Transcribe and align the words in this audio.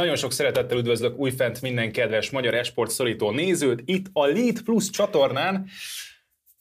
Nagyon 0.00 0.16
sok 0.16 0.32
szeretettel 0.32 0.78
üdvözlök 0.78 1.18
újfent 1.18 1.62
minden 1.62 1.92
kedves 1.92 2.30
magyar 2.30 2.54
esport 2.54 2.90
szorító 2.90 3.30
nézőt 3.30 3.82
itt 3.84 4.06
a 4.12 4.26
Lead 4.26 4.62
Plus 4.62 4.90
csatornán. 4.90 5.66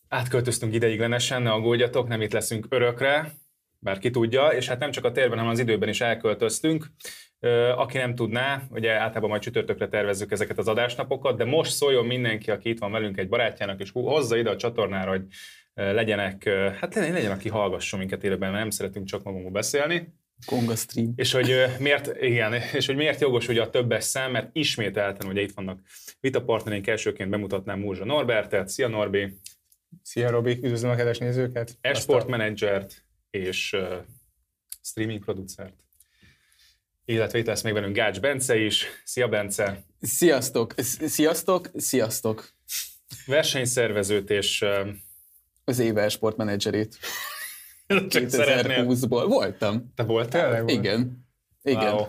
Átköltöztünk 0.08 0.74
ideiglenesen, 0.74 1.42
ne 1.42 1.52
aggódjatok, 1.52 2.08
nem 2.08 2.22
itt 2.22 2.32
leszünk 2.32 2.66
örökre, 2.70 3.32
bár 3.80 3.98
ki 3.98 4.10
tudja, 4.10 4.48
és 4.48 4.68
hát 4.68 4.80
nem 4.80 4.92
csak 4.92 5.06
a 5.06 5.12
térben, 5.12 5.38
hanem 5.38 5.54
az 5.54 5.60
időben 5.60 5.90
is 5.90 6.02
elköltöztünk. 6.02 6.86
Aki 7.76 7.98
nem 7.98 8.16
tudná, 8.16 8.62
ugye 8.70 8.92
általában 8.92 9.30
majd 9.30 9.42
csütörtökre 9.42 9.88
tervezzük 9.88 10.32
ezeket 10.32 10.58
az 10.58 10.68
adásnapokat, 10.68 11.38
de 11.38 11.46
most 11.46 11.72
szóljon 11.72 12.06
mindenki, 12.06 12.52
aki 12.52 12.70
itt 12.70 12.80
van 12.80 12.92
velünk 12.92 13.18
egy 13.18 13.30
barátjának, 13.30 13.80
és 13.80 13.92
hozza 13.92 14.38
ide 14.38 14.50
a 14.50 14.58
csatornára, 14.58 15.10
hogy 15.10 15.24
legyenek, 15.74 16.50
hát 16.80 16.96
legyen, 16.96 17.32
aki 17.32 17.50
hallgasson 17.50 18.00
minket 18.00 18.24
élőben, 18.24 18.50
mert 18.50 18.62
nem 18.62 18.70
szeretünk 18.70 19.06
csak 19.06 19.24
magunkból 19.24 19.52
beszélni. 19.52 20.14
Konga 20.46 20.76
stream. 20.76 21.14
És 21.16 21.32
hogy 21.32 21.66
miért, 21.80 22.22
igen, 22.22 22.54
és 22.54 22.86
hogy 22.86 22.96
miért 22.96 23.22
jogos 23.22 23.48
ugye 23.48 23.62
a 23.62 23.70
többes 23.70 24.04
szám, 24.04 24.32
mert 24.32 24.50
ismételten 24.54 25.28
ugye 25.28 25.42
itt 25.42 25.54
vannak 25.54 25.80
vitapartnereink, 26.20 26.88
elsőként 26.88 27.30
bemutatnám 27.30 27.80
Múzsa 27.80 28.06
Norbertet, 28.06 28.70
szia 28.70 28.88
Norbi! 28.88 29.40
Szia 30.04 30.30
Robi, 30.30 30.52
üdvözlöm 30.52 30.92
a 30.92 30.96
kedves 30.96 31.18
nézőket! 31.18 31.78
Esport 31.82 32.28
menedzsert 32.28 33.06
és 33.30 33.74
uh, 33.74 33.98
streaming 34.82 35.24
producert. 35.24 35.74
Illetve 37.06 37.38
itt 37.38 37.46
lesz 37.46 37.62
még 37.62 37.74
velünk 37.74 37.96
Gács 37.96 38.20
Bence 38.20 38.58
is. 38.58 38.86
Szia 39.04 39.28
Bence! 39.28 39.84
Sziasztok! 40.02 40.74
Sziasztok! 41.06 41.70
Sziasztok! 41.76 42.50
Versenyszervezőt 43.26 44.30
és... 44.30 44.62
Uh, 44.62 44.88
az 45.64 45.80
éve 45.80 46.10
sportmenedzserét. 46.10 46.98
Csak 47.90 48.24
2020-ból. 48.28 49.26
Voltam. 49.28 49.92
Te 49.96 50.04
voltál? 50.04 50.68
Igen. 50.68 51.28
Igen. 51.64 51.94
Wow. 51.94 52.06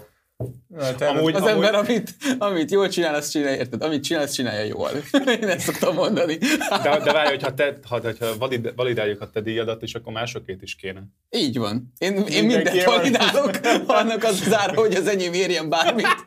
Hát, 0.78 1.00
amúgy, 1.03 1.34
az 1.34 1.42
amúgy... 1.42 1.53
ember, 1.55 1.75
amit, 1.75 2.14
amit 2.39 2.70
jól 2.70 2.89
csinál, 2.89 3.14
azt 3.14 3.31
csinálja, 3.31 3.56
érted? 3.56 3.83
Amit 3.83 4.05
csinál, 4.05 4.23
azt 4.23 4.34
csinálja 4.34 4.64
jól. 4.64 4.91
Én 5.41 5.48
ezt 5.48 5.61
szoktam 5.61 5.95
mondani. 5.95 6.36
De, 6.83 6.98
de 7.05 7.12
várj, 7.12 7.28
hogyha, 7.28 7.55
te, 7.55 7.78
ha, 7.89 8.01
ha 8.19 8.36
valid, 8.39 8.73
validáljuk 8.77 9.20
a 9.20 9.31
te 9.31 9.41
díjadat, 9.41 9.83
és 9.83 9.95
akkor 9.95 10.12
másokét 10.12 10.62
is 10.62 10.75
kéne. 10.75 11.03
Így 11.31 11.58
van. 11.58 11.92
Én, 11.98 12.17
én 12.17 12.45
mindent 12.45 12.84
validálok, 12.84 13.61
annak 14.01 14.25
az 14.25 14.42
zár, 14.48 14.75
hogy 14.75 14.95
az 14.95 15.06
enyém 15.06 15.33
érjen 15.33 15.69
bármit. 15.69 16.27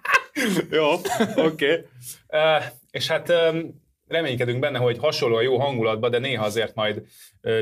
Jó, 0.69 0.91
oké. 1.35 1.45
Okay. 1.45 1.85
Uh, 2.27 2.63
és 2.91 3.07
hát 3.07 3.29
um, 3.29 3.82
reménykedünk 4.13 4.59
benne, 4.59 4.77
hogy 4.77 4.97
hasonló 4.97 5.35
a 5.35 5.41
jó 5.41 5.59
hangulatban, 5.59 6.11
de 6.11 6.19
néha 6.19 6.45
azért 6.45 6.75
majd 6.75 7.03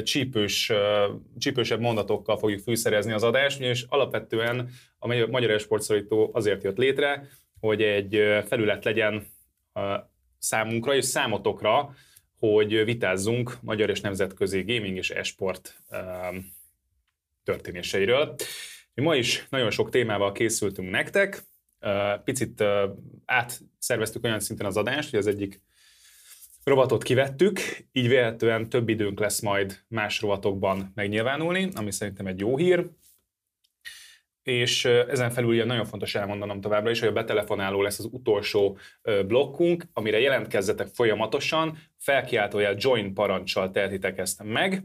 csípős, 0.03 0.71
csípősebb 1.37 1.79
mondatokkal 1.79 2.37
fogjuk 2.37 2.59
fűszerezni 2.59 3.11
az 3.11 3.23
adást, 3.23 3.59
és 3.59 3.85
alapvetően 3.89 4.69
a 4.99 5.07
Magyar 5.07 5.51
Esportszorító 5.51 6.29
azért 6.33 6.63
jött 6.63 6.77
létre, 6.77 7.27
hogy 7.59 7.81
egy 7.81 8.43
felület 8.47 8.85
legyen 8.85 9.27
számunkra 10.37 10.95
és 10.95 11.05
számotokra, 11.05 11.93
hogy 12.39 12.85
vitázzunk 12.85 13.57
magyar 13.61 13.89
és 13.89 14.01
nemzetközi 14.01 14.61
gaming 14.61 14.97
és 14.97 15.09
esport 15.09 15.81
történéseiről. 17.43 18.35
Ma 18.93 19.15
is 19.15 19.47
nagyon 19.49 19.71
sok 19.71 19.89
témával 19.89 20.31
készültünk 20.31 20.89
nektek, 20.89 21.43
picit 22.23 22.63
átszerveztük 23.25 24.23
olyan 24.23 24.39
szinten 24.39 24.65
az 24.65 24.77
adást, 24.77 25.09
hogy 25.09 25.19
az 25.19 25.27
egyik 25.27 25.61
rovatot 26.63 27.03
kivettük, 27.03 27.59
így 27.91 28.07
véletlenül 28.07 28.67
több 28.67 28.89
időnk 28.89 29.19
lesz 29.19 29.39
majd 29.39 29.83
más 29.87 30.21
rovatokban 30.21 30.91
megnyilvánulni, 30.95 31.69
ami 31.75 31.91
szerintem 31.91 32.27
egy 32.27 32.39
jó 32.39 32.57
hír. 32.57 32.89
És 34.43 34.85
ezen 34.85 35.29
felül 35.29 35.49
ugye 35.49 35.65
nagyon 35.65 35.85
fontos 35.85 36.15
elmondanom 36.15 36.61
továbbra 36.61 36.89
is, 36.89 36.99
hogy 36.99 37.09
a 37.09 37.13
betelefonáló 37.13 37.81
lesz 37.81 37.99
az 37.99 38.07
utolsó 38.11 38.77
blokkunk, 39.27 39.85
amire 39.93 40.19
jelentkezzetek 40.19 40.87
folyamatosan, 40.87 41.77
felkiáltójel 41.97 42.75
join 42.77 43.13
parancsal 43.13 43.71
tehetitek 43.71 44.17
ezt 44.17 44.43
meg, 44.43 44.83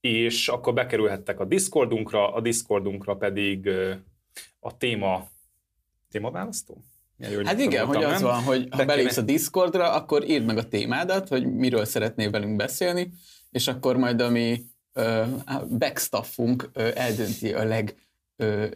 és 0.00 0.48
akkor 0.48 0.74
bekerülhettek 0.74 1.40
a 1.40 1.44
Discordunkra, 1.44 2.32
a 2.32 2.40
Discordunkra 2.40 3.16
pedig 3.16 3.68
a 4.60 4.76
téma 4.76 5.30
témaválasztó? 6.10 6.84
Hát 7.44 7.60
igen, 7.60 7.86
hogy 7.86 8.04
az 8.04 8.20
van, 8.20 8.42
hogy 8.42 8.68
ha 8.70 8.84
belépsz 8.84 9.16
a 9.16 9.22
Discordra, 9.22 9.92
akkor 9.92 10.28
írd 10.28 10.44
meg 10.44 10.56
a 10.56 10.68
témádat, 10.68 11.28
hogy 11.28 11.52
miről 11.52 11.84
szeretnél 11.84 12.30
velünk 12.30 12.56
beszélni, 12.56 13.12
és 13.50 13.68
akkor 13.68 13.96
majd 13.96 14.20
a 14.20 14.30
mi 14.30 14.62
backstaffunk 15.78 16.70
eldönti 16.94 17.52
a 17.52 17.64
leg 17.64 17.94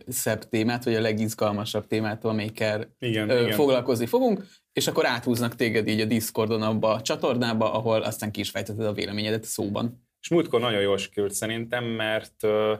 szebb 0.08 0.48
témát, 0.48 0.84
vagy 0.84 0.94
a 0.94 1.00
legizgalmasabb 1.00 1.86
témát, 1.86 2.24
amelyikkel 2.24 2.94
igen, 2.98 3.28
ö, 3.30 3.40
igen. 3.40 3.56
foglalkozni 3.56 4.06
fogunk, 4.06 4.46
és 4.72 4.86
akkor 4.86 5.06
áthúznak 5.06 5.54
téged 5.54 5.88
így 5.88 6.00
a 6.00 6.04
Discordon 6.04 6.62
abba 6.62 6.92
a 6.92 7.02
csatornába, 7.02 7.72
ahol 7.72 8.02
aztán 8.02 8.30
ki 8.30 8.40
is 8.40 8.50
fejteted 8.50 8.86
a 8.86 8.92
véleményedet 8.92 9.44
szóban. 9.44 10.06
És 10.20 10.28
múltkor 10.28 10.60
nagyon 10.60 10.80
jól 10.80 10.98
sikerült 10.98 11.32
szerintem, 11.32 11.84
mert 11.84 12.44
ö, 12.44 12.74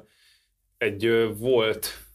egy 0.79 1.05
ö, 1.05 1.33
volt 1.39 2.06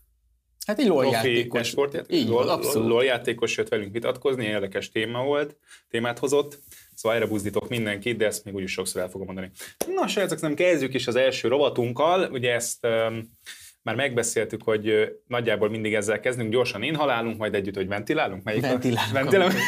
Hát 0.68 0.80
egy 0.80 0.88
LOL 0.88 1.06
játékos. 1.06 1.74
Így 2.10 2.28
LOL, 2.28 2.50
abszolút. 2.50 2.88
LOL 2.88 3.04
játékos 3.04 3.58
jött 3.58 3.70
velünk 3.70 3.94
vitatkozni, 3.94 4.46
érdekes 4.46 4.90
téma 4.90 5.24
volt, 5.24 5.56
témát 5.90 6.20
hozott. 6.20 6.60
Szóval 6.94 7.18
erre 7.18 7.28
buzdítok 7.28 7.70
mindenkit, 7.70 8.18
de 8.18 8.26
ezt 8.26 8.46
még 8.46 8.56
úgyis 8.56 8.72
sokszor 8.72 9.02
el 9.02 9.10
fogom 9.10 9.26
mondani. 9.26 9.52
Na, 9.96 10.08
srácok, 10.08 10.40
nem 10.42 10.54
kezdjük 10.54 10.94
is 10.94 11.08
az 11.08 11.16
első 11.16 11.48
rovatunkkal. 11.48 12.30
Ugye 12.32 12.54
ezt 12.54 12.86
um, 12.86 13.38
már 13.82 13.96
megbeszéltük, 13.96 14.64
hogy 14.64 15.12
nagyjából 15.28 15.70
mindig 15.70 15.94
ezzel 15.94 16.20
kezdünk, 16.20 16.52
gyorsan 16.52 16.84
inhalálunk, 16.84 17.38
majd 17.38 17.56
együtt, 17.56 17.76
hogy 17.76 17.88
ventilálunk. 17.88 18.44
Melyik 18.44 18.62
ventilálunk. 18.62 19.14
ventilálunk. 19.14 19.60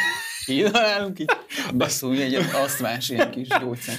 Inhalálunk, 0.46 1.20
így 1.20 1.32
beszúrj 1.74 2.22
egy 2.22 2.36
asztmás 2.36 3.10
ilyen 3.10 3.32
kis 3.32 3.48
gyógyszer. 3.48 3.96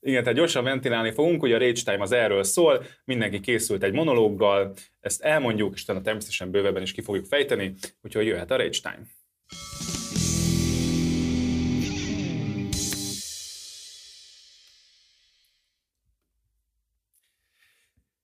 Igen, 0.00 0.22
tehát 0.22 0.38
gyorsan 0.38 0.64
ventilálni 0.64 1.10
fogunk, 1.10 1.42
ugye 1.42 1.54
a 1.54 1.58
Rage 1.58 1.82
Time 1.84 2.02
az 2.02 2.12
erről 2.12 2.42
szól, 2.42 2.84
mindenki 3.04 3.40
készült 3.40 3.82
egy 3.82 3.92
monológgal, 3.92 4.74
ezt 5.00 5.22
elmondjuk, 5.22 5.74
és 5.74 5.82
utána 5.82 6.00
természetesen 6.00 6.50
bővebben 6.50 6.82
is 6.82 6.92
ki 6.92 7.00
fogjuk 7.00 7.26
fejteni, 7.26 7.74
úgyhogy 8.02 8.26
jöhet 8.26 8.50
a 8.50 8.56
Rage 8.56 8.78
Time. 8.82 9.02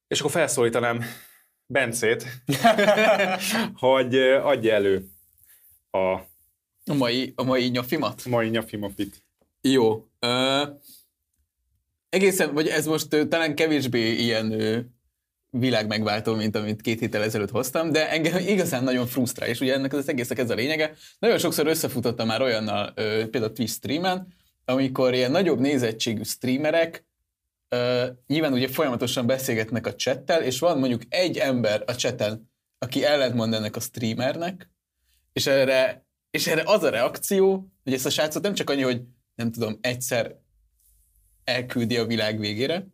És 0.07 0.21
akkor 0.21 0.33
felszólítanám 0.33 1.05
Bencét, 1.67 2.27
hogy 3.87 4.17
adja 4.19 4.75
elő 4.75 5.05
a... 5.91 6.33
A 6.87 6.95
mai, 6.95 7.33
a 7.37 7.43
mai 7.43 7.69
nyafimat? 7.69 8.23
A 8.25 8.29
mai 8.29 8.49
nyafimapit. 8.49 9.23
Jó. 9.61 10.09
Uh, 10.21 10.81
egészen, 12.15 12.55
vagy 12.55 12.69
ez 12.69 12.87
most 12.87 13.27
talán 13.29 13.55
kevésbé 13.55 14.13
ilyen 14.13 14.53
világ 15.59 15.87
megváltó, 15.87 16.35
mint 16.35 16.57
amit 16.57 16.81
két 16.81 17.01
héttel 17.01 17.23
ezelőtt 17.23 17.51
hoztam, 17.51 17.93
de 17.93 18.11
engem 18.11 18.39
igazán 18.47 18.85
nagyon 18.85 19.07
frusztrál, 19.07 19.49
és 19.49 19.61
ugye 19.61 19.75
ennek 19.75 19.93
az 19.93 20.09
egésznek 20.09 20.39
ez 20.39 20.51
a 20.51 20.55
lényege. 20.55 20.95
Nagyon 21.19 21.39
sokszor 21.39 21.67
összefutottam 21.67 22.27
már 22.27 22.43
olyannal, 22.43 22.87
uh, 22.89 23.25
például 23.25 23.53
Twitch 23.53 23.75
streamen, 23.75 24.27
amikor 24.65 25.15
ilyen 25.15 25.31
nagyobb 25.31 25.59
nézettségű 25.59 26.23
streamerek 26.23 27.07
uh, 27.71 28.05
nyilván 28.27 28.53
ugye 28.53 28.69
folyamatosan 28.69 29.27
beszélgetnek 29.27 29.87
a 29.87 29.95
csettel, 29.95 30.43
és 30.43 30.59
van 30.59 30.79
mondjuk 30.79 31.03
egy 31.09 31.37
ember 31.37 31.83
a 31.87 31.95
chatten, 31.95 32.51
aki 32.79 33.05
ellentmond 33.05 33.55
ennek 33.55 33.77
a 33.77 33.81
streamernek, 33.81 34.71
és 35.33 35.47
erre, 35.47 36.07
és 36.31 36.47
erre 36.47 36.63
az 36.65 36.83
a 36.83 36.91
reakció, 36.91 37.69
hogy 37.85 37.93
ezt 37.93 38.07
a 38.07 38.11
srácot 38.11 38.43
nem 38.43 38.55
csak 38.55 38.71
annyi, 38.71 38.83
hogy 38.83 39.03
nem 39.35 39.53
tudom, 39.53 39.79
egyszer 39.81 40.43
elküldi 41.45 41.97
a 41.97 42.07
világ 42.07 42.39
végére, 42.39 42.87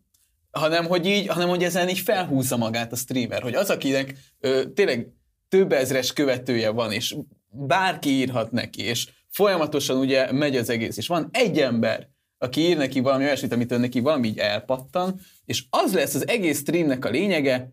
hanem 0.51 0.85
hogy 0.85 1.05
így, 1.05 1.27
hanem 1.27 1.49
hogy 1.49 1.63
ezen 1.63 1.89
így 1.89 1.99
felhúzza 1.99 2.57
magát 2.57 2.91
a 2.91 2.95
streamer, 2.95 3.41
hogy 3.41 3.53
az, 3.53 3.69
akinek 3.69 4.15
ö, 4.39 4.63
tényleg 4.73 5.07
több 5.49 5.71
ezres 5.71 6.13
követője 6.13 6.69
van, 6.69 6.91
és 6.91 7.15
bárki 7.49 8.09
írhat 8.09 8.51
neki, 8.51 8.81
és 8.81 9.09
folyamatosan 9.29 9.97
ugye 9.97 10.31
megy 10.31 10.55
az 10.55 10.69
egész, 10.69 10.97
és 10.97 11.07
van 11.07 11.29
egy 11.31 11.59
ember, 11.59 12.09
aki 12.37 12.61
ír 12.61 12.77
neki 12.77 12.99
valami 12.99 13.23
olyasmit, 13.23 13.53
amitől 13.53 13.79
neki 13.79 13.99
valami 13.99 14.27
így 14.27 14.37
elpattan, 14.37 15.19
és 15.45 15.63
az 15.69 15.93
lesz 15.93 16.15
az 16.15 16.27
egész 16.27 16.59
streamnek 16.59 17.05
a 17.05 17.09
lényege, 17.09 17.71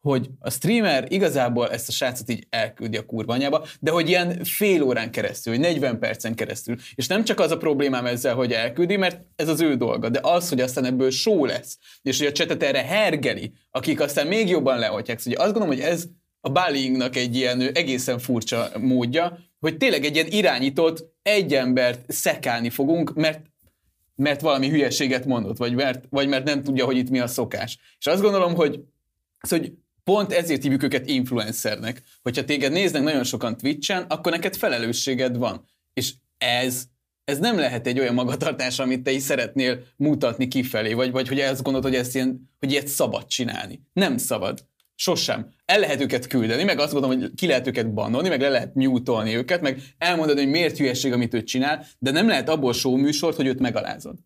hogy 0.00 0.30
a 0.38 0.50
streamer 0.50 1.06
igazából 1.08 1.70
ezt 1.70 1.88
a 1.88 1.92
srácot 1.92 2.30
így 2.30 2.46
elküldi 2.50 2.96
a 2.96 3.06
kurva 3.06 3.32
anyába, 3.32 3.66
de 3.80 3.90
hogy 3.90 4.08
ilyen 4.08 4.44
fél 4.44 4.82
órán 4.82 5.10
keresztül, 5.10 5.52
vagy 5.52 5.62
40 5.62 5.98
percen 5.98 6.34
keresztül. 6.34 6.76
És 6.94 7.06
nem 7.06 7.24
csak 7.24 7.40
az 7.40 7.50
a 7.50 7.56
problémám 7.56 8.06
ezzel, 8.06 8.34
hogy 8.34 8.52
elküldi, 8.52 8.96
mert 8.96 9.20
ez 9.36 9.48
az 9.48 9.60
ő 9.60 9.76
dolga, 9.76 10.08
de 10.08 10.20
az, 10.22 10.48
hogy 10.48 10.60
aztán 10.60 10.84
ebből 10.84 11.10
só 11.10 11.44
lesz, 11.44 11.78
és 12.02 12.18
hogy 12.18 12.26
a 12.26 12.32
csetet 12.32 12.62
erre 12.62 12.82
hergeli, 12.82 13.52
akik 13.70 14.00
aztán 14.00 14.26
még 14.26 14.48
jobban 14.48 14.78
leoltják. 14.78 15.18
Szóval 15.18 15.44
azt 15.44 15.52
gondolom, 15.52 15.76
hogy 15.76 15.84
ez 15.84 16.06
a 16.40 16.48
bullyingnak 16.50 17.16
egy 17.16 17.36
ilyen 17.36 17.60
egészen 17.60 18.18
furcsa 18.18 18.70
módja, 18.78 19.38
hogy 19.58 19.76
tényleg 19.76 20.04
egy 20.04 20.14
ilyen 20.14 20.26
irányított 20.30 21.04
egy 21.22 21.54
embert 21.54 22.12
szekálni 22.12 22.70
fogunk, 22.70 23.14
mert 23.14 23.48
mert 24.20 24.40
valami 24.40 24.68
hülyeséget 24.68 25.24
mondott, 25.24 25.56
vagy 25.56 25.74
mert, 25.74 26.04
vagy 26.10 26.28
mert 26.28 26.44
nem 26.44 26.62
tudja, 26.62 26.84
hogy 26.84 26.96
itt 26.96 27.10
mi 27.10 27.20
a 27.20 27.26
szokás. 27.26 27.78
És 27.98 28.06
azt 28.06 28.22
gondolom, 28.22 28.54
hogy, 28.54 28.80
az, 29.38 29.50
hogy 29.50 29.72
Pont 30.10 30.32
ezért 30.32 30.62
hívjuk 30.62 30.82
őket 30.82 31.08
influencernek. 31.08 32.02
Hogyha 32.22 32.44
téged 32.44 32.72
néznek 32.72 33.02
nagyon 33.02 33.24
sokan 33.24 33.56
Twitch-en, 33.56 34.02
akkor 34.02 34.32
neked 34.32 34.56
felelősséged 34.56 35.36
van. 35.36 35.64
És 35.92 36.12
ez 36.38 36.84
ez 37.24 37.38
nem 37.38 37.56
lehet 37.56 37.86
egy 37.86 38.00
olyan 38.00 38.14
magatartás, 38.14 38.78
amit 38.78 39.02
te 39.02 39.10
is 39.10 39.22
szeretnél 39.22 39.82
mutatni 39.96 40.48
kifelé, 40.48 40.92
vagy, 40.92 41.10
vagy 41.10 41.28
hogy 41.28 41.40
ezt 41.40 41.62
gondolod, 41.62 41.88
hogy, 41.90 41.98
ezt 41.98 42.14
ilyen, 42.14 42.50
hogy 42.58 42.70
ilyet 42.70 42.88
szabad 42.88 43.26
csinálni. 43.26 43.82
Nem 43.92 44.16
szabad. 44.16 44.66
Sosem. 44.94 45.48
El 45.64 45.78
lehet 45.78 46.00
őket 46.00 46.26
küldeni, 46.26 46.64
meg 46.64 46.78
azt 46.78 46.92
gondolom, 46.92 47.18
hogy 47.18 47.34
ki 47.34 47.46
lehet 47.46 47.66
őket 47.66 47.92
bannolni, 47.92 48.28
meg 48.28 48.40
le 48.40 48.48
lehet 48.48 48.74
mutolni 48.74 49.36
őket, 49.36 49.60
meg 49.60 49.82
elmondani, 49.98 50.40
hogy 50.40 50.50
miért 50.50 50.76
hülyeség, 50.76 51.12
amit 51.12 51.34
ő 51.34 51.42
csinál, 51.42 51.86
de 51.98 52.10
nem 52.10 52.28
lehet 52.28 52.48
abból 52.48 52.72
show 52.72 52.96
műsort, 52.96 53.36
hogy 53.36 53.46
őt 53.46 53.60
megalázod. 53.60 54.18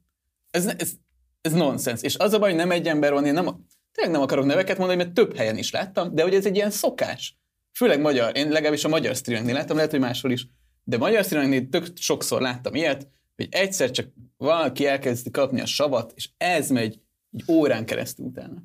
Ez, 0.51 0.67
ez, 0.67 0.93
ez 1.41 1.53
nonsens. 1.53 2.03
És 2.03 2.17
az 2.17 2.33
a 2.33 2.39
baj, 2.39 2.49
hogy 2.49 2.59
nem 2.59 2.71
egy 2.71 2.87
ember 2.87 3.13
van, 3.13 3.27
én 3.27 3.33
nem, 3.33 3.67
tényleg 3.95 4.13
nem 4.13 4.23
akarok 4.23 4.45
neveket 4.45 4.79
mondani, 4.79 5.03
mert 5.03 5.15
több 5.15 5.37
helyen 5.37 5.57
is 5.57 5.71
láttam, 5.71 6.15
de 6.15 6.23
hogy 6.23 6.35
ez 6.35 6.47
egy 6.47 6.57
ilyen 6.57 6.71
szokás. 6.71 7.39
Főleg 7.73 8.01
magyar, 8.01 8.37
én 8.37 8.49
legalábbis 8.49 8.85
a 8.85 8.89
magyar 8.89 9.15
streamingnél 9.15 9.55
láttam, 9.55 9.77
lehet, 9.77 9.91
hogy 9.91 10.01
máshol 10.01 10.31
is. 10.31 10.47
De 10.85 10.99
magyar 10.99 11.25
streamingnél 11.25 11.69
tök 11.69 11.87
sokszor 11.95 12.41
láttam 12.41 12.75
ilyet, 12.75 13.09
hogy 13.37 13.49
egyszer 13.51 13.91
csak 13.91 14.09
valaki 14.37 14.87
elkezdi 14.87 15.31
kapni 15.31 15.61
a 15.61 15.67
savat, 15.67 16.13
és 16.15 16.29
ez 16.37 16.71
megy 16.71 17.01
egy 17.33 17.45
órán 17.49 17.87
keresztül 17.87 18.27
utána. 18.27 18.63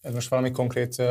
Ez 0.00 0.14
most 0.14 0.28
valami 0.28 0.50
konkrét 0.50 0.98
uh, 0.98 1.06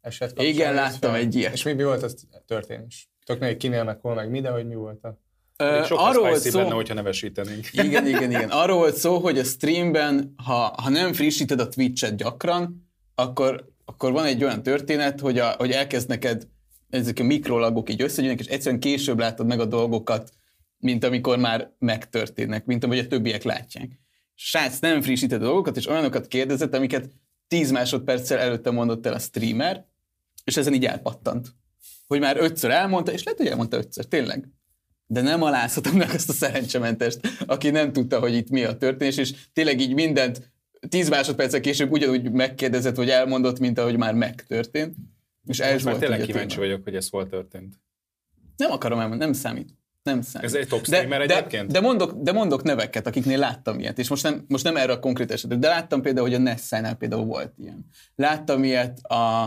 eset 0.00 0.28
kapcsán? 0.28 0.52
Igen, 0.52 0.74
láttam 0.74 1.14
egy 1.14 1.34
ilyet. 1.34 1.52
És 1.52 1.62
mi, 1.62 1.72
mi 1.72 1.82
volt 1.82 2.02
az 2.02 2.26
történés? 2.46 3.10
Tök 3.24 3.40
még 3.40 3.56
kinél 3.56 3.84
meg 3.84 4.00
hol 4.00 4.14
meg 4.14 4.30
mi, 4.30 4.40
de 4.40 4.50
hogy 4.50 4.66
mi 4.66 4.74
volt 4.74 5.04
a... 5.04 5.18
Még 5.60 5.84
sokkal 5.84 6.08
arról 6.08 6.28
volt 6.28 6.40
szó, 6.40 6.58
benne, 6.58 6.74
hogyha 6.74 6.94
nevesítenénk. 6.94 7.68
Igen, 7.72 8.06
igen, 8.06 8.30
igen. 8.36 8.48
Arról 8.48 8.76
volt 8.76 8.96
szó, 8.96 9.18
hogy 9.18 9.38
a 9.38 9.44
streamben, 9.44 10.34
ha, 10.44 10.74
ha 10.82 10.88
nem 10.88 11.12
frissíted 11.12 11.60
a 11.60 11.68
Twitch-et 11.68 12.16
gyakran, 12.16 12.90
akkor, 13.14 13.64
akkor 13.84 14.12
van 14.12 14.24
egy 14.24 14.44
olyan 14.44 14.62
történet, 14.62 15.20
hogy, 15.20 15.38
a, 15.38 15.54
hogy 15.58 15.70
elkezd 15.70 16.08
neked 16.08 16.46
ezek 16.90 17.18
a 17.18 17.22
mikrolagok 17.22 17.90
így 17.90 18.02
összegyűjnek, 18.02 18.40
és 18.40 18.46
egyszerűen 18.46 18.80
később 18.80 19.18
látod 19.18 19.46
meg 19.46 19.60
a 19.60 19.64
dolgokat, 19.64 20.32
mint 20.78 21.04
amikor 21.04 21.38
már 21.38 21.72
megtörténnek, 21.78 22.64
mint 22.64 22.84
ahogy 22.84 22.98
a 22.98 23.06
többiek 23.06 23.42
látják. 23.42 23.98
Srác 24.34 24.78
nem 24.78 25.00
frissített 25.02 25.40
a 25.40 25.44
dolgokat, 25.44 25.76
és 25.76 25.88
olyanokat 25.88 26.26
kérdezett, 26.26 26.74
amiket 26.74 27.10
10 27.48 27.70
másodperccel 27.70 28.38
előtte 28.38 28.70
mondott 28.70 29.06
el 29.06 29.12
a 29.12 29.18
streamer, 29.18 29.86
és 30.44 30.56
ezen 30.56 30.74
így 30.74 30.84
elpattant. 30.84 31.48
Hogy 32.06 32.20
már 32.20 32.36
ötször 32.36 32.70
elmondta, 32.70 33.12
és 33.12 33.22
lehet, 33.22 33.40
hogy 33.40 33.48
elmondta 33.48 33.76
ötször, 33.76 34.04
tényleg. 34.04 34.48
De 35.12 35.20
nem 35.20 35.42
alázhatom 35.42 35.96
meg 35.96 36.10
azt 36.10 36.28
a 36.28 36.32
szerencsementest, 36.32 37.20
aki 37.46 37.70
nem 37.70 37.92
tudta, 37.92 38.18
hogy 38.18 38.34
itt 38.34 38.50
mi 38.50 38.64
a 38.64 38.76
történés, 38.76 39.16
és 39.16 39.34
tényleg 39.52 39.80
így 39.80 39.94
mindent 39.94 40.52
10 40.88 41.08
másodperccel 41.08 41.60
később 41.60 41.90
ugyanúgy 41.90 42.30
megkérdezett, 42.30 42.96
vagy 42.96 43.10
elmondott, 43.10 43.58
mint 43.58 43.78
ahogy 43.78 43.96
már 43.96 44.14
megtörtént. 44.14 44.94
És 45.46 45.58
ez 45.58 45.72
Most 45.72 45.84
volt 45.84 45.98
már 45.98 46.08
tényleg 46.08 46.26
kíváncsi 46.26 46.58
vagyok, 46.58 46.84
hogy 46.84 46.94
ez 46.94 47.08
hol 47.08 47.26
történt. 47.26 47.74
Nem 48.56 48.70
akarom 48.70 48.98
elmondani, 48.98 49.30
nem 49.30 49.40
számít. 49.40 49.78
Nem 50.02 50.22
számít. 50.22 50.48
Ez 50.48 50.54
egy 50.54 50.68
top 50.68 50.84
streamer 50.84 51.26
de, 51.26 51.36
egyébként? 51.36 51.66
De, 51.66 51.72
de, 51.72 51.80
mondok, 51.80 52.12
de 52.12 52.32
mondok 52.32 52.62
neveket, 52.62 53.06
akiknél 53.06 53.38
láttam 53.38 53.78
ilyet, 53.78 53.98
és 53.98 54.08
most 54.08 54.22
nem, 54.22 54.44
most 54.48 54.64
nem 54.64 54.76
erre 54.76 54.92
a 54.92 54.98
konkrét 54.98 55.30
esetre, 55.30 55.56
de 55.56 55.68
láttam 55.68 56.02
például, 56.02 56.26
hogy 56.26 56.36
a 56.36 56.42
Nessánál 56.42 56.94
például 56.94 57.24
volt 57.24 57.52
ilyen. 57.56 57.86
Láttam 58.14 58.64
ilyet 58.64 58.98
a, 58.98 59.42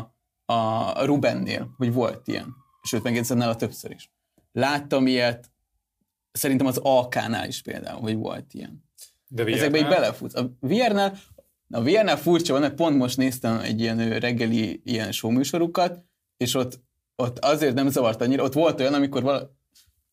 a 0.45 1.05
Rubennél, 1.05 1.73
hogy 1.77 1.93
volt 1.93 2.27
ilyen. 2.27 2.55
Sőt, 2.81 3.03
meg 3.03 3.25
a 3.29 3.55
többször 3.55 3.91
is. 3.91 4.11
Láttam 4.51 5.07
ilyet, 5.07 5.52
szerintem 6.33 6.67
az 6.67 6.79
AK-nál 6.83 7.47
is 7.47 7.61
például, 7.61 8.01
hogy 8.01 8.15
volt 8.15 8.53
ilyen. 8.53 8.83
De 9.27 9.43
Ezekbe 9.43 9.77
így 9.77 9.87
belefut. 9.87 10.33
A 10.33 10.51
VR-nál, 10.59 11.19
a 11.69 11.81
VR-nál 11.81 12.17
furcsa 12.17 12.53
van, 12.53 12.61
mert 12.61 12.75
pont 12.75 12.97
most 12.97 13.17
néztem 13.17 13.59
egy 13.59 13.79
ilyen 13.79 14.19
reggeli 14.19 14.81
ilyen 14.83 15.11
show 15.11 15.31
műsorukat, 15.31 16.05
és 16.37 16.55
ott, 16.55 16.81
ott 17.15 17.39
azért 17.39 17.73
nem 17.73 17.89
zavart 17.89 18.21
annyira, 18.21 18.43
ott 18.43 18.53
volt 18.53 18.79
olyan, 18.79 18.93
amikor 18.93 19.23
vala, 19.23 19.55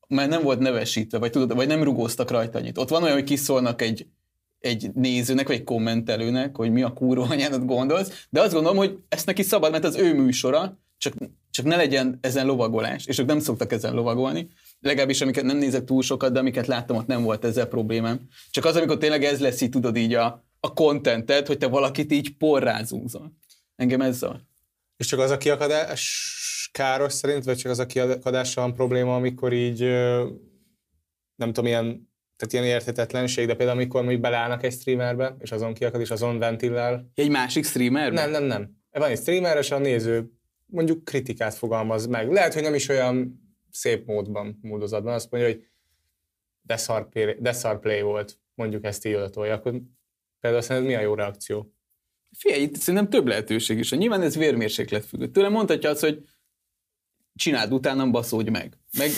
már 0.08 0.28
nem 0.28 0.42
volt 0.42 0.58
nevesítve, 0.58 1.18
vagy, 1.18 1.30
tudod, 1.30 1.54
vagy 1.54 1.66
nem 1.66 1.82
rugóztak 1.82 2.30
rajta 2.30 2.58
annyit. 2.58 2.78
Ott 2.78 2.88
van 2.88 3.02
olyan, 3.02 3.14
hogy 3.14 3.24
kiszólnak 3.24 3.82
egy, 3.82 4.06
egy 4.58 4.90
nézőnek, 4.94 5.46
vagy 5.46 5.56
egy 5.56 5.64
kommentelőnek, 5.64 6.56
hogy 6.56 6.70
mi 6.70 6.82
a 6.82 6.92
kúró 6.92 7.22
anyádat 7.22 7.66
gondolsz, 7.66 8.26
de 8.30 8.40
azt 8.40 8.52
gondolom, 8.52 8.76
hogy 8.76 8.98
ezt 9.08 9.26
neki 9.26 9.42
szabad, 9.42 9.70
mert 9.70 9.84
az 9.84 9.96
ő 9.96 10.14
műsora, 10.14 10.78
csak, 10.98 11.14
csak 11.50 11.64
ne 11.64 11.76
legyen 11.76 12.18
ezen 12.20 12.46
lovagolás, 12.46 13.06
és 13.06 13.18
ők 13.18 13.26
nem 13.26 13.40
szoktak 13.40 13.72
ezen 13.72 13.94
lovagolni. 13.94 14.48
Legalábbis 14.80 15.20
amiket 15.20 15.44
nem 15.44 15.56
nézek 15.56 15.84
túl 15.84 16.02
sokat, 16.02 16.32
de 16.32 16.38
amiket 16.38 16.66
láttam, 16.66 16.96
ott 16.96 17.06
nem 17.06 17.22
volt 17.22 17.44
ezzel 17.44 17.66
problémám. 17.66 18.28
Csak 18.50 18.64
az, 18.64 18.76
amikor 18.76 18.98
tényleg 18.98 19.24
ez 19.24 19.40
lesz 19.40 19.60
így, 19.60 19.68
tudod 19.68 19.96
így 19.96 20.14
a, 20.14 20.44
a 20.60 20.72
contented, 20.72 21.46
hogy 21.46 21.58
te 21.58 21.66
valakit 21.66 22.12
így 22.12 22.36
porrázúzol. 22.36 23.32
Engem 23.76 24.00
ez 24.00 24.16
zavar. 24.16 24.40
És 24.96 25.06
csak 25.06 25.20
az 25.20 25.30
a 25.30 25.36
kiakadás 25.36 26.70
káros 26.72 27.12
szerint, 27.12 27.44
vagy 27.44 27.56
csak 27.56 27.70
az 27.70 27.78
a 27.78 27.86
kiakadással 27.86 28.64
van 28.64 28.74
probléma, 28.74 29.14
amikor 29.14 29.52
így 29.52 29.80
nem 31.34 31.52
tudom, 31.52 31.66
ilyen, 31.66 32.08
tehát 32.36 32.52
ilyen 32.52 32.64
érthetetlenség, 32.64 33.46
de 33.46 33.54
például 33.54 33.78
amikor 33.78 34.04
még 34.04 34.20
beleállnak 34.20 34.62
egy 34.62 34.72
streamerbe, 34.72 35.36
és 35.38 35.52
azon 35.52 35.74
kiakad, 35.74 36.00
és 36.00 36.10
azon 36.10 36.38
ventillel. 36.38 37.10
Egy 37.14 37.30
másik 37.30 37.64
streamer? 37.64 38.12
Nem, 38.12 38.30
nem, 38.30 38.44
nem. 38.44 38.70
Van 38.90 39.10
egy 39.10 39.18
streamer, 39.18 39.56
és 39.56 39.70
a 39.70 39.78
néző 39.78 40.30
mondjuk 40.66 41.04
kritikát 41.04 41.54
fogalmaz 41.54 42.06
meg. 42.06 42.32
Lehet, 42.32 42.54
hogy 42.54 42.62
nem 42.62 42.74
is 42.74 42.88
olyan 42.88 43.40
szép 43.70 44.06
módban, 44.06 44.58
módozatban. 44.62 45.14
Azt 45.14 45.30
mondja, 45.30 45.50
hogy 45.50 45.68
de 46.62 46.76
szar 46.76 47.08
play, 47.08 47.36
de 47.38 47.52
szar 47.52 47.80
play 47.80 48.00
volt, 48.02 48.38
mondjuk 48.54 48.84
ezt 48.84 49.04
így 49.06 49.14
odatolja, 49.14 49.54
akkor 49.54 49.80
például 50.40 50.62
szerintem 50.62 50.90
mi 50.90 50.96
a 50.96 51.00
jó 51.00 51.14
reakció? 51.14 51.72
Figyelj, 52.38 52.62
itt 52.62 52.76
szerintem 52.76 53.10
több 53.10 53.26
lehetőség 53.26 53.78
is. 53.78 53.90
Nyilván 53.90 54.22
ez 54.22 54.36
vérmérséklet 54.36 55.04
függő. 55.04 55.28
Tőle 55.28 55.48
mondhatja 55.48 55.90
azt, 55.90 56.00
hogy 56.00 56.24
csináld 57.34 57.72
utána, 57.72 58.10
baszódj 58.10 58.50
meg. 58.50 58.78
meg 58.98 59.10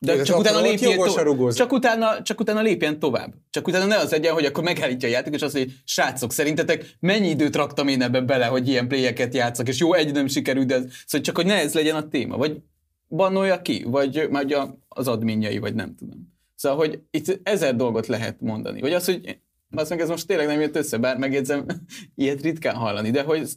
de 0.00 0.12
Ez 0.12 0.26
csak 0.26 0.38
utána, 0.38 0.60
lépjen 0.60 0.96
to- 0.96 1.54
csak, 1.54 1.72
utána, 1.72 2.22
csak 2.22 2.40
utána 2.40 2.60
lépjen 2.60 2.98
tovább. 2.98 3.34
Csak 3.50 3.66
utána 3.66 3.84
ne 3.84 3.96
az 3.96 4.10
legyen, 4.10 4.32
hogy 4.32 4.44
akkor 4.44 4.64
megállítja 4.64 5.08
a 5.08 5.10
játék, 5.10 5.34
és 5.34 5.42
azt 5.42 5.54
mondja, 5.54 5.72
hogy 5.72 5.82
srácok, 5.84 6.32
szerintetek 6.32 6.96
mennyi 7.00 7.28
időt 7.28 7.56
raktam 7.56 7.88
én 7.88 8.02
ebbe 8.02 8.20
bele, 8.20 8.46
hogy 8.46 8.68
ilyen 8.68 8.88
playeket 8.88 9.34
játszak, 9.34 9.68
és 9.68 9.78
jó, 9.78 9.94
egy 9.94 10.12
nem 10.12 10.26
sikerült, 10.26 10.66
de 10.66 10.74
ez, 10.74 10.82
szóval 11.06 11.26
csak 11.26 11.36
hogy 11.36 11.46
ne 11.46 11.54
ez 11.54 11.74
legyen 11.74 11.96
a 11.96 12.08
téma. 12.08 12.36
Vagy 12.36 12.62
bannolja 13.08 13.62
ki, 13.62 13.84
vagy, 13.86 14.28
vagy 14.30 14.56
az 14.88 15.08
adminjai, 15.08 15.58
vagy 15.58 15.74
nem 15.74 15.94
tudom. 15.94 16.36
Szóval, 16.54 16.78
hogy 16.78 17.02
itt 17.10 17.40
ezer 17.42 17.76
dolgot 17.76 18.06
lehet 18.06 18.40
mondani. 18.40 18.80
Vagy 18.80 18.92
az, 18.92 19.04
hogy 19.04 19.40
azt 19.70 19.90
meg 19.90 20.00
ez 20.00 20.08
most 20.08 20.26
tényleg 20.26 20.46
nem 20.46 20.60
jött 20.60 20.76
össze, 20.76 20.98
bár 20.98 21.18
megjegyzem, 21.18 21.66
ilyet 22.14 22.42
ritkán 22.42 22.74
hallani, 22.74 23.10
de 23.10 23.22
hogy 23.22 23.48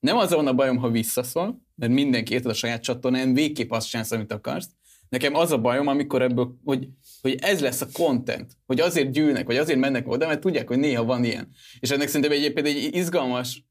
nem 0.00 0.16
az 0.16 0.30
van 0.30 0.46
a 0.46 0.54
bajom, 0.54 0.76
ha 0.76 0.90
visszaszól, 0.90 1.62
mert 1.74 1.92
mindenki 1.92 2.32
érted 2.32 2.50
a 2.50 2.54
saját 2.54 2.82
csatornán, 2.82 3.34
végképp 3.34 3.70
azt 3.70 3.88
csinálsz, 3.88 4.12
amit 4.12 4.32
akarsz. 4.32 4.68
Nekem 5.08 5.34
az 5.34 5.52
a 5.52 5.58
bajom, 5.58 5.86
amikor 5.86 6.22
ebből, 6.22 6.56
hogy, 6.64 6.88
hogy 7.20 7.34
ez 7.40 7.60
lesz 7.60 7.80
a 7.80 7.88
content, 7.92 8.52
hogy 8.66 8.80
azért 8.80 9.10
gyűlnek, 9.10 9.46
vagy 9.46 9.56
azért 9.56 9.78
mennek 9.78 10.08
oda, 10.08 10.26
mert 10.26 10.40
tudják, 10.40 10.68
hogy 10.68 10.78
néha 10.78 11.04
van 11.04 11.24
ilyen. 11.24 11.48
És 11.80 11.90
ennek 11.90 12.06
szerintem 12.08 12.30
egyébként 12.30 12.66
egy 12.66 12.94
izgalmas, 12.94 13.64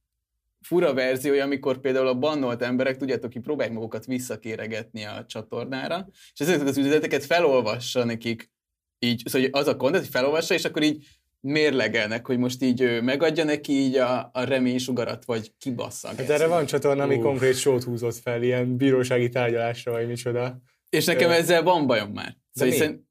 fura 0.66 0.94
verziója, 0.94 1.44
amikor 1.44 1.78
például 1.78 2.08
a 2.08 2.14
bannolt 2.14 2.62
emberek, 2.62 2.98
tudjátok, 2.98 3.30
ki 3.30 3.40
próbálják 3.40 3.76
magukat 3.76 4.06
visszakéregetni 4.06 5.06
a 5.06 5.26
csatornára, 5.28 6.08
és 6.34 6.40
ezeket 6.40 6.68
az 6.68 6.78
üzeneteket 6.78 7.26
felolvassa 7.26 8.04
nekik 8.04 8.52
így, 9.00 9.24
szóval 9.26 9.50
az 9.52 9.68
a 9.68 9.76
content, 9.76 10.04
hogy 10.04 10.14
felolvassa, 10.14 10.54
és 10.54 10.66
akkor 10.66 10.84
így 10.84 11.08
mérlegelnek, 11.40 12.26
hogy 12.26 12.38
most 12.38 12.62
így 12.62 13.02
megadja 13.02 13.44
neki 13.44 13.72
így 13.72 13.96
a, 13.96 14.30
a 14.34 14.44
reménysugarat, 14.44 15.26
vagy 15.26 15.54
kibassza. 15.58 16.08
Hát 16.08 16.30
erre 16.30 16.48
van 16.48 16.66
csatorna, 16.66 17.04
ami 17.04 17.20
konkrét 17.20 17.56
sót 17.56 17.84
húzott 17.84 18.16
fel, 18.16 18.44
ilyen 18.44 18.78
bírósági 18.78 19.30
tárgyalásra, 19.30 19.92
vagy 19.92 20.08
micsoda. 20.08 20.62
És 20.90 21.06
nekem 21.06 21.30
Ö... 21.30 21.34
ezzel 21.34 21.64
van 21.64 21.88
bajom 21.88 22.12
már. 22.12 22.38
Szóval 22.52 22.74
hiszen, 22.74 23.10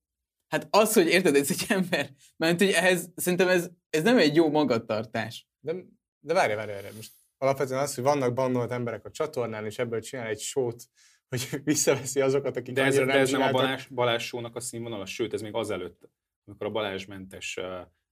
hát 0.49 0.67
az, 0.71 0.93
hogy 0.93 1.07
érted, 1.07 1.37
ez 1.37 1.51
egy 1.51 1.65
ember, 1.69 2.11
mert 2.37 2.59
hogy 2.59 2.71
ehhez, 2.71 3.11
szerintem 3.17 3.49
ez, 3.49 3.69
ez 3.91 4.03
nem 4.03 4.19
egy 4.19 4.35
jó 4.35 4.51
magatartás. 4.51 5.49
De, 5.61 5.75
de 6.21 6.35
várj, 6.35 6.55
várj, 6.55 6.71
várj, 6.71 6.87
most 6.97 7.11
alapvetően 7.45 7.81
az, 7.81 7.95
hogy 7.95 8.05
vannak 8.05 8.35
bannolt 8.35 8.71
emberek 8.71 9.05
a 9.05 9.11
csatornán, 9.11 9.65
és 9.65 9.79
ebből 9.79 10.01
csinál 10.01 10.27
egy 10.27 10.41
sót, 10.41 10.85
hogy 11.29 11.49
visszaveszi 11.65 12.21
azokat, 12.21 12.57
akik 12.57 12.75
De 12.75 12.85
ez, 12.85 12.97
de 12.97 13.13
ez 13.13 13.31
nem 13.31 13.43
a 13.43 13.51
Balázs, 13.51 13.87
Balázs 13.87 14.25
sónak 14.25 14.57
a 14.57 14.61
színvonala, 14.61 15.07
sőt, 15.07 15.33
ez 15.33 15.41
még 15.41 15.55
azelőtt, 15.55 16.09
amikor 16.45 16.67
a 16.67 16.71
Balázs 16.71 17.05
mentes 17.05 17.61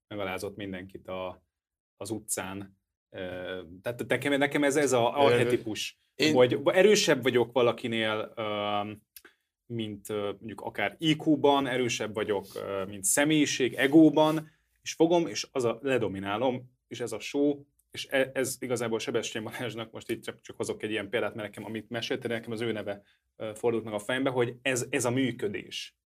megalázott 0.08 0.56
mindenkit 0.56 1.08
a, 1.08 1.44
az 1.96 2.10
utcán. 2.10 2.80
Tehát 3.82 4.04
nekem, 4.06 4.38
nekem 4.38 4.64
ez, 4.64 4.76
ez 4.76 4.92
a 4.92 5.16
arhetipus, 5.16 5.98
Én... 6.14 6.34
hogy 6.34 6.60
erősebb 6.64 7.22
vagyok 7.22 7.52
valakinél, 7.52 8.34
mint 9.66 10.08
mondjuk 10.08 10.60
akár 10.60 10.96
IQ-ban, 10.98 11.66
erősebb 11.66 12.14
vagyok, 12.14 12.46
mint 12.86 13.04
személyiség, 13.04 13.74
egóban, 13.74 14.50
és 14.82 14.92
fogom, 14.92 15.26
és 15.26 15.48
az 15.52 15.64
a 15.64 15.78
ledominálom, 15.82 16.70
és 16.88 17.00
ez 17.00 17.12
a 17.12 17.20
show, 17.20 17.64
és 17.92 18.06
e, 18.10 18.30
ez 18.34 18.56
igazából 18.60 18.98
Sebestyén 18.98 19.44
Balázsnak, 19.44 19.92
most 19.92 20.10
itt 20.10 20.22
csak, 20.22 20.40
csak 20.40 20.56
hozok 20.56 20.82
egy 20.82 20.90
ilyen 20.90 21.08
példát, 21.08 21.34
mert 21.34 21.46
nekem, 21.46 21.64
amit 21.64 21.88
mesélte, 21.88 22.28
nekem 22.28 22.52
az 22.52 22.60
ő 22.60 22.72
neve 22.72 23.02
fordult 23.54 23.84
meg 23.84 23.92
a 23.92 23.98
fejembe, 23.98 24.30
hogy 24.30 24.56
ez, 24.62 24.86
ez 24.90 25.04
a 25.04 25.10
működés. 25.10 25.96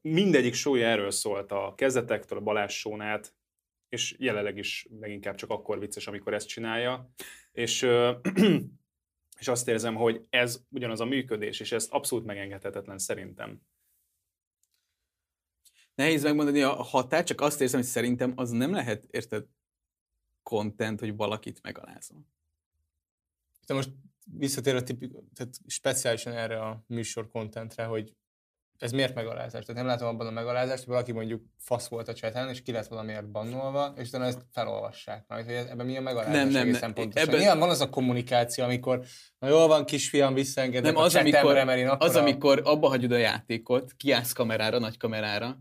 Mindegyik 0.00 0.54
sója 0.54 0.86
erről 0.86 1.10
szólt 1.10 1.52
a 1.52 1.74
kezdetektől, 1.76 2.38
a 2.38 2.42
Balázs 2.42 2.74
sónát, 2.74 3.34
és 3.88 4.16
jelenleg 4.18 4.56
is 4.56 4.86
leginkább 5.00 5.34
csak 5.34 5.50
akkor 5.50 5.78
vicces, 5.78 6.06
amikor 6.06 6.34
ezt 6.34 6.48
csinálja. 6.48 7.10
És, 7.52 7.82
és 9.40 9.48
azt 9.48 9.68
érzem, 9.68 9.94
hogy 9.94 10.26
ez 10.30 10.64
ugyanaz 10.68 11.00
a 11.00 11.04
működés, 11.04 11.60
és 11.60 11.72
ez 11.72 11.86
abszolút 11.90 12.24
megengedhetetlen 12.24 12.98
szerintem. 12.98 13.60
Nehéz 15.94 16.22
megmondani 16.22 16.62
a 16.62 16.72
hatát, 16.72 17.26
csak 17.26 17.40
azt 17.40 17.60
érzem, 17.60 17.80
hogy 17.80 17.88
szerintem 17.88 18.32
az 18.36 18.50
nem 18.50 18.72
lehet, 18.72 19.04
érted, 19.10 19.46
content, 20.44 21.00
hogy 21.00 21.16
valakit 21.16 21.62
megalázom. 21.62 22.26
De 23.66 23.74
most 23.74 23.90
visszatér 24.24 24.74
a 24.74 24.82
tipik, 24.82 25.12
tehát 25.34 25.54
speciálisan 25.66 26.32
erre 26.32 26.60
a 26.60 26.84
műsor 26.86 27.28
contentre, 27.30 27.84
hogy 27.84 28.14
ez 28.78 28.92
miért 28.92 29.14
megalázás? 29.14 29.64
Tehát 29.64 29.82
nem 29.82 29.86
látom 29.86 30.08
abban 30.08 30.26
a 30.26 30.30
megalázást, 30.30 30.78
hogy 30.84 30.92
valaki 30.92 31.12
mondjuk 31.12 31.42
fasz 31.58 31.88
volt 31.88 32.08
a 32.08 32.14
cseten, 32.14 32.48
és 32.48 32.62
ki 32.62 32.72
lett 32.72 32.86
valamiért 32.86 33.30
bannolva, 33.30 33.92
és 33.96 34.08
utána 34.08 34.24
ezt 34.24 34.46
felolvassák. 34.52 35.24
Majd, 35.28 35.44
hogy 35.44 35.54
ebben 35.54 35.86
milyen 35.86 36.02
megalázás 36.02 36.34
Nem, 36.34 36.48
nem, 36.48 36.62
egészen 36.62 36.94
pontosan. 36.94 37.28
Ebben- 37.28 37.40
Nyilván 37.40 37.58
van 37.58 37.70
az 37.70 37.80
a 37.80 37.90
kommunikáció, 37.90 38.64
amikor 38.64 39.04
na 39.38 39.48
jól 39.48 39.66
van, 39.66 39.84
kisfiam, 39.84 40.34
visszaengedek 40.34 40.92
Nem, 40.92 41.02
a 41.02 41.04
az, 41.04 41.14
amikor, 41.14 41.54
mert 41.54 41.78
én 41.78 41.88
akkor 41.88 42.08
az, 42.08 42.16
amikor 42.16 42.60
abba 42.64 42.88
hagyod 42.88 43.12
a 43.12 43.16
játékot, 43.16 43.92
kiállsz 43.96 44.32
kamerára, 44.32 44.78
nagy 44.78 44.96
kamerára, 44.96 45.58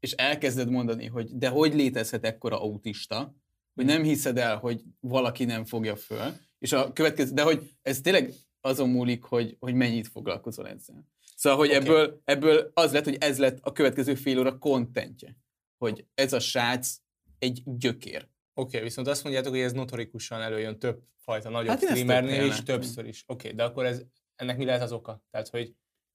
és 0.00 0.12
elkezded 0.12 0.70
mondani, 0.70 1.06
hogy 1.06 1.36
de 1.36 1.48
hogy 1.48 1.74
létezhet 1.74 2.24
ekkora 2.24 2.62
autista, 2.62 3.34
hogy 3.78 3.86
nem 3.86 4.02
hiszed 4.02 4.38
el, 4.38 4.56
hogy 4.56 4.82
valaki 5.00 5.44
nem 5.44 5.64
fogja 5.64 5.96
föl, 5.96 6.32
és 6.58 6.72
a 6.72 6.92
következő, 6.92 7.34
de 7.34 7.42
hogy 7.42 7.70
ez 7.82 8.00
tényleg 8.00 8.32
azon 8.60 8.88
múlik, 8.88 9.22
hogy, 9.22 9.56
hogy 9.58 9.74
mennyit 9.74 10.08
foglalkozol 10.08 10.68
ezzel. 10.68 11.06
Szóval, 11.36 11.58
hogy 11.58 11.68
okay. 11.68 11.80
ebből, 11.80 12.20
ebből 12.24 12.70
az 12.74 12.92
lett, 12.92 13.04
hogy 13.04 13.16
ez 13.20 13.38
lett 13.38 13.58
a 13.62 13.72
következő 13.72 14.14
fél 14.14 14.38
óra 14.38 14.58
kontentje. 14.58 15.36
Hogy 15.78 16.04
ez 16.14 16.32
a 16.32 16.40
srác 16.40 16.96
egy 17.38 17.62
gyökér. 17.64 18.28
Oké, 18.54 18.80
viszont 18.80 19.08
azt 19.08 19.22
mondjátok, 19.22 19.52
hogy 19.52 19.60
ez 19.60 19.72
notorikusan 19.72 20.40
előjön 20.40 20.78
több 20.78 21.02
fajta 21.16 21.50
nagyobb 21.50 21.68
Hát 21.68 21.84
streamernél 21.84 22.46
is, 22.46 22.62
többször 22.62 23.06
is. 23.06 23.24
Oké, 23.26 23.50
de 23.50 23.64
akkor 23.64 23.84
ez, 23.84 24.02
ennek 24.36 24.56
mi 24.56 24.64
lehet 24.64 24.82
az 24.82 24.92
oka? 24.92 25.22
Tehát, 25.30 25.48
hogy 25.48 25.74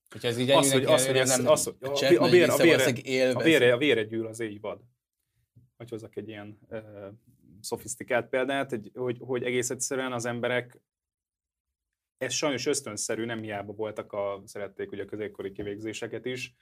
hogyha 0.09 0.27
ez 0.27 0.37
így 0.37 0.49
Az, 0.49 0.71
hogy, 0.71 0.85
az, 0.85 1.05
hogy 1.05 1.17
ez, 1.17 1.37
nem, 1.37 1.47
az, 1.47 1.63
hogy 1.63 1.75
A 1.79 1.87
a, 1.87 2.21
a, 2.21 2.23
a, 2.23 2.29
vére, 2.29 2.53
a, 3.33 3.41
vére, 3.41 3.73
a 3.73 3.77
vére 3.77 4.03
gyűl 4.03 4.27
az 4.27 4.39
éj 4.39 4.57
vad. 4.57 4.81
Hogy 5.77 5.89
hozzak 5.89 6.15
egy 6.15 6.27
ilyen 6.27 6.59
uh, 6.69 6.79
szofisztikált 7.63 8.29
példát, 8.29 8.73
egy, 8.73 8.91
hogy, 8.93 9.17
hogy 9.19 9.43
egész 9.43 9.69
egyszerűen 9.69 10.13
az 10.13 10.25
emberek 10.25 10.81
ez 12.17 12.33
sajnos 12.33 12.65
ösztönszerű, 12.65 13.25
nem 13.25 13.41
hiába 13.41 13.73
voltak 13.73 14.13
a, 14.13 14.41
szerették 14.45 14.91
ugye 14.91 15.03
a 15.03 15.05
középkori 15.05 15.51
kivégzéseket 15.51 16.25
is. 16.25 16.55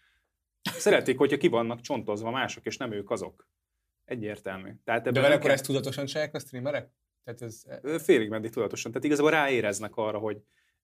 Szerették, 0.62 1.18
hogyha 1.18 1.38
ki 1.38 1.48
vannak 1.48 1.82
csontozva 1.82 2.32
mások, 2.32 2.66
és 2.66 2.78
nem 2.78 2.92
ők 2.92 3.10
azok. 3.10 3.48
Egyértelmű. 4.06 4.72
Tehát 4.84 5.02
De 5.02 5.10
ebben 5.10 5.22
vele 5.22 5.28
nem 5.28 5.38
akkor 5.38 5.52
ezt 5.52 5.66
tudatosan 5.66 6.06
csinálják 6.06 6.36
a 6.36 6.40
streamerek? 6.40 6.90
Tehát 7.24 7.42
ez, 7.42 7.64
félig 8.04 8.30
meddig 8.30 8.52
tudatosan. 8.52 8.92
Tehát 8.92 9.06
igazából 9.06 9.32
ráéreznek 9.32 9.96
arra, 9.96 10.18
hogy 10.18 10.42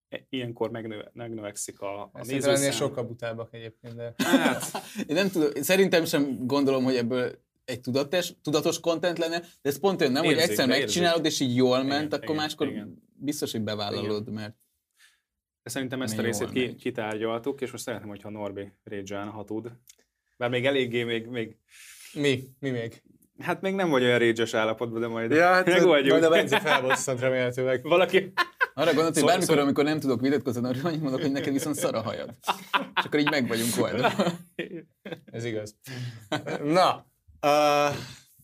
e- 0.10 0.26
ilyenkor 0.30 0.72
megnöve, 0.72 1.12
megnövekszik 1.14 1.80
a, 1.80 2.02
a 2.02 2.24
nézőszám. 2.24 2.72
sokkal 2.72 3.04
butábbak 3.04 3.54
egyébként, 3.54 3.96
de... 3.96 4.14
Hát, 4.18 4.64
Én 5.08 5.16
nem 5.16 5.30
tudom, 5.30 5.52
szerintem 5.54 6.06
sem 6.06 6.48
gondolom, 6.48 6.84
hogy 6.84 6.96
ebből 6.96 7.46
egy 7.68 7.82
tudatos, 7.82 8.32
tudatos 8.42 8.80
content 8.80 9.18
lenne, 9.18 9.40
de 9.40 9.48
ez 9.70 9.80
pont 9.80 10.02
olyan 10.02 10.14
nem, 10.14 10.24
hogy 10.24 10.34
Érzik, 10.34 10.50
egyszer 10.50 10.68
de 10.68 10.78
megcsinálod, 10.78 11.26
és 11.26 11.40
így 11.40 11.56
jól 11.56 11.84
ment, 11.84 12.06
Igen, 12.06 12.20
akkor 12.20 12.24
igen, 12.24 12.36
máskor 12.36 12.68
igen. 12.68 13.04
biztos, 13.16 13.52
hogy 13.52 13.62
bevállalod, 13.62 14.30
mert 14.32 14.56
de 15.64 15.70
szerintem 15.70 16.02
ezt 16.02 16.18
a 16.18 16.22
részét 16.22 16.50
ki, 16.52 16.76
kitárgyaltuk, 16.76 17.62
és 17.62 17.72
most 17.72 17.84
szeretném, 17.84 18.10
hogyha 18.10 18.30
Norbi 18.30 18.72
rage 18.84 19.18
ha 19.18 19.44
tud. 19.44 19.72
Bár 20.38 20.50
még 20.50 20.66
eléggé, 20.66 21.04
még, 21.04 21.26
még, 21.26 21.58
Mi? 22.14 22.44
Mi 22.60 22.70
még? 22.70 23.02
hát 23.40 23.62
még 23.62 23.74
nem 23.74 23.90
vagy 23.90 24.04
olyan 24.04 24.20
rage 24.20 24.58
állapotban, 24.58 25.02
de 25.02 25.08
majd 25.08 25.32
Ja, 25.32 25.48
hát 25.48 25.66
megoldjuk. 25.78 26.12
majd 26.12 26.24
a 26.24 26.30
Bence 26.30 26.60
felbosszant 26.60 27.20
remélhetőleg. 27.20 27.84
Valaki, 27.84 28.32
arra 28.74 28.86
gondolt, 28.86 29.06
hogy 29.14 29.16
Szó- 29.16 29.26
bármikor, 29.26 29.56
szó- 29.56 29.62
amikor 29.62 29.84
nem 29.84 30.00
tudok 30.00 30.22
vitatkozni, 30.22 30.68
arra 30.68 30.80
annyit 30.84 31.02
mondok, 31.02 31.22
hogy 31.22 31.32
neked 31.32 31.54
viszont 31.54 31.76
szar 31.76 31.96
a 31.96 32.02
hajad. 32.02 32.34
És 32.96 33.04
akkor 33.06 33.20
így 33.20 33.30
meg 33.30 33.48
vagyunk 33.48 33.78
oldva. 33.78 34.12
Ez 35.38 35.44
igaz. 35.44 35.76
Na, 36.64 37.08
uh, 37.48 37.96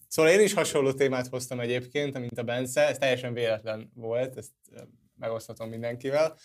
szóval 0.07 0.31
én 0.31 0.39
is 0.39 0.53
hasonló 0.53 0.91
témát 0.91 1.27
hoztam 1.27 1.59
egyébként, 1.59 2.19
mint 2.19 2.37
a 2.37 2.43
Bence, 2.43 2.87
ez 2.87 2.97
teljesen 2.97 3.33
véletlen 3.33 3.91
volt, 3.93 4.37
ezt 4.37 4.51
megosztatom 5.19 5.69
mindenkivel. 5.69 6.37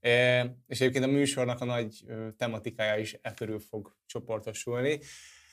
E, 0.00 0.44
és 0.66 0.80
egyébként 0.80 1.04
a 1.04 1.08
műsornak 1.08 1.60
a 1.60 1.64
nagy 1.64 2.04
tematikája 2.36 2.96
is 2.96 3.18
e 3.22 3.34
körül 3.34 3.58
fog 3.58 3.96
csoportosulni. 4.06 5.00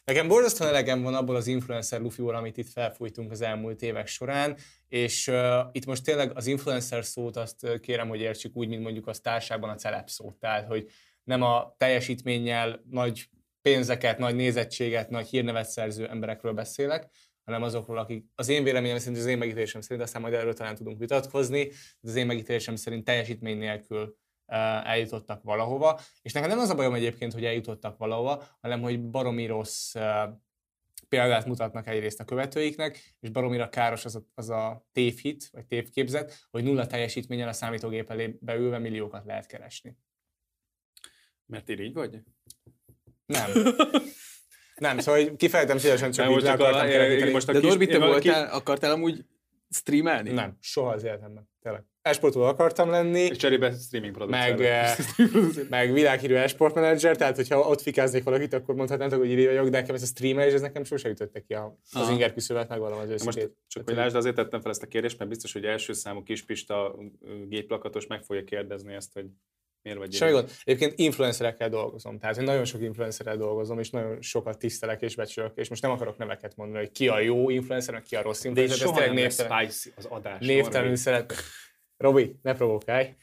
Nekem 0.04 0.28
borzasztóan 0.28 0.70
elegem 0.70 1.02
van 1.02 1.14
abból 1.14 1.36
az 1.36 1.48
influencer 1.48 2.02
lufiból, 2.02 2.36
amit 2.36 2.58
itt 2.58 2.70
felfújtunk 2.70 3.32
az 3.32 3.42
elmúlt 3.42 3.82
évek 3.82 4.08
során, 4.08 4.58
és 4.88 5.28
uh, 5.28 5.60
itt 5.72 5.86
most 5.86 6.04
tényleg 6.04 6.32
az 6.36 6.48
influencer 6.48 7.06
szót 7.06 7.38
azt 7.38 7.80
kérem, 7.80 8.08
hogy 8.08 8.20
értsük 8.20 8.56
úgy, 8.56 8.68
mint 8.68 8.84
mondjuk 8.84 9.08
az 9.08 9.20
társágban 9.20 9.70
a 9.70 9.76
celeb 9.76 10.10
szót, 10.10 10.36
tehát 10.36 10.68
hogy 10.68 10.88
nem 11.24 11.42
a 11.42 11.76
teljesítménnyel 11.78 12.84
nagy 12.90 13.30
pénzeket, 13.66 14.18
nagy 14.18 14.36
nézettséget, 14.36 15.10
nagy 15.10 15.28
hírnevet 15.28 15.70
szerző 15.70 16.08
emberekről 16.10 16.54
beszélek, 16.54 17.10
hanem 17.44 17.64
azokról, 17.64 17.98
akik 17.98 18.26
az 18.36 18.50
én 18.50 18.64
véleményem 18.64 18.98
szerint, 18.98 19.18
az 19.18 19.26
én 19.26 19.38
megítélésem 19.38 19.82
szerint, 19.82 20.02
aztán 20.02 20.22
majd 20.22 20.34
erről 20.34 20.54
talán 20.54 20.76
tudunk 20.76 21.00
vitatkozni, 21.00 21.64
de 22.00 22.10
az 22.10 22.16
én 22.16 22.26
megítélésem 22.26 22.76
szerint 22.76 23.04
teljesítmény 23.04 23.58
nélkül 23.58 24.18
eljutottak 24.84 25.44
valahova, 25.44 26.00
és 26.22 26.32
nekem 26.34 26.50
nem 26.50 26.60
az 26.60 26.70
a 26.70 26.76
bajom 26.76 26.94
egyébként, 26.94 27.34
hogy 27.34 27.46
eljutottak 27.46 27.98
valahova, 27.98 28.44
hanem 28.62 28.82
hogy 28.82 29.10
baromi 29.10 29.46
rossz 29.46 29.96
példát 31.10 31.46
mutatnak 31.46 31.88
egyrészt 31.88 32.20
a 32.20 32.26
követőiknek, 32.26 33.16
és 33.20 33.30
baromira 33.30 33.70
káros 33.70 34.06
az 34.06 34.16
a, 34.16 34.26
az 34.34 34.50
a 34.50 34.86
tévhit, 34.92 35.50
vagy 35.52 35.66
tévképzet, 35.66 36.48
hogy 36.52 36.64
nulla 36.64 36.88
teljesítménnyel 36.88 37.48
a 37.48 37.54
számítógép 37.54 38.10
elé 38.10 38.38
beülve 38.42 38.80
milliókat 38.80 39.26
lehet 39.26 39.46
keresni. 39.46 39.98
mert 41.46 41.70
irigy 41.70 41.94
vagy? 41.94 42.22
Nem. 43.26 43.50
Nem, 44.76 45.00
szóval 45.00 45.22
hogy 45.24 45.36
kifejtem 45.36 45.78
szívesen, 45.78 46.12
csak 46.12 46.26
Nem, 46.26 46.28
így 46.38 46.44
most 46.44 46.46
le 46.46 46.52
a- 46.66 46.68
akartam 46.68 46.90
kerekíteni. 46.90 47.32
most 47.32 47.50
a 47.50 47.52
De 47.52 47.60
kis- 47.60 47.70
Norbi, 47.70 47.86
te 47.88 47.98
voltál, 47.98 48.54
akartál 48.54 48.92
amúgy 48.92 49.26
streamelni? 49.70 50.32
Nem, 50.32 50.58
soha 50.62 50.92
az 50.92 51.04
életemben. 51.04 51.50
Tényleg. 51.62 51.84
Esportoló 52.02 52.46
akartam 52.46 52.90
lenni, 52.90 53.20
És 53.20 53.38
cserébe 53.38 53.72
streaming 53.72 54.14
producer. 54.14 54.50
meg, 54.50 54.62
eh, 54.62 54.96
meg 55.70 55.94
világhírű 55.94 56.34
esportmenedzser, 56.34 57.16
tehát 57.16 57.36
hogyha 57.36 57.60
ott 57.60 57.82
fikáznék 57.82 58.24
valakit, 58.24 58.54
akkor 58.54 58.76
mondhatnátok, 58.76 59.20
hogy 59.20 59.30
iri 59.30 59.46
vagyok, 59.46 59.68
de 59.68 59.80
nekem 59.80 59.96
ez 59.96 60.02
a 60.02 60.06
streamer, 60.06 60.48
és 60.48 60.54
ez 60.54 60.62
nekem 60.62 60.84
sosem 60.84 61.12
ütötte 61.12 61.40
ki 61.40 61.54
a, 61.54 61.78
az 61.92 62.02
Aha. 62.02 62.12
inger 62.12 62.34
küszöbet, 62.34 62.70
megvalom 62.70 63.00
az 63.00 63.06
Na 63.08 63.12
Most 63.12 63.26
őszintét. 63.28 63.58
csak 63.68 63.84
hogy 63.86 63.96
lásd, 63.96 64.16
azért 64.16 64.36
tettem 64.36 64.62
fel 64.62 64.72
ezt 64.72 64.84
a 64.84 64.88
kérdést, 64.88 65.18
mert 65.18 65.30
biztos, 65.30 65.54
hogy 65.54 65.66
első 65.66 65.94
számú 65.94 66.24
kispista 66.24 66.96
ö, 67.22 67.46
géplakatos 67.48 68.08
meg 68.08 68.24
fogja 68.24 68.44
kérdezni 68.44 68.94
ezt, 68.94 69.14
hogy 69.14 69.26
miért 69.86 70.00
vagy 70.00 70.14
Semmi 70.14 70.32
gond. 70.32 70.52
Egyébként 70.64 71.00
influencerekkel 71.00 71.70
dolgozom, 71.70 72.20
tehát 72.20 72.38
én 72.38 72.44
nagyon 72.44 72.66
sok 72.66 72.82
influencerrel 72.82 73.38
dolgozom, 73.38 73.80
és 73.80 73.90
nagyon 73.90 74.22
sokat 74.22 74.58
tisztelek 74.58 75.02
és 75.02 75.16
becsülök, 75.16 75.52
és 75.56 75.70
most 75.70 75.82
nem 75.82 75.92
akarok 75.92 76.18
neveket 76.18 76.56
mondani, 76.56 76.80
hogy 76.80 76.92
ki 76.92 77.08
a 77.08 77.20
jó 77.20 77.50
influencer, 77.50 77.94
meg 77.94 78.04
ki 78.04 78.16
a 78.16 78.22
rossz 78.22 78.42
De 78.42 78.48
influencer, 78.48 78.78
ez 78.78 78.84
soha 78.84 78.98
tényleg 78.98 79.16
névtelen. 79.16 79.70
spicy 79.70 79.94
az 79.96 80.06
adás. 80.06 80.46
Névtelenül 80.46 80.82
Norbi. 80.82 81.02
szeret. 81.02 81.34
Robi, 81.98 82.36
ne 82.42 82.54
provokálj. 82.54 83.16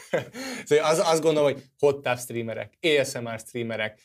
szóval 0.64 0.84
az, 0.84 0.98
azt 0.98 1.22
gondolom, 1.22 1.52
hogy 1.52 1.62
hot 1.78 2.02
tub 2.02 2.18
streamerek, 2.18 2.72
ASMR 2.80 3.38
streamerek, 3.38 4.00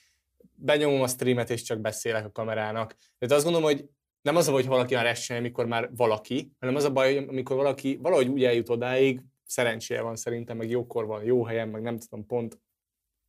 benyomom 0.55 1.01
a 1.01 1.07
streamet 1.07 1.49
és 1.49 1.61
csak 1.61 1.79
beszélek 1.79 2.25
a 2.25 2.31
kamerának. 2.31 2.95
Tehát 3.17 3.35
azt 3.35 3.43
gondolom, 3.43 3.67
hogy 3.69 3.85
nem 4.21 4.35
az 4.35 4.47
a 4.47 4.51
baj, 4.51 4.61
hogy 4.61 4.69
valaki 4.69 4.95
már 4.95 5.05
ezt 5.05 5.23
csinálja, 5.23 5.45
amikor 5.45 5.65
már 5.65 5.89
valaki, 5.95 6.51
hanem 6.59 6.75
az 6.75 6.83
a 6.83 6.91
baj, 6.91 7.17
amikor 7.17 7.55
valaki 7.55 7.99
valahogy 8.01 8.27
úgy 8.27 8.43
eljut 8.43 8.69
odáig, 8.69 9.21
szerencséje 9.53 10.01
van 10.01 10.15
szerintem, 10.15 10.57
meg 10.57 10.69
jókor 10.69 11.05
van, 11.05 11.23
jó 11.23 11.43
helyen, 11.43 11.69
meg 11.69 11.81
nem 11.81 11.99
tudom, 11.99 12.25
pont 12.25 12.59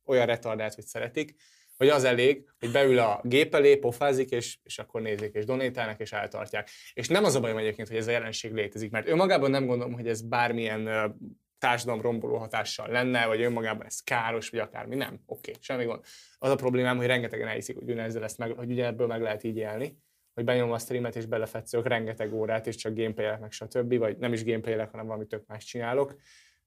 olyan 0.05 0.25
retardált, 0.25 0.73
hogy 0.73 0.85
szeretik, 0.85 1.35
hogy 1.77 1.87
az 1.87 2.03
elég, 2.03 2.49
hogy 2.59 2.71
beül 2.71 2.99
a 2.99 3.21
gép 3.23 3.55
elé, 3.55 3.75
pofázik, 3.75 4.29
és, 4.29 4.57
és 4.63 4.79
akkor 4.79 5.01
nézik, 5.01 5.33
és 5.33 5.45
donétálnak, 5.45 5.99
és 5.99 6.11
eltartják. 6.11 6.69
És 6.93 7.07
nem 7.07 7.23
az 7.23 7.35
a 7.35 7.39
bajom 7.39 7.57
egyébként, 7.57 7.87
hogy 7.87 7.97
ez 7.97 8.07
a 8.07 8.11
jelenség 8.11 8.53
létezik, 8.53 8.91
mert 8.91 9.07
önmagában 9.07 9.49
nem 9.49 9.65
gondolom, 9.65 9.93
hogy 9.93 10.07
ez 10.07 10.21
bármilyen 10.21 11.15
társadalom 11.57 12.01
romboló 12.01 12.37
hatással 12.37 12.87
lenne, 12.87 13.25
vagy 13.25 13.41
önmagában 13.41 13.85
ez 13.85 13.99
káros, 13.99 14.49
vagy 14.49 14.59
akármi. 14.59 14.95
Nem, 14.95 15.19
oké, 15.25 15.49
okay, 15.49 15.61
semmi 15.63 15.85
gond. 15.85 16.03
Az 16.37 16.49
a 16.49 16.55
problémám, 16.55 16.97
hogy 16.97 17.05
rengetegen 17.05 17.47
elhiszik, 17.47 17.75
hogy 17.75 17.83
ugyanezzel 17.83 18.23
ezt 18.23 18.37
meg, 18.37 18.51
hogy 18.51 18.71
ugye 18.71 18.85
ebből 18.85 19.07
meg 19.07 19.21
lehet 19.21 19.43
így 19.43 19.57
élni, 19.57 19.97
hogy 20.35 20.43
benyomom 20.43 20.73
a 20.73 20.79
streamet, 20.79 21.15
és 21.15 21.25
belefetszök 21.25 21.87
rengeteg 21.87 22.33
órát, 22.33 22.67
és 22.67 22.75
csak 22.75 22.95
gameplay 22.95 23.39
meg 23.39 23.51
stb., 23.51 23.97
vagy 23.97 24.17
nem 24.17 24.33
is 24.33 24.43
gameplay 24.43 24.77
hanem 24.77 25.05
valami 25.05 25.25
tök 25.25 25.45
más 25.47 25.63
csinálok. 25.63 26.15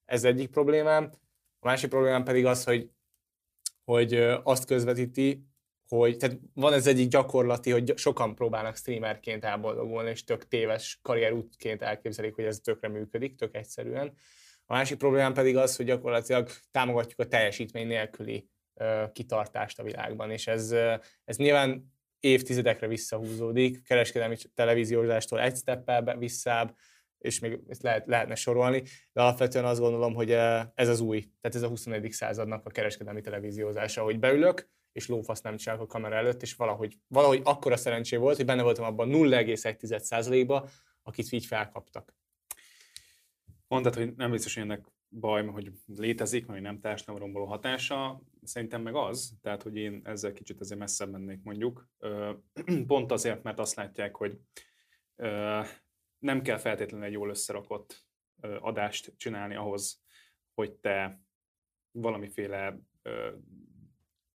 Ez 0.05 0.25
egyik 0.25 0.51
problémám. 0.51 1.11
A 1.59 1.67
másik 1.67 1.91
problémám 1.91 2.25
pedig 2.25 2.47
az, 2.47 2.65
hogy 2.65 2.91
hogy 3.89 4.15
azt 4.43 4.65
közvetíti, 4.65 5.47
hogy 5.89 6.17
tehát 6.17 6.39
van 6.55 6.73
ez 6.73 6.87
egyik 6.87 7.09
gyakorlati, 7.09 7.71
hogy 7.71 7.83
gy- 7.85 7.99
sokan 7.99 8.35
próbálnak 8.35 8.77
streamerként 8.77 9.45
elboldogulni, 9.45 10.11
és 10.11 10.25
tök 10.25 10.49
téves 10.49 10.99
karrierútként 11.03 11.83
elképzelik, 11.83 12.35
hogy 12.35 12.45
ez 12.45 12.61
tökre 12.61 12.89
működik, 12.89 13.35
tök 13.35 13.57
egyszerűen. 13.57 14.13
A 14.67 14.75
másik 14.75 14.99
problémám 14.99 15.33
pedig 15.33 15.57
az, 15.57 15.77
hogy 15.77 15.87
gyakorlatilag 15.87 16.49
támogatjuk 16.71 17.21
a 17.21 17.27
teljesítmény 17.27 17.87
nélküli 17.87 18.49
ö, 18.75 19.05
kitartást 19.13 19.79
a 19.79 19.83
világban, 19.83 20.31
és 20.31 20.47
ez, 20.47 20.71
ö, 20.71 20.95
ez 21.25 21.37
nyilván 21.37 21.93
évtizedekre 22.21 22.87
visszahúzódik, 22.87 23.83
kereskedelmi 23.83 24.37
televíziózástól 24.55 25.41
egy 25.41 25.57
steppel 25.57 26.17
visszább, 26.17 26.77
és 27.19 27.39
még 27.39 27.61
ezt 27.69 27.83
lehet, 27.83 28.07
lehetne 28.07 28.35
sorolni, 28.35 28.83
de 29.13 29.21
alapvetően 29.21 29.65
azt 29.65 29.81
gondolom, 29.81 30.15
hogy 30.15 30.31
eh, 30.31 30.67
ez 30.75 30.89
az 30.89 31.01
új, 31.01 31.21
tehát 31.41 31.57
ez 31.57 31.63
a 31.63 31.69
21. 31.69 32.13
századnak 32.13 32.67
a 32.67 32.71
kereskedelmi 32.71 33.21
televíziózása, 33.21 34.03
hogy 34.03 34.19
beülök, 34.19 34.69
és 34.93 35.09
lófasz 35.09 35.41
nem 35.41 35.57
csinálok 35.57 35.83
a 35.83 35.87
kamera 35.87 36.17
előtt, 36.17 36.43
és 36.43 36.55
valahogy, 36.55 36.99
valahogy 37.09 37.41
akkora 37.45 37.77
szerencsé 37.77 38.17
volt, 38.17 38.37
hogy 38.37 38.45
benne 38.45 38.63
voltam 38.63 38.85
abban 38.85 39.09
0,1%-ba, 39.13 40.69
akit 41.03 41.33
így 41.33 41.47
felkaptak. 41.47 42.15
Mondtad, 43.69 43.95
hogy 43.95 44.15
nem 44.17 44.31
biztos, 44.31 44.55
hogy 44.55 44.63
ennek 44.63 44.87
baj, 45.09 45.47
hogy 45.47 45.73
létezik, 45.87 46.47
vagy 46.47 46.61
nem 46.61 46.81
társadalom 46.81 47.21
romboló 47.21 47.45
hatása. 47.45 48.23
Szerintem 48.43 48.83
meg 48.83 48.95
az, 48.95 49.33
tehát 49.41 49.63
hogy 49.63 49.77
én 49.77 50.01
ezzel 50.05 50.33
kicsit 50.33 50.61
azért 50.61 50.81
messzebb 50.81 51.11
mennék 51.11 51.43
mondjuk. 51.43 51.89
Pont 52.87 53.13
azért, 53.13 53.43
mert 53.43 53.59
azt 53.59 53.75
látják, 53.75 54.17
hogy 54.17 54.39
nem 56.19 56.43
kell 56.43 56.59
feltétlenül 56.59 57.07
egy 57.07 57.13
jól 57.13 57.29
összerakott 57.29 58.07
adást 58.61 59.15
csinálni 59.17 59.55
ahhoz, 59.55 60.03
hogy 60.55 60.73
te 60.73 61.21
valamiféle 61.91 62.79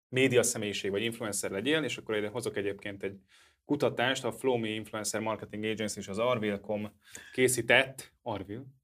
média 0.07 0.43
személyiség 0.43 0.91
vagy 0.91 1.03
influencer 1.03 1.51
legyél, 1.51 1.83
és 1.83 1.97
akkor 1.97 2.15
ide 2.15 2.27
hozok 2.27 2.57
egyébként 2.57 3.03
egy 3.03 3.19
kutatást, 3.65 4.23
a 4.23 4.31
Flowme 4.31 4.67
Influencer 4.67 5.21
Marketing 5.21 5.63
Agency 5.63 5.99
és 5.99 6.07
az 6.07 6.17
Arvil.com 6.19 6.99
készített, 7.31 8.13
Arvil, 8.21 8.78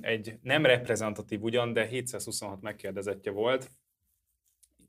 egy 0.00 0.38
nem 0.42 0.66
reprezentatív 0.66 1.42
ugyan, 1.42 1.72
de 1.72 1.86
726 1.86 2.60
megkérdezettje 2.60 3.32
volt, 3.32 3.70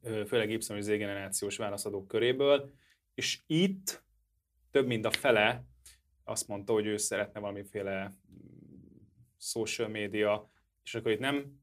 főleg 0.02 0.50
Y 0.50 0.54
és 0.54 0.84
Z 0.84 0.88
generációs 0.88 1.58
válaszadók 1.58 2.08
köréből, 2.08 2.72
és 3.14 3.40
itt 3.48 4.04
több 4.72 4.88
mint 4.88 5.06
a 5.06 5.12
fele 5.12 5.66
azt 6.24 6.48
mondta, 6.48 6.74
hogy 6.74 6.86
ő 6.86 6.98
szeretne 6.98 7.40
valamiféle 7.40 8.06
mm, 8.06 8.12
social 9.38 9.88
media, 9.88 10.52
és 10.84 10.96
akkor 10.96 11.12
itt 11.12 11.20
nem 11.20 11.60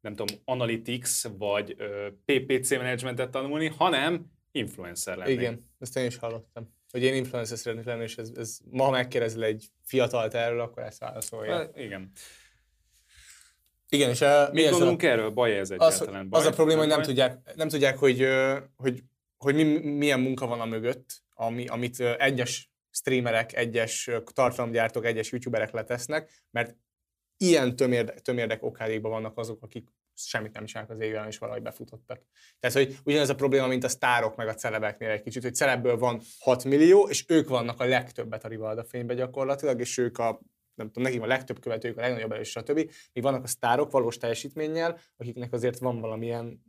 nem 0.00 0.14
tudom, 0.14 0.36
analytics 0.44 1.22
vagy 1.38 1.76
PPC 2.24 2.70
managementet 2.70 3.30
tanulni, 3.30 3.66
hanem 3.66 4.32
influencer 4.50 5.16
lenni. 5.16 5.30
Igen, 5.30 5.70
ezt 5.78 5.96
én 5.96 6.06
is 6.06 6.16
hallottam. 6.16 6.78
Hogy 6.90 7.02
én 7.02 7.14
influencer 7.14 7.58
szeretnék 7.58 7.86
lenni, 7.86 8.02
és 8.02 8.16
ez, 8.16 8.30
ez 8.36 8.58
ma 8.70 8.90
megkérdezel 8.90 9.42
egy 9.42 9.66
fiatalt 9.84 10.34
erről, 10.34 10.60
akkor 10.60 10.82
ezt 10.82 10.98
válaszolja. 10.98 11.52
Hát, 11.52 11.76
igen. 11.76 12.12
Igen, 13.88 14.10
és 14.10 14.20
a, 14.20 14.48
mi 14.52 14.62
gondolunk 14.62 15.02
a, 15.02 15.06
erről? 15.06 15.30
Baj 15.30 15.58
ez 15.58 15.70
egyáltalán? 15.70 16.22
Az, 16.22 16.28
baj? 16.28 16.40
az 16.40 16.46
a 16.46 16.50
probléma, 16.50 16.78
hogy 16.78 16.88
nem 16.88 17.02
tudják, 17.02 17.54
nem 17.54 17.68
tudják 17.68 17.98
hogy, 17.98 18.26
hogy, 18.76 19.02
hogy 19.38 19.54
mi, 19.54 19.62
milyen 19.78 20.20
munka 20.20 20.46
van 20.46 20.60
a 20.60 20.64
mögött, 20.64 21.22
ami, 21.34 21.66
amit 21.66 22.00
egyes 22.00 22.70
streamerek, 22.90 23.56
egyes 23.56 24.10
tartalomgyártók, 24.32 25.04
egyes 25.04 25.32
youtuberek 25.32 25.72
letesznek, 25.72 26.30
mert 26.50 26.76
ilyen 27.36 27.76
tömérdek, 27.76 28.20
tömérdek 28.20 28.62
okádékban 28.62 29.10
vannak 29.10 29.38
azok, 29.38 29.62
akik 29.62 29.88
semmit 30.26 30.52
nem 30.52 30.64
csinálnak 30.64 30.92
az 30.92 31.00
égben, 31.00 31.26
és 31.26 31.38
valahogy 31.38 31.62
befutottak. 31.62 32.22
Tehát, 32.58 32.76
hogy 32.76 32.96
ugyanez 33.04 33.28
a 33.28 33.34
probléma, 33.34 33.66
mint 33.66 33.84
a 33.84 33.88
sztárok 33.88 34.36
meg 34.36 34.48
a 34.48 34.54
celebeknél 34.54 35.10
egy 35.10 35.22
kicsit, 35.22 35.42
hogy 35.42 35.54
celebből 35.54 35.98
van 35.98 36.20
6 36.38 36.64
millió, 36.64 37.08
és 37.08 37.24
ők 37.28 37.48
vannak 37.48 37.80
a 37.80 37.84
legtöbbet 37.84 38.44
a 38.44 38.48
Rivalda 38.48 38.84
fénybe 38.84 39.14
gyakorlatilag, 39.14 39.80
és 39.80 39.98
ők 39.98 40.18
a 40.18 40.40
nem 40.74 40.86
tudom, 40.86 41.02
nekik 41.02 41.22
a 41.22 41.26
legtöbb 41.26 41.60
követők, 41.60 41.98
a 41.98 42.00
legnagyobb 42.00 42.32
és 42.32 42.50
stb. 42.50 42.90
Még 43.12 43.22
vannak 43.22 43.44
a 43.44 43.46
sztárok 43.46 43.90
valós 43.90 44.16
teljesítménnyel, 44.16 44.98
akiknek 45.16 45.52
azért 45.52 45.78
van 45.78 46.00
valamilyen 46.00 46.62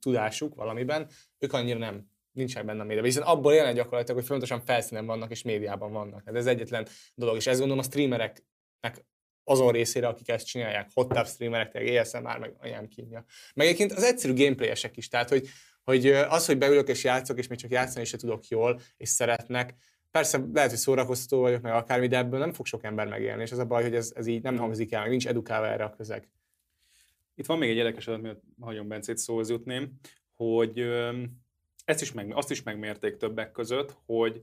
tudásuk 0.00 0.54
valamiben, 0.54 1.08
ők 1.38 1.52
annyira 1.52 1.78
nem 1.78 2.06
nincsenek 2.32 2.66
benne 2.66 2.80
a 2.80 2.84
médiában, 2.84 3.10
hiszen 3.10 3.22
abból 3.22 3.54
jelen 3.54 3.74
gyakorlatilag, 3.74 4.16
hogy 4.16 4.28
fontosan 4.28 4.60
felszínen 4.60 5.06
vannak 5.06 5.30
és 5.30 5.42
médiában 5.42 5.92
vannak. 5.92 6.22
Hát 6.24 6.34
ez 6.34 6.46
egyetlen 6.46 6.86
dolog, 7.14 7.36
és 7.36 7.46
ezt 7.46 7.58
gondolom 7.58 7.82
a 7.84 7.86
streamereknek 7.86 9.04
azon 9.48 9.72
részére, 9.72 10.06
akik 10.06 10.28
ezt 10.28 10.46
csinálják, 10.46 10.90
hot 10.94 11.08
tub 11.08 11.26
streamerek, 11.26 11.70
tényleg 11.70 12.00
ASMR, 12.00 12.38
meg 12.38 12.54
anyám 12.58 12.88
kínja. 12.88 13.24
Meg 13.54 13.66
egyébként 13.66 13.92
az 13.92 14.02
egyszerű 14.02 14.34
gameplayesek 14.34 14.96
is, 14.96 15.08
tehát 15.08 15.28
hogy, 15.28 15.48
hogy 15.82 16.06
az, 16.06 16.46
hogy 16.46 16.58
beülök 16.58 16.88
és 16.88 17.04
játszok, 17.04 17.38
és 17.38 17.46
még 17.46 17.58
csak 17.58 17.70
játszani 17.70 18.04
is 18.04 18.10
tudok 18.10 18.48
jól, 18.48 18.80
és 18.96 19.08
szeretnek, 19.08 19.74
Persze 20.10 20.44
lehet, 20.52 20.70
hogy 20.70 20.78
szórakoztató 20.78 21.40
vagyok, 21.40 21.62
meg 21.62 21.72
akármi, 21.72 22.06
de 22.06 22.16
ebből 22.16 22.38
nem 22.38 22.52
fog 22.52 22.66
sok 22.66 22.84
ember 22.84 23.06
megélni, 23.06 23.42
és 23.42 23.52
az 23.52 23.58
a 23.58 23.64
baj, 23.66 23.82
hogy 23.82 23.94
ez, 23.94 24.12
ez 24.14 24.26
így 24.26 24.42
nem 24.42 24.56
hangzik 24.56 24.92
el, 24.92 25.00
meg 25.00 25.10
nincs 25.10 25.26
edukálva 25.26 25.68
erre 25.68 25.84
a 25.84 25.90
közeg. 25.90 26.28
Itt 27.34 27.46
van 27.46 27.58
még 27.58 27.70
egy 27.70 27.76
érdekes 27.76 28.06
adat, 28.06 28.22
miatt 28.22 28.42
hagyom 28.60 28.88
Bencét 28.88 29.18
szóhoz 29.18 29.50
jutném, 29.50 29.98
hogy 30.32 30.78
ezt 31.84 32.02
is 32.02 32.12
meg, 32.12 32.32
azt 32.34 32.50
is 32.50 32.62
megmérték 32.62 33.16
többek 33.16 33.50
között, 33.50 33.96
hogy 34.06 34.42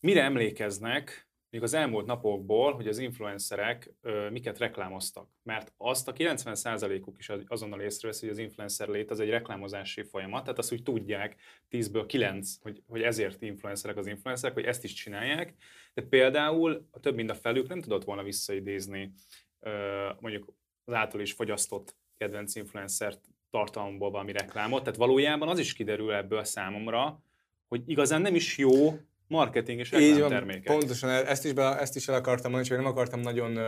mire 0.00 0.22
emlékeznek 0.22 1.28
még 1.50 1.62
az 1.62 1.74
elmúlt 1.74 2.06
napokból, 2.06 2.74
hogy 2.74 2.88
az 2.88 2.98
influencerek 2.98 3.94
ö, 4.00 4.30
miket 4.30 4.58
reklámoztak. 4.58 5.28
Mert 5.42 5.72
azt 5.76 6.08
a 6.08 6.12
90%-uk 6.12 7.18
is 7.18 7.30
azonnal 7.46 7.80
észrevesz, 7.80 8.20
hogy 8.20 8.28
az 8.28 8.38
influencer 8.38 8.88
lét 8.88 9.10
az 9.10 9.20
egy 9.20 9.28
reklámozási 9.28 10.02
folyamat, 10.02 10.42
tehát 10.42 10.58
azt 10.58 10.72
úgy 10.72 10.82
tudják 10.82 11.36
10-ből 11.70 12.04
9, 12.06 12.56
hogy, 12.60 12.82
hogy 12.86 13.02
ezért 13.02 13.42
influencerek 13.42 13.96
az 13.96 14.06
influencerek, 14.06 14.54
hogy 14.54 14.64
ezt 14.64 14.84
is 14.84 14.92
csinálják. 14.92 15.54
De 15.94 16.02
például 16.02 16.88
a 16.90 17.00
több 17.00 17.14
mint 17.14 17.30
a 17.30 17.34
felük 17.34 17.68
nem 17.68 17.80
tudott 17.80 18.04
volna 18.04 18.22
visszaidézni 18.22 19.12
ö, 19.60 20.08
mondjuk 20.20 20.54
az 20.84 20.94
által 20.94 21.20
is 21.20 21.32
fogyasztott 21.32 21.96
kedvenc 22.16 22.54
influencer 22.54 23.14
tartalomból 23.50 24.10
valami 24.10 24.32
reklámot, 24.32 24.82
tehát 24.82 24.98
valójában 24.98 25.48
az 25.48 25.58
is 25.58 25.72
kiderül 25.72 26.12
ebből 26.12 26.44
számomra, 26.44 27.22
hogy 27.68 27.82
igazán 27.86 28.20
nem 28.20 28.34
is 28.34 28.58
jó 28.58 28.98
marketing 29.30 29.78
és 29.78 29.90
reklámtermékek. 29.90 30.78
Pontosan, 30.78 31.10
ezt 31.10 31.44
is, 31.44 31.52
be, 31.52 31.78
ezt 31.78 31.96
is 31.96 32.08
el 32.08 32.14
akartam 32.14 32.50
mondani, 32.50 32.74
csak 32.74 32.78
nem 32.82 32.92
akartam 32.92 33.20
nagyon 33.20 33.58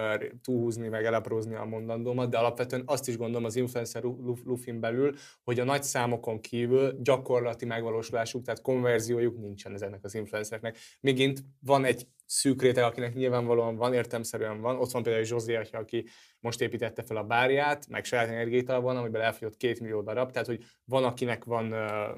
túlhúzni, 0.42 0.88
meg 0.88 1.04
elaprózni 1.04 1.54
a 1.54 1.64
mondandómat, 1.64 2.30
de 2.30 2.38
alapvetően 2.38 2.82
azt 2.86 3.08
is 3.08 3.16
gondolom 3.16 3.44
az 3.44 3.56
influencer 3.56 4.02
lufin 4.44 4.80
belül, 4.80 5.14
hogy 5.44 5.60
a 5.60 5.64
nagy 5.64 5.82
számokon 5.82 6.40
kívül 6.40 6.98
gyakorlati 7.02 7.64
megvalósulásuk, 7.64 8.44
tehát 8.44 8.60
konverziójuk 8.60 9.38
nincsen 9.38 9.72
ezeknek 9.72 10.04
az 10.04 10.14
influencereknek. 10.14 10.78
Mégint 11.00 11.44
van 11.60 11.84
egy 11.84 12.06
szűk 12.32 12.62
réteg, 12.62 12.84
akinek 12.84 13.14
nyilvánvalóan 13.14 13.76
van, 13.76 13.94
értemszerűen 13.94 14.60
van. 14.60 14.78
Ott 14.78 14.90
van 14.90 15.02
például 15.02 15.24
Zsózi, 15.24 15.54
aki 15.54 16.06
most 16.40 16.60
építette 16.60 17.02
fel 17.02 17.16
a 17.16 17.24
bárját, 17.24 17.88
meg 17.88 18.04
saját 18.04 18.28
energiétal 18.28 18.80
van, 18.80 18.96
amiben 18.96 19.22
elfogyott 19.22 19.56
két 19.56 19.80
millió 19.80 20.02
darab, 20.02 20.30
tehát 20.30 20.48
hogy 20.48 20.64
van, 20.84 21.04
akinek 21.04 21.44
van, 21.44 21.70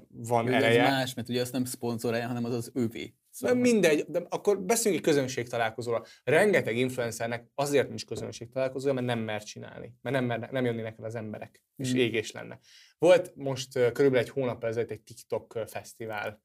van 0.08 0.48
Ő 0.48 0.52
ereje. 0.52 0.82
Ez 0.82 0.90
más, 0.90 1.14
mert 1.14 1.28
ugye 1.28 1.40
azt 1.40 1.52
nem 1.52 1.64
szponzorálja, 1.64 2.26
hanem 2.26 2.44
az 2.44 2.54
az 2.54 2.70
övé. 2.74 3.14
Szóval. 3.30 3.56
Mindegy, 3.56 4.04
de 4.08 4.22
akkor 4.28 4.60
beszéljünk 4.60 5.06
egy 5.06 5.12
közönség 5.12 5.48
találkozóra. 5.48 6.02
Rengeteg 6.24 6.76
influencernek 6.76 7.46
azért 7.54 7.88
nincs 7.88 8.04
közönség 8.04 8.50
találkozója, 8.50 8.94
mert 8.94 9.06
nem 9.06 9.18
mer 9.18 9.42
csinálni, 9.42 9.94
mert 10.02 10.16
nem, 10.16 10.24
mer, 10.24 10.50
nem 10.50 10.64
jönnének 10.64 10.98
el 10.98 11.04
az 11.04 11.14
emberek, 11.14 11.62
és 11.76 11.92
mm. 11.92 11.96
égés 11.96 12.32
lenne. 12.32 12.58
Volt 12.98 13.32
most 13.36 13.72
körülbelül 13.72 14.18
egy 14.18 14.28
hónap 14.28 14.64
ezelőtt 14.64 14.90
egy 14.90 15.02
TikTok 15.02 15.58
fesztivál, 15.66 16.42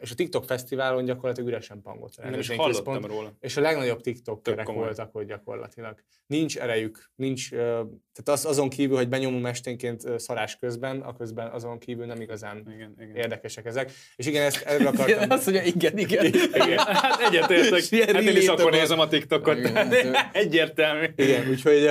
és 0.00 0.10
a 0.10 0.14
TikTok 0.14 0.44
fesztiválon 0.44 1.04
gyakorlatilag 1.04 1.48
üresen 1.48 1.82
pangott 1.82 2.14
a 2.16 2.30
Nem 2.30 2.38
is 2.38 2.56
hallottam 2.56 3.04
róla. 3.04 3.32
És 3.40 3.56
a 3.56 3.60
legnagyobb 3.60 4.00
TikTokerek 4.00 4.66
voltak 4.66 5.14
ott 5.14 5.26
gyakorlatilag. 5.26 5.94
Nincs 6.26 6.58
erejük, 6.58 7.10
nincs, 7.14 7.50
tehát 7.50 8.24
az, 8.24 8.44
azon 8.44 8.68
kívül, 8.68 8.96
hogy 8.96 9.08
benyomom 9.08 9.46
esténként 9.46 10.18
szarás 10.18 10.56
közben, 10.56 11.00
a 11.00 11.16
közben 11.16 11.50
azon 11.50 11.78
kívül 11.78 12.06
nem 12.06 12.20
igazán 12.20 12.62
igen, 12.74 12.94
igen. 12.98 13.16
érdekesek 13.16 13.66
ezek. 13.66 13.92
És 14.16 14.26
igen, 14.26 14.44
ezt 14.44 14.62
erről 14.62 14.86
akartam. 14.86 15.16
Igen, 15.16 15.30
azt 15.30 15.46
mondja, 15.46 15.64
igen, 15.64 15.98
igen. 15.98 16.24
igen. 16.24 16.78
Hát 17.00 17.20
egyetértek. 17.20 18.14
Hát 18.14 18.22
én 18.22 18.36
is 18.36 18.48
akkor 18.48 18.70
nézem 18.70 19.00
a 19.00 19.08
TikTokot. 19.08 19.58
Egyértelmű. 20.32 21.06
Igen, 21.16 21.48
úgyhogy 21.48 21.90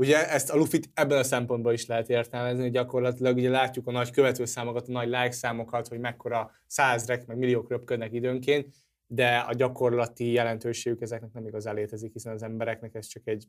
Ugye 0.00 0.30
ezt 0.30 0.50
a 0.50 0.56
Lufit 0.56 0.90
ebből 0.94 1.18
a 1.18 1.22
szempontból 1.22 1.72
is 1.72 1.86
lehet 1.86 2.08
értelmezni, 2.08 2.62
hogy 2.62 2.70
gyakorlatilag 2.70 3.36
ugye 3.36 3.50
látjuk 3.50 3.86
a 3.86 3.90
nagy 3.90 4.10
követőszámokat, 4.10 4.88
a 4.88 4.92
nagy 4.92 5.06
like 5.06 5.30
számokat, 5.30 5.88
hogy 5.88 5.98
mekkora 5.98 6.50
százrek, 6.66 7.26
meg 7.26 7.36
milliók 7.36 7.68
röpködnek 7.68 8.12
időnként, 8.12 8.74
de 9.06 9.36
a 9.36 9.54
gyakorlati 9.54 10.32
jelentőségük 10.32 11.00
ezeknek 11.00 11.32
nem 11.32 11.46
igazán 11.46 11.74
létezik, 11.74 12.12
hiszen 12.12 12.32
az 12.32 12.42
embereknek 12.42 12.94
ez 12.94 13.06
csak 13.06 13.26
egy 13.26 13.48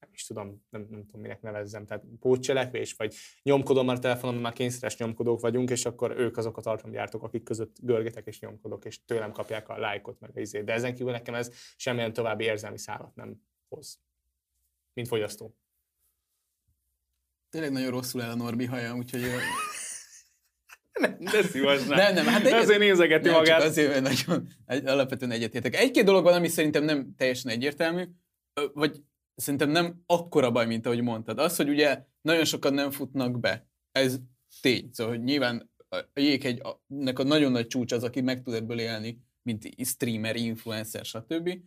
nem 0.00 0.10
is 0.12 0.26
tudom, 0.26 0.64
nem, 0.70 0.86
nem 0.90 1.04
tudom, 1.06 1.20
minek 1.20 1.42
nevezzem, 1.42 1.86
tehát 1.86 2.04
pótcselekvés, 2.20 2.92
vagy 2.92 3.14
nyomkodom 3.42 3.88
a 3.88 3.98
telefonon, 3.98 4.40
már 4.40 4.52
kényszeres 4.52 4.96
nyomkodók 4.96 5.40
vagyunk, 5.40 5.70
és 5.70 5.84
akkor 5.84 6.10
ők 6.18 6.36
azok 6.36 6.56
a 6.56 6.60
tartalomgyártók, 6.60 7.22
akik 7.22 7.42
között 7.42 7.76
görgetek 7.82 8.26
és 8.26 8.40
nyomkodok, 8.40 8.84
és 8.84 9.04
tőlem 9.04 9.32
kapják 9.32 9.68
a 9.68 9.78
lájkot, 9.78 10.20
meg 10.20 10.30
a 10.34 10.40
izét. 10.40 10.64
De 10.64 10.72
ezen 10.72 10.94
kívül 10.94 11.12
nekem 11.12 11.34
ez 11.34 11.50
semmilyen 11.76 12.12
további 12.12 12.44
érzelmi 12.44 12.78
szállat 12.78 13.14
nem 13.14 13.42
hoz, 13.68 14.00
mint 14.92 15.08
fogyasztó. 15.08 15.59
Tényleg 17.50 17.72
nagyon 17.72 17.90
rosszul 17.90 18.22
el 18.22 18.30
a 18.30 18.34
Norbi 18.34 18.64
haja, 18.64 18.96
úgyhogy... 18.96 19.20
nem, 21.00 21.16
de 21.20 21.42
szívas 21.42 21.84
nem. 21.84 22.14
Nem, 22.14 22.26
hát 22.26 22.44
egy, 22.44 22.52
azért 22.52 22.78
nézegeti 22.78 23.28
nem, 23.28 23.36
magát. 23.36 23.60
Csak 23.60 23.68
azért, 23.68 24.00
nagyon 24.00 24.48
alapvetően 24.66 25.30
egyetértek. 25.30 25.76
Egy-két 25.76 26.04
dolog 26.04 26.24
van, 26.24 26.34
ami 26.34 26.48
szerintem 26.48 26.84
nem 26.84 27.14
teljesen 27.16 27.50
egyértelmű, 27.50 28.04
vagy 28.72 29.02
szerintem 29.34 29.70
nem 29.70 30.02
akkora 30.06 30.50
baj, 30.50 30.66
mint 30.66 30.86
ahogy 30.86 31.02
mondtad. 31.02 31.38
Az, 31.38 31.56
hogy 31.56 31.68
ugye 31.68 32.04
nagyon 32.20 32.44
sokan 32.44 32.74
nem 32.74 32.90
futnak 32.90 33.40
be, 33.40 33.68
ez 33.92 34.18
tény. 34.60 34.88
Szóval, 34.92 35.14
hogy 35.14 35.22
nyilván 35.22 35.70
a 35.88 36.20
jéghegynek 36.20 37.18
a 37.18 37.22
nagyon 37.22 37.52
nagy 37.52 37.66
csúcs 37.66 37.92
az, 37.92 38.04
aki 38.04 38.20
meg 38.20 38.42
tud 38.42 38.54
ebből 38.54 38.78
élni, 38.78 39.20
mint 39.42 39.68
streamer, 39.84 40.36
influencer, 40.36 41.04
stb. 41.04 41.58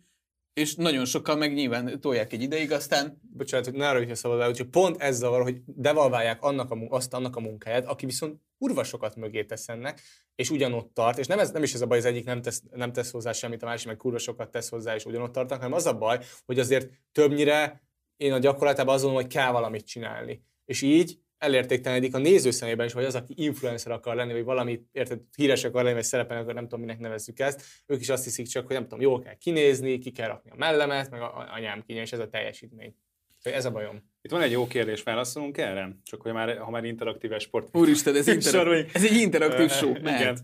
És 0.54 0.74
nagyon 0.74 1.04
sokan 1.04 1.38
meg 1.38 1.52
nyilván 1.54 2.00
tolják 2.00 2.32
egy 2.32 2.42
ideig, 2.42 2.72
aztán 2.72 3.20
bocsánat, 3.32 3.66
hogy 3.66 3.80
arra, 3.80 3.98
hogyha 3.98 4.14
szabad 4.14 4.40
el, 4.40 4.48
úgyhogy 4.48 4.68
pont 4.68 5.00
ez 5.00 5.16
zavar, 5.16 5.42
hogy 5.42 5.60
devalválják 5.66 6.42
annak 6.42 6.70
a, 6.70 6.76
azt 6.88 7.14
annak 7.14 7.36
a 7.36 7.40
munkáját, 7.40 7.86
aki 7.86 8.06
viszont 8.06 8.40
kurva 8.58 8.84
sokat 8.84 9.16
mögé 9.16 9.44
tesz 9.44 9.68
ennek, 9.68 10.00
és 10.34 10.50
ugyanott 10.50 10.94
tart, 10.94 11.18
és 11.18 11.26
nem, 11.26 11.38
ez, 11.38 11.50
nem 11.50 11.62
is 11.62 11.74
ez 11.74 11.80
a 11.80 11.86
baj, 11.86 11.98
az 11.98 12.04
egyik 12.04 12.24
nem 12.24 12.42
tesz, 12.42 12.62
nem 12.70 12.92
tesz 12.92 13.10
hozzá 13.10 13.32
semmit, 13.32 13.62
a 13.62 13.66
másik 13.66 13.86
meg 13.86 13.96
kurva 13.96 14.18
sokat 14.18 14.50
tesz 14.50 14.68
hozzá, 14.68 14.94
és 14.94 15.04
ugyanott 15.04 15.32
tartanak, 15.32 15.62
hanem 15.62 15.76
az 15.76 15.86
a 15.86 15.98
baj, 15.98 16.18
hogy 16.46 16.58
azért 16.58 16.90
többnyire 17.12 17.82
én 18.16 18.32
a 18.32 18.38
gyakorlatában 18.38 18.94
azon, 18.94 19.12
hogy 19.12 19.26
kell 19.26 19.52
valamit 19.52 19.86
csinálni. 19.86 20.42
És 20.64 20.82
így 20.82 21.18
elértéktelenedik 21.44 22.14
a 22.14 22.18
néző 22.18 22.50
szemében 22.50 22.86
is, 22.86 22.92
vagy 22.92 23.04
az, 23.04 23.14
aki 23.14 23.34
influencer 23.36 23.92
akar 23.92 24.14
lenni, 24.14 24.32
vagy 24.32 24.44
valami, 24.44 24.80
érted, 24.92 25.20
híres 25.36 25.64
akar 25.64 25.82
lenni, 25.82 25.94
vagy 25.94 26.04
szerepelni, 26.04 26.42
akkor 26.42 26.54
nem 26.54 26.64
tudom, 26.64 26.80
minek 26.80 26.98
nevezzük 26.98 27.38
ezt. 27.38 27.64
Ők 27.86 28.00
is 28.00 28.08
azt 28.08 28.24
hiszik 28.24 28.46
csak, 28.46 28.66
hogy 28.66 28.74
nem 28.74 28.82
tudom, 28.82 29.00
jól 29.00 29.20
kell 29.20 29.34
kinézni, 29.34 29.98
ki 29.98 30.10
kell 30.10 30.28
rakni 30.28 30.50
a 30.50 30.56
mellemet, 30.56 31.10
meg 31.10 31.20
a, 31.20 31.48
anyám 31.54 31.82
kínja, 31.82 32.02
és 32.02 32.12
ez 32.12 32.18
a 32.18 32.28
teljesítmény. 32.28 32.94
Szóval 33.38 33.58
ez 33.58 33.64
a 33.64 33.70
bajom. 33.70 34.12
Itt 34.22 34.30
van 34.30 34.42
egy 34.42 34.50
jó 34.50 34.66
kérdés, 34.66 35.02
válaszolunk 35.02 35.58
erre? 35.58 35.96
Csak 36.02 36.22
hogy 36.22 36.32
már, 36.32 36.58
ha 36.58 36.70
már 36.70 36.84
interaktív 36.84 37.38
sport. 37.38 37.76
úristen, 37.76 38.16
ez, 38.16 38.26
interak- 38.26 38.94
ez 38.94 39.04
egy 39.04 39.16
interaktív 39.16 39.70
show, 39.70 39.96
Igen. 39.96 40.38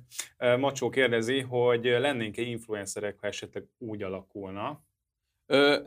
Macsó 0.59 0.89
kérdezi, 0.89 1.41
hogy 1.41 1.85
lennénk-e 1.85 2.43
influencerek, 2.43 3.19
ha 3.21 3.27
esetleg 3.27 3.65
úgy 3.79 4.03
alakulna. 4.03 4.85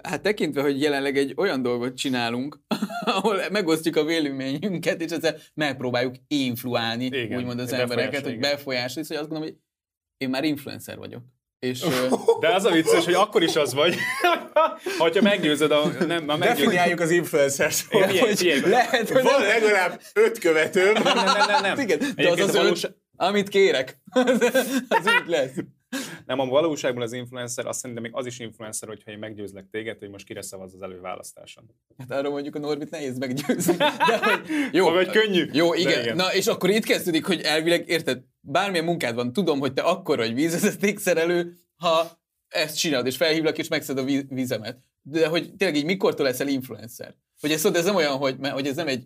Hát 0.03 0.21
tekintve, 0.21 0.61
hogy 0.61 0.81
jelenleg 0.81 1.17
egy 1.17 1.33
olyan 1.37 1.61
dolgot 1.61 1.95
csinálunk, 1.97 2.59
ahol 3.05 3.39
megosztjuk 3.51 3.95
a 3.95 4.03
véleményünket, 4.03 5.01
és 5.01 5.11
ezzel 5.11 5.35
megpróbáljuk 5.53 6.15
influálni, 6.27 7.05
Igen, 7.05 7.37
úgymond 7.37 7.59
az 7.59 7.73
embereket, 7.73 8.23
hogy 8.23 8.39
befolyásolni, 8.39 9.07
hogy 9.07 9.17
azt 9.17 9.29
gondolom, 9.29 9.53
hogy 9.53 9.61
én 10.17 10.29
már 10.29 10.43
influencer 10.43 10.97
vagyok. 10.97 11.21
És 11.59 11.79
De 12.39 12.53
az 12.53 12.65
a 12.65 12.69
vicces, 12.69 13.05
hogy 13.05 13.13
akkor 13.13 13.43
is 13.43 13.55
az 13.55 13.73
vagy, 13.73 13.95
hogyha 14.97 15.21
meggyőzöd 15.21 15.71
a... 15.71 15.91
Nem, 16.07 16.23
már 16.23 16.37
meggyőzöd. 16.37 16.63
Definiáljuk 16.63 16.99
az 16.99 17.11
influencer 17.11 17.73
szót. 17.73 18.19
Hogy 18.19 18.37
figyelj, 18.37 18.59
lehet, 18.59 19.09
hogy 19.09 19.23
Van 19.23 19.41
nem, 19.41 19.47
legalább 19.47 20.01
öt 20.13 20.39
követőm. 20.39 20.93
Nem, 20.93 21.15
nem, 21.15 21.25
nem, 21.47 21.61
nem, 21.61 21.79
igen, 21.79 21.99
de 22.15 22.29
az 22.29 22.39
az 22.39 22.55
a 22.55 22.63
öt, 22.63 22.97
amit 23.15 23.49
kérek, 23.49 23.97
az 24.87 25.05
úgy 25.21 25.27
lesz. 25.27 25.51
Nem, 26.25 26.39
a 26.39 26.45
valóságban 26.45 27.03
az 27.03 27.13
influencer, 27.13 27.65
azt 27.65 27.79
szerintem 27.79 28.03
még 28.03 28.15
az 28.15 28.25
is 28.25 28.39
influencer, 28.39 28.87
hogyha 28.87 29.11
én 29.11 29.17
meggyőzlek 29.17 29.67
téged, 29.71 29.99
hogy 29.99 30.09
most 30.09 30.25
kire 30.25 30.41
szavaz 30.41 30.73
az 30.73 30.81
előválasztáson. 30.81 31.63
Hát 31.97 32.11
arra 32.11 32.29
mondjuk 32.29 32.55
a 32.55 32.59
Norbit 32.59 32.89
nehéz 32.89 33.17
meggyőzni. 33.17 33.75
De 33.77 34.17
hogy, 34.23 34.41
jó, 34.77 34.89
Vagy 34.89 35.09
könnyű. 35.09 35.49
Jó, 35.51 35.73
igen. 35.73 36.01
igen. 36.01 36.15
Na, 36.15 36.33
és 36.33 36.47
akkor 36.47 36.69
itt 36.69 36.85
kezdődik, 36.85 37.25
hogy 37.25 37.41
elvileg, 37.41 37.89
érted, 37.89 38.23
bármilyen 38.39 38.85
munkád 38.85 39.15
van, 39.15 39.33
tudom, 39.33 39.59
hogy 39.59 39.73
te 39.73 39.81
akkor 39.81 40.17
vagy 40.17 40.33
vízvezetékszerelő, 40.33 41.53
ha 41.77 42.21
ezt 42.47 42.77
csinálod, 42.77 43.05
és 43.05 43.17
felhívlak, 43.17 43.57
és 43.57 43.67
megszed 43.67 43.97
a 43.97 44.03
víz- 44.03 44.25
vízemet. 44.29 44.77
De 45.01 45.27
hogy 45.27 45.53
tényleg 45.55 45.77
így 45.77 45.85
mikortól 45.85 46.25
leszel 46.25 46.47
influencer? 46.47 47.15
Hogy 47.39 47.51
ez, 47.51 47.65
ez 47.65 47.85
nem 47.85 47.95
olyan, 47.95 48.17
hogy, 48.17 48.37
mert, 48.37 48.53
hogy 48.53 48.67
ez 48.67 48.75
nem 48.75 48.87
egy 48.87 49.05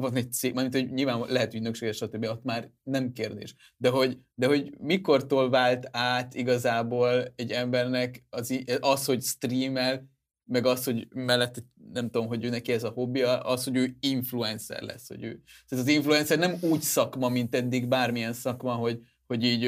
van 0.00 0.16
egy 0.16 0.32
cég, 0.32 0.54
mert 0.54 0.72
hogy 0.72 0.92
nyilván 0.92 1.24
lehet 1.28 1.54
ügynökség, 1.54 1.92
stb. 1.92 2.24
ott 2.24 2.44
már 2.44 2.70
nem 2.82 3.12
kérdés. 3.12 3.54
De 3.76 3.88
hogy, 3.88 4.18
de 4.34 4.46
hogy 4.46 4.74
mikortól 4.78 5.50
vált 5.50 5.88
át 5.90 6.34
igazából 6.34 7.32
egy 7.36 7.50
embernek 7.50 8.24
az, 8.30 8.64
az 8.80 9.04
hogy 9.04 9.22
streamel, 9.22 10.08
meg 10.44 10.66
az, 10.66 10.84
hogy 10.84 11.06
mellett 11.14 11.64
nem 11.92 12.10
tudom, 12.10 12.26
hogy 12.26 12.44
ő 12.44 12.48
neki 12.48 12.72
ez 12.72 12.84
a 12.84 12.88
hobbija, 12.88 13.40
az, 13.40 13.64
hogy 13.64 13.76
ő 13.76 13.96
influencer 14.00 14.82
lesz. 14.82 15.08
Hogy 15.08 15.24
ő, 15.24 15.42
tehát 15.68 15.84
az 15.84 15.90
influencer 15.90 16.38
nem 16.38 16.56
úgy 16.60 16.80
szakma, 16.80 17.28
mint 17.28 17.54
eddig 17.54 17.88
bármilyen 17.88 18.32
szakma, 18.32 18.74
hogy, 18.74 19.00
hogy 19.26 19.44
így 19.44 19.64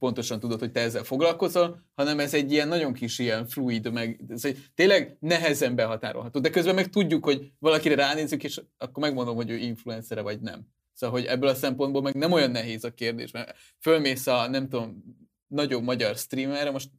pontosan 0.00 0.40
tudod, 0.40 0.58
hogy 0.58 0.72
te 0.72 0.80
ezzel 0.80 1.04
foglalkozol, 1.04 1.84
hanem 1.94 2.20
ez 2.20 2.34
egy 2.34 2.52
ilyen 2.52 2.68
nagyon 2.68 2.92
kis 2.92 3.18
ilyen 3.18 3.46
fluid, 3.46 3.92
meg 3.92 4.24
ez 4.28 4.44
egy, 4.44 4.58
tényleg 4.74 5.16
nehezen 5.20 5.74
behatárolható. 5.74 6.40
De 6.40 6.50
közben 6.50 6.74
meg 6.74 6.88
tudjuk, 6.88 7.24
hogy 7.24 7.52
valakire 7.58 7.94
ránézzük, 7.94 8.44
és 8.44 8.60
akkor 8.78 9.02
megmondom, 9.02 9.36
hogy 9.36 9.50
ő 9.50 9.56
influencere 9.56 10.20
vagy 10.20 10.40
nem. 10.40 10.66
Szóval, 10.92 11.20
hogy 11.20 11.26
ebből 11.28 11.48
a 11.48 11.54
szempontból 11.54 12.02
meg 12.02 12.14
nem 12.14 12.32
olyan 12.32 12.50
nehéz 12.50 12.84
a 12.84 12.94
kérdés, 12.94 13.30
mert 13.30 13.56
fölmész 13.78 14.26
a, 14.26 14.48
nem 14.48 14.68
tudom, 14.68 15.02
nagyobb 15.46 15.82
magyar 15.82 16.16
streamerre, 16.16 16.70
most 16.70 16.90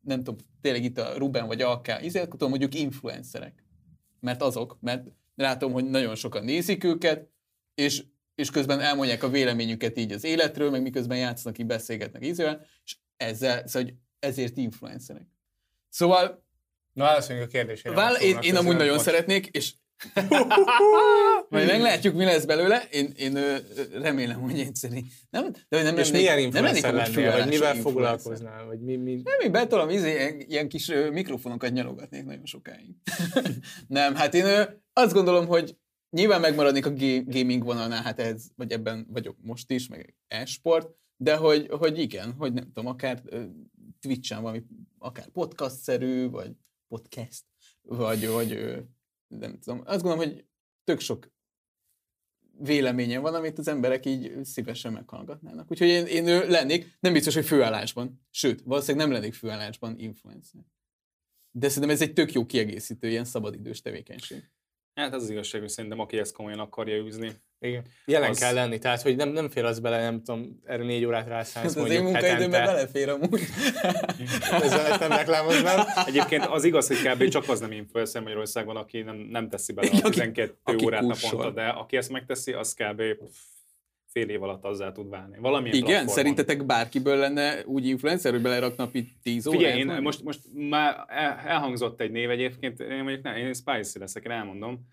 nem 0.00 0.22
tudom, 0.22 0.36
tényleg 0.60 0.84
itt 0.84 0.98
a 0.98 1.16
Ruben 1.16 1.46
vagy 1.46 1.62
AK, 1.62 1.88
izé, 2.02 2.18
akkor 2.18 2.30
tudom, 2.30 2.48
mondjuk 2.48 2.74
influencerek. 2.74 3.64
Mert 4.20 4.42
azok, 4.42 4.78
mert 4.80 5.06
látom, 5.34 5.72
hogy 5.72 5.84
nagyon 5.84 6.14
sokan 6.14 6.44
nézik 6.44 6.84
őket, 6.84 7.28
és, 7.74 8.04
és 8.34 8.50
közben 8.50 8.80
elmondják 8.80 9.22
a 9.22 9.28
véleményüket 9.28 9.98
így 9.98 10.12
az 10.12 10.24
életről, 10.24 10.70
meg 10.70 10.82
miközben 10.82 11.18
játszanak, 11.18 11.58
így 11.58 11.66
beszélgetnek 11.66 12.26
ízővel, 12.26 12.66
és 12.84 12.96
ezzel, 13.16 13.66
szóval, 13.66 13.82
hogy 13.88 13.94
ezért 14.18 14.56
influencerek. 14.56 15.26
Szóval 15.88 16.44
Na, 16.92 17.04
válaszoljunk 17.04 17.48
a 17.48 17.50
kérdésére. 17.50 17.94
Vál, 17.94 18.14
én, 18.14 18.38
én 18.40 18.56
amúgy 18.56 18.76
nagyon 18.76 18.98
szeretnék, 18.98 19.46
és 19.46 19.74
majd 21.48 21.66
meglátjuk, 21.66 22.14
mi 22.14 22.24
lesz 22.24 22.44
belőle. 22.44 22.82
Én, 22.90 23.12
én 23.16 23.38
remélem, 23.92 24.40
hogy 24.40 24.60
egyszerű. 24.60 24.98
Nem, 25.30 25.50
de 25.68 25.82
nem 25.82 25.98
És 25.98 26.10
lennék- 26.10 26.12
milyen 26.12 26.36
nem 26.36 26.44
influencer 26.44 26.94
amúgy 26.94 27.14
lennél, 27.14 27.38
vagy 27.38 27.48
mivel 27.48 27.74
foglalkoznál, 27.74 28.64
vagy 28.64 28.80
mi, 28.80 28.96
mi... 28.96 29.14
Nem, 29.14 29.40
én 29.40 29.52
betolom, 29.52 29.90
izé, 29.90 30.36
ilyen, 30.48 30.68
kis 30.68 30.92
mikrofonokat 31.12 31.72
nyalogatnék 31.72 32.24
nagyon 32.24 32.46
sokáig. 32.46 32.94
nem, 33.86 34.14
hát 34.14 34.34
én 34.34 34.44
azt 34.92 35.12
gondolom, 35.12 35.46
hogy 35.46 35.76
nyilván 36.14 36.40
megmaradnék 36.40 36.86
a 36.86 36.92
ga- 36.92 37.24
gaming 37.24 37.64
vonalnál, 37.64 38.02
hát 38.02 38.20
ez, 38.20 38.46
vagy 38.56 38.72
ebben 38.72 39.06
vagyok 39.10 39.36
most 39.40 39.70
is, 39.70 39.88
meg 39.88 40.14
e-sport, 40.28 40.90
de 41.16 41.36
hogy, 41.36 41.68
hogy 41.70 41.98
igen, 41.98 42.32
hogy 42.32 42.52
nem 42.52 42.64
tudom, 42.64 42.86
akár 42.86 43.22
Twitch-en 44.00 44.42
valami, 44.42 44.64
akár 44.98 45.28
podcast-szerű, 45.28 46.28
vagy 46.28 46.56
podcast, 46.88 47.44
vagy, 47.82 48.26
vagy 48.26 48.58
nem 49.28 49.58
tudom. 49.58 49.82
Azt 49.84 50.02
gondolom, 50.02 50.18
hogy 50.18 50.44
tök 50.84 51.00
sok 51.00 51.32
véleményem 52.58 53.22
van, 53.22 53.34
amit 53.34 53.58
az 53.58 53.68
emberek 53.68 54.06
így 54.06 54.44
szívesen 54.44 54.92
meghallgatnának. 54.92 55.70
Úgyhogy 55.70 55.88
én, 55.88 56.06
én 56.06 56.24
lennék, 56.48 56.96
nem 57.00 57.12
biztos, 57.12 57.34
hogy 57.34 57.44
főállásban, 57.44 58.26
sőt, 58.30 58.62
valószínűleg 58.62 59.06
nem 59.06 59.16
lennék 59.16 59.34
főállásban 59.34 59.98
influencer. 59.98 60.64
De 61.50 61.68
szerintem 61.68 61.90
ez 61.90 62.02
egy 62.02 62.12
tök 62.12 62.32
jó 62.32 62.46
kiegészítő, 62.46 63.08
ilyen 63.08 63.24
szabadidős 63.24 63.80
tevékenység. 63.80 64.50
Hát 64.94 65.14
ez 65.14 65.22
az 65.22 65.30
igazság, 65.30 65.60
hogy 65.60 65.70
szerintem 65.70 66.00
aki 66.00 66.18
ezt 66.18 66.32
komolyan 66.34 66.58
akarja 66.58 66.96
űzni. 66.96 67.32
Igen. 67.60 67.84
Jelen 68.06 68.30
Az- 68.30 68.36
az... 68.36 68.42
kell 68.42 68.54
lenni, 68.54 68.78
tehát 68.78 69.02
hogy 69.02 69.16
nem, 69.16 69.28
nem 69.28 69.48
fél 69.48 69.66
az 69.66 69.80
bele, 69.80 70.00
nem 70.02 70.22
tudom, 70.22 70.60
erre 70.64 70.82
négy 70.84 71.04
órát 71.04 71.26
rászállsz 71.28 71.66
Ez 71.66 71.76
az 71.76 71.90
én 71.90 72.02
mondjuk 72.02 72.02
munkaidőmben 72.22 72.60
hetente. 72.60 72.72
belefér 72.72 73.08
amúgy. 73.08 73.40
Ezzel 74.62 74.86
ezt 74.86 75.00
nem 75.00 75.10
reklámoznám. 75.12 75.86
Egyébként 76.06 76.44
az 76.46 76.64
igaz, 76.64 76.86
hogy 76.86 76.96
kb. 77.12 77.28
csak 77.28 77.48
az 77.48 77.60
nem 77.60 77.72
influencer 77.72 78.22
Magyarországon, 78.22 78.76
aki 78.76 79.00
nem, 79.02 79.16
nem 79.16 79.48
teszi 79.48 79.72
bele 79.72 79.88
a 79.92 79.96
Aki- 79.96 80.10
12 80.10 80.54
aki 80.62 80.84
órát 80.84 81.02
kussol. 81.04 81.30
naponta, 81.30 81.60
de 81.60 81.66
aki 81.68 81.96
ezt 81.96 82.10
megteszi, 82.10 82.52
az 82.52 82.74
kb. 82.74 83.02
Fél 84.14 84.28
év 84.28 84.42
alatt 84.42 84.64
azzá 84.64 84.92
tud 84.92 85.08
válni. 85.08 85.36
Valamilyen 85.40 85.76
Igen, 85.76 85.86
platformon. 85.86 86.14
szerintetek 86.14 86.66
bárkiből 86.66 87.16
lenne 87.16 87.64
úgy 87.64 87.86
influencer, 87.86 88.32
hogy 88.32 88.42
belerak 88.42 88.76
napi 88.76 89.08
10 89.22 89.46
órát? 89.46 89.60
Figyelj, 89.60 89.78
én 89.78 90.02
most, 90.02 90.22
most 90.22 90.40
már 90.52 91.04
el- 91.08 91.38
elhangzott 91.38 92.00
egy 92.00 92.10
név 92.10 92.30
egyébként, 92.30 92.80
én 92.80 93.02
mondjuk 93.02 93.22
nem, 93.22 93.36
én 93.36 93.54
Spicy 93.54 93.98
leszek, 93.98 94.24
én 94.24 94.30
elmondom, 94.30 94.86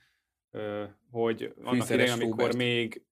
hogy 1.12 1.54
annak 1.64 1.90
idején, 1.90 2.12
amikor 2.12 2.38
Robert. 2.38 2.56
még 2.58 3.06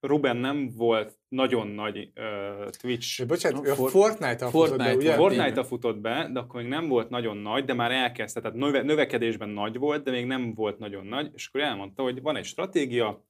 Ruben 0.00 0.36
nem 0.36 0.70
volt 0.76 1.18
nagyon 1.28 1.66
nagy 1.68 1.96
uh, 2.16 2.68
Twitch 2.70 3.26
bocsánat, 3.26 3.68
a 3.68 3.74
For- 3.74 3.90
Fortnite-a 3.90 4.48
futott 4.50 4.76
be, 4.78 4.84
Fortnite 4.84 4.96
ugye? 4.96 5.14
Fortnite-a 5.14 5.64
futott 5.64 5.98
be, 5.98 6.28
de 6.32 6.38
akkor 6.38 6.60
még 6.60 6.70
nem 6.70 6.88
volt 6.88 7.08
nagyon 7.10 7.36
nagy, 7.36 7.64
de 7.64 7.72
már 7.74 7.92
elkezdte, 7.92 8.40
tehát 8.40 8.56
növe, 8.56 8.82
növekedésben 8.82 9.48
nagy 9.48 9.76
volt, 9.78 10.04
de 10.04 10.10
még 10.10 10.26
nem 10.26 10.54
volt 10.54 10.78
nagyon 10.78 11.06
nagy, 11.06 11.30
és 11.34 11.46
akkor 11.46 11.60
elmondta, 11.60 12.02
hogy 12.02 12.22
van 12.22 12.36
egy 12.36 12.44
stratégia, 12.44 13.24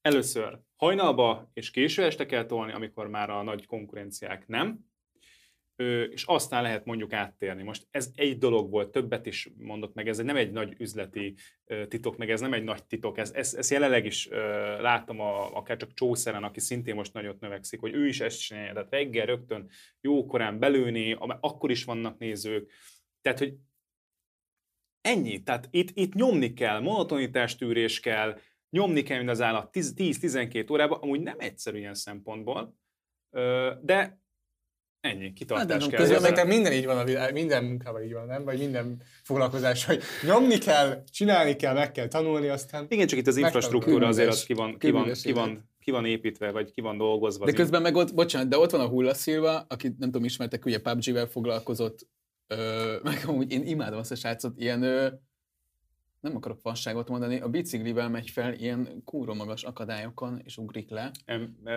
először 0.00 0.58
hajnalba 0.84 1.50
és 1.52 1.70
késő 1.70 2.04
este 2.04 2.26
kell 2.26 2.44
tolni, 2.46 2.72
amikor 2.72 3.08
már 3.08 3.30
a 3.30 3.42
nagy 3.42 3.66
konkurenciák 3.66 4.46
nem, 4.46 4.78
és 6.10 6.24
aztán 6.24 6.62
lehet 6.62 6.84
mondjuk 6.84 7.12
áttérni. 7.12 7.62
Most 7.62 7.86
ez 7.90 8.10
egy 8.14 8.38
dolog 8.38 8.70
volt, 8.70 8.90
többet 8.90 9.26
is 9.26 9.50
mondott 9.56 9.94
meg, 9.94 10.08
ez 10.08 10.18
nem 10.18 10.36
egy 10.36 10.50
nagy 10.52 10.74
üzleti 10.78 11.34
titok, 11.88 12.16
meg 12.16 12.30
ez 12.30 12.40
nem 12.40 12.52
egy 12.52 12.64
nagy 12.64 12.84
titok, 12.84 13.18
ez, 13.18 13.32
ez, 13.32 13.54
ez 13.54 13.70
jelenleg 13.70 14.04
is 14.04 14.28
látom 14.78 15.20
a, 15.20 15.56
akár 15.56 15.76
csak 15.76 15.94
Csószeren, 15.94 16.44
aki 16.44 16.60
szintén 16.60 16.94
most 16.94 17.12
nagyot 17.12 17.40
növekszik, 17.40 17.80
hogy 17.80 17.94
ő 17.94 18.06
is 18.06 18.20
ezt 18.20 18.40
csinálja, 18.40 18.72
tehát 18.72 18.90
reggel 18.90 19.26
rögtön 19.26 19.70
jókorán 20.00 20.58
belőni, 20.58 21.16
akkor 21.40 21.70
is 21.70 21.84
vannak 21.84 22.18
nézők, 22.18 22.70
tehát, 23.20 23.38
hogy 23.38 23.54
ennyi, 25.00 25.42
tehát 25.42 25.68
itt, 25.70 25.90
itt 25.94 26.14
nyomni 26.14 26.52
kell, 26.52 26.80
monotonitástűrés 26.80 28.00
kell, 28.00 28.38
nyomni 28.74 29.02
kell, 29.02 29.16
mint 29.16 29.30
az 29.30 29.40
állat 29.40 29.70
10 29.70 29.94
10-12 29.96 30.70
órában, 30.70 30.98
amúgy 31.00 31.20
nem 31.20 31.36
egyszerű 31.38 31.78
ilyen 31.78 31.94
szempontból, 31.94 32.76
de 33.82 34.22
ennyi, 35.00 35.32
kitartás 35.32 35.82
Hát, 35.82 35.90
de 35.90 35.96
kell. 35.96 36.06
Közben 36.06 36.34
meg 36.34 36.46
minden 36.46 36.72
így 36.72 36.84
van, 36.84 36.98
a 36.98 37.04
világ, 37.04 37.32
minden 37.32 37.64
munkában 37.64 38.02
így 38.02 38.12
van, 38.12 38.26
nem? 38.26 38.44
Vagy 38.44 38.58
minden 38.58 39.02
foglalkozás, 39.22 39.84
hogy 39.84 40.02
nyomni 40.22 40.58
kell, 40.58 41.04
csinálni 41.04 41.56
kell, 41.56 41.74
meg 41.74 41.92
kell 41.92 42.08
tanulni, 42.08 42.48
aztán... 42.48 42.86
Igen, 42.88 43.06
csak 43.06 43.18
itt 43.18 43.26
az 43.26 43.36
infrastruktúra 43.36 44.06
azért 44.06 44.28
az 44.28 44.44
ki 44.44 44.52
van, 44.52 44.78
ki, 44.78 44.90
van, 44.90 45.12
ki, 45.12 45.32
van, 45.32 45.70
ki 45.78 45.90
van 45.90 46.04
építve, 46.04 46.50
vagy 46.50 46.70
ki 46.70 46.80
van 46.80 46.96
dolgozva. 46.96 47.44
De 47.44 47.52
közben 47.52 47.82
meg 47.82 47.96
ott, 47.96 48.14
bocsánat, 48.14 48.48
de 48.48 48.58
ott 48.58 48.70
van 48.70 48.80
a 48.80 48.88
Hulla 48.88 49.14
Szilva, 49.14 49.66
aki 49.68 49.86
nem 49.86 50.10
tudom, 50.10 50.24
ismertek, 50.24 50.64
ugye 50.64 50.78
PUBG-vel 50.78 51.26
foglalkozott 51.26 52.06
Ö, 52.46 52.96
meg 53.02 53.22
amúgy 53.26 53.52
én 53.52 53.66
imádom 53.66 53.98
azt 53.98 54.10
a 54.10 54.14
srácot, 54.14 54.58
ilyen, 54.60 54.82
ö, 54.82 55.08
nem 56.24 56.36
akarok 56.36 56.58
fasságot 56.60 57.08
mondani, 57.08 57.40
a 57.40 57.48
biciklivel 57.48 58.08
megy 58.08 58.30
fel 58.30 58.52
ilyen 58.54 59.02
kúró 59.04 59.34
magas 59.34 59.62
akadályokon, 59.62 60.40
és 60.44 60.56
ugrik 60.56 60.90
le. 60.90 61.10
M- 61.26 61.68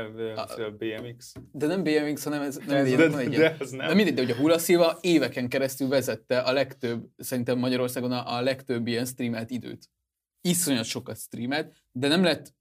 a 0.65 0.71
BMX. 0.77 1.33
De 1.51 1.67
nem 1.67 1.83
BMX, 1.83 2.23
hanem 2.23 2.41
ez 2.41 2.55
nem 2.55 2.67
De, 2.67 2.75
egy, 2.77 2.95
de, 2.95 3.09
van 3.09 3.19
egy 3.19 3.29
de, 3.29 3.35
ilyen- 3.37 3.61
az 3.61 3.71
nem. 3.71 3.87
de 3.87 3.93
mindegy, 3.93 4.13
de 4.13 4.21
hogy 4.21 4.31
a 4.31 4.35
Hula 4.35 4.57
Silva 4.57 4.97
éveken 5.01 5.49
keresztül 5.49 5.87
vezette 5.87 6.39
a 6.39 6.51
legtöbb, 6.51 7.09
szerintem 7.17 7.57
Magyarországon 7.59 8.11
a, 8.11 8.35
a 8.35 8.41
legtöbb 8.41 8.87
ilyen 8.87 9.05
streamelt 9.05 9.49
időt. 9.49 9.89
Iszonyat 10.41 10.85
sokat 10.85 11.17
streamelt, 11.17 11.73
de 11.91 12.07
nem 12.07 12.23
lett, 12.23 12.53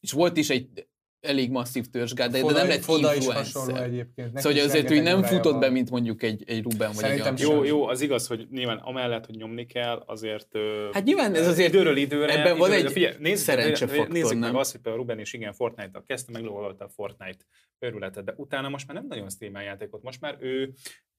és 0.00 0.12
volt 0.12 0.36
is 0.36 0.50
egy 0.50 0.88
elég 1.20 1.50
masszív 1.50 1.86
törzsgárd, 1.86 2.32
de, 2.32 2.42
de 2.42 2.52
nem 2.52 2.68
lett 2.68 2.82
Foda 2.82 3.14
is 3.14 3.16
influencer. 3.24 3.62
hasonló 3.62 3.82
egyébként. 3.82 4.32
Neki 4.32 4.42
Szóval 4.42 4.58
is 4.58 4.64
azért 4.64 4.88
rengeteg 4.88 5.12
nem 5.12 5.22
futott 5.22 5.50
van. 5.52 5.60
be, 5.60 5.70
mint 5.70 5.90
mondjuk 5.90 6.22
egy, 6.22 6.44
egy 6.46 6.62
Ruben 6.62 6.88
vagy 6.88 6.96
Szerintem 6.96 7.32
egy 7.34 7.40
sem. 7.40 7.50
Jó, 7.50 7.64
jó, 7.64 7.86
az 7.86 8.00
igaz, 8.00 8.26
hogy 8.26 8.46
nyilván 8.50 8.78
amellett, 8.78 9.26
hogy 9.26 9.36
nyomni 9.36 9.66
kell, 9.66 10.02
azért... 10.06 10.48
Hát 10.92 11.04
nyilván 11.04 11.34
ez 11.34 11.46
azért 11.46 11.68
időről 11.68 11.96
időre... 11.96 12.32
ebben 12.40 12.58
van 12.58 12.68
időről- 12.68 12.86
egy 12.86 12.92
figyelj, 12.92 13.14
nézzük, 13.18 13.44
szerencsefaktor, 13.44 14.08
Nézzük 14.08 14.38
meg 14.38 14.54
azt, 14.54 14.70
hogy 14.72 14.80
például 14.80 15.02
Ruben 15.04 15.20
is 15.20 15.32
igen 15.32 15.52
Fortnite-tal 15.52 16.04
kezdte, 16.06 16.32
meglovagolta 16.32 16.84
a 16.84 16.88
Fortnite 16.88 17.44
őrületet, 17.78 18.24
de 18.24 18.34
utána 18.36 18.68
most 18.68 18.86
már 18.86 18.96
nem 18.96 19.06
nagyon 19.06 19.30
streamel 19.30 19.62
játékot, 19.62 20.02
most 20.02 20.20
már 20.20 20.36
ő, 20.40 20.72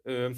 ő 0.03 0.31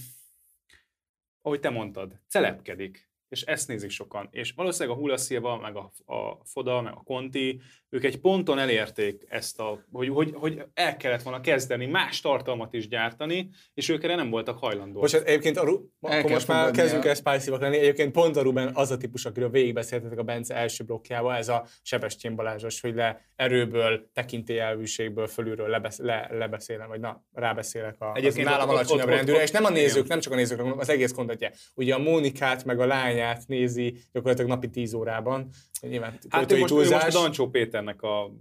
ahogy 1.42 1.60
te 1.60 1.70
mondtad, 1.70 2.20
celepkedik, 2.28 3.11
és 3.32 3.42
ezt 3.42 3.68
nézik 3.68 3.90
sokan. 3.90 4.28
És 4.32 4.52
valószínűleg 4.52 4.98
a 4.98 5.00
Hula 5.00 5.18
Silva, 5.18 5.58
meg 5.58 5.76
a, 5.76 5.92
a 6.14 6.40
Foda, 6.44 6.82
meg 6.82 6.94
a 6.94 7.02
Conti, 7.04 7.62
ők 7.90 8.04
egy 8.04 8.20
ponton 8.20 8.60
elérték 8.60 9.26
ezt 9.28 9.60
a, 9.60 9.86
hogy, 9.92 10.10
hogy, 10.10 10.32
hogy 10.34 10.64
el 10.74 10.98
kellett 10.98 11.22
volna 11.22 11.42
kezdeni 11.42 11.86
más 11.86 12.22
tartalmat 12.22 12.74
is 12.74 12.88
gyártani, 12.88 13.50
és 13.74 13.90
ők 13.90 14.04
erre 14.04 14.16
nem 14.16 14.30
voltak 14.30 14.58
hajlandóak. 14.58 15.02
Most 15.02 15.14
hát 15.14 15.24
egyébként 15.24 15.58
a 15.58 15.64
Ru- 15.64 15.90
akkor 16.00 16.32
most 16.32 16.48
már 16.48 16.72
kezdünk 16.72 17.06
el 17.06 17.14
spicy 17.14 17.50
lenni. 17.50 17.78
Egyébként 17.78 18.12
pont 18.12 18.36
a 18.36 18.42
Ruben 18.42 18.72
az 18.74 18.92
a 18.92 18.98
típus, 18.98 19.26
akiről 19.26 19.50
végigbeszéltetek 19.50 20.18
a 20.20 20.24
Bence 20.24 20.56
első 20.56 20.84
blokkjával, 20.84 21.36
ez 21.36 21.50
a 21.50 21.66
Sebestyén 21.82 22.36
Balázsos, 22.36 22.82
hogy 22.82 22.96
le 22.96 23.22
erőből, 23.36 24.10
tekintélyelvűségből 24.14 25.28
fölülről 25.28 25.68
lebesz, 25.68 25.98
le, 25.98 26.28
lebeszélem, 26.32 26.88
vagy 26.88 27.00
na, 27.00 27.24
rábeszélek 27.34 27.96
a, 28.00 28.10
az 28.10 28.18
Egyébként 28.18 28.48
nálam 28.48 28.70
ott- 28.70 28.76
alacsonyabb 28.76 29.08
rendűre, 29.10 29.42
és 29.42 29.52
nem 29.52 29.66
a 29.66 29.70
nézők, 29.70 30.08
nem 30.08 30.20
csak 30.20 30.34
a 30.34 30.36
nézők, 30.36 30.60
hanem 30.60 30.80
az 30.80 30.90
egész 30.90 31.12
kontentje. 31.12 31.52
Ugye 31.76 31.94
a 31.94 32.00
Mónikát, 32.00 32.66
meg 32.66 32.80
a 32.80 32.86
lányát 33.22 33.48
nézi 33.48 33.98
gyakorlatilag 34.12 34.50
napi 34.50 34.70
10 34.70 34.94
órában. 34.94 35.50
Nyilván 35.82 36.18
Hát 36.30 36.52
ő 36.52 36.60
most, 36.60 36.72
ő 36.72 36.76
most 36.76 36.90
túlzás. 36.90 37.14
Dancsó 37.14 37.50
Péternek 37.50 38.02
a 38.02 38.32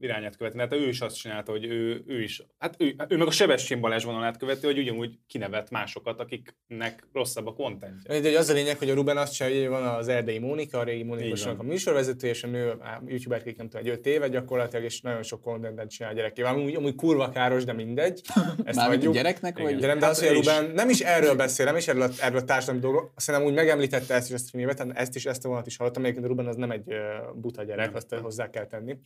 irányát 0.00 0.36
követni. 0.36 0.60
Hát 0.60 0.72
ő 0.72 0.88
is 0.88 1.00
azt 1.00 1.16
csinálta, 1.16 1.50
hogy 1.52 1.64
ő, 1.64 2.02
ő 2.06 2.22
is, 2.22 2.42
hát 2.58 2.74
ő, 2.78 2.94
ő 3.08 3.16
meg 3.16 3.26
a 3.26 3.30
Sebestyén 3.30 3.80
Balázs 3.80 4.04
vonalát 4.04 4.36
követi, 4.36 4.66
hogy 4.66 4.78
ugyanúgy 4.78 5.18
kinevet 5.26 5.70
másokat, 5.70 6.20
akiknek 6.20 7.06
rosszabb 7.12 7.46
a 7.46 7.52
kontentje. 7.52 8.14
Mindegy, 8.14 8.34
az 8.34 8.48
a 8.48 8.52
lényeg, 8.52 8.78
hogy 8.78 8.90
a 8.90 8.94
Ruben 8.94 9.16
azt 9.16 9.34
csinálja, 9.34 9.60
hogy 9.60 9.68
van 9.68 9.94
az 9.94 10.08
erdei 10.08 10.38
Mónika, 10.38 10.78
a 10.78 10.82
régi 10.82 10.98
Így 10.98 11.04
Mónikosnak 11.04 11.58
a 11.58 11.62
műsorvezető, 11.62 12.28
és 12.28 12.42
a 12.42 12.46
nő 12.46 12.74
á, 12.80 13.00
youtuberként 13.06 13.56
nem 13.56 13.68
tudom, 13.68 13.86
egy 13.86 13.92
5 13.92 14.06
éve 14.06 14.28
gyakorlatilag, 14.28 14.84
és 14.84 15.00
nagyon 15.00 15.22
sok 15.22 15.42
contentet 15.42 15.90
csinál 15.90 16.12
a 16.12 16.14
gyerekével. 16.14 16.54
Amúgy, 16.54 16.74
amúgy 16.74 16.94
kurva 16.94 17.28
káros, 17.28 17.64
de 17.64 17.72
mindegy. 17.72 18.20
Ezt 18.64 18.76
Mármint 18.76 19.06
a 19.06 19.10
gyereknek, 19.10 19.58
vagy? 19.58 19.76
De 19.76 19.86
nem, 19.86 19.98
de 19.98 20.04
Hát 20.04 20.14
az, 20.14 20.20
hogy 20.20 20.28
a. 20.28 20.32
Ruben 20.32 20.70
nem 20.70 20.88
is 20.88 21.00
erről 21.00 21.34
beszél, 21.34 21.66
nem 21.66 21.76
is 21.76 21.88
erről 21.88 22.02
a, 22.02 22.08
erről 22.20 22.38
a 22.38 22.44
társadalmi 22.44 22.80
dolgokról, 22.80 23.12
szerintem 23.16 23.50
úgy 23.50 23.56
megemlítette 23.56 24.14
ezt 24.14 24.28
is 24.28 24.34
a 24.34 24.38
streamében, 24.38 24.76
tehát 24.76 24.96
ezt 24.96 25.14
is, 25.14 25.26
ezt 25.26 25.44
a 25.44 25.48
vonat 25.48 25.66
is 25.66 25.76
hallottam, 25.76 26.02
egyébként 26.02 26.26
a 26.26 26.28
Ruben 26.28 26.46
az 26.46 26.56
nem 26.56 26.70
egy 26.70 26.94
buta 27.34 27.62
gyerek, 27.62 27.94
azt 27.94 28.14
hozzá 28.14 28.50
kell 28.50 28.66
tenni. 28.66 28.96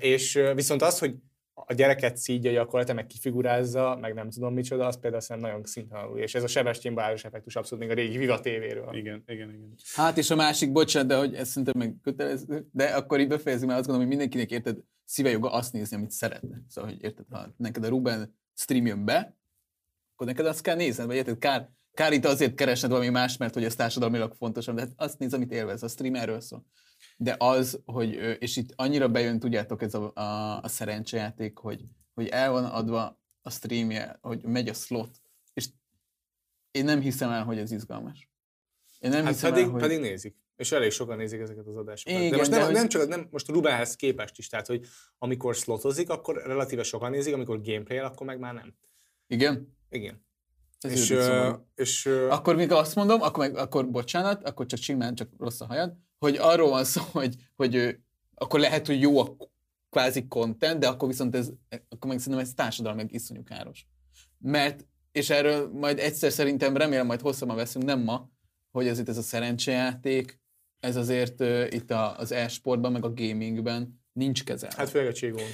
És 0.00 0.40
viszont 0.54 0.82
az, 0.82 0.98
hogy 0.98 1.14
a 1.66 1.72
gyereket 1.72 2.16
szídja 2.16 2.52
gyakorlatilag, 2.52 2.96
meg 2.96 3.06
kifigurázza, 3.06 3.98
meg 4.00 4.14
nem 4.14 4.30
tudom 4.30 4.54
micsoda, 4.54 4.86
az 4.86 5.00
például 5.00 5.22
szerintem 5.22 5.50
nagyon 5.50 5.66
színvonalú. 5.66 6.16
És 6.16 6.34
ez 6.34 6.42
a 6.42 6.46
Sebestyén 6.46 6.94
Balázs 6.94 7.24
effektus 7.24 7.56
abszolút 7.56 7.84
még 7.84 7.92
a 7.92 8.00
régi 8.00 8.16
Viva 8.16 8.40
TV-ről. 8.40 8.88
Igen, 8.92 9.22
igen, 9.26 9.48
igen. 9.48 9.74
Hát 9.94 10.18
és 10.18 10.30
a 10.30 10.36
másik, 10.36 10.72
bocsánat, 10.72 11.08
de 11.08 11.16
hogy 11.16 11.34
ez 11.34 11.48
szerintem 11.48 11.74
meg 11.78 11.96
kötelező, 12.02 12.66
de 12.72 12.84
akkor 12.84 13.20
így 13.20 13.28
befejezzük, 13.28 13.66
mert 13.66 13.78
azt 13.78 13.88
gondolom, 13.88 14.08
hogy 14.08 14.18
mindenkinek 14.18 14.50
érted 14.50 14.78
szíve 15.04 15.30
joga 15.30 15.52
azt 15.52 15.72
nézni, 15.72 15.96
amit 15.96 16.10
szeretne. 16.10 16.62
Szóval, 16.68 16.90
hogy 16.90 17.02
érted, 17.02 17.24
ha 17.30 17.54
neked 17.56 17.84
a 17.84 17.88
Ruben 17.88 18.38
stream 18.54 18.86
jön 18.86 19.04
be, 19.04 19.36
akkor 20.12 20.26
neked 20.26 20.46
azt 20.46 20.62
kell 20.62 20.76
nézned, 20.76 21.06
vagy 21.06 21.16
érted, 21.16 21.38
kár, 21.38 21.70
kár 21.94 22.12
itt 22.12 22.24
azért 22.24 22.54
keresned 22.54 22.90
valami 22.90 23.08
más, 23.08 23.36
mert 23.36 23.54
hogy 23.54 23.64
ez 23.64 23.74
társadalmilag 23.74 24.34
fontosabb, 24.34 24.74
de 24.74 24.80
hát 24.80 24.92
azt 24.96 25.18
néz, 25.18 25.34
amit 25.34 25.52
élvez, 25.52 25.82
a 25.82 25.88
stream 25.88 26.14
erről 26.14 26.40
szól. 26.40 26.64
De 27.22 27.36
az, 27.38 27.80
hogy, 27.84 28.36
és 28.38 28.56
itt 28.56 28.72
annyira 28.76 29.08
bejön, 29.08 29.38
tudjátok, 29.38 29.82
ez 29.82 29.94
a, 29.94 30.12
a, 30.14 30.60
a 30.62 30.68
szerencsejáték, 30.68 31.58
hogy, 31.58 31.84
hogy 32.14 32.28
el 32.28 32.50
van 32.50 32.64
adva 32.64 33.20
a 33.42 33.50
streamje, 33.50 34.18
hogy 34.20 34.42
megy 34.42 34.68
a 34.68 34.72
slot, 34.72 35.20
és 35.52 35.66
én 36.70 36.84
nem 36.84 37.00
hiszem 37.00 37.30
el, 37.30 37.44
hogy 37.44 37.58
ez 37.58 37.72
izgalmas. 37.72 38.30
Én 38.98 39.10
nem 39.10 39.24
Hát 39.24 39.32
hiszem 39.32 39.50
pedig, 39.50 39.64
el, 39.64 39.70
hogy... 39.70 39.80
pedig 39.80 40.00
nézik. 40.00 40.36
És 40.56 40.72
elég 40.72 40.90
sokan 40.90 41.16
nézik 41.16 41.40
ezeket 41.40 41.66
az 41.66 41.76
adásokat. 41.76 42.18
Igen, 42.18 42.30
de 42.30 42.36
most 42.36 42.50
de 42.50 42.56
nem, 42.56 42.64
hogy- 42.64 42.74
nem 42.74 42.88
csak 42.88 43.08
nem, 43.08 43.28
most 43.30 43.48
a 43.48 43.52
Rubenhez 43.52 43.96
képest 43.96 44.38
is, 44.38 44.48
tehát 44.48 44.66
hogy 44.66 44.86
amikor 45.18 45.54
slotozik, 45.54 46.10
akkor 46.10 46.42
relatíve 46.44 46.82
sokan 46.82 47.10
nézik, 47.10 47.34
amikor 47.34 47.60
gameplay 47.62 47.98
akkor 47.98 48.26
meg 48.26 48.38
már 48.38 48.54
nem. 48.54 48.74
Igen? 49.26 49.76
Igen. 49.90 50.24
Ez 50.80 50.90
és, 50.90 51.14
és 51.74 52.06
ö, 52.06 52.28
Akkor 52.30 52.56
még 52.56 52.72
azt 52.72 52.94
mondom, 52.94 53.22
akkor, 53.22 53.46
meg, 53.46 53.56
akkor 53.56 53.90
bocsánat, 53.90 54.44
akkor 54.44 54.66
csak 54.66 54.78
simán, 54.80 55.14
csak 55.14 55.28
rossz 55.38 55.60
a 55.60 55.66
hajad, 55.66 55.96
hogy 56.20 56.36
arról 56.36 56.70
van 56.70 56.84
szó, 56.84 57.02
hogy, 57.12 57.34
hogy 57.56 57.76
ö, 57.76 57.90
akkor 58.34 58.60
lehet, 58.60 58.86
hogy 58.86 59.00
jó 59.00 59.20
a 59.20 59.36
kvázi 59.90 60.26
content, 60.28 60.78
de 60.78 60.88
akkor 60.88 61.08
viszont 61.08 61.34
ez, 61.34 61.50
akkor 61.68 62.10
meg 62.10 62.18
szerintem 62.18 62.46
ez 62.46 62.54
társadalmilag 62.54 63.12
iszonyú 63.12 63.42
káros. 63.42 63.86
Mert, 64.38 64.86
és 65.12 65.30
erről 65.30 65.70
majd 65.72 65.98
egyszer 65.98 66.32
szerintem 66.32 66.76
remélem 66.76 67.06
majd 67.06 67.20
hosszabban 67.20 67.56
veszünk, 67.56 67.84
nem 67.84 68.00
ma, 68.00 68.28
hogy 68.70 68.88
azért 68.88 69.08
ez 69.08 69.16
a 69.16 69.22
szerencsejáték, 69.22 70.38
ez 70.80 70.96
azért 70.96 71.40
uh, 71.40 71.66
itt 71.70 71.90
a, 71.90 72.18
az 72.18 72.32
e-sportban, 72.32 72.92
meg 72.92 73.04
a 73.04 73.12
gamingben 73.12 74.00
nincs 74.12 74.44
kezelve. 74.44 74.76
hát 74.76 74.90
főleg 74.90 75.08
a 75.08 75.12
Csigón. 75.12 75.48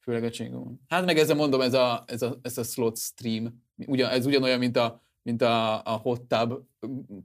Főleg 0.00 0.24
a 0.24 0.30
Csingon. 0.30 0.80
Hát 0.88 1.04
meg 1.04 1.18
ezzel 1.18 1.36
mondom, 1.36 1.60
ez 1.60 1.74
a, 1.74 2.04
ez 2.06 2.22
a, 2.22 2.38
ez 2.42 2.58
a 2.58 2.62
slot 2.62 2.98
stream, 2.98 3.62
ugyan, 3.86 4.10
ez 4.10 4.26
ugyanolyan, 4.26 4.58
mint 4.58 4.76
a, 4.76 5.02
mint 5.22 5.42
a, 5.42 5.82
a 5.82 5.90
hot 5.90 6.22
tub 6.22 6.54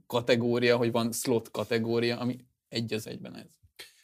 kategória, 0.06 0.76
hogy 0.76 0.90
van 0.90 1.12
slot 1.12 1.50
kategória, 1.50 2.18
ami 2.18 2.36
egy 2.76 2.92
az 2.92 3.06
egyben 3.06 3.36
ez. 3.36 3.50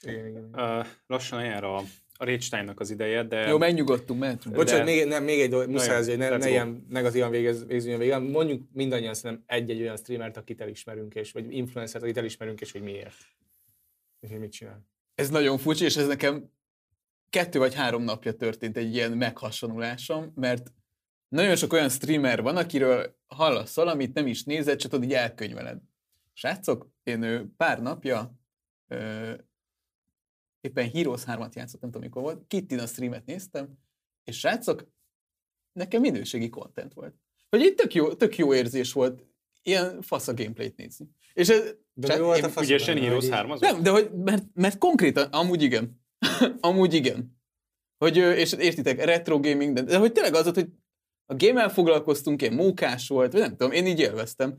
Igen, 0.02 0.26
igen. 0.26 0.50
Uh, 0.52 0.86
lassan 1.06 1.44
jár 1.44 1.64
a, 1.64 1.76
a 2.12 2.24
Rage 2.24 2.72
az 2.74 2.90
ideje, 2.90 3.22
de... 3.22 3.48
Jó, 3.48 3.58
megnyugodtunk, 3.58 4.20
mehetünk. 4.20 4.54
Bocsánat, 4.54 4.86
De- 4.86 4.92
még, 4.92 5.06
nem, 5.06 5.24
még 5.24 5.40
egy 5.40 5.50
dolog, 5.50 5.68
muszáj 5.68 5.96
azért, 5.96 6.20
hogy 6.20 6.30
ne, 6.30 6.36
ne 6.36 6.48
ilyen 6.48 6.86
negatívan 6.88 7.30
végez, 7.30 7.66
végzüljön 7.66 7.98
végül. 7.98 8.18
Mondjuk 8.18 8.68
mindannyian 8.72 9.14
szerintem 9.14 9.44
egy-egy 9.46 9.80
olyan 9.80 9.96
streamert, 9.96 10.36
akit 10.36 10.60
elismerünk, 10.60 11.14
és, 11.14 11.32
vagy 11.32 11.52
influencert, 11.52 12.04
akit 12.04 12.16
elismerünk, 12.16 12.60
és 12.60 12.72
hogy 12.72 12.82
miért. 12.82 13.14
És 14.20 14.30
hogy 14.30 14.38
mit 14.38 14.52
csinál. 14.52 14.86
Ez 15.14 15.30
nagyon 15.30 15.58
furcsa, 15.58 15.84
és 15.84 15.96
ez 15.96 16.06
nekem 16.06 16.50
kettő 17.30 17.58
vagy 17.58 17.74
három 17.74 18.02
napja 18.02 18.32
történt 18.32 18.76
egy 18.76 18.94
ilyen 18.94 19.12
meghasonlulásom, 19.12 20.32
mert 20.34 20.72
nagyon 21.28 21.56
sok 21.56 21.72
olyan 21.72 21.88
streamer 21.88 22.42
van, 22.42 22.56
akiről 22.56 23.16
hallasz 23.26 23.74
valamit, 23.74 24.14
nem 24.14 24.26
is 24.26 24.44
nézed, 24.44 24.78
csak 24.78 24.90
tudod, 24.90 25.04
így 25.04 25.14
elkönyveled. 25.14 25.78
Srácok, 26.32 26.88
én 27.02 27.22
ö, 27.22 27.42
pár 27.56 27.82
napja 27.82 28.41
ö, 28.92 29.34
éppen 30.60 30.90
Heroes 30.90 31.22
3-at 31.26 31.54
játszottam, 31.54 31.80
nem 31.80 31.90
tudom 31.90 32.00
mikor 32.02 32.22
volt, 32.22 32.46
Kittin 32.46 32.78
a 32.78 32.86
streamet 32.86 33.24
néztem, 33.26 33.78
és 34.24 34.38
srácok, 34.38 34.86
nekem 35.72 36.00
minőségi 36.00 36.48
content 36.48 36.94
volt. 36.94 37.14
Hogy 37.48 37.60
itt 37.60 37.76
tök 37.76 37.94
jó, 37.94 38.14
tök 38.14 38.36
jó 38.38 38.54
érzés 38.54 38.92
volt 38.92 39.26
ilyen 39.62 40.02
fasz 40.02 40.28
a 40.28 40.34
gameplayt 40.34 40.76
nézni. 40.76 41.08
És 41.32 41.48
ez, 41.48 41.74
De 41.94 42.06
Srác- 42.06 42.18
mi 42.20 42.24
volt 42.26 42.42
a 42.42 42.46
én- 42.46 42.52
fasz? 42.52 42.66
Benne, 42.68 43.00
Heroes 43.00 43.14
hogy 43.14 43.24
így- 43.24 43.30
3 43.30 43.50
az? 43.50 43.60
nem, 43.60 43.82
de 43.82 43.90
hogy, 43.90 44.12
mert, 44.12 44.44
mert 44.54 44.78
konkrétan, 44.78 45.28
amúgy 45.32 45.62
igen. 45.62 46.00
amúgy 46.60 46.94
igen. 46.94 47.40
Hogy, 47.98 48.16
és 48.16 48.52
értitek, 48.52 49.04
retro 49.04 49.40
gaming, 49.40 49.74
de, 49.74 49.82
de 49.82 49.98
hogy 49.98 50.12
tényleg 50.12 50.34
az 50.34 50.42
volt, 50.42 50.54
hogy 50.54 50.70
a 51.26 51.34
game 51.36 51.68
foglalkoztunk, 51.68 52.42
ilyen 52.42 52.54
mókás 52.54 53.08
volt, 53.08 53.32
vagy 53.32 53.40
nem 53.40 53.50
tudom, 53.50 53.72
én 53.72 53.86
így 53.86 53.98
élveztem. 54.00 54.56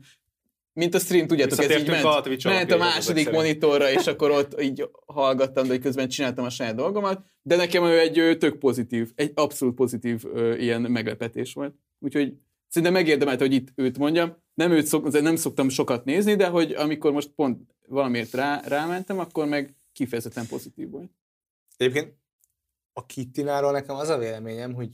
Mint 0.74 0.94
a 0.94 0.98
stream, 0.98 1.26
tudjátok, 1.26 1.58
ez 1.58 1.80
így 1.80 1.88
ment, 1.88 2.04
a 2.04 2.48
ment 2.48 2.72
a 2.72 2.76
második 2.76 3.30
monitorra, 3.30 3.90
és 3.90 4.06
akkor 4.06 4.30
ott 4.30 4.62
így 4.62 4.90
hallgattam, 5.06 5.64
de 5.64 5.70
hogy 5.70 5.80
közben 5.80 6.08
csináltam 6.08 6.44
a 6.44 6.50
saját 6.50 6.74
dolgomat, 6.74 7.26
de 7.42 7.56
nekem 7.56 7.84
ő 7.84 7.98
egy 7.98 8.38
tök 8.38 8.58
pozitív, 8.58 9.12
egy 9.14 9.32
abszolút 9.34 9.74
pozitív 9.74 10.24
ö, 10.32 10.54
ilyen 10.54 10.80
meglepetés 10.80 11.52
volt. 11.52 11.74
Úgyhogy 11.98 12.34
szerintem 12.68 12.92
megérdemelt, 12.92 13.40
hogy 13.40 13.52
itt 13.52 13.68
őt 13.74 13.98
mondjam. 13.98 14.36
Nem 14.54 14.72
őt 14.72 14.86
szok, 14.86 15.20
nem 15.20 15.36
szoktam 15.36 15.68
sokat 15.68 16.04
nézni, 16.04 16.34
de 16.34 16.46
hogy 16.46 16.72
amikor 16.72 17.12
most 17.12 17.28
pont 17.28 17.60
valamiért 17.88 18.32
rá, 18.32 18.60
rámentem, 18.64 19.18
akkor 19.18 19.46
meg 19.46 19.76
kifejezetten 19.92 20.46
pozitív 20.46 20.90
volt. 20.90 21.10
Egyébként 21.76 22.14
a 22.92 23.06
Kittináról 23.06 23.72
nekem 23.72 23.96
az 23.96 24.08
a 24.08 24.18
véleményem, 24.18 24.74
hogy 24.74 24.90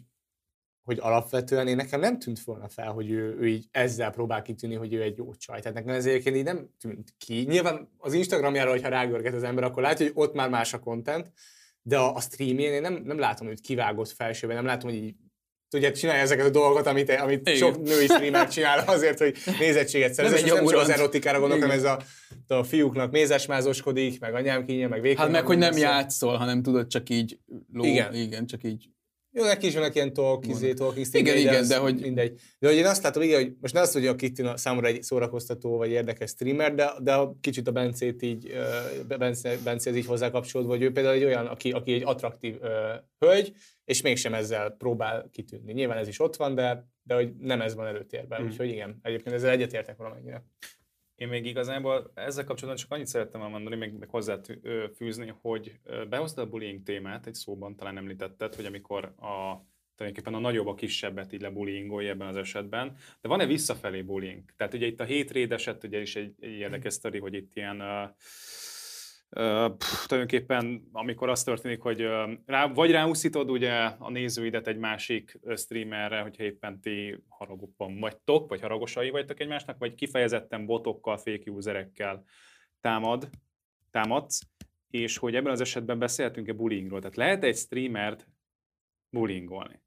hogy 0.82 0.98
alapvetően 1.00 1.68
én 1.68 1.76
nekem 1.76 2.00
nem 2.00 2.18
tűnt 2.18 2.40
volna 2.40 2.68
fel, 2.68 2.92
hogy 2.92 3.10
ő, 3.10 3.36
ő 3.40 3.48
így 3.48 3.66
ezzel 3.70 4.10
próbál 4.10 4.42
kitűnni, 4.42 4.74
hogy 4.74 4.92
ő 4.92 5.02
egy 5.02 5.16
jó 5.16 5.34
csaj. 5.34 5.60
Tehát 5.60 5.76
nekem 5.76 5.94
ez 5.94 6.06
egyébként 6.06 6.36
így 6.36 6.44
nem 6.44 6.68
tűnt 6.80 7.14
ki. 7.18 7.44
Nyilván 7.48 7.88
az 7.98 8.12
Instagramjára, 8.12 8.70
hogyha 8.70 8.88
rágörget 8.88 9.34
az 9.34 9.42
ember, 9.42 9.64
akkor 9.64 9.82
látja, 9.82 10.06
hogy 10.06 10.14
ott 10.16 10.34
már 10.34 10.48
más 10.48 10.72
a 10.72 10.78
content, 10.78 11.32
de 11.82 11.98
a, 11.98 12.14
a 12.14 12.20
streamjén 12.20 12.72
én 12.72 12.80
nem, 12.80 13.02
nem 13.04 13.18
látom 13.18 13.48
őt 13.48 13.60
kivágott 13.60 14.10
felsőben, 14.10 14.56
nem 14.56 14.64
látom, 14.64 14.90
hogy 14.90 14.98
így 14.98 15.14
tudja, 15.70 15.92
csinálja 15.92 16.22
ezeket 16.22 16.46
a 16.46 16.50
dolgokat, 16.50 16.86
amit, 16.86 17.10
amit 17.10 17.48
Igen. 17.48 17.56
sok 17.56 17.82
női 17.82 18.06
streamer 18.06 18.48
csinál 18.48 18.84
azért, 18.94 19.18
hogy 19.18 19.36
nézettséget 19.58 20.14
szerez. 20.14 20.44
Nem 20.44 20.54
nem 20.54 20.66
csak 20.66 20.80
az 20.80 20.90
erotikára 20.90 21.38
gondolok, 21.38 21.62
hanem 21.62 21.78
ez 21.78 21.84
a, 21.84 22.00
a 22.54 22.64
fiúknak 22.64 23.10
mézesmázoskodik, 23.10 24.20
meg 24.20 24.34
anyám 24.34 24.64
kínja, 24.64 24.88
meg 24.88 25.00
végig. 25.00 25.18
Hát 25.18 25.30
meg, 25.30 25.46
hogy 25.46 25.58
nem 25.58 25.76
játszol, 25.76 26.36
hanem 26.36 26.62
tudod 26.62 26.86
csak 26.86 27.08
így 27.08 27.38
ló, 27.72 27.84
Igen. 27.84 28.14
igen 28.14 28.46
csak 28.46 28.64
így. 28.64 28.88
Jó, 29.32 29.44
neki 29.44 29.66
is 29.66 29.74
vannak 29.74 29.94
ilyen 29.94 30.12
talk, 30.12 30.46
izé, 30.46 30.72
talking 30.72 31.06
stick, 31.06 31.26
Igen, 31.26 31.36
igen, 31.38 31.54
az 31.54 31.68
de 31.68 31.76
hogy- 31.76 32.00
Mindegy. 32.00 32.40
De 32.58 32.68
hogy 32.68 32.76
én 32.76 32.86
azt 32.86 33.02
látom, 33.02 33.22
igen, 33.22 33.42
hogy 33.42 33.56
most 33.60 33.74
nem 33.74 33.82
azt, 33.82 33.92
hogy 33.92 34.06
a 34.06 34.14
Kitty 34.14 34.42
számomra 34.54 34.86
egy 34.86 35.02
szórakoztató 35.02 35.76
vagy 35.76 35.90
érdekes 35.90 36.30
streamer, 36.30 36.74
de, 36.74 36.90
de 37.02 37.14
a 37.14 37.36
kicsit 37.40 37.68
a 37.68 37.72
Bencét 37.72 38.22
így, 38.22 38.52
Bence, 39.18 39.56
Bencéhez 39.64 39.98
így 39.98 40.06
hozzá 40.06 40.30
kapcsolódva, 40.30 40.72
hogy 40.72 40.82
ő 40.82 40.92
például 40.92 41.14
egy 41.14 41.24
olyan, 41.24 41.46
aki, 41.46 41.70
aki 41.70 41.92
egy 41.92 42.02
attraktív 42.04 42.56
ö, 42.60 42.92
hölgy, 43.18 43.52
és 43.84 44.00
mégsem 44.02 44.34
ezzel 44.34 44.70
próbál 44.70 45.28
kitűnni. 45.32 45.72
Nyilván 45.72 45.98
ez 45.98 46.08
is 46.08 46.20
ott 46.20 46.36
van, 46.36 46.54
de, 46.54 46.86
de 47.02 47.14
hogy 47.14 47.32
nem 47.38 47.60
ez 47.60 47.74
van 47.74 47.86
előtérben. 47.86 48.42
Mm. 48.42 48.46
Úgyhogy 48.46 48.68
igen, 48.68 48.98
egyébként 49.02 49.34
ezzel 49.34 49.50
egyetértek 49.50 49.96
valamennyire. 49.96 50.44
Én 51.20 51.28
még 51.28 51.46
igazából 51.46 52.11
ezzel 52.14 52.44
kapcsolatban 52.44 52.83
csak 52.83 52.92
annyit 52.92 53.06
szerettem 53.06 53.42
elmondani, 53.42 53.76
még, 53.76 53.92
még 53.92 54.09
hozzáfűzni, 54.09 55.35
hogy 55.40 55.78
ö, 55.85 56.04
behoztad 56.06 56.46
a 56.46 56.50
bullying 56.50 56.83
témát, 56.83 57.26
egy 57.26 57.35
szóban 57.35 57.76
talán 57.76 57.96
említetted, 57.96 58.54
hogy 58.54 58.64
amikor 58.64 59.04
a 59.04 59.64
tulajdonképpen 59.96 60.35
a 60.35 60.38
nagyobb 60.38 60.66
a 60.66 60.74
kisebbet 60.74 61.33
így 61.33 61.40
lebullyingolja 61.40 62.11
ebben 62.11 62.28
az 62.28 62.37
esetben. 62.37 62.96
De 63.20 63.28
van-e 63.28 63.46
visszafelé 63.46 64.02
bullying? 64.02 64.42
Tehát 64.56 64.74
ugye 64.74 64.87
itt 64.87 65.00
a 65.00 65.04
hétréd 65.04 65.52
eset 65.52 65.85
ugye 65.85 66.00
is 66.00 66.16
egy, 66.16 66.35
egy 66.40 66.50
érdekes 66.50 66.92
sztori, 66.92 67.18
hogy 67.18 67.35
itt 67.35 67.56
ilyen 67.56 67.80
uh, 67.80 68.11
pff, 69.76 70.06
tulajdonképpen 70.06 70.88
amikor 70.92 71.28
az 71.28 71.42
történik, 71.42 71.80
hogy 71.80 72.06
rá, 72.46 72.66
vagy 72.66 72.90
ráúszítod 72.90 73.50
ugye 73.50 73.72
a 73.82 74.10
nézőidet 74.10 74.66
egy 74.66 74.78
másik 74.78 75.38
streamerre, 75.56 76.20
hogyha 76.20 76.42
éppen 76.42 76.80
ti 76.80 77.22
haragokban 77.28 78.00
vagytok, 78.00 78.48
vagy 78.48 78.60
haragosai 78.60 79.10
vagytok 79.10 79.40
egymásnak, 79.40 79.78
vagy 79.78 79.94
kifejezetten 79.94 80.66
botokkal, 80.66 81.16
fake 81.16 81.50
userekkel 81.50 82.24
támad, 82.80 83.28
támadsz, 83.90 84.40
és 84.90 85.16
hogy 85.16 85.34
ebben 85.34 85.52
az 85.52 85.60
esetben 85.60 85.98
beszélhetünk-e 85.98 86.52
bullyingról. 86.52 87.00
Tehát 87.00 87.16
lehet 87.16 87.44
egy 87.44 87.56
streamert 87.56 88.28
bullyingolni? 89.10 89.82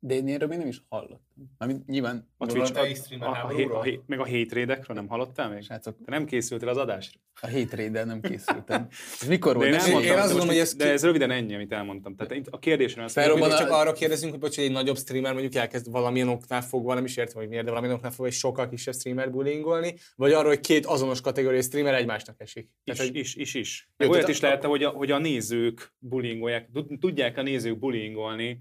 De 0.00 0.14
én 0.14 0.28
erről 0.28 0.48
még 0.48 0.58
nem 0.58 0.66
is 0.66 0.82
hallottam. 0.88 1.20
Mármint 1.58 1.86
nyilván, 1.86 2.28
A 2.36 2.46
Twitch, 2.46 2.78
a, 2.80 2.86
is 2.86 2.98
a, 3.20 3.24
a, 3.24 3.50
a, 3.50 3.80
a, 3.80 3.88
meg 4.06 4.20
a 4.20 4.24
hétrédekről 4.24 4.96
nem 4.96 5.08
hallottál 5.08 5.48
még? 5.50 5.62
srácok, 5.62 5.96
Te 6.04 6.10
nem 6.10 6.24
készültél 6.24 6.68
az 6.68 6.76
adásra? 6.76 7.20
a 7.40 7.46
hétréddel 7.46 8.04
nem 8.04 8.20
készültem. 8.20 8.86
Ez 9.20 9.28
mikor 9.28 9.52
De 9.52 9.58
volt? 9.58 9.70
én, 9.70 9.76
Nem 9.76 9.84
elmondtam, 9.86 10.10
én 10.10 10.16
de 10.16 10.22
azt 10.22 10.30
gondolom, 10.32 10.54
hogy 10.54 10.62
ez 10.62 10.74
De 10.74 10.84
ki- 10.84 10.90
ez 10.90 11.04
röviden 11.04 11.30
ennyi, 11.30 11.54
amit 11.54 11.72
elmondtam. 11.72 12.16
Tehát 12.16 12.46
a 12.50 12.58
kérdésre 12.58 13.04
az, 13.04 13.12
Felrobban 13.12 13.50
csak 13.50 13.70
arra 13.70 13.92
kérdezünk, 13.92 14.30
hogy, 14.32 14.40
bocs, 14.40 14.54
hogy 14.56 14.64
egy 14.64 14.70
nagyobb 14.72 14.96
streamer 14.96 15.32
mondjuk 15.32 15.54
elkezd 15.54 15.90
valamilyen 15.90 16.28
oknál 16.28 16.62
fogva, 16.62 16.94
nem 16.94 17.04
is 17.04 17.16
értem, 17.16 17.36
hogy 17.40 17.48
miért, 17.48 17.64
de 17.64 17.68
valamilyen 17.70 17.96
oknál 17.96 18.10
fogva 18.10 18.26
egy 18.26 18.32
sokkal 18.32 18.68
kisebb 18.68 18.94
streamer 18.94 19.30
bullyingolni, 19.30 19.94
vagy 20.16 20.32
arról, 20.32 20.48
hogy 20.48 20.60
két 20.60 20.86
azonos 20.86 21.20
kategóriai 21.20 21.62
streamer 21.62 21.94
egymásnak 21.94 22.40
esik. 22.40 22.64
is, 22.84 22.96
Tehát, 22.96 23.10
hogy 23.12 23.20
is, 23.20 23.34
is, 23.34 23.54
is. 23.54 23.88
Jó, 23.96 24.06
Jó, 24.06 24.12
olyat 24.12 24.28
is 24.28 24.40
lehet, 24.40 24.64
hogy 24.64 24.82
a, 24.84 24.88
hogy 24.88 25.10
a 25.10 25.18
nézők 25.18 25.94
bullyingolják, 25.98 26.68
tud- 26.72 26.98
tudják 27.00 27.36
a 27.36 27.42
nézők 27.42 27.78
bullyingolni. 27.78 28.60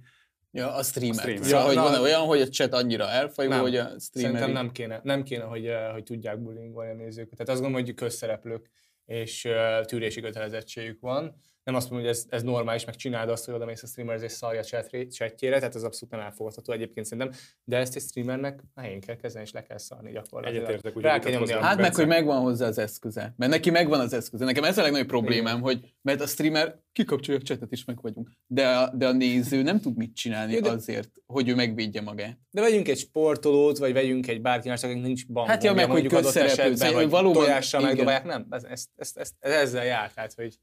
Ja, 0.51 0.73
a 0.73 0.83
streamer. 0.83 1.17
A 1.17 1.19
streamer. 1.19 1.45
Szóval, 1.45 1.73
Ja, 1.73 1.81
hogy 1.81 1.91
van 1.91 2.01
olyan, 2.01 2.21
hogy 2.21 2.41
a 2.41 2.47
chat 2.47 2.73
annyira 2.73 3.09
elfajul, 3.09 3.51
Nem. 3.53 3.61
hogy 3.61 3.75
a 3.75 3.99
streamer... 3.99 4.31
Szerintem 4.31 4.51
nem 4.51 4.71
kéne, 4.71 4.99
nem 5.03 5.23
kéne 5.23 5.43
hogy, 5.43 5.65
eh, 5.65 5.91
hogy 5.91 6.03
tudják 6.03 6.39
bullyingolni 6.39 6.91
a 6.91 6.95
nézőket. 6.95 7.37
Tehát 7.37 7.49
azt 7.49 7.61
gondolom, 7.61 7.85
hogy 7.85 7.95
közszereplők 7.95 8.69
és 9.05 9.45
eh, 9.45 9.83
tűrési 9.85 10.21
kötelezettségük 10.21 10.99
van. 10.99 11.41
Nem 11.67 11.75
azt 11.75 11.89
mondom, 11.89 12.07
hogy 12.07 12.17
ez, 12.17 12.25
ez 12.29 12.43
normális, 12.43 12.85
meg 12.85 12.95
csináld 12.95 13.29
azt, 13.29 13.45
hogy 13.45 13.53
oda 13.53 13.65
mész 13.65 13.83
a 13.83 13.87
streamer 13.87 14.23
és 14.23 14.31
szarja 14.31 14.63
chatjére, 15.09 15.57
tehát 15.57 15.75
ez 15.75 15.83
abszolút 15.83 16.15
nem 16.15 16.23
elfogadható 16.23 16.73
egyébként 16.73 17.05
szerintem. 17.05 17.33
De 17.63 17.77
ezt 17.77 17.95
egy 17.95 18.01
streamernek 18.01 18.63
helyén 18.75 18.99
kell 18.99 19.15
kezdeni, 19.15 19.45
és 19.45 19.51
le 19.51 19.63
kell 19.63 19.77
szarni 19.77 20.11
gyakorlatilag. 20.11 20.63
Egyetértek, 20.63 20.97
úgy, 20.97 21.03
Rá 21.03 21.11
hogy 21.11 21.21
kell 21.21 21.31
nyomni 21.31 21.51
a. 21.51 21.59
Hát 21.61 21.75
meg, 21.75 21.85
Bence. 21.85 21.99
hogy 22.01 22.07
megvan 22.07 22.41
hozzá 22.41 22.67
az 22.67 22.77
eszköze. 22.77 23.33
Mert 23.37 23.51
neki 23.51 23.69
megvan 23.69 23.99
az 23.99 24.13
eszköze. 24.13 24.45
Nekem 24.45 24.63
ez 24.63 24.77
a 24.77 24.81
legnagyobb 24.81 25.07
problémám, 25.07 25.61
hogy 25.61 25.93
mert 26.01 26.21
a 26.21 26.25
streamer 26.27 26.79
kikapcsolja 26.91 27.39
a 27.39 27.43
chatet 27.43 27.71
is 27.71 27.85
meg 27.85 28.01
vagyunk. 28.01 28.31
De 28.47 28.67
a, 28.67 28.89
de 28.95 29.07
a 29.07 29.11
néző 29.11 29.61
nem 29.61 29.79
tud 29.79 29.97
mit 29.97 30.15
csinálni 30.15 30.53
Jó, 30.53 30.59
de- 30.59 30.69
azért, 30.69 31.11
hogy 31.25 31.49
ő 31.49 31.55
megvédje 31.55 32.01
magát. 32.01 32.39
De 32.51 32.61
vegyünk 32.61 32.87
egy 32.87 32.97
sportolót, 32.97 33.77
vagy 33.77 33.93
vegyünk 33.93 34.27
egy 34.27 34.41
bárki 34.41 34.67
más, 34.67 34.83
akinek 34.83 35.03
nincs 35.03 35.27
bankja. 35.27 35.53
Hát 35.53 35.63
ja, 35.63 35.73
meg, 35.73 35.83
hogy 35.83 35.91
mondjuk 35.91 36.13
adott 36.13 36.23
közszereplő, 36.23 36.61
esetben, 36.63 36.93
vagy 36.93 37.01
hogy 37.01 37.11
valóban- 37.11 37.43
tojással 37.43 37.79
igen. 37.81 37.91
megdobálják. 37.93 38.25
Nem, 38.25 38.45
ez, 38.49 38.63
ez, 38.63 38.85
ez, 38.95 39.11
ez, 39.15 39.31
ez, 39.39 39.51
ezzel 39.51 39.85
jár. 39.85 40.11
Tehát, 40.13 40.33
hogy 40.33 40.59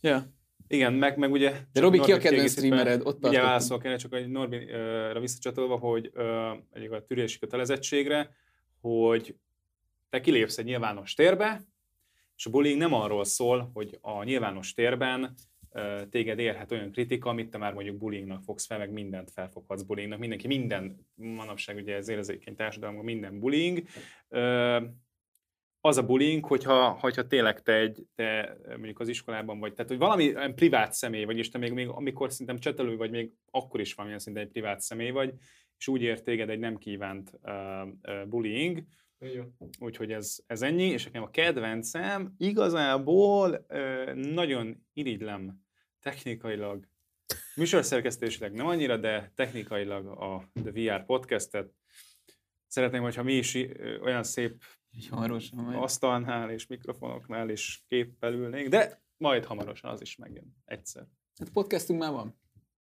Ja. 0.00 0.34
Igen, 0.68 0.92
meg, 0.92 1.18
meg 1.18 1.30
ugye... 1.30 1.52
De 1.72 1.80
Robi, 1.80 2.00
ki 2.00 2.12
a 2.12 2.18
kedvenc 2.18 2.50
streamered? 2.50 3.06
Ott 3.06 3.26
Ugye 3.26 3.42
válaszolok 3.42 3.84
erre, 3.84 3.96
csak 3.96 4.14
egy 4.14 4.28
Norbira 4.28 5.20
visszacsatolva, 5.20 5.76
hogy 5.76 6.12
egyik 6.72 6.90
a 6.90 7.04
tűrési 7.04 7.38
kötelezettségre, 7.38 8.30
hogy 8.80 9.36
te 10.10 10.20
kilépsz 10.20 10.58
egy 10.58 10.64
nyilvános 10.64 11.14
térbe, 11.14 11.62
és 12.36 12.46
a 12.46 12.50
bullying 12.50 12.78
nem 12.78 12.94
arról 12.94 13.24
szól, 13.24 13.70
hogy 13.74 13.98
a 14.00 14.24
nyilvános 14.24 14.72
térben 14.72 15.34
téged 16.10 16.38
érhet 16.38 16.72
olyan 16.72 16.92
kritika, 16.92 17.30
amit 17.30 17.50
te 17.50 17.58
már 17.58 17.74
mondjuk 17.74 17.96
bullyingnak 17.96 18.42
fogsz 18.42 18.66
fel, 18.66 18.78
meg 18.78 18.90
mindent 18.90 19.30
felfoghatsz 19.30 19.82
bullyingnak. 19.82 20.18
Mindenki 20.18 20.46
minden, 20.46 21.06
manapság 21.14 21.76
ugye 21.76 21.94
ez 21.94 22.08
érzékeny 22.08 22.54
társadalomban 22.54 23.04
minden 23.04 23.38
bullying. 23.38 23.82
Ö, 25.86 25.88
az 25.88 25.96
a 25.96 26.02
bullying, 26.02 26.44
hogyha, 26.44 26.90
hogyha 26.90 27.26
tényleg 27.26 27.62
te, 27.62 27.72
egy, 27.72 28.06
te 28.14 28.56
mondjuk 28.68 29.00
az 29.00 29.08
iskolában 29.08 29.58
vagy, 29.58 29.72
tehát 29.72 29.90
hogy 29.90 29.98
valami 29.98 30.34
privát 30.54 30.92
személy 30.92 31.24
vagy, 31.24 31.38
és 31.38 31.48
te 31.48 31.58
még, 31.58 31.72
még 31.72 31.88
amikor 31.88 32.30
szerintem 32.30 32.58
csetelő 32.58 32.96
vagy, 32.96 33.10
még 33.10 33.32
akkor 33.50 33.80
is 33.80 33.94
valamilyen 33.94 34.20
szinten 34.20 34.42
egy 34.42 34.50
privát 34.50 34.80
személy 34.80 35.10
vagy, 35.10 35.32
és 35.78 35.88
úgy 35.88 36.02
ér 36.02 36.22
téged 36.22 36.50
egy 36.50 36.58
nem 36.58 36.76
kívánt 36.76 37.30
uh, 37.42 37.52
uh, 38.02 38.26
bullying, 38.26 38.82
úgyhogy 39.78 40.12
ez, 40.12 40.38
ez 40.46 40.62
ennyi, 40.62 40.84
és 40.84 41.04
nekem 41.04 41.22
a 41.22 41.30
kedvencem 41.30 42.34
igazából 42.38 43.66
uh, 43.68 44.12
nagyon 44.12 44.86
irigylem 44.92 45.64
technikailag, 46.00 46.88
műsorszerkesztésileg 47.56 48.52
nem 48.52 48.66
annyira, 48.66 48.96
de 48.96 49.32
technikailag 49.34 50.06
a 50.06 50.50
The 50.62 50.70
VR 50.70 51.04
podcastet. 51.04 51.74
Szeretném, 52.66 53.02
hogyha 53.02 53.22
mi 53.22 53.32
is 53.32 53.54
ö, 53.54 53.98
olyan 53.98 54.22
szép 54.22 54.62
Így 54.96 55.08
hamarosan 55.08 55.58
majd. 55.64 55.76
asztalnál 55.78 56.50
és 56.50 56.66
mikrofonoknál 56.66 57.48
is 57.48 57.84
képpel 57.88 58.32
ülnék, 58.32 58.68
de 58.68 59.02
majd 59.16 59.44
hamarosan 59.44 59.90
az 59.90 60.00
is 60.00 60.16
megjön 60.16 60.56
egyszer. 60.64 61.06
Hát 61.38 61.48
podcastunk 61.50 62.00
már 62.00 62.12
van. 62.12 62.34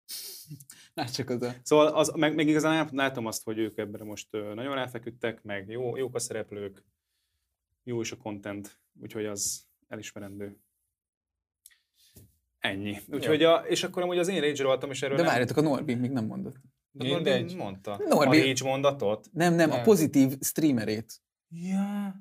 Hát 0.95 1.13
csak 1.13 1.29
az 1.29 1.41
a... 1.41 1.53
Szóval 1.63 1.87
az, 1.87 2.11
meg, 2.15 2.35
meg 2.35 2.47
igazán 2.47 2.73
lát- 2.73 2.91
látom 2.91 3.25
azt, 3.25 3.43
hogy 3.43 3.57
ők 3.57 3.77
ebben 3.77 4.05
most 4.05 4.31
nagyon 4.31 4.75
ráfeküdtek, 4.75 5.43
meg 5.43 5.69
jó, 5.69 5.97
jók 5.97 6.15
a 6.15 6.19
szereplők, 6.19 6.83
jó 7.83 8.01
is 8.01 8.11
a 8.11 8.17
content, 8.17 8.79
úgyhogy 9.01 9.25
az 9.25 9.65
elismerendő. 9.87 10.59
Ennyi. 12.59 12.97
Úgyhogy 13.07 13.43
a, 13.43 13.55
és 13.55 13.83
akkor 13.83 14.01
amúgy 14.03 14.17
az 14.17 14.27
én 14.27 14.41
rage 14.41 14.63
voltam, 14.63 14.89
és 14.91 15.01
erről 15.01 15.15
De 15.15 15.21
nem... 15.21 15.31
várjatok, 15.31 15.57
a 15.57 15.61
Norbi 15.61 15.95
még 15.95 16.11
nem 16.11 16.25
mondott. 16.25 16.55
De 16.91 17.07
Norbi 17.07 17.55
mondta. 17.55 17.97
Norbi- 18.07 18.41
A 18.41 18.45
rage 18.45 18.63
mondatot. 18.63 19.29
Nem, 19.31 19.53
nem, 19.53 19.71
a 19.71 19.75
Nem. 19.75 19.83
pozitív 19.83 20.37
streamerét. 20.41 21.21
Ja. 21.63 22.15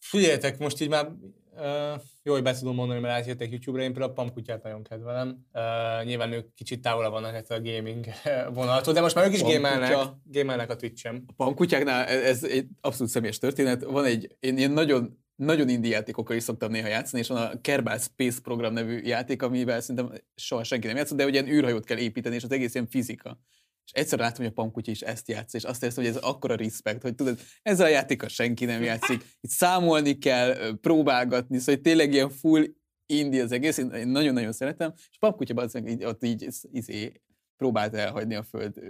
Figyeljetek, 0.00 0.58
most 0.58 0.80
így 0.80 0.88
már 0.88 1.06
uh, 1.06 2.02
jó, 2.22 2.32
hogy 2.32 2.42
be 2.42 2.54
tudom 2.54 2.74
mondani, 2.74 3.00
mert 3.00 3.14
átjöttek 3.14 3.50
YouTube-ra, 3.50 3.82
én 3.82 3.92
például 3.92 4.10
a 4.10 4.14
Pamkutyát 4.14 4.62
nagyon 4.62 4.82
kedvelem. 4.82 5.46
Uh, 5.52 6.04
nyilván 6.04 6.32
ők 6.32 6.54
kicsit 6.54 6.82
távolabb 6.82 7.12
vannak 7.12 7.34
ettől 7.34 7.58
a 7.58 7.60
gaming 7.60 8.06
vonaltól, 8.52 8.92
de 8.92 9.00
most 9.00 9.14
már 9.14 9.26
ők 9.26 9.32
is 9.32 9.40
Pamkutya. 9.40 9.62
gamelnek, 9.62 10.08
gamelnek 10.24 10.70
a 10.70 10.76
Twitch-en. 10.76 11.24
A 11.26 11.32
pankutyáknál 11.32 12.06
ez 12.06 12.22
ez 12.22 12.44
egy 12.44 12.66
abszolút 12.80 13.12
személyes 13.12 13.38
történet. 13.38 13.84
Van 13.84 14.04
egy, 14.04 14.36
én 14.40 14.58
ilyen 14.58 14.70
nagyon, 14.70 15.24
nagyon 15.36 15.68
indie 15.68 15.90
játékokkal 15.90 16.36
is 16.36 16.42
szoktam 16.42 16.70
néha 16.70 16.88
játszani, 16.88 17.22
és 17.22 17.28
van 17.28 17.42
a 17.42 17.60
Kerbal 17.60 17.98
Space 17.98 18.40
program 18.42 18.72
nevű 18.72 19.00
játék, 19.02 19.42
amivel 19.42 19.80
szerintem 19.80 20.20
soha 20.34 20.64
senki 20.64 20.86
nem 20.86 20.96
játszott, 20.96 21.16
de 21.16 21.24
ugye 21.24 21.40
ilyen 21.40 21.54
űrhajót 21.54 21.84
kell 21.84 21.98
építeni, 21.98 22.34
és 22.34 22.44
az 22.44 22.52
egész 22.52 22.74
ilyen 22.74 22.86
fizika. 22.86 23.38
És 23.86 23.92
egyszer 23.92 24.18
láttam, 24.18 24.36
hogy 24.36 24.54
a 24.56 24.62
pankutya 24.62 24.90
is 24.90 25.00
ezt 25.00 25.28
játsz, 25.28 25.54
és 25.54 25.64
azt 25.64 25.82
éreztem, 25.82 26.04
hogy 26.04 26.14
ez 26.16 26.22
akkora 26.22 26.54
respekt, 26.54 27.02
hogy 27.02 27.14
tudod, 27.14 27.40
ezzel 27.62 27.86
a 27.86 27.90
játékkal 27.90 28.28
senki 28.28 28.64
nem 28.64 28.82
játszik. 28.90 29.24
Itt 29.40 29.50
számolni 29.50 30.18
kell, 30.18 30.78
próbálgatni, 30.80 31.58
szóval 31.58 31.74
hogy 31.74 31.82
tényleg 31.82 32.12
ilyen 32.12 32.30
full 32.30 32.64
indie 33.06 33.42
az 33.42 33.52
egész, 33.52 33.78
én 33.78 34.08
nagyon-nagyon 34.08 34.52
szeretem, 34.52 34.92
és 34.96 35.18
pankutya 35.18 35.54
bazzeg 35.54 35.88
így, 35.88 36.04
ott 36.04 36.24
így 36.24 36.48
izé, 36.72 37.12
próbált 37.56 37.94
elhagyni 37.94 38.34
a 38.34 38.42
föld 38.42 38.80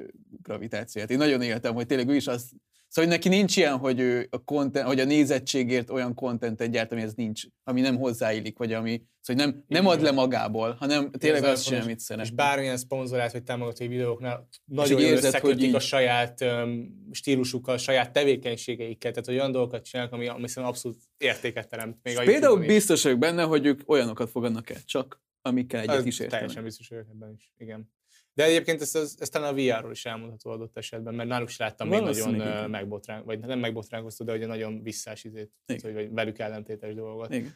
gravitációját. 0.43 1.11
Én 1.11 1.19
nagyon 1.19 1.43
éltem, 1.43 1.75
hogy 1.75 1.87
tényleg 1.87 2.09
ő 2.09 2.15
is 2.15 2.27
azt, 2.27 2.51
Szóval 2.89 3.11
neki 3.11 3.29
nincs 3.29 3.57
ilyen, 3.57 3.77
hogy, 3.77 4.01
ő 4.01 4.29
a 4.31 4.45
content, 4.45 4.87
hogy 4.87 5.01
a 5.01 5.05
nézettségért 5.05 5.91
olyan 5.91 6.15
contentet 6.15 6.71
gyárt, 6.71 6.93
ami 6.93 7.03
ez 7.03 7.15
nincs, 7.15 7.43
ami 7.65 7.81
nem 7.81 7.97
hozzáillik, 7.97 8.59
vagy 8.59 8.73
ami, 8.73 9.03
szóval 9.21 9.45
nem, 9.45 9.65
nem 9.67 9.87
ad 9.87 10.01
le 10.01 10.11
magából, 10.11 10.77
hanem 10.79 11.11
tényleg 11.11 11.45
azt 11.45 11.65
csinál, 11.65 11.81
fontos. 11.81 11.85
amit 11.85 12.01
szeret. 12.01 12.25
És 12.25 12.31
bármilyen 12.31 12.77
szponzorát 12.77 13.33
vagy 13.33 13.43
támogatói 13.43 13.89
videóknál 13.89 14.49
nagyon 14.65 15.01
jól 15.01 15.13
összekötik 15.13 15.75
a 15.75 15.81
saját 15.81 16.41
um, 16.41 17.09
stílusukkal, 17.13 17.77
saját 17.77 18.13
tevékenységeikkel, 18.13 19.11
tehát 19.11 19.27
hogy 19.27 19.37
olyan 19.37 19.53
dolgokat 19.53 19.85
csinálnak, 19.85 20.15
ami, 20.15 20.29
ami 20.29 20.49
szerintem 20.49 20.65
abszolút 20.65 20.99
értéket 21.19 21.69
teremt. 21.69 21.99
Még 22.03 22.19
a 22.19 22.23
Például 22.23 22.59
biztos 22.59 23.03
vagyok 23.03 23.19
benne, 23.19 23.43
hogy 23.43 23.67
ők 23.67 23.81
olyanokat 23.87 24.31
fogadnak 24.31 24.71
el 24.71 24.85
csak, 24.85 25.21
amikkel 25.43 25.81
egyet 25.81 26.07
is 26.07 26.19
értenek. 26.19 26.39
Teljesen 26.39 26.65
biztos 26.65 26.89
vagyok 26.89 27.07
ebben 27.11 27.33
is, 27.37 27.53
igen. 27.59 27.95
De 28.37 28.45
egyébként 28.45 28.81
ezt, 28.81 28.97
ezt, 28.97 29.21
ezt 29.21 29.33
talán 29.33 29.53
a 29.53 29.57
VR-ról 29.57 29.91
is 29.91 30.05
elmondható 30.05 30.51
adott 30.51 30.77
esetben, 30.77 31.15
mert 31.15 31.29
náluk 31.29 31.49
is 31.49 31.57
láttam 31.57 31.89
még 31.89 32.01
nagyon 32.01 32.35
igen. 32.35 32.71
megbotrán, 32.71 33.25
vagy 33.25 33.39
nem 33.39 33.59
megbotránkoztó, 33.59 34.25
de 34.25 34.33
ugye 34.33 34.47
nagyon 34.47 34.83
visszás 34.83 35.25
izét, 35.25 35.53
hogy 35.83 35.93
vagy 35.93 36.13
velük 36.13 36.39
ellentétes 36.39 36.95
dolgot. 36.95 37.35
Igen. 37.35 37.55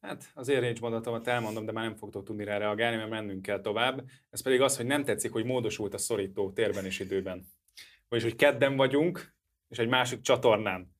Hát 0.00 0.30
az 0.34 0.48
én 0.48 0.60
range 0.60 0.80
mondatomat 0.80 1.26
elmondom, 1.26 1.64
de 1.64 1.72
már 1.72 1.84
nem 1.84 1.96
fogtok 1.96 2.24
tudni 2.24 2.44
rá 2.44 2.58
reagálni, 2.58 2.96
mert 2.96 3.10
mennünk 3.10 3.42
kell 3.42 3.60
tovább. 3.60 4.04
Ez 4.30 4.42
pedig 4.42 4.60
az, 4.60 4.76
hogy 4.76 4.86
nem 4.86 5.04
tetszik, 5.04 5.32
hogy 5.32 5.44
módosult 5.44 5.94
a 5.94 5.98
szorító 5.98 6.52
térben 6.52 6.84
és 6.84 7.00
időben. 7.00 7.46
Vagyis, 8.08 8.24
hogy 8.24 8.36
kedden 8.36 8.76
vagyunk, 8.76 9.34
és 9.68 9.78
egy 9.78 9.88
másik 9.88 10.20
csatornán. 10.20 10.94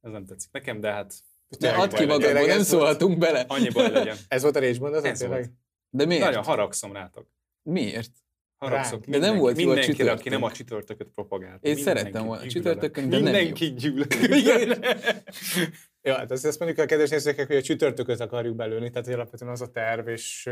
Ez 0.00 0.10
nem 0.12 0.24
tetszik 0.24 0.52
nekem, 0.52 0.80
de 0.80 0.92
hát 0.92 1.14
De 1.48 1.56
Tényleg 1.56 1.78
add 1.78 1.94
ki 1.94 2.04
magadból, 2.04 2.46
nem 2.46 2.62
szólhatunk 2.62 3.18
bele. 3.18 3.44
annyi 3.48 3.70
baj 3.70 3.90
legyen. 3.90 4.16
Ez 4.28 4.42
volt 4.42 4.56
a 4.56 4.60
rage 4.60 4.78
mondat, 4.78 5.04
Ez 5.04 5.18
tényleg? 5.18 5.38
volt. 5.38 5.52
De 5.94 6.04
miért? 6.06 6.24
Nagyon 6.24 6.42
haragszom 6.42 6.92
rátok. 6.92 7.26
Miért? 7.62 8.10
Haragszok 8.56 9.06
Ránk. 9.06 9.22
De 9.22 9.30
nem 9.30 9.38
volt 9.38 9.60
jó 9.60 9.70
a 9.70 9.80
csütörtök. 9.80 10.18
aki 10.18 10.28
nem 10.28 10.42
a 10.42 10.52
csütörtököt 10.52 11.08
propagálta. 11.14 11.68
Én 11.68 11.76
szerettem 11.76 12.26
volna 12.26 12.42
a 12.42 12.46
csütörtökön, 12.46 13.08
de 13.08 13.14
nem. 13.14 13.22
Mindenki 13.22 13.74
gyűlöl. 13.74 14.06
Ja, 16.04 16.16
hát 16.16 16.30
azt, 16.30 16.44
azt 16.44 16.58
mondjuk 16.58 16.80
a 16.80 16.84
kedves 16.86 17.08
nézőknek, 17.08 17.46
hogy 17.46 17.56
a 17.56 17.62
csütörtököt 17.62 18.20
akarjuk 18.20 18.56
belőni, 18.56 18.90
tehát 18.90 19.04
hogy 19.04 19.14
alapvetően 19.14 19.50
az 19.50 19.60
a 19.60 19.70
terv, 19.70 20.08
és, 20.08 20.48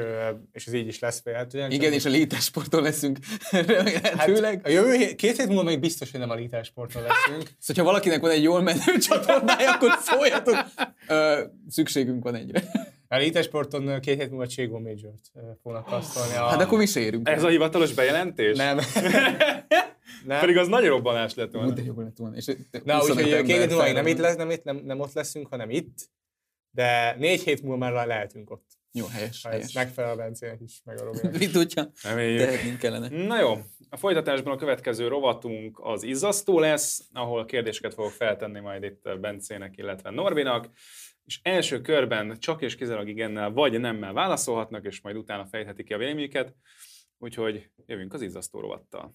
és 0.53 0.66
ez 0.66 0.72
így 0.72 0.86
is 0.86 0.99
lesz 0.99 1.20
felhetően. 1.20 1.70
Igen, 1.70 1.93
és 1.93 2.05
a 2.05 2.09
létesporton 2.09 2.82
leszünk 2.82 3.18
remélhetőleg. 3.51 4.55
Hát, 4.55 4.66
a 4.66 4.70
jövő 4.70 4.93
hét, 4.93 5.14
két 5.14 5.36
hét 5.36 5.47
múlva 5.47 5.62
még 5.62 5.80
biztos, 5.80 6.11
hogy 6.11 6.20
nem 6.20 6.30
a 6.30 6.34
lításporton 6.34 7.03
leszünk. 7.03 7.51
Szóval, 7.59 7.84
ha 7.84 7.91
valakinek 7.91 8.20
van 8.20 8.30
egy 8.30 8.43
jól 8.43 8.62
menő 8.62 8.99
csatornája, 8.99 9.72
akkor 9.72 9.99
szóljatok. 10.01 10.57
Ö, 11.09 11.45
szükségünk 11.68 12.22
van 12.22 12.34
egyre. 12.34 12.62
A 13.13 13.17
lításporton 13.17 14.01
két 14.01 14.19
hét 14.19 14.31
múlva 14.31 14.47
Cségó 14.47 14.79
Major-t 14.79 15.33
fognak 15.63 15.85
kasztolni. 15.85 16.37
A... 16.37 16.45
Hát 16.45 16.61
akkor 16.61 16.79
mi 16.79 16.87
se 16.87 17.01
érünk. 17.01 17.29
Ez 17.29 17.43
a 17.43 17.49
hivatalos 17.49 17.93
bejelentés? 17.93 18.57
Nem. 18.57 18.79
nem. 20.27 20.41
Pedig 20.41 20.57
az 20.57 20.69
nagy 20.69 20.87
robbanás 20.87 21.35
lett 21.35 21.53
volna. 21.53 21.69
Úgy 21.69 21.75
de 21.75 21.83
jó 21.83 22.01
lett 22.01 22.17
volna. 22.17 22.37
És 22.37 22.47
Na, 22.85 22.99
25 22.99 23.27
úgyhogy 23.27 23.43
két 23.43 23.57
hét 23.57 23.69
múlva 23.69 23.93
nem 23.93 24.07
itt, 24.07 24.19
lesz, 24.19 24.37
nem, 24.37 24.51
itt, 24.51 24.65
nem, 24.65 24.77
nem 24.77 25.01
ott 25.01 25.13
leszünk, 25.13 25.47
hanem 25.49 25.71
itt. 25.71 25.99
De 26.71 27.17
négy 27.19 27.43
hét 27.43 27.63
múlva 27.63 27.91
már 27.91 28.07
lehetünk 28.07 28.51
ott. 28.51 28.67
Jó, 28.93 29.07
helyes, 29.07 29.43
Ha 29.43 29.49
ez 29.49 29.55
helyes. 29.55 29.73
megfelel 29.73 30.11
a 30.11 30.17
Bencének 30.17 30.61
is, 30.61 30.81
meg 30.85 31.01
a 31.01 31.05
Robinak. 31.05 31.39
Mit 31.39 31.53
tudja? 31.53 31.91
Reméljük. 32.03 32.41
Tehetnünk 32.41 32.79
kellene. 32.79 33.27
Na 33.27 33.41
jó, 33.41 33.59
a 33.89 33.97
folytatásban 33.97 34.53
a 34.53 34.57
következő 34.57 35.09
rovatunk 35.09 35.79
az 35.83 36.03
izzasztó 36.03 36.59
lesz, 36.59 37.09
ahol 37.13 37.45
kérdéseket 37.45 37.95
fogok 37.95 38.11
feltenni 38.11 38.61
majd 38.61 38.83
itt 38.83 39.19
Bencének, 39.21 39.77
illetve 39.77 40.11
Norbinak, 40.11 40.69
és 41.31 41.41
első 41.43 41.81
körben 41.81 42.39
csak 42.39 42.62
és 42.62 42.76
kizárólag 42.76 43.09
igennel 43.09 43.51
vagy 43.51 43.81
nemmel 43.81 44.12
válaszolhatnak, 44.12 44.85
és 44.85 45.01
majd 45.01 45.16
utána 45.16 45.47
fejthetik 45.47 45.87
ki 45.87 45.93
a 45.93 45.99
véleményüket, 45.99 46.55
úgyhogy 47.18 47.70
jövünk 47.87 48.12
az 48.12 48.22
izzasztó 48.22 48.61
rovattal. 48.61 49.14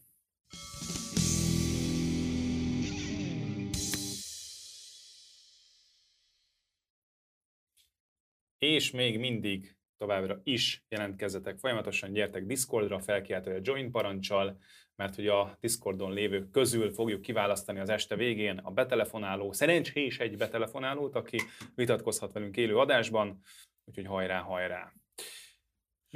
és 8.57 8.91
még 8.91 9.19
mindig 9.19 9.75
továbbra 10.05 10.39
is 10.43 10.85
jelentkezzetek, 10.89 11.57
folyamatosan 11.57 12.11
gyertek 12.11 12.45
Discordra, 12.45 12.99
felkiáltója 12.99 13.59
join 13.61 13.91
parancsal, 13.91 14.57
mert 14.95 15.15
hogy 15.15 15.27
a 15.27 15.57
Discordon 15.59 16.13
lévők 16.13 16.51
közül 16.51 16.91
fogjuk 16.91 17.21
kiválasztani 17.21 17.79
az 17.79 17.89
este 17.89 18.15
végén 18.15 18.57
a 18.57 18.71
betelefonáló, 18.71 19.51
szerencsés 19.51 20.19
egy 20.19 20.37
betelefonálót, 20.37 21.15
aki 21.15 21.37
vitatkozhat 21.75 22.33
velünk 22.33 22.57
élő 22.57 22.77
adásban, 22.77 23.41
úgyhogy 23.85 24.05
hajrá, 24.05 24.39
hajrá. 24.39 24.93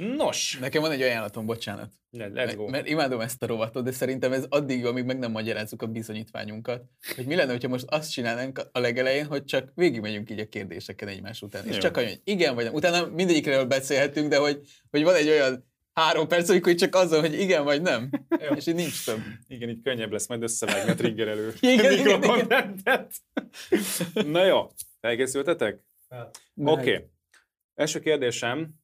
Nos, 0.00 0.58
Nekem 0.60 0.82
van 0.82 0.90
egy 0.90 1.02
ajánlatom, 1.02 1.46
bocsánat. 1.46 1.92
let's 2.12 2.52
go. 2.56 2.68
Mert 2.68 2.88
imádom 2.88 3.20
ezt 3.20 3.42
a 3.42 3.46
rovatot, 3.46 3.84
de 3.84 3.92
szerintem 3.92 4.32
ez 4.32 4.46
addig, 4.48 4.86
amíg 4.86 5.04
meg 5.04 5.18
nem 5.18 5.30
magyarázzuk 5.30 5.82
a 5.82 5.86
bizonyítványunkat, 5.86 6.84
hogy 7.16 7.26
mi 7.26 7.34
lenne, 7.34 7.50
hogyha 7.50 7.68
most 7.68 7.84
azt 7.88 8.10
csinálnánk 8.10 8.68
a 8.72 8.78
legelején, 8.78 9.26
hogy 9.26 9.44
csak 9.44 9.72
végigmegyünk 9.74 10.30
így 10.30 10.38
a 10.38 10.48
kérdéseken 10.48 11.08
egymás 11.08 11.42
után. 11.42 11.66
És 11.66 11.74
Jó. 11.74 11.80
csak 11.80 11.96
annyi, 11.96 12.06
hogy 12.06 12.20
igen 12.24 12.54
vagy 12.54 12.64
nem. 12.64 12.74
Utána 12.74 13.06
mindegyikről 13.06 13.64
beszélhetünk, 13.64 14.28
de 14.28 14.36
hogy, 14.36 14.60
hogy 14.90 15.02
van 15.02 15.14
egy 15.14 15.28
olyan 15.28 15.70
három 15.92 16.28
perc, 16.28 16.48
amikor 16.48 16.74
csak 16.74 16.94
azon, 16.94 17.20
hogy 17.20 17.40
igen 17.40 17.64
vagy 17.64 17.82
nem. 17.82 18.10
Jó. 18.48 18.54
És 18.54 18.66
így 18.66 18.74
nincs 18.74 19.04
több. 19.04 19.20
Igen, 19.48 19.68
így 19.68 19.80
könnyebb 19.82 20.12
lesz 20.12 20.28
majd 20.28 20.42
összevágni 20.42 20.90
a 20.90 20.94
triggerelő 20.94 21.52
Igen, 21.60 21.92
igen, 21.92 22.18
mikrokontentet. 22.18 23.12
Na 24.12 24.44
jó, 24.44 24.70
elkészültetek? 25.00 25.80
Oké. 26.08 26.94
Okay. 26.94 27.04
Első 27.74 28.00
kérdésem. 28.00 28.79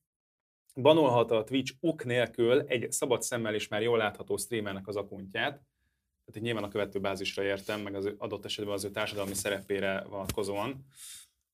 Banolhat 0.80 1.30
a 1.30 1.44
Twitch 1.44 1.74
ok 1.80 2.04
nélkül 2.04 2.60
egy 2.60 2.92
szabad 2.92 3.22
szemmel 3.22 3.54
is 3.54 3.68
már 3.68 3.82
jól 3.82 3.98
látható 3.98 4.36
streamernek 4.36 4.86
az 4.86 4.96
akuntját. 4.96 5.62
Tehát 6.24 6.42
nyilván 6.42 6.64
a 6.64 6.68
követőbázisra 6.68 7.42
értem, 7.42 7.80
meg 7.80 7.94
az 7.94 8.10
adott 8.18 8.44
esetben 8.44 8.74
az 8.74 8.84
ő 8.84 8.90
társadalmi 8.90 9.34
szerepére 9.34 10.04
vonatkozóan. 10.04 10.86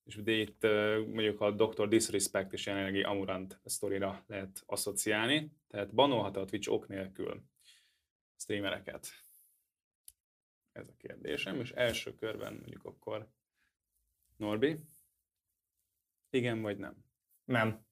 És 0.05 0.17
ugye 0.17 0.33
itt 0.33 0.63
mondjuk 1.07 1.41
a 1.41 1.51
Dr. 1.51 1.89
Disrespect 1.89 2.53
és 2.53 2.67
jelenlegi 2.67 3.03
Amurant 3.03 3.61
sztorira 3.65 4.25
lehet 4.27 4.63
asszociálni. 4.67 5.53
Tehát 5.69 5.95
banolhat 5.95 6.37
a 6.37 6.45
Twitch 6.45 6.71
ok 6.71 6.89
nélkül 6.89 7.43
streamereket? 8.37 9.09
Ez 10.73 10.89
a 10.89 10.97
kérdésem, 10.97 11.61
és 11.61 11.71
első 11.71 12.15
körben 12.15 12.53
mondjuk 12.53 12.85
akkor 12.85 13.29
Norbi. 14.37 14.79
Igen 16.31 16.63
vagy 16.63 16.79
nem? 16.79 17.05
Nem. 17.45 17.91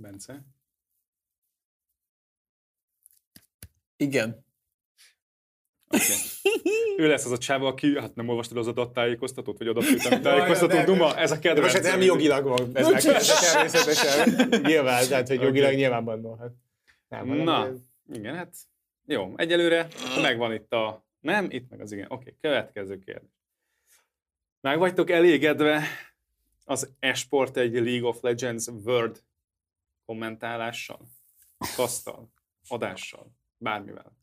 Bence? 0.00 0.44
Igen. 3.96 4.44
Okay. 5.88 6.16
Ő 6.96 7.08
lesz 7.08 7.24
az 7.24 7.30
a 7.30 7.38
csáva, 7.38 7.66
aki, 7.66 7.98
hát 7.98 8.14
nem 8.14 8.28
olvastad 8.28 8.56
az 8.56 8.66
adattájékoztatót, 8.66 9.58
vagy 9.58 9.74
nem. 10.10 10.84
Duma, 10.84 11.16
ez 11.16 11.30
a 11.30 11.34
De 11.34 11.40
kedvenc. 11.40 11.72
most 11.72 11.84
hát 11.84 11.92
nem 11.92 12.02
jogilag 12.02 12.44
van 12.44 12.70
ez 12.76 12.88
meg, 12.88 13.02
természetesen. 13.02 14.48
Nyilván, 14.62 15.08
tehát 15.08 15.28
hogy 15.28 15.40
jogilag 15.40 15.74
nyilván 15.74 16.04
bannolhat. 16.04 16.52
Nem, 17.08 17.28
hanem 17.28 17.44
Na, 17.44 17.66
ez- 17.66 17.80
igen, 18.12 18.34
hát 18.34 18.56
jó, 19.04 19.32
egyelőre 19.36 19.88
megvan 20.22 20.52
itt 20.52 20.72
a 20.72 21.06
nem, 21.20 21.46
itt 21.50 21.70
meg 21.70 21.80
az 21.80 21.92
igen. 21.92 22.06
Oké, 22.08 22.20
okay, 22.20 22.36
következő 22.40 22.98
kérdés. 22.98 23.30
Meg 24.60 24.78
vagytok 24.78 25.10
elégedve 25.10 25.82
az 26.64 26.94
esport 26.98 27.56
egy 27.56 27.72
League 27.72 28.08
of 28.08 28.20
Legends 28.20 28.66
World 28.66 29.22
kommentálással, 30.08 31.08
kasztal, 31.76 32.32
adással, 32.68 33.32
bármivel. 33.56 34.16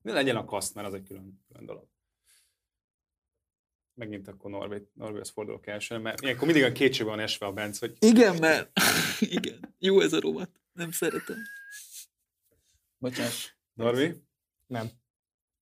Ne 0.00 0.12
legyen 0.12 0.36
a 0.36 0.44
kaszt, 0.44 0.74
mert 0.74 0.86
az 0.86 0.94
egy 0.94 1.02
külön, 1.02 1.44
külön 1.46 1.66
dolog. 1.66 1.88
Megint 3.94 4.28
akkor 4.28 4.50
Norbi, 4.50 4.88
Norbihoz 4.92 5.30
fordulok 5.30 5.66
elsőre, 5.66 6.00
mert 6.00 6.20
ilyenkor 6.20 6.46
mindig 6.46 6.64
a 6.64 6.72
kétség 6.72 7.06
van 7.06 7.20
esve 7.20 7.46
a 7.46 7.52
Bence, 7.52 7.86
hogy 7.86 7.96
Igen, 8.00 8.36
mert... 8.36 8.70
Igen. 9.38 9.74
Jó 9.78 10.00
ez 10.00 10.12
a 10.12 10.20
rovat. 10.20 10.60
Nem 10.72 10.90
szeretem. 10.90 11.38
Bocsánat. 12.98 13.32
Norbi, 13.72 14.24
Nem, 14.66 14.90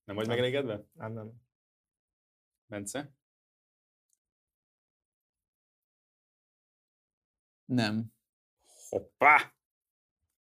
nem 0.03 0.15
vagy 0.15 0.27
megelégedve? 0.27 0.85
nem, 0.93 1.13
nem. 1.13 1.33
Bence? 2.65 3.13
Nem. 7.65 8.13
Hoppá! 8.93 9.53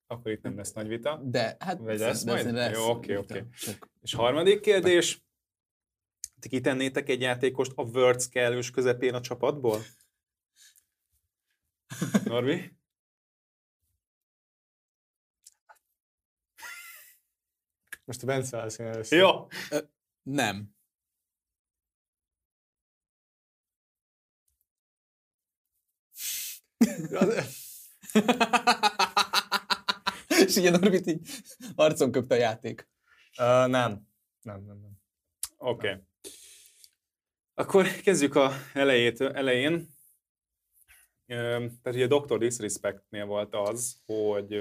Akkor 0.06 0.30
itt 0.30 0.42
nem 0.42 0.56
lesz 0.56 0.72
nagy 0.72 0.88
vita. 0.88 1.20
De, 1.24 1.56
hát... 1.58 1.78
Vagy 1.78 1.98
lesz 1.98 2.24
de 2.24 2.32
majd? 2.32 2.52
lesz 2.52 2.76
Jó, 2.76 2.90
oké, 2.90 3.16
oké. 3.16 3.44
Csak 3.58 3.88
És 4.00 4.14
harmadik 4.14 4.60
kérdés. 4.60 5.22
Ti 6.40 6.48
kitennétek 6.48 7.08
egy 7.08 7.20
játékost 7.20 7.72
a 7.74 7.82
Words 7.82 8.28
kellős 8.28 8.70
közepén 8.70 9.14
a 9.14 9.20
csapatból? 9.20 9.80
Norbi? 12.24 12.76
Most 18.04 18.22
a 18.22 18.26
Bence 18.26 18.56
válaszol 18.56 18.86
először. 18.86 19.18
Jó. 19.18 19.46
Nem. 20.22 20.74
És 30.46 30.56
ilyen 30.56 30.74
Orbit 30.74 31.06
így 31.06 31.28
arcon 31.74 32.12
köpte 32.12 32.34
a 32.34 32.38
játék. 32.38 32.88
Uh, 33.38 33.46
nem. 33.46 34.10
Nem, 34.42 34.64
nem, 34.64 34.78
nem. 34.80 34.90
Oké. 35.56 35.88
Okay. 35.88 36.00
Akkor 37.54 37.86
kezdjük 38.02 38.34
a 38.34 38.52
elejétől, 38.72 39.32
elején. 39.32 39.88
Tehát 41.26 41.70
ugye 41.84 42.06
Dr. 42.06 42.38
Disrespectnél 42.38 43.26
volt 43.26 43.54
az, 43.54 43.96
hogy 44.06 44.54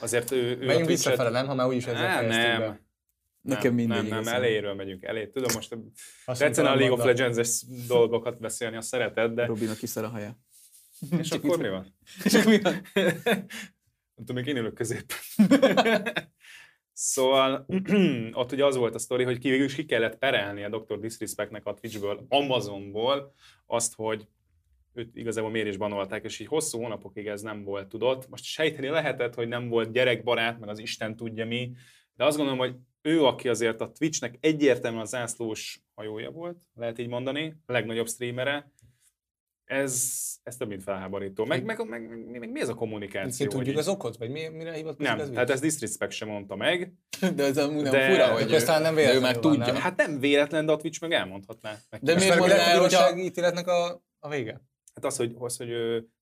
azért 0.00 0.30
ő... 0.30 0.36
ő 0.36 0.62
a 0.62 0.66
Menjünk 0.66 0.88
visszafele, 0.88 1.30
nem? 1.30 1.46
Ha 1.46 1.54
már 1.54 1.66
úgyis 1.66 1.86
ezzel 1.86 2.06
Á, 2.06 2.20
nem. 2.20 2.60
be. 2.60 2.80
Nekem 3.40 3.62
nem, 3.62 3.74
mindegy 3.74 3.96
Nem, 3.96 4.06
nem, 4.06 4.18
igazából. 4.18 4.44
elejéről 4.44 4.74
megyünk 4.74 5.02
elé. 5.02 5.26
Tudom, 5.26 5.50
most 5.54 5.76
tetszene 6.24 6.70
a 6.70 6.74
League 6.74 6.92
of. 6.92 7.04
Legends-es 7.04 7.64
dolgokat 7.88 8.40
beszélni, 8.40 8.76
azt 8.76 8.88
szereted, 8.88 9.32
de 9.32 9.46
Robinak 9.46 9.76
kiszar 9.76 10.04
a 10.04 10.08
haja. 10.08 10.38
És 11.18 11.30
akkor 11.30 11.58
mi 11.58 11.68
van? 11.68 11.94
Csak 12.32 12.44
mi 12.44 12.60
van? 12.60 12.82
Nem 14.14 14.26
tudom, 14.26 14.36
még 14.36 14.46
én 14.46 14.56
ülök 14.56 14.74
középen. 14.74 15.16
szóval 16.92 17.66
ott 18.32 18.52
ugye 18.52 18.64
az 18.64 18.76
volt 18.76 18.94
a 18.94 18.98
sztori, 18.98 19.24
hogy 19.24 19.42
végül 19.42 19.64
is 19.64 19.74
ki 19.74 19.84
kellett 19.84 20.18
perelni 20.18 20.64
a 20.64 20.68
Dr. 20.68 20.98
Disrespectnek 20.98 21.66
a 21.66 21.74
Twitchből, 21.74 22.26
Amazonból 22.28 23.34
azt, 23.66 23.94
hogy 23.94 24.28
őt 24.94 25.16
igazából 25.16 25.50
miért 25.50 25.68
is 25.68 25.76
banolták, 25.76 26.24
és 26.24 26.38
így 26.38 26.46
hosszú 26.46 26.78
hónapokig 26.78 27.26
ez 27.26 27.42
nem 27.42 27.64
volt 27.64 27.88
tudott. 27.88 28.28
Most 28.28 28.44
sejteni 28.44 28.88
lehetett, 28.88 29.34
hogy 29.34 29.48
nem 29.48 29.68
volt 29.68 29.92
gyerekbarát, 29.92 30.58
meg 30.58 30.68
az 30.68 30.78
Isten 30.78 31.16
tudja 31.16 31.46
mi, 31.46 31.72
de 32.16 32.24
azt 32.24 32.36
gondolom, 32.36 32.60
hogy 32.60 32.74
ő, 33.02 33.24
aki 33.24 33.48
azért 33.48 33.80
a 33.80 33.92
Twitchnek 33.92 34.38
egyértelműen 34.40 35.02
a 35.02 35.06
zászlós 35.06 35.82
hajója 35.94 36.30
volt, 36.30 36.58
lehet 36.74 36.98
így 36.98 37.08
mondani, 37.08 37.56
a 37.66 37.72
legnagyobb 37.72 38.08
streamere, 38.08 38.72
ez, 39.72 40.20
ez 40.42 40.56
több 40.56 40.68
mint 40.68 40.82
felháborító. 40.82 41.44
Meg, 41.44 41.64
meg, 41.64 41.88
meg, 41.88 42.08
meg, 42.08 42.38
meg 42.38 42.50
mi 42.50 42.60
ez 42.60 42.68
a 42.68 42.74
kommunikáció? 42.74 43.46
Ki 43.48 43.52
tudjuk 43.54 43.74
így- 43.74 43.80
az 43.80 43.88
okot? 43.88 44.16
Vagy 44.16 44.30
mi, 44.30 44.48
mire 44.48 44.72
hivatkozik 44.72 45.12
Nem, 45.12 45.18
az 45.20 45.30
tehát 45.30 45.50
ez 45.50 45.60
Disrespect 45.60 46.12
sem 46.12 46.28
mondta 46.28 46.56
meg. 46.56 46.92
De 47.36 47.44
ez 47.44 47.58
amúgy 47.58 47.82
nem 47.82 47.92
De- 47.92 48.10
fura, 48.10 48.26
de 48.26 48.32
hogy 48.32 48.42
akkor 48.42 48.54
aztán 48.54 48.82
nem 48.82 48.94
de 48.94 49.14
ő 49.14 49.20
már 49.20 49.32
van, 49.32 49.42
tudja. 49.42 49.72
nem? 49.72 49.74
Hát 49.82 49.96
nem 49.96 50.18
véletlen, 50.18 50.66
de 50.66 50.72
a 50.72 50.76
Twitch 50.76 51.00
meg 51.00 51.12
elmondhatná. 51.12 51.76
Neki. 51.90 52.04
De 52.04 52.14
miért 52.14 52.28
meg 52.28 52.38
mondaná 52.38 52.60
lehet, 52.60 52.92
el, 52.92 53.08
hogy 53.08 53.18
a 53.18 53.22
ítéletnek 53.24 53.66
a, 53.66 54.02
a 54.18 54.28
vége? 54.28 54.60
Hát 54.94 55.04
az, 55.04 55.16
hogy, 55.16 55.34
az, 55.38 55.56
hogy 55.56 55.70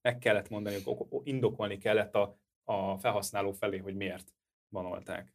meg 0.01 0.17
kellett 0.17 0.49
mondani, 0.49 0.75
indokolni 1.23 1.77
kellett 1.77 2.15
a, 2.15 2.39
a 2.63 2.97
felhasználó 2.99 3.51
felé, 3.51 3.77
hogy 3.77 3.95
miért 3.95 4.33
banolták. 4.69 5.33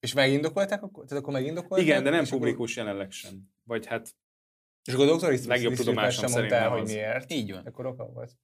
És 0.00 0.12
megindokolták 0.12 0.82
akkor? 0.82 1.04
Tehát 1.04 1.22
akkor 1.22 1.34
megindokolták? 1.34 1.86
Igen, 1.86 2.02
de 2.04 2.10
nem 2.10 2.20
és 2.22 2.26
akkor- 2.26 2.38
publikus 2.40 2.76
jelenleg 2.76 3.10
sem. 3.10 3.50
Vagy 3.62 3.86
hát 3.86 4.14
És 4.84 4.92
akkor 4.92 5.06
a 5.06 5.08
doktor 5.08 5.32
is 5.32 5.44
Legjobb 5.44 5.74
tudomásom 5.74 6.28
sem 6.28 6.38
mondta 6.38 6.54
el, 6.54 6.70
hogy 6.70 6.82
miért. 6.82 7.32
Így 7.32 7.52
van. 7.52 7.66
Akkor 7.66 7.86
oka 7.86 8.04
volt. 8.04 8.36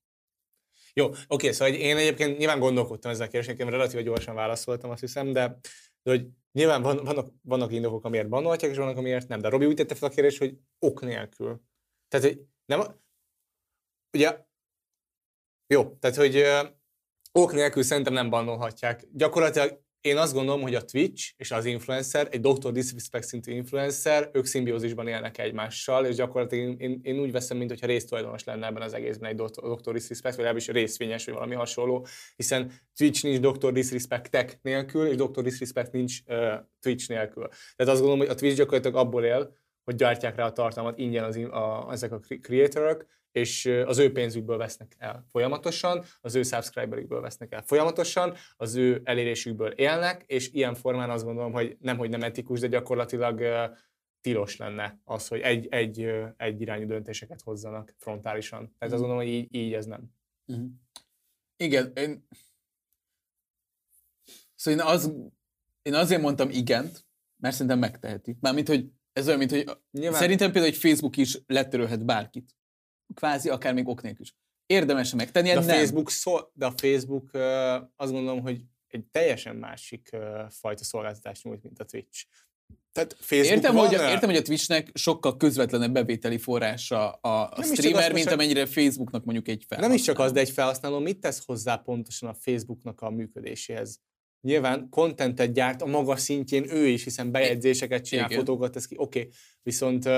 Jó, 0.93 1.11
oké, 1.27 1.51
szóval 1.51 1.75
én 1.75 1.97
egyébként 1.97 2.39
nyilván 2.39 2.59
gondolkodtam 2.59 3.11
ezzel 3.11 3.27
a 3.27 3.31
kérdésen, 3.31 3.57
én 3.59 3.71
relatíve 3.71 4.03
gyorsan 4.03 4.35
válaszoltam, 4.35 4.91
azt 4.91 5.01
hiszem, 5.01 5.33
de, 5.33 5.59
de 6.03 6.11
hogy 6.11 6.27
nyilván 6.53 6.83
van, 6.83 7.05
vannak, 7.05 7.33
vannak 7.43 7.73
indokok, 7.73 8.05
amiért 8.05 8.29
banolhatják, 8.29 8.71
és 8.71 8.79
vannak, 8.79 8.97
amiért 8.97 9.29
nem. 9.29 9.41
De 9.41 9.49
Robi 9.49 9.67
úgy 9.67 9.75
tette 9.75 9.95
fel 9.95 10.09
a 10.09 10.13
kérdést, 10.13 10.39
hogy 10.39 10.59
ok 10.79 11.01
nélkül. 11.01 11.61
Tehát, 12.09 12.27
hogy 12.27 12.41
nem, 12.65 12.81
ugye, 14.13 14.47
jó, 15.67 15.97
tehát, 15.97 16.17
hogy 16.17 16.45
ok 17.33 17.53
nélkül 17.53 17.83
szerintem 17.83 18.13
nem 18.13 18.31
bannolhatják. 18.31 19.07
Gyakorlatilag 19.13 19.83
én 20.01 20.17
azt 20.17 20.33
gondolom, 20.33 20.61
hogy 20.61 20.75
a 20.75 20.85
Twitch 20.85 21.33
és 21.37 21.51
az 21.51 21.65
influencer, 21.65 22.29
egy 22.31 22.41
Dr. 22.41 22.73
Disrespect 22.73 23.27
szintű 23.27 23.53
influencer, 23.53 24.31
ők 24.33 24.45
szimbiózisban 24.45 25.09
élnek 25.09 25.39
egymással, 25.39 26.07
és 26.07 26.15
gyakorlatilag 26.15 26.65
én, 26.65 26.77
én, 26.79 27.01
én 27.03 27.21
úgy 27.21 27.33
veszem, 27.33 27.57
mintha 27.57 27.87
résztulajdonos 27.87 28.45
lenne 28.45 28.67
ebben 28.67 28.83
az 28.83 28.95
egészben 28.95 29.31
egy 29.31 29.37
Dr. 29.37 29.93
Disrespect, 29.93 30.37
vagy 30.37 30.45
legalábbis 30.45 30.69
részvényes, 30.69 31.25
vagy 31.25 31.35
valami 31.35 31.55
hasonló, 31.55 32.07
hiszen 32.37 32.73
Twitch 32.95 33.25
nincs 33.25 33.41
Dr. 33.41 33.73
Disrespect 33.73 34.59
nélkül, 34.63 35.07
és 35.07 35.17
Dr. 35.17 35.43
Disrespect 35.43 35.93
nincs 35.93 36.19
uh, 36.27 36.55
Twitch 36.81 37.09
nélkül. 37.09 37.49
Tehát 37.49 37.93
azt 37.93 38.01
gondolom, 38.01 38.19
hogy 38.19 38.29
a 38.29 38.35
Twitch 38.35 38.57
gyakorlatilag 38.57 38.97
abból 38.97 39.25
él, 39.25 39.57
hogy 39.85 39.95
gyártják 39.95 40.37
rá 40.37 40.45
a 40.45 40.53
tartalmat 40.53 40.99
ingyen 40.99 41.25
az, 41.25 41.37
a, 41.37 41.89
ezek 41.91 42.13
a 42.13 42.19
cre- 42.19 42.41
creatorok, 42.41 43.07
és 43.33 43.67
az 43.87 43.99
ő 43.99 44.13
pénzükből 44.13 44.57
vesznek 44.57 44.95
el 44.99 45.25
folyamatosan, 45.31 46.05
az 46.21 46.35
ő 46.35 46.43
subscriberükből 46.43 47.21
vesznek 47.21 47.53
el 47.53 47.63
folyamatosan, 47.63 48.35
az 48.57 48.75
ő 48.75 49.01
elérésükből 49.05 49.71
élnek, 49.71 50.25
és 50.27 50.53
ilyen 50.53 50.75
formán 50.75 51.11
azt 51.11 51.25
gondolom, 51.25 51.53
hogy 51.53 51.77
nem, 51.81 51.97
hogy 51.97 52.11
nem 52.11 52.23
etikus, 52.23 52.61
de 52.61 52.67
gyakorlatilag 52.67 53.43
tilos 54.21 54.57
lenne 54.57 55.01
az, 55.05 55.29
hogy 55.29 55.41
egy, 55.41 55.67
egy, 55.71 56.11
egy 56.37 56.61
irányú 56.61 56.87
döntéseket 56.87 57.41
hozzanak 57.41 57.95
frontálisan. 57.99 58.75
Tehát 58.79 58.95
azt 58.95 59.03
gondolom, 59.03 59.17
hogy 59.17 59.33
így, 59.33 59.55
így 59.55 59.73
ez 59.73 59.87
nem. 59.87 60.13
Mhm. 60.45 60.65
Igen, 61.57 61.93
én... 61.95 62.27
Szóval 64.55 64.81
én, 64.81 64.87
az, 64.87 65.13
én 65.83 65.95
azért 65.95 66.21
mondtam 66.21 66.51
igent, 66.51 67.07
mert 67.37 67.55
szerintem 67.55 67.79
megteheti. 67.79 68.37
Mármint, 68.41 68.69
hogy 68.69 68.91
ez 69.13 69.27
olyan, 69.27 69.39
mint 69.39 69.51
hogy 69.51 69.79
Nyilván- 69.91 70.21
szerintem 70.21 70.53
például 70.53 70.73
egy 70.73 70.79
Facebook 70.79 71.17
is 71.17 71.39
letörölhet 71.47 72.05
bárkit. 72.05 72.57
Kvázi, 73.15 73.49
akár 73.49 73.75
még 73.75 73.89
ok 73.89 74.03
nélkül 74.03 74.25
is. 74.25 74.35
Érdemes 74.67 75.15
megtenni, 75.15 75.49
De 75.49 75.57
a 75.57 75.61
nem. 75.61 75.77
Facebook, 75.77 76.11
szó, 76.11 76.37
de 76.53 76.67
a 76.67 76.73
Facebook 76.77 77.31
azt 77.97 78.13
gondolom, 78.13 78.41
hogy 78.41 78.63
egy 78.89 79.05
teljesen 79.05 79.57
másik 79.57 80.17
fajta 80.49 80.85
szolgáltatást 80.85 81.45
nyújt, 81.45 81.63
mint 81.63 81.79
a 81.79 81.85
Twitch. 81.85 82.25
Tehát 82.93 83.17
Facebook 83.19 83.57
Értem 83.57 83.75
van, 83.75 83.87
hogy, 83.87 83.95
ö, 83.95 84.09
értem, 84.09 84.29
hogy 84.29 84.39
a 84.39 84.43
Twitchnek 84.43 84.91
sokkal 84.95 85.37
közvetlenebb 85.37 85.93
bevételi 85.93 86.39
forrása 86.39 87.11
a, 87.11 87.51
a 87.51 87.63
streamer, 87.63 88.09
az, 88.09 88.13
mint 88.13 88.31
amennyire 88.31 88.67
Facebooknak 88.67 89.25
mondjuk 89.25 89.49
egy 89.49 89.65
felhasználó. 89.69 89.87
Nem 89.87 89.97
is 89.97 90.03
csak 90.03 90.19
az, 90.19 90.33
de 90.33 90.41
egy 90.41 90.51
felhasználó 90.51 90.99
mit 90.99 91.19
tesz 91.21 91.45
hozzá 91.45 91.77
pontosan 91.77 92.29
a 92.29 92.35
Facebooknak 92.35 93.01
a 93.01 93.11
működéséhez? 93.11 94.01
Nyilván 94.41 94.89
kontentet 94.89 95.53
gyárt 95.53 95.83
a 95.83 95.87
maga 95.87 96.17
szintjén 96.17 96.71
ő 96.71 96.87
is, 96.87 97.05
hiszen 97.05 97.31
bejegyzéseket 97.31 98.05
csinál, 98.05 98.27
Igen. 98.27 98.39
fotókat 98.39 98.73
tesz 98.73 98.87
ki, 98.87 98.95
oké. 98.99 99.19
Okay. 99.19 99.33
Viszont, 99.63 100.09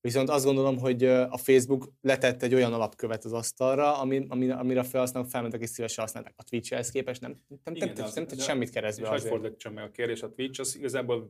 viszont 0.00 0.28
azt 0.28 0.44
gondolom, 0.44 0.78
hogy 0.78 1.04
a 1.04 1.36
Facebook 1.36 1.92
letett 2.00 2.42
egy 2.42 2.54
olyan 2.54 2.72
alapkövet 2.72 3.24
az 3.24 3.32
asztalra, 3.32 3.98
ami, 3.98 4.26
ami, 4.28 4.50
amire 4.50 4.80
a 4.80 4.84
felhasználók 4.84 5.28
felmentek 5.28 5.60
és 5.60 5.68
szívesen 5.68 6.04
használták. 6.04 6.34
A 6.36 6.42
Twitch-hez 6.42 6.90
képest 6.90 7.20
nem, 7.20 7.30
nem, 7.48 7.60
nem, 7.64 7.74
Igen, 7.74 7.92
nem, 7.94 8.04
az- 8.04 8.14
nem 8.14 8.26
tett 8.26 8.40
semmit 8.40 8.70
keresztbe 8.70 9.14
És 9.14 9.22
fordítsam 9.22 9.72
meg 9.72 9.84
a 9.84 9.90
kérdés, 9.90 10.22
a 10.22 10.30
Twitch 10.32 10.60
az 10.60 10.76
igazából 10.76 11.28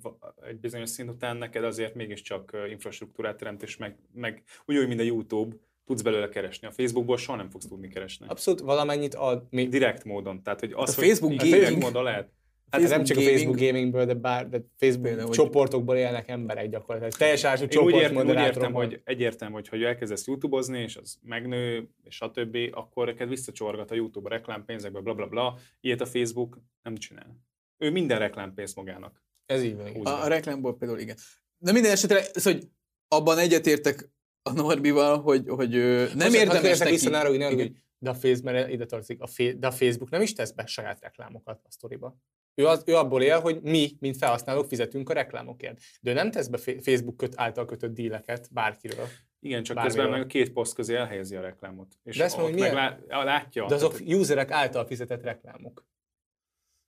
egy 0.49 0.59
bizonyos 0.61 0.89
szint 0.91 1.11
után 1.11 1.37
neked 1.37 1.65
azért 1.65 1.95
mégiscsak 1.95 2.57
infrastruktúrát 2.71 3.37
teremt, 3.37 3.63
és 3.63 3.77
meg, 3.77 3.97
meg 4.13 4.43
úgy, 4.67 4.89
mint 4.89 5.01
a 5.01 5.03
YouTube, 5.03 5.57
tudsz 5.85 6.03
belőle 6.03 6.29
keresni. 6.29 6.67
A 6.67 6.71
Facebookból 6.71 7.17
soha 7.17 7.39
nem 7.39 7.51
fogsz 7.51 7.67
tudni 7.67 7.89
keresni. 7.89 8.27
Abszolút 8.29 8.61
valamennyit 8.61 9.15
ad. 9.15 9.47
Mi, 9.51 9.69
Direkt 9.69 10.05
módon. 10.05 10.43
Tehát, 10.43 10.61
hogy 10.61 10.73
az, 10.73 10.91
a 10.91 10.95
hogy 10.95 11.05
Facebook 11.05 11.41
a 11.41 11.45
Facebook 11.45 11.83
módon 11.83 12.03
lehet. 12.03 12.33
Hát 12.71 12.81
Facebook 12.81 12.97
nem 12.97 13.05
csak 13.05 13.17
a 13.17 13.21
gaming- 13.21 13.39
Facebook 13.39 13.61
gamingből, 13.67 14.05
de 14.05 14.15
bár 14.15 14.49
de 14.49 14.61
Facebook 14.77 15.07
Például, 15.07 15.27
hogy- 15.27 15.37
csoportokból 15.37 15.97
élnek 15.97 16.29
emberek 16.29 16.69
gyakorlatilag. 16.71 17.13
Teljes 17.13 17.45
ársú 17.45 17.63
Én 17.63 17.69
úgy 17.69 17.75
csoport 17.75 17.95
értem, 18.03 18.27
úgy 18.29 18.35
értem, 18.39 18.73
hogy 18.73 19.01
egyértelmű, 19.05 19.55
hogy 19.55 19.69
ha 19.69 19.77
elkezdesz 19.77 20.27
YouTube-ozni, 20.27 20.79
és 20.83 20.97
az 20.97 21.19
megnő, 21.23 21.89
és 22.05 22.15
stb., 22.15 22.57
akkor 22.71 23.07
neked 23.07 23.29
visszacsorgat 23.29 23.91
a 23.91 23.95
YouTube 23.95 24.29
a 24.29 24.33
reklámpénzekbe, 24.33 25.01
bla 25.01 25.15
bla 25.15 25.27
bla. 25.27 25.59
Ilyet 25.81 26.01
a 26.01 26.07
Facebook 26.07 26.59
nem 26.83 26.97
csinál. 26.97 27.41
Ő 27.79 27.91
minden 27.91 28.19
reklámpénzt 28.19 28.77
magának. 28.77 29.23
Ez 29.47 29.63
így 29.63 29.77
van. 29.77 30.07
A, 30.07 30.23
a 30.25 30.29
reklámból 30.29 30.77
például 30.77 31.01
igen. 31.01 31.17
De 31.59 31.73
minden 31.73 31.91
esetre, 31.91 32.25
ez, 32.33 32.43
hogy 32.45 32.69
abban 33.09 33.39
egyetértek 33.39 34.11
a 34.43 34.53
Norbival, 34.53 35.21
hogy, 35.21 35.43
hogy 35.49 35.71
nem 36.15 36.35
érdemes 36.35 36.79
neki. 36.79 36.91
vissza 36.91 37.19
arra, 37.19 37.29
hogy, 37.29 37.39
ne, 37.39 37.51
Igen. 37.51 37.67
hogy 37.67 37.77
de 37.99 38.11
a, 38.11 38.15
Facebook, 38.15 38.55
mert 38.55 38.71
ide 38.71 38.87
tartozik, 38.87 39.21
a, 39.21 39.27
Fe- 39.27 39.59
de 39.59 39.67
a 39.67 39.71
Facebook 39.71 40.11
nem 40.11 40.23
is 40.23 40.33
tesz 40.33 40.51
be 40.51 40.67
saját 40.67 41.01
reklámokat 41.01 41.61
a 41.65 41.71
sztoriba. 41.71 42.17
Ő, 42.59 42.67
az, 42.67 42.83
ő 42.87 42.97
abból 42.97 43.23
él, 43.23 43.41
hogy 43.41 43.61
mi, 43.63 43.91
mint 44.01 44.17
felhasználók 44.17 44.67
fizetünk 44.69 45.11
a 45.11 45.13
reklámokért. 45.13 45.79
De 46.01 46.11
ő 46.11 46.15
nem 46.15 46.31
tesz 46.31 46.47
be 46.47 46.59
Facebook 46.59 47.17
köt, 47.17 47.33
által 47.37 47.65
kötött 47.65 47.95
díleket 47.95 48.49
bárkiről. 48.53 49.07
Igen, 49.41 49.63
csak 49.63 49.77
Bármiről. 49.77 50.03
közben 50.03 50.19
meg 50.19 50.27
a 50.27 50.31
két 50.31 50.53
poszt 50.53 50.75
közé 50.75 50.95
elhelyezi 50.95 51.37
a 51.37 51.41
reklámot. 51.41 51.95
És 52.05 52.17
De 52.17 52.25
ezt 52.25 52.37
mondom, 52.37 52.53
hogy 52.53 52.63
meg 52.63 52.73
lá, 53.09 53.25
látja. 53.25 53.67
De 53.67 53.75
azok 53.75 53.93
Tehát, 53.93 54.15
userek 54.15 54.51
által 54.51 54.87
fizetett 54.87 55.23
reklámok. 55.23 55.87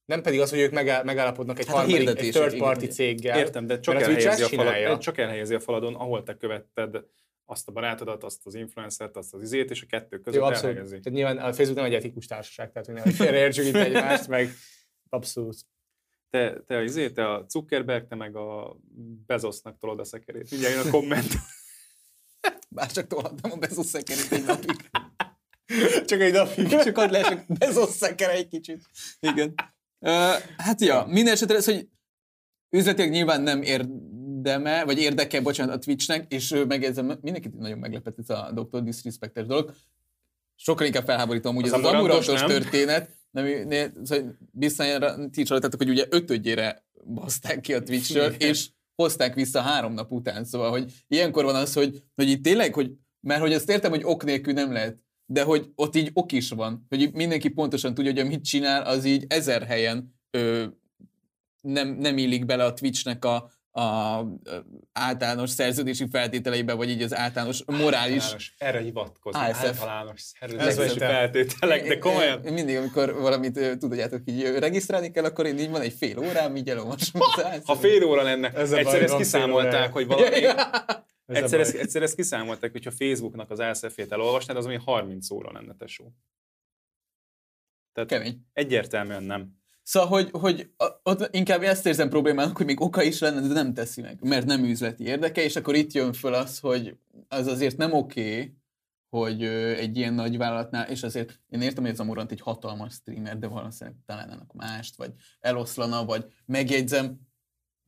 Nem 0.04 0.22
pedig 0.22 0.40
az, 0.40 0.50
hogy 0.50 0.58
ők 0.58 0.72
megáll, 0.72 1.04
megállapodnak 1.04 1.58
egy 1.58 1.66
Hát 1.66 1.76
harmadik, 1.76 2.08
egy 2.08 2.14
third 2.30 2.46
igen, 2.46 2.58
party 2.58 2.82
ugye. 2.82 2.92
céggel. 2.92 3.38
Értem, 3.38 3.66
de 3.66 3.80
csak 3.80 3.94
elhelyezi, 3.94 4.42
a 4.42 4.48
falad, 4.48 4.98
csak 4.98 5.18
elhelyezi 5.18 5.54
a 5.54 5.60
faladon, 5.60 5.94
ahol 5.94 6.22
te 6.22 6.36
követted 6.36 7.04
azt 7.44 7.68
a 7.68 7.72
barátodat, 7.72 8.24
azt 8.24 8.46
az 8.46 8.54
influencert, 8.54 9.16
azt 9.16 9.34
az 9.34 9.42
izét, 9.42 9.70
és 9.70 9.82
a 9.82 9.86
kettő 9.86 10.18
között 10.18 10.40
Jó, 10.40 10.46
abszolút. 10.46 10.68
elhelyezi. 10.76 11.00
Tehát 11.00 11.18
nyilván 11.18 11.38
a 11.38 11.52
Facebook 11.52 11.76
nem 11.76 11.84
egy 11.84 11.94
etikus 11.94 12.26
társaság, 12.26 12.72
tehát 12.72 13.02
hogy 13.02 13.14
félreértsük 13.14 13.66
itt 13.66 13.74
egymást, 13.74 14.28
meg 14.28 14.48
abszolút. 15.10 15.56
Te, 16.30 16.62
te, 16.66 16.82
izé, 16.82 17.10
te 17.10 17.32
a 17.32 17.44
Zuckerberg, 17.48 18.06
te 18.06 18.14
meg 18.14 18.36
a 18.36 18.76
Bezosnak 19.26 19.78
tolod 19.78 20.00
a 20.00 20.04
szekerét. 20.04 20.50
Mindjárt 20.50 20.74
jön 20.74 20.86
a 20.86 20.90
komment. 20.90 21.32
Bár 22.68 22.90
csak 22.90 23.06
tolhattam 23.06 23.50
a 23.52 23.56
Bezos 23.56 23.86
szekerét 23.86 24.32
egy 24.32 24.44
napig. 24.44 24.76
Csak 26.06 26.20
egy 26.20 26.32
napig. 26.32 26.68
Csak 26.84 26.98
add 26.98 27.10
le, 27.10 27.20
csak 27.22 27.44
Bezos 27.46 27.88
szekere 27.88 28.32
egy 28.32 28.48
kicsit. 28.48 28.82
Igen. 29.20 29.54
Uh, 29.98 30.34
hát 30.56 30.80
ja, 30.80 31.04
minden 31.08 31.32
esetre 31.32 31.56
ez, 31.56 31.64
hogy 31.64 31.88
üzletileg 32.70 33.10
nyilván 33.10 33.42
nem 33.42 33.62
érdeme, 33.62 34.84
vagy 34.84 34.98
érdeke, 34.98 35.40
bocsánat, 35.40 35.74
a 35.74 35.78
Twitchnek, 35.78 36.32
és 36.32 36.62
meg 36.68 36.84
ez 36.84 36.98
a, 36.98 37.02
mindenkit 37.02 37.58
nagyon 37.58 37.78
meglepett 37.78 38.18
ez 38.18 38.30
a 38.30 38.52
Dr. 38.54 38.82
Disrespectes 38.82 39.46
dolog. 39.46 39.74
Sokkal 40.56 40.86
inkább 40.86 41.04
felháborító 41.04 41.48
amúgy 41.48 41.64
Az 41.64 41.72
ez 41.72 41.78
az 41.78 41.84
amurantos, 41.84 42.42
történet. 42.42 43.19
Nem, 43.30 43.46
ne, 43.68 43.86
szóval 44.04 44.36
bizonyára 44.52 45.30
ti 45.30 45.40
is 45.40 45.48
hallottatok, 45.48 45.80
hogy 45.80 45.90
ugye 45.90 46.06
ötödjére 46.10 46.84
baszták 47.04 47.60
ki 47.60 47.74
a 47.74 47.82
Twitchről, 47.82 48.32
Igen. 48.32 48.48
és 48.48 48.68
hozták 48.94 49.34
vissza 49.34 49.60
három 49.60 49.92
nap 49.92 50.12
után. 50.12 50.44
Szóval, 50.44 50.70
hogy 50.70 50.92
ilyenkor 51.08 51.44
van 51.44 51.54
az, 51.54 51.72
hogy, 51.72 52.02
hogy 52.14 52.28
itt 52.28 52.42
tényleg, 52.42 52.74
hogy, 52.74 52.92
mert 53.20 53.40
hogy 53.40 53.52
azt 53.52 53.70
értem, 53.70 53.90
hogy 53.90 54.04
ok 54.04 54.24
nélkül 54.24 54.52
nem 54.52 54.72
lehet, 54.72 54.98
de 55.26 55.42
hogy 55.42 55.70
ott 55.74 55.96
így 55.96 56.10
ok 56.12 56.32
is 56.32 56.50
van, 56.50 56.86
hogy 56.88 57.12
mindenki 57.12 57.48
pontosan 57.48 57.94
tudja, 57.94 58.10
hogy 58.10 58.20
amit 58.20 58.44
csinál, 58.44 58.82
az 58.82 59.04
így 59.04 59.24
ezer 59.28 59.62
helyen 59.62 60.14
ö, 60.30 60.64
nem, 61.60 61.88
nem 61.88 62.18
illik 62.18 62.44
bele 62.44 62.64
a 62.64 62.72
Twitchnek 62.72 63.24
a, 63.24 63.50
a 63.72 64.20
általános 64.92 65.50
szerződési 65.50 66.06
feltételeibe, 66.10 66.72
vagy 66.72 66.90
így 66.90 67.02
az 67.02 67.14
általános 67.14 67.64
morális... 67.64 68.22
Általános, 68.22 68.54
erre 68.58 68.80
hivatkozni. 68.80 69.40
ASF. 69.40 69.64
Általános 69.64 70.20
szerződési 70.20 70.98
feltételek, 70.98 71.88
de 71.88 71.98
komolyan. 71.98 72.40
Mindig, 72.40 72.76
amikor 72.76 73.14
valamit 73.14 73.78
tudjátok, 73.78 74.20
így 74.24 74.42
regisztrálni 74.42 75.10
kell, 75.10 75.24
akkor 75.24 75.46
én 75.46 75.58
így 75.58 75.70
van 75.70 75.80
egy 75.80 75.92
fél 75.92 76.18
órám, 76.18 76.56
így 76.56 76.68
elolvasom. 76.68 77.20
Ha 77.64 77.76
fél 77.76 78.04
óra 78.04 78.22
lenne, 78.22 78.52
Ez 78.52 78.72
a 78.72 78.76
egyszer 78.76 79.02
ezt 79.02 79.16
kiszámolták, 79.16 79.92
hogy 79.92 80.06
valami... 80.06 80.44
Egyszer 81.26 81.60
ezt, 81.60 81.74
egyszer 81.74 82.02
ezt 82.02 82.14
kiszámolták, 82.14 82.72
hogyha 82.72 82.90
Facebooknak 82.90 83.50
az 83.50 83.58
ASF-ét 83.58 84.12
elolvasnád, 84.12 84.56
az 84.56 84.64
ami 84.64 84.78
30 84.84 85.30
óra 85.30 85.52
lenne, 85.52 85.74
tesó. 85.74 86.12
Tehát 87.92 88.10
Kemény. 88.10 88.46
egyértelműen 88.52 89.22
nem. 89.22 89.59
Szóval, 89.90 90.08
hogy, 90.08 90.30
hogy 90.30 90.70
ott 91.02 91.34
inkább 91.34 91.62
ezt 91.62 91.86
érzem 91.86 92.08
problémának, 92.08 92.56
hogy 92.56 92.66
még 92.66 92.80
oka 92.80 93.02
is 93.02 93.18
lenne, 93.18 93.40
de 93.40 93.54
nem 93.54 93.74
teszi 93.74 94.00
meg, 94.00 94.22
mert 94.22 94.46
nem 94.46 94.64
üzleti 94.64 95.04
érdeke, 95.04 95.42
és 95.42 95.56
akkor 95.56 95.74
itt 95.74 95.92
jön 95.92 96.12
föl 96.12 96.34
az, 96.34 96.58
hogy 96.58 96.96
az 97.28 97.46
azért 97.46 97.76
nem 97.76 97.92
oké, 97.92 98.56
hogy 99.08 99.44
egy 99.44 99.96
ilyen 99.96 100.14
nagy 100.14 100.36
vállalatnál, 100.36 100.90
és 100.90 101.02
azért 101.02 101.40
én 101.48 101.60
értem, 101.60 101.82
hogy 101.82 101.92
ez 101.92 102.00
a 102.00 102.04
Morant 102.04 102.30
egy 102.32 102.40
hatalmas 102.40 102.94
streamer, 102.94 103.38
de 103.38 103.46
valószínűleg 103.46 103.98
találnának 104.06 104.52
mást, 104.52 104.96
vagy 104.96 105.12
eloszlana, 105.40 106.04
vagy 106.04 106.26
megjegyzem, 106.46 107.20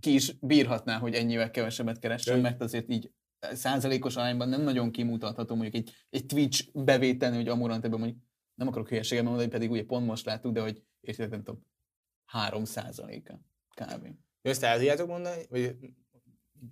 ki 0.01 0.15
is 0.15 0.39
bírhatná, 0.41 0.99
hogy 0.99 1.15
ennyivel 1.15 1.51
kevesebbet 1.51 1.99
keressen, 1.99 2.41
mert 2.41 2.63
azért 2.63 2.91
így 2.91 3.11
százalékos 3.53 4.17
arányban 4.17 4.49
nem 4.49 4.63
nagyon 4.63 4.91
kimutatható 4.91 5.55
mondjuk 5.55 5.75
egy, 5.75 5.95
egy 6.11 6.27
Twitch 6.27 6.69
bevételni, 6.73 7.37
hogy 7.37 7.49
Amorant 7.49 7.85
ebben 7.85 7.99
mondjuk 7.99 8.23
nem 8.55 8.69
akarok 8.69 8.89
hülyeséget 8.89 9.25
mondani, 9.25 9.49
pedig 9.49 9.71
ugye 9.71 9.85
pont 9.85 10.07
most 10.07 10.25
láttuk, 10.25 10.53
de 10.53 10.61
hogy 10.61 10.83
értitek, 11.01 11.31
nem 11.31 11.43
tudom, 11.43 11.71
3 12.33 12.65
százaléka 12.65 13.41
kb. 13.75 14.05
Jó, 14.43 14.51
Ezt 14.51 14.63
el 14.63 14.77
tudjátok 14.77 15.09
mondani? 15.09 15.47
Vagy 15.49 15.77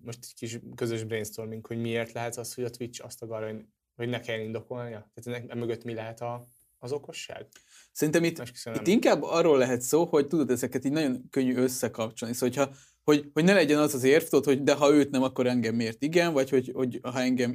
most 0.03 0.19
egy 0.23 0.35
kis 0.35 0.59
közös 0.75 1.05
brainstorming, 1.05 1.67
hogy 1.67 1.79
miért 1.79 2.13
lehet 2.13 2.37
az, 2.37 2.55
hogy 2.55 2.65
a 2.65 2.71
Twitch 2.71 3.05
azt 3.05 3.23
akarja, 3.23 3.69
hogy, 3.95 4.09
ne 4.09 4.21
kelljen 4.21 4.45
indokolnia? 4.45 5.11
Tehát 5.15 5.43
ennek 5.43 5.55
mögött 5.55 5.85
mi 5.85 5.95
lehet 5.95 6.21
a, 6.21 6.45
az 6.79 6.93
okosság? 6.93 7.47
Szerintem 7.93 8.25
itt, 8.25 8.43
itt 8.65 8.87
inkább 8.87 9.23
arról 9.23 9.59
lehet 9.59 9.81
szó, 9.81 10.05
hogy 10.05 10.27
tudod, 10.27 10.51
ezeket 10.51 10.85
így 10.85 10.93
nagyon 10.93 11.29
könnyű 11.31 11.55
összekapcsolni. 11.55 12.35
Szóval, 12.35 12.49
hogyha, 12.49 12.77
hogy, 13.15 13.31
hogy 13.33 13.45
ne 13.45 13.53
legyen 13.53 13.79
az 13.79 13.95
az 13.95 14.05
érv, 14.05 14.23
tudod, 14.25 14.45
hogy 14.45 14.63
de 14.63 14.75
ha 14.75 14.91
őt 14.93 15.11
nem, 15.11 15.23
akkor 15.23 15.47
engem 15.47 15.75
miért 15.75 16.03
igen, 16.03 16.33
vagy 16.33 16.51
hogy, 16.51 16.71
hogy 16.75 16.99
ha 17.03 17.21
engem 17.21 17.55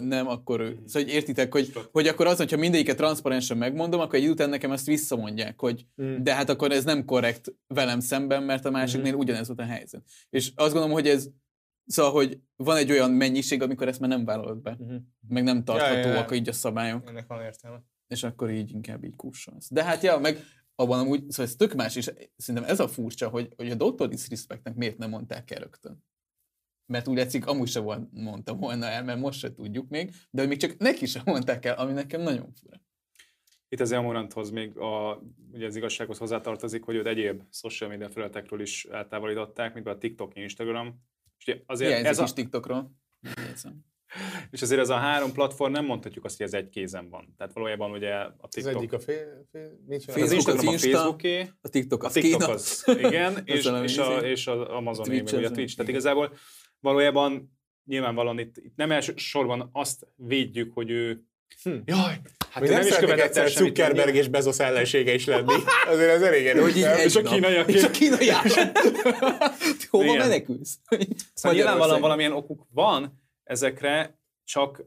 nem, 0.00 0.28
akkor 0.28 0.60
ő. 0.60 0.78
Szóval, 0.86 1.02
hogy 1.02 1.12
értitek, 1.12 1.52
hogy, 1.52 1.72
hogy 1.92 2.06
akkor 2.06 2.26
az, 2.26 2.36
hogyha 2.36 2.56
mindegyiket 2.56 2.96
transzparensen 2.96 3.56
megmondom, 3.56 4.00
akkor 4.00 4.14
egy 4.14 4.22
idő 4.22 4.32
után 4.32 4.48
nekem 4.48 4.72
ezt 4.72 4.86
visszamondják, 4.86 5.60
hogy 5.60 5.86
Mm. 6.02 6.22
de 6.22 6.34
hát 6.34 6.48
akkor 6.48 6.72
ez 6.72 6.84
nem 6.84 7.04
korrekt 7.04 7.54
velem 7.66 8.00
szemben, 8.00 8.42
mert 8.42 8.64
a 8.64 8.70
másiknél 8.70 9.14
ugyanez 9.14 9.46
volt 9.46 9.60
a 9.60 9.64
helyzet. 9.64 10.02
És 10.30 10.52
azt 10.54 10.72
gondolom, 10.72 10.90
hogy 10.94 11.08
ez, 11.08 11.28
szóval, 11.86 12.12
hogy 12.12 12.38
van 12.56 12.76
egy 12.76 12.90
olyan 12.90 13.10
mennyiség, 13.10 13.62
amikor 13.62 13.88
ezt 13.88 14.00
már 14.00 14.08
nem 14.08 14.24
vállalod 14.24 14.62
be, 14.62 14.76
Mhm. 14.78 14.94
meg 15.28 15.42
nem 15.42 15.64
tarthatóak 15.64 16.04
Ja, 16.04 16.10
ja, 16.12 16.26
ja. 16.30 16.34
így 16.36 16.48
a 16.48 16.52
szabályok 16.52 17.08
Ennek 17.08 17.26
van 17.26 17.42
értelme. 17.42 17.82
és 18.08 18.22
akkor 18.22 18.50
így 18.50 18.70
inkább 18.70 19.04
így 19.04 19.16
kussolsz. 19.16 19.68
De 19.70 19.84
hát 19.84 20.02
ja, 20.02 20.18
meg 20.18 20.38
abban 20.80 20.98
amúgy, 20.98 21.30
szóval 21.30 21.46
ez 21.46 21.56
tök 21.56 21.74
más, 21.74 21.96
és 21.96 22.10
szerintem 22.36 22.70
ez 22.70 22.80
a 22.80 22.88
furcsa, 22.88 23.28
hogy, 23.28 23.52
hogy 23.56 23.70
a 23.70 23.74
Dr. 23.74 24.08
Disrespectnek 24.08 24.74
miért 24.74 24.98
nem 24.98 25.10
mondták 25.10 25.50
el 25.50 25.58
rögtön. 25.58 26.04
Mert 26.86 27.08
úgy 27.08 27.16
látszik, 27.16 27.46
amúgy 27.46 27.68
se 27.68 27.80
volt, 27.80 28.08
mondta 28.12 28.54
volna 28.54 28.86
el, 28.86 29.04
mert 29.04 29.20
most 29.20 29.38
se 29.38 29.52
tudjuk 29.52 29.88
még, 29.88 30.14
de 30.30 30.40
hogy 30.40 30.48
még 30.48 30.58
csak 30.58 30.76
neki 30.76 31.06
sem 31.06 31.22
mondták 31.26 31.64
el, 31.64 31.74
ami 31.74 31.92
nekem 31.92 32.20
nagyon 32.20 32.52
fura. 32.52 32.82
Itt 33.68 33.80
az 33.80 33.92
Elmoranthoz 33.92 34.50
még 34.50 34.76
a, 34.76 35.22
ugye 35.52 35.66
az 35.66 35.76
igazsághoz 35.76 36.18
hozzátartozik, 36.18 36.84
hogy 36.84 36.94
őt 36.94 37.06
egyéb 37.06 37.42
social 37.50 37.90
media 37.90 38.10
felületekről 38.10 38.60
is 38.60 38.84
eltávolították, 38.84 39.74
mint 39.74 39.86
a 39.86 39.98
TikTok, 39.98 40.36
Instagram. 40.36 41.02
És 41.38 41.46
ugye 41.46 41.62
azért 41.66 41.90
Hiányzik 41.90 42.10
ez 42.10 42.18
a, 42.18 42.24
is 42.24 42.32
TikTokról. 42.32 42.92
És 44.50 44.62
azért 44.62 44.80
ez 44.80 44.88
a 44.88 44.94
három 44.96 45.32
platform 45.32 45.72
nem 45.72 45.84
mondhatjuk 45.84 46.24
azt, 46.24 46.36
hogy 46.36 46.46
ez 46.46 46.52
egy 46.52 46.68
kézen 46.68 47.08
van. 47.10 47.34
Tehát 47.38 47.52
valójában 47.52 47.90
ugye 47.90 48.14
a 48.14 48.34
Az 48.40 48.48
TikTok, 48.50 48.74
egyik 48.74 48.92
a 48.92 48.98
fél, 49.00 49.46
fél 49.52 49.60
olyan- 49.62 49.72
az 49.88 50.04
Facebook, 50.04 50.32
Instagram 50.32 50.66
a 50.66 50.70
az 50.70 50.72
Insta, 50.84 50.96
Facebooké, 50.98 51.50
A 51.60 51.68
TikTok 51.68 52.02
a 52.02 52.06
az 52.06 52.12
TikTok 52.12 52.40
Kína. 52.40 52.52
az, 52.52 52.84
igen, 52.86 53.42
és, 53.44 53.70
és, 53.82 53.98
a, 53.98 54.16
és 54.18 54.46
az 54.46 54.60
Amazon 54.60 55.04
Twitch 55.04 55.34
ugye 55.34 55.46
a 55.46 55.50
az- 55.50 55.56
Twitch. 55.56 55.76
Tehát 55.76 55.90
igen. 55.90 56.00
igazából 56.00 56.32
valójában 56.80 57.58
nyilvánvalóan 57.84 58.38
itt, 58.38 58.56
itt 58.56 58.76
nem 58.76 58.92
elsősorban 58.92 59.68
azt 59.72 60.06
védjük, 60.16 60.72
hogy 60.74 60.90
ő 60.90 61.24
Hm. 61.62 61.70
Jaj, 61.84 62.20
hát 62.50 62.62
nem, 62.62 62.72
nem 62.72 62.86
is 62.86 62.96
követett 62.96 63.36
el. 63.36 63.48
Zuckerberg 63.48 64.14
és 64.14 64.28
Bezos 64.28 64.58
ellensége 64.58 65.14
is 65.14 65.26
lenni. 65.26 65.52
Azért 65.88 66.10
ez 66.10 66.22
elég 66.22 66.46
erős. 66.46 66.74
És 67.04 67.16
a 67.16 67.22
kínaiak 67.22 67.72
És 67.72 67.82
a 67.84 67.90
kínaiak. 67.90 68.42
Hova 69.90 70.14
menekülsz? 70.14 70.78
Szóval 71.34 71.56
nyilvánvalóan 71.58 72.00
valamilyen 72.00 72.32
okuk 72.32 72.66
van 72.72 73.19
ezekre, 73.50 74.18
csak 74.44 74.82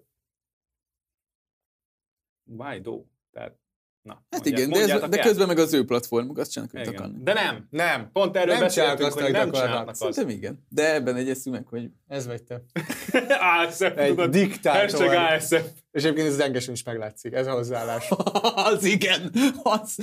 why 2.46 2.80
do? 2.80 3.04
Tehát, 3.32 3.58
na, 4.02 4.14
Hát 4.14 4.44
mondját- 4.44 4.58
igen, 4.58 4.70
de, 4.88 4.94
ez, 4.94 5.10
de 5.10 5.18
el. 5.18 5.28
közben 5.28 5.48
meg 5.48 5.58
az 5.58 5.74
ő 5.74 5.86
platformuk, 5.86 6.38
azt 6.38 6.52
csinálnak, 6.52 6.76
amit 6.76 6.88
Igen. 6.88 7.00
akarnak. 7.00 7.24
De 7.24 7.34
nem, 7.34 7.68
Nem. 7.70 8.10
pont 8.12 8.36
erről 8.36 8.54
Nem 8.54 8.64
beszéltünk, 8.64 9.08
azt, 9.08 9.20
hogy 9.20 9.32
nem 9.32 9.48
akarnak. 9.48 9.62
csinálnak 9.62 9.90
azt. 9.90 10.00
Szerintem 10.00 10.30
igen. 10.30 10.66
De 10.70 10.94
ebben 10.94 11.16
egyeztünk 11.16 11.56
meg, 11.56 11.68
hogy 11.68 11.90
Ez 12.08 12.26
vagy 12.26 12.44
te. 12.44 12.62
ASF, 13.66 13.82
Egy 13.82 14.08
tudod, 14.10 14.30
diktátor. 14.32 15.16
ASF. 15.16 15.52
És 15.92 16.04
egyébként 16.04 16.28
ez 16.28 16.36
zengesen 16.36 16.74
is 16.74 16.84
meglátszik. 16.84 17.34
Ez 17.34 17.48
a 17.48 17.52
hozzáállás. 17.52 18.10
az 18.72 18.84
igen, 18.84 19.32
az 19.64 19.98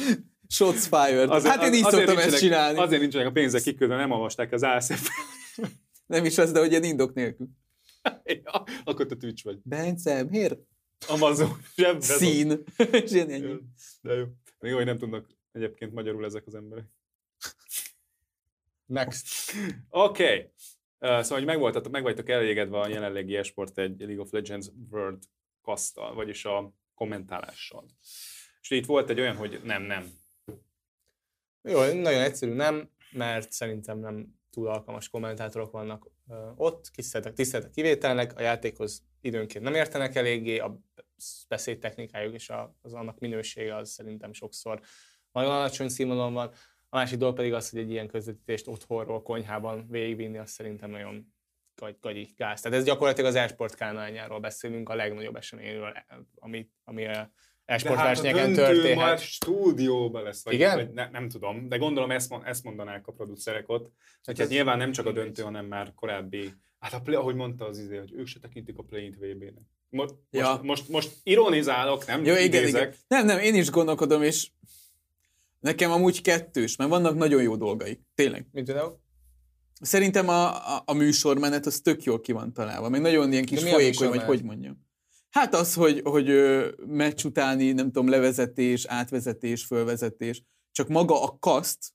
shots 0.49 0.79
fired. 0.89 1.31
Azért- 1.31 1.55
hát 1.55 1.65
én 1.65 1.73
így 1.73 1.85
szoktam 1.85 2.19
ezt 2.19 2.39
csinálni. 2.39 2.79
Azért 2.79 3.01
nincsenek 3.01 3.27
a 3.27 3.33
pénzek 3.33 3.63
kiküldve, 3.63 3.97
nem 3.97 4.11
olvasták 4.11 4.53
az 4.53 4.63
ASF. 4.63 5.09
Nem 6.07 6.25
is 6.25 6.39
az, 6.39 6.53
de 6.53 6.59
hogy 6.59 6.71
ilyen 6.71 6.85
indok 6.85 7.15
nélkül. 7.15 7.49
ja, 8.45 8.65
akkor 8.85 9.07
te 9.07 9.17
Twitch 9.17 9.45
vagy. 9.45 9.59
Bence, 9.63 10.25
miért? 10.25 10.59
Amazon, 11.09 11.61
zsebbe. 11.77 12.01
Szín. 12.01 12.63
És 12.93 13.11
ilyen 13.11 13.31
ennyi. 13.31 13.59
De 14.01 14.15
jó. 14.15 14.25
Még 14.59 14.73
hogy 14.73 14.85
nem 14.85 14.99
tudnak 14.99 15.27
egyébként 15.53 15.93
magyarul 15.93 16.25
ezek 16.25 16.47
az 16.47 16.55
emberek. 16.55 16.85
Next. 18.87 19.53
Oké. 19.89 20.25
Okay. 20.25 20.39
Uh, 20.99 21.23
szóval, 21.23 21.39
hogy 21.39 21.47
meg, 21.47 21.59
voltatok, 21.59 21.93
meg 21.93 22.03
vagytok 22.03 22.29
elégedve 22.29 22.79
a 22.79 22.89
jelenlegi 22.89 23.37
esport 23.37 23.79
egy 23.79 23.99
League 23.99 24.21
of 24.23 24.31
Legends 24.31 24.67
World 24.91 25.23
kasztal, 25.63 26.15
vagyis 26.15 26.45
a 26.45 26.73
kommentálással. 26.95 27.87
És 28.61 28.71
itt 28.71 28.87
volt 28.87 29.11
egy 29.11 29.21
olyan, 29.21 29.37
hogy 29.37 29.61
nem, 29.65 29.83
nem. 29.83 30.11
Jó, 31.63 31.81
nagyon 31.81 32.21
egyszerű 32.21 32.53
nem, 32.53 32.91
mert 33.11 33.53
szerintem 33.53 33.99
nem 33.99 34.40
túl 34.51 34.69
alkalmas 34.69 35.09
kommentátorok 35.09 35.71
vannak 35.71 36.11
ott, 36.57 36.91
tiszteltek, 36.95 37.33
tiszteltek 37.33 37.71
kivételnek, 37.71 38.39
a 38.39 38.43
játékhoz 38.43 39.03
időnként 39.21 39.65
nem 39.65 39.75
értenek 39.75 40.15
eléggé, 40.15 40.59
a 40.59 40.81
beszédtechnikájuk 41.49 42.35
és 42.35 42.53
az 42.83 42.93
annak 42.93 43.19
minősége 43.19 43.77
az 43.77 43.91
szerintem 43.91 44.33
sokszor 44.33 44.81
nagyon 45.33 45.51
alacsony 45.51 45.89
színvonalon 45.89 46.33
van. 46.33 46.51
A 46.89 46.97
másik 46.97 47.19
dolog 47.19 47.37
pedig 47.37 47.53
az, 47.53 47.71
hogy 47.71 47.79
egy 47.79 47.91
ilyen 47.91 48.09
közvetítést 48.09 48.69
otthonról, 48.69 49.23
konyhában 49.23 49.87
végigvinni, 49.89 50.39
az 50.39 50.51
szerintem 50.51 50.91
nagyon 50.91 51.35
gagy, 52.01 52.35
gáz. 52.37 52.61
Tehát 52.61 52.79
ez 52.79 52.85
gyakorlatilag 52.85 53.31
az 53.31 53.37
e-sport 53.37 53.77
beszélünk, 54.41 54.89
a 54.89 54.95
legnagyobb 54.95 55.37
eseményről, 55.37 55.93
ami, 56.35 56.71
ami 56.85 57.07
a 57.07 57.31
e-sport 57.71 58.01
versenyeken 58.01 58.53
történhet. 58.53 59.21
stúdióban 59.21 60.23
lesz. 60.23 60.45
Vagy, 60.45 60.55
Igen? 60.55 60.77
Vagy 60.77 60.91
ne, 60.91 61.09
nem 61.11 61.29
tudom, 61.29 61.69
de 61.69 61.77
gondolom 61.77 62.11
ezt, 62.11 62.35
ezt 62.45 62.65
mondanák 62.65 63.07
a 63.07 63.13
producerek 63.13 63.69
ott. 63.69 63.93
Hát 64.25 64.49
nyilván 64.49 64.79
nem 64.79 64.93
csak 64.93 65.07
a 65.07 65.13
döntő, 65.13 65.43
hanem 65.43 65.67
már 65.67 65.95
korábbi, 65.95 66.53
hát 66.79 66.93
a 66.93 67.01
play, 67.01 67.17
ahogy 67.17 67.35
mondta 67.35 67.65
az 67.65 67.79
izé, 67.79 67.97
hogy 67.97 68.13
ők 68.13 68.27
se 68.27 68.39
tekintik 68.39 68.79
a 68.79 68.83
play-int 68.83 69.17
VB-nek. 69.17 69.63
Most, 69.89 70.15
Ja. 70.31 70.49
most, 70.51 70.63
most, 70.63 70.89
most 70.89 71.11
ironizálok, 71.23 72.07
nem 72.07 72.25
Jó, 72.25 72.37
igen, 72.37 72.67
igen. 72.67 72.95
Nem, 73.09 73.27
nem, 73.27 73.39
én 73.39 73.55
is 73.55 73.71
gondolkodom, 73.71 74.23
és 74.23 74.51
nekem 75.61 75.91
amúgy 75.91 76.23
kettős, 76.23 76.77
mert 76.77 76.91
vannak 76.91 77.15
nagyon 77.17 77.43
jó 77.43 77.57
dolgai. 77.57 78.01
Tényleg. 78.15 78.47
Mint 78.53 78.67
például? 78.67 79.01
Szerintem 79.81 80.29
a, 80.29 80.75
a, 80.77 80.83
a 80.85 80.93
műsormenet 80.93 81.67
az 81.67 81.81
tök 81.81 82.03
jól 82.03 82.21
ki 82.21 82.33
van 82.33 82.53
találva, 82.53 82.89
meg 82.89 83.01
nagyon 83.01 83.33
ilyen 83.33 83.45
kis 83.45 83.63
folyékony, 83.63 84.09
vagy 84.09 84.23
hogy 84.23 84.43
mondjam. 84.43 84.89
Hát 85.31 85.55
az, 85.55 85.75
hogy, 85.75 86.01
hogy 86.05 86.31
meccs 86.87 87.25
utáni, 87.25 87.73
nem 87.73 87.85
tudom, 87.87 88.09
levezetés, 88.09 88.85
átvezetés, 88.87 89.65
fölvezetés, 89.65 90.43
csak 90.73 90.89
maga 90.89 91.23
a 91.23 91.39
kaszt, 91.39 91.93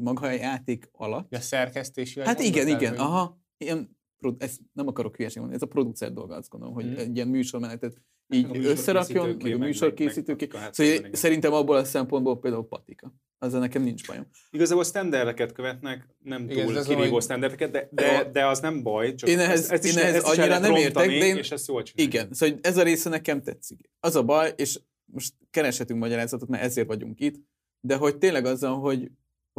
maga 0.00 0.26
a 0.26 0.30
játék 0.30 0.88
alatt. 0.92 1.26
Ja, 1.32 1.40
szerkesztésileg 1.40 2.26
Hát 2.28 2.40
igen, 2.40 2.68
igen, 2.68 2.90
hogy- 2.90 2.98
aha. 2.98 3.38
Ilyen, 3.56 3.96
ezt 4.38 4.60
nem 4.72 4.86
akarok 4.86 5.16
hülyeség 5.16 5.38
mondani, 5.38 5.62
ez 5.62 5.68
a 5.68 5.72
producer 5.72 6.12
dolga, 6.12 6.34
azt 6.34 6.48
gondolom, 6.48 6.74
hogy 6.74 6.84
Mhm. 6.90 6.98
egy 6.98 7.14
ilyen 7.16 7.28
műsormenetet 7.28 8.00
így 8.28 8.66
A 8.66 8.68
összerakjon, 8.68 9.36
meg 9.42 9.52
a 9.54 9.58
műsorkészítőké. 9.58 10.46
Szóval 10.46 10.60
hát, 10.60 10.78
igen. 10.78 11.10
szerintem 11.12 11.52
abból 11.52 11.76
a 11.76 11.84
szempontból 11.84 12.38
például 12.38 12.66
patika. 12.68 13.14
Azzal 13.38 13.60
nekem 13.60 13.82
nincs 13.82 14.06
bajom. 14.06 14.26
Igazából 14.50 14.84
standardeket 14.84 15.52
követnek, 15.52 16.08
nem 16.18 16.48
Igen, 16.50 16.66
túl 16.66 16.76
az, 16.76 16.86
kirívó 16.86 17.20
standardeket, 17.20 17.70
de, 17.70 17.88
de, 17.90 18.30
de 18.32 18.46
az 18.46 18.60
nem 18.60 18.82
baj. 18.82 19.14
Csak 19.14 19.28
Én 19.28 19.38
ehhez- 19.38 19.60
ezt, 19.60 19.70
ezt 19.72 19.84
is, 19.84 19.92
én 19.96 19.98
ehhez 20.02 20.14
ezt 20.14 20.32
is 20.32 20.38
annyira 20.38 20.58
nem 20.58 20.74
értek, 20.74 21.06
de 21.06 21.12
én- 21.14 21.36
És 21.36 21.50
ezt 21.50 21.68
jól 21.68 21.82
csinálják. 21.82 22.14
Igen, 22.14 22.32
szóval 22.32 22.58
ez 22.62 22.76
a 22.76 22.82
része 22.82 23.08
nekem 23.08 23.42
tetszik. 23.42 23.90
Az 24.00 24.16
a 24.16 24.22
baj, 24.22 24.52
és 24.56 24.80
most 25.04 25.34
kereshetünk 25.50 26.00
magyarázatot, 26.00 26.48
mert 26.48 26.62
ezért 26.62 26.86
vagyunk 26.86 27.20
itt, 27.20 27.34
de 27.80 27.96
hogy 27.96 28.18
tényleg 28.18 28.44
azzal, 28.46 28.78
hogy 28.78 29.10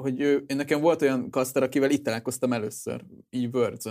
hogy 0.02 0.22
ő, 0.22 0.44
én 0.48 0.56
nekem 0.56 0.82
volt 0.82 1.02
olyan 1.02 1.30
kaszter, 1.30 1.64
akivel 1.64 1.90
itt 1.90 2.04
találkoztam 2.04 2.54
először, 2.54 3.06
így 3.30 3.56
words 3.56 3.86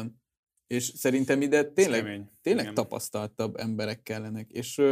És 0.66 0.84
szerintem 0.84 1.42
ide 1.42 1.64
tényleg, 1.64 2.02
kemény. 2.02 2.30
tényleg 2.40 2.62
Igen. 2.62 2.74
tapasztaltabb 2.74 3.56
emberek 3.56 4.02
kellenek. 4.02 4.50
És, 4.50 4.82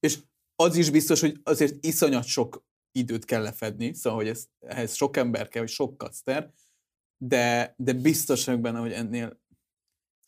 és 0.00 0.18
az 0.56 0.76
is 0.76 0.90
biztos, 0.90 1.20
hogy 1.20 1.40
azért 1.42 1.84
iszonyat 1.84 2.24
sok 2.24 2.66
időt 2.92 3.24
kell 3.24 3.42
lefedni, 3.42 3.94
szóval, 3.94 4.18
hogy 4.18 4.28
ez, 4.28 4.46
ehhez 4.58 4.94
sok 4.94 5.16
ember 5.16 5.48
kell, 5.48 5.62
vagy 5.62 5.70
sok 5.70 5.98
kaszter, 5.98 6.52
de, 7.16 7.74
de 7.76 7.92
biztos 7.92 8.44
vagyok 8.44 8.60
benne, 8.60 8.78
hogy 8.78 8.92
ennél, 8.92 9.40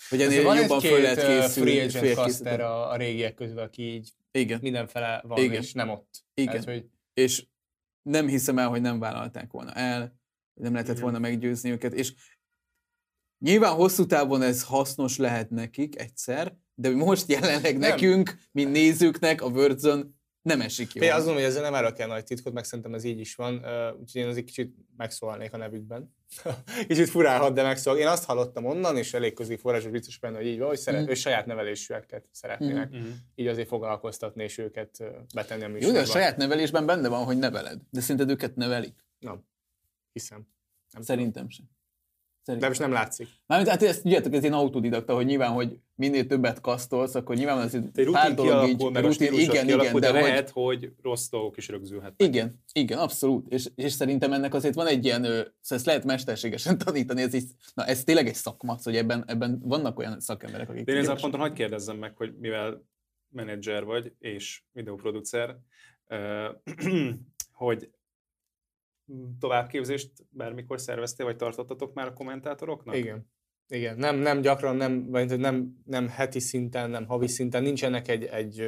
hogy 0.08 0.22
ennél 0.22 0.42
van 0.42 0.56
jobban 0.56 0.80
föl 0.80 1.00
lehet 1.00 1.26
készülni. 1.26 1.70
free 1.70 1.84
agent 1.84 2.14
caster 2.14 2.60
a, 2.60 2.90
a 2.90 2.96
régiek 2.96 3.34
közül, 3.34 3.58
aki 3.58 3.82
így 3.82 4.12
Igen. 4.30 4.58
mindenfele 4.62 5.22
van, 5.26 5.42
Igen. 5.42 5.62
és 5.62 5.72
nem 5.72 5.88
ott. 5.88 6.24
Igen. 6.34 6.50
Tehát, 6.50 6.68
hogy 6.68 6.90
és 7.14 7.46
nem 8.02 8.26
hiszem 8.26 8.58
el, 8.58 8.68
hogy 8.68 8.80
nem 8.80 8.98
vállalták 8.98 9.50
volna 9.50 9.72
el, 9.72 10.20
nem 10.60 10.72
lehetett 10.72 10.96
Igen. 10.96 11.02
volna 11.02 11.18
meggyőzni 11.18 11.70
őket, 11.70 11.92
és 11.92 12.14
nyilván 13.40 13.74
hosszú 13.74 14.06
távon 14.06 14.42
ez 14.42 14.62
hasznos 14.64 15.16
lehet 15.16 15.50
nekik 15.50 16.00
egyszer, 16.00 16.56
de 16.74 16.90
most 16.90 17.28
jelenleg 17.28 17.78
Nem. 17.78 17.90
nekünk, 17.90 18.34
mint 18.52 18.70
nézőknek 18.72 19.42
a 19.42 19.46
Wordzon 19.46 20.18
nem 20.42 20.60
esik 20.60 20.92
jól. 20.92 21.04
Én 21.04 21.12
azt 21.12 21.26
hogy 21.28 21.42
ezzel 21.42 21.62
nem 21.62 21.74
árok 21.74 21.98
el 21.98 22.06
nagy 22.06 22.24
titkot, 22.24 22.52
meg 22.52 22.64
szerintem 22.64 22.94
ez 22.94 23.04
így 23.04 23.18
is 23.20 23.34
van, 23.34 23.54
úgyhogy 24.00 24.20
én 24.22 24.28
azért 24.28 24.46
kicsit 24.46 24.74
megszólalnék 24.96 25.52
a 25.52 25.56
nevükben. 25.56 26.14
kicsit 26.88 27.08
furálhat, 27.08 27.54
de 27.54 27.62
megszól. 27.62 27.96
Én 27.98 28.06
azt 28.06 28.24
hallottam 28.24 28.64
onnan, 28.64 28.96
és 28.96 29.14
elég 29.14 29.32
közé 29.34 29.56
forrásos 29.56 29.90
biztos 29.90 30.18
benne, 30.18 30.36
hogy 30.36 30.46
így 30.46 30.58
van, 30.58 30.68
hogy 30.68 30.78
szeret, 30.78 31.00
Mhm. 31.00 31.10
ő 31.10 31.14
saját 31.14 31.46
nevelésűeket 31.46 32.28
szeretnének. 32.30 32.90
Mhm. 32.90 33.06
Így 33.34 33.46
azért 33.46 33.68
foglalkoztatni, 33.68 34.42
és 34.42 34.58
őket 34.58 35.02
betenni 35.34 35.62
a 35.62 35.66
Jó, 35.66 35.72
műsorba. 35.72 35.96
de 35.96 36.02
a 36.02 36.06
saját 36.06 36.36
nevelésben 36.36 36.86
benne 36.86 37.08
van, 37.08 37.24
hogy 37.24 37.38
neveled. 37.38 37.80
De 37.90 38.00
szerinted 38.00 38.30
őket 38.30 38.56
nevelik? 38.56 39.04
Nem. 39.18 39.44
Hiszem. 40.12 40.46
Nem 40.92 41.02
Szerintem 41.02 41.48
sem. 41.48 41.66
De 42.44 42.46
Szerintem. 42.46 42.68
most 42.68 42.80
nem 42.80 42.92
látszik. 42.92 43.28
Mármint 43.46 43.70
hát 43.70 43.82
ezt 43.82 44.02
tudjátok, 44.02 44.34
ez 44.34 44.44
én 44.44 44.52
autodidakta, 44.52 45.14
hogy 45.14 45.26
nyilván, 45.26 45.52
hogy 45.52 45.76
minél 45.94 46.26
többet 46.26 46.60
kasztolsz, 46.60 47.14
akkor 47.14 47.36
nyilván 47.36 47.58
az 47.58 47.74
Egy 47.74 48.10
pár 48.10 48.28
rutin 48.28 48.34
dolog 48.34 48.68
így, 48.68 48.76
kialakul, 48.76 48.90
meg 48.90 49.04
rutin, 49.04 49.32
igen, 49.32 49.66
kialakul, 49.66 49.98
igen, 49.98 50.00
de, 50.00 50.12
de 50.12 50.20
hogy, 50.20 50.28
lehet, 50.28 50.50
hogy 50.50 50.92
rossz 51.02 51.28
dolgok 51.28 51.56
is 51.56 51.68
rögzülhetnek. 51.68 52.28
Igen, 52.28 52.62
igen, 52.72 52.98
abszolút. 52.98 53.52
És, 53.52 53.68
és 53.74 53.92
szerintem 53.92 54.32
ennek 54.32 54.54
azért 54.54 54.74
van 54.74 54.86
egy 54.86 55.04
ilyen, 55.04 55.22
szóval 55.22 55.50
ezt 55.68 55.86
lehet 55.86 56.04
mesterségesen 56.04 56.78
tanítani, 56.84 57.22
ez, 57.22 57.34
is, 57.34 57.42
na, 57.74 57.84
ez 57.84 58.04
tényleg 58.04 58.26
egy 58.26 58.34
szakma, 58.34 58.78
hogy 58.82 58.96
ebben, 58.96 59.24
ebben 59.26 59.60
vannak 59.62 59.98
olyan 59.98 60.20
szakemberek, 60.20 60.68
akik... 60.68 60.84
De 60.84 60.92
én 60.92 60.98
ezen 60.98 61.16
a 61.16 61.20
ponton 61.20 61.40
hagyd 61.40 61.54
kérdezzem 61.54 61.96
meg, 61.96 62.16
hogy 62.16 62.34
mivel 62.38 62.84
menedzser 63.28 63.84
vagy 63.84 64.12
és 64.18 64.62
videóproducer, 64.72 65.56
hogy 67.52 67.90
továbbképzést 69.38 70.10
bármikor 70.30 70.80
szerveztél, 70.80 71.26
vagy 71.26 71.36
tartottatok 71.36 71.94
már 71.94 72.06
a 72.06 72.12
kommentátoroknak? 72.12 72.96
Igen. 72.96 73.30
Igen, 73.72 73.96
nem, 73.96 74.16
nem 74.16 74.40
gyakran, 74.40 74.76
nem, 74.76 75.10
vagy 75.10 75.38
nem, 75.38 75.82
nem 75.84 76.08
heti 76.08 76.40
szinten, 76.40 76.90
nem 76.90 77.06
havi 77.06 77.28
szinten, 77.28 77.62
nincsenek 77.62 78.08
egy, 78.08 78.24
egy, 78.24 78.60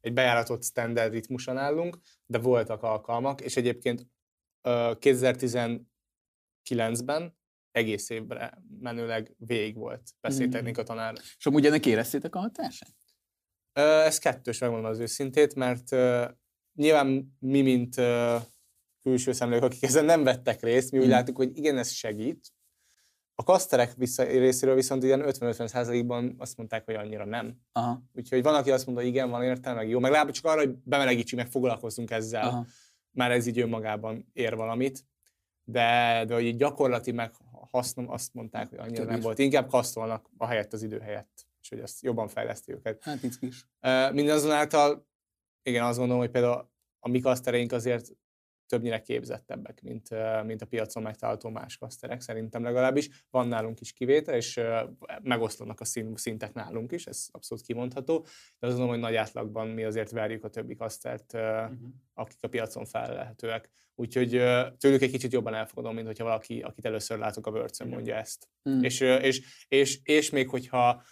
egy 0.00 0.12
bejáratott 0.12 0.64
standard 0.64 1.12
ritmusan 1.12 1.56
állunk, 1.56 1.98
de 2.26 2.38
voltak 2.38 2.82
alkalmak, 2.82 3.40
és 3.40 3.56
egyébként 3.56 4.06
ö, 4.62 4.92
2019-ben 5.00 7.38
egész 7.70 8.10
évre 8.10 8.62
menőleg 8.80 9.34
végig 9.38 9.76
volt 9.76 10.10
beszédtechnika 10.20 10.82
tanár. 10.82 11.14
És 11.38 11.46
amúgy 11.46 11.66
ennek 11.66 11.86
éreztétek 11.86 12.34
a 12.34 12.38
hatását? 12.38 12.94
Ez 13.72 14.18
kettős, 14.18 14.58
megmondom 14.58 14.90
az 14.90 14.98
őszintét, 14.98 15.54
mert 15.54 15.90
nyilván 16.74 17.36
mi, 17.38 17.62
mint 17.62 17.94
külső 19.02 19.32
szemlők, 19.32 19.62
akik 19.62 19.82
ezen 19.82 20.04
nem 20.04 20.22
vettek 20.24 20.62
részt, 20.62 20.90
mi 20.92 20.98
úgy 20.98 21.06
Mm. 21.06 21.10
láttuk, 21.10 21.36
hogy 21.36 21.56
igen, 21.56 21.78
ez 21.78 21.90
segít. 21.90 22.52
A 23.34 23.42
kaszterek 23.42 23.94
vissza, 23.94 24.22
részéről 24.24 24.74
viszont 24.74 25.02
ilyen 25.02 25.22
50-50%-ban 25.26 26.34
azt 26.38 26.56
mondták, 26.56 26.84
hogy 26.84 26.94
annyira 26.94 27.24
nem. 27.24 27.56
Aha, 27.72 28.02
Úgyhogy 28.14 28.42
van, 28.42 28.54
aki 28.54 28.70
azt 28.70 28.86
mondta, 28.86 29.04
hogy 29.04 29.12
igen, 29.14 29.30
van 29.30 29.42
értelme, 29.42 29.80
meg 29.80 29.88
jó, 29.88 29.98
meg 29.98 30.10
legalább 30.10 30.32
csak 30.34 30.44
arra, 30.44 30.58
hogy 30.60 30.70
bemelegítsük, 30.74 31.38
meg 31.38 31.46
foglalkozzunk 31.48 32.10
ezzel. 32.10 32.48
aha. 32.48 32.66
Már 33.10 33.30
ez 33.30 33.46
így 33.46 33.58
önmagában 33.58 34.30
ér 34.32 34.56
valamit. 34.56 35.04
De, 35.64 36.24
de 36.26 36.34
hogy 36.34 36.44
így 36.44 36.56
gyakorlati 36.56 37.12
meg 37.12 37.32
hasznom, 37.70 38.10
azt 38.10 38.34
mondták, 38.34 38.68
hogy 38.68 38.78
annyira 38.78 38.98
nem 38.98 39.08
Kevés. 39.08 39.24
volt. 39.24 39.38
Inkább 39.38 39.68
kasztolnak 39.68 40.30
a 40.36 40.46
helyett 40.46 40.72
az 40.72 40.82
idő 40.82 40.98
helyett, 40.98 41.46
és 41.60 41.68
hogy 41.68 41.78
ezt 41.78 42.02
jobban 42.02 42.28
fejleszti 42.28 42.72
őket. 42.72 43.02
Hát 43.02 43.22
itt 43.22 43.42
is. 43.42 43.66
Mindazonáltal, 44.12 45.06
igen, 45.62 45.84
azt 45.84 45.96
gondolom, 45.98 46.22
hogy 46.22 46.30
például 46.30 46.70
a 46.98 47.08
mi 47.08 47.20
kasztereink 47.20 47.72
azért 47.72 48.10
többnyire 48.70 49.00
képzettebbek, 49.02 49.82
mint, 49.82 50.08
mint 50.44 50.62
a 50.62 50.66
piacon 50.66 51.02
megtalálható 51.02 51.48
más 51.48 51.76
kaszterek, 51.76 52.20
szerintem 52.20 52.62
legalábbis. 52.62 53.24
Van 53.30 53.48
nálunk 53.48 53.80
is 53.80 53.92
kivétel, 53.92 54.34
és 54.34 54.60
megoszlanak 55.22 55.80
a 55.80 55.84
szintek 56.14 56.52
nálunk 56.52 56.92
is, 56.92 57.06
ez 57.06 57.26
abszolút 57.30 57.64
kimondható, 57.64 58.18
de 58.58 58.66
azt 58.66 58.76
gondolom, 58.76 58.88
hogy 58.88 58.98
nagy 58.98 59.14
átlagban 59.14 59.68
mi 59.68 59.84
azért 59.84 60.10
verjük 60.10 60.44
a 60.44 60.48
többi 60.48 60.74
kasztert, 60.74 61.34
ö, 61.34 61.62
Mhm. 61.64 61.84
akik 62.14 62.38
a 62.40 62.48
piacon 62.48 62.84
felelhetőek. 62.84 63.70
Úgyhogy 63.94 64.30
tőlük 64.78 65.02
egy 65.02 65.10
kicsit 65.10 65.32
jobban 65.32 65.54
elfogadom, 65.54 65.94
mint 65.94 66.06
hogyha 66.06 66.24
valaki, 66.24 66.60
akit 66.60 66.84
először 66.84 67.18
látok 67.18 67.46
a 67.46 67.50
bőrcön, 67.50 67.88
mondja 67.88 68.14
ezt. 68.16 68.48
Mm. 68.70 68.82
És, 68.82 69.00
és, 69.00 69.64
és, 69.68 70.00
és 70.02 70.30
még 70.30 70.48
hogyha 70.48 71.02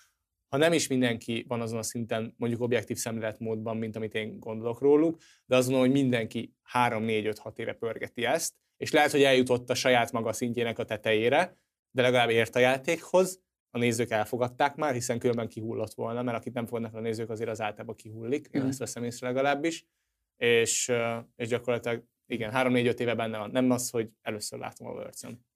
ha 0.49 0.57
nem 0.57 0.73
is 0.73 0.87
mindenki 0.87 1.45
van 1.49 1.61
azon 1.61 1.79
a 1.79 1.83
szinten, 1.83 2.35
mondjuk 2.37 2.61
objektív 2.61 2.97
szemléletmódban, 2.97 3.77
mint 3.77 3.97
amit 3.97 4.15
én 4.15 4.41
gondolok 4.41 4.81
róluk, 4.81 5.17
de 5.47 5.57
azt 5.57 5.69
gondolom, 5.69 5.91
hogy 5.91 6.01
mindenki 6.01 6.55
3-4-5-6 6.73 7.59
éve 7.59 7.73
pörgeti 7.73 8.25
ezt, 8.25 8.55
és 8.77 8.91
lehet, 8.93 9.11
hogy 9.11 9.23
eljutott 9.23 9.71
a 9.71 9.75
saját 9.75 10.13
maga 10.13 10.33
szintjének 10.33 10.79
a 10.79 10.85
tetejére, 10.85 11.57
de 11.91 12.03
legalább 12.03 12.31
ért 12.31 12.57
a 12.57 12.59
játékhoz, 12.59 13.41
a 13.71 13.79
nézők 13.79 14.11
elfogadták 14.11 14.75
már, 14.75 14.93
hiszen 14.93 15.19
különben 15.19 15.49
kihullott 15.49 15.95
volna, 15.95 16.23
mert 16.23 16.37
akit 16.37 16.53
nem 16.53 16.67
fogadnak 16.67 16.95
a 16.95 17.01
nézők, 17.01 17.31
azért 17.31 17.51
az 17.51 17.61
általában 17.61 17.95
kihullik, 17.97 18.49
én 18.51 18.61
Mhm. 18.61 18.71
ezt 18.71 18.79
veszem 18.79 19.05
észre 19.05 19.27
legalábbis, 19.27 19.87
és, 20.37 20.93
és 21.37 21.49
gyakorlatilag 21.49 22.05
igen, 22.27 22.51
3-4-5 22.55 22.99
éve 23.01 23.15
benne 23.15 23.39
van. 23.39 23.51
Nem 23.51 23.71
az, 23.71 23.91
hogy 23.91 24.11
először 24.23 24.59
látom 24.59 24.87
a 24.87 24.91
Words-on. 24.91 25.47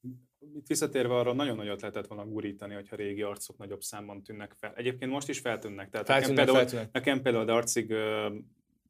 Itt 0.55 0.67
visszatérve 0.67 1.15
arra, 1.15 1.33
nagyon 1.33 1.57
nagyot 1.57 1.81
lehetett 1.81 2.07
volna 2.07 2.27
gurítani, 2.27 2.75
hogyha 2.75 2.97
régi 2.97 3.23
arcok 3.23 3.59
nagyobb 3.59 3.83
számban 3.83 4.23
tűnnek 4.23 4.53
fel. 4.59 4.73
Egyébként 4.77 5.11
most 5.11 5.29
is 5.29 5.39
feltűnnek. 5.39 5.91
Tehát 5.91 6.07
nekem 6.09 6.23
Feltűnnek, 6.23 6.45
például, 6.45 6.67
feltűnnek. 6.67 6.93
nekem 6.93 7.23
például 7.23 7.45
Darcig 7.45 7.95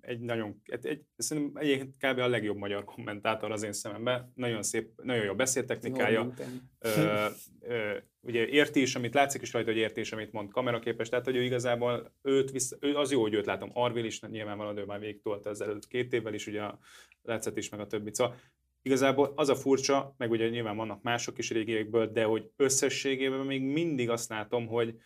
egy 0.03 0.21
nagyon, 0.21 0.61
egy, 0.65 0.87
egy, 0.87 1.03
szerintem 1.17 1.63
egyébként 1.63 1.97
kb. 1.99 2.19
a 2.19 2.29
legjobb 2.29 2.57
magyar 2.57 2.85
kommentátor 2.85 3.53
az 3.53 3.63
én 3.63 3.73
szememben. 3.73 4.33
Nagyon 4.35 4.63
szép, 4.63 5.03
nagyon 5.03 5.25
jó 5.25 5.35
beszédtechnikája. 5.35 6.33
Ö, 6.79 7.27
ö, 7.61 7.97
ugye 8.21 8.47
érti 8.47 8.81
is, 8.81 8.95
amit 8.95 9.15
látszik 9.15 9.43
is 9.43 9.53
rajta, 9.53 9.71
hogy 9.71 9.81
érti 9.81 10.01
is, 10.01 10.13
amit 10.13 10.33
mond 10.33 10.51
kameraképes, 10.51 11.09
tehát 11.09 11.25
hogy 11.25 11.37
ő 11.37 11.43
igazából 11.43 12.13
őt 12.23 12.51
vissza, 12.51 12.77
ő, 12.81 12.97
az 12.97 13.11
jó, 13.11 13.21
hogy 13.21 13.35
őt 13.35 13.47
látom. 13.47 13.71
Arvil 13.73 14.05
is 14.05 14.21
nyilvánvalóan 14.21 14.77
ő 14.77 14.85
már 14.85 15.01
végig 15.01 15.23
tolta 15.23 15.51
az 15.51 15.61
előtt 15.61 15.87
két 15.87 16.13
évvel 16.13 16.35
is, 16.35 16.47
ugye 16.47 16.63
a 16.63 16.79
Lecet 17.23 17.57
is, 17.57 17.69
meg 17.69 17.81
a 17.81 17.87
többi. 17.87 18.11
Szóval 18.15 18.37
igazából 18.83 19.33
az 19.37 19.49
a 19.49 19.55
furcsa, 19.55 20.14
meg 20.16 20.30
ugye 20.30 20.49
nyilván 20.49 20.76
vannak 20.76 21.03
mások 21.03 21.39
is 21.39 21.51
régiekből, 21.51 22.07
de 22.12 22.24
hogy 22.24 22.51
összességében 22.57 23.47
még 23.47 23.62
mindig 23.62 24.11
azt 24.11 24.28
látom, 24.28 24.66
hogy 24.66 24.97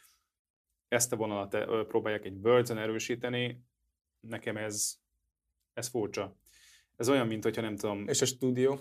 ezt 0.89 1.13
a 1.13 1.17
vonalat 1.17 1.57
próbálják 1.87 2.25
egy 2.25 2.39
words 2.43 2.71
erősíteni, 2.71 3.65
nekem 4.21 4.57
ez, 4.57 4.95
ez 5.73 5.89
furcsa. 5.89 6.37
Ez 6.97 7.09
olyan, 7.09 7.27
mint 7.27 7.43
hogyha 7.43 7.63
nem 7.63 7.77
tudom, 7.77 8.09
És 8.09 8.21
a 8.21 8.27
stúdió? 8.27 8.81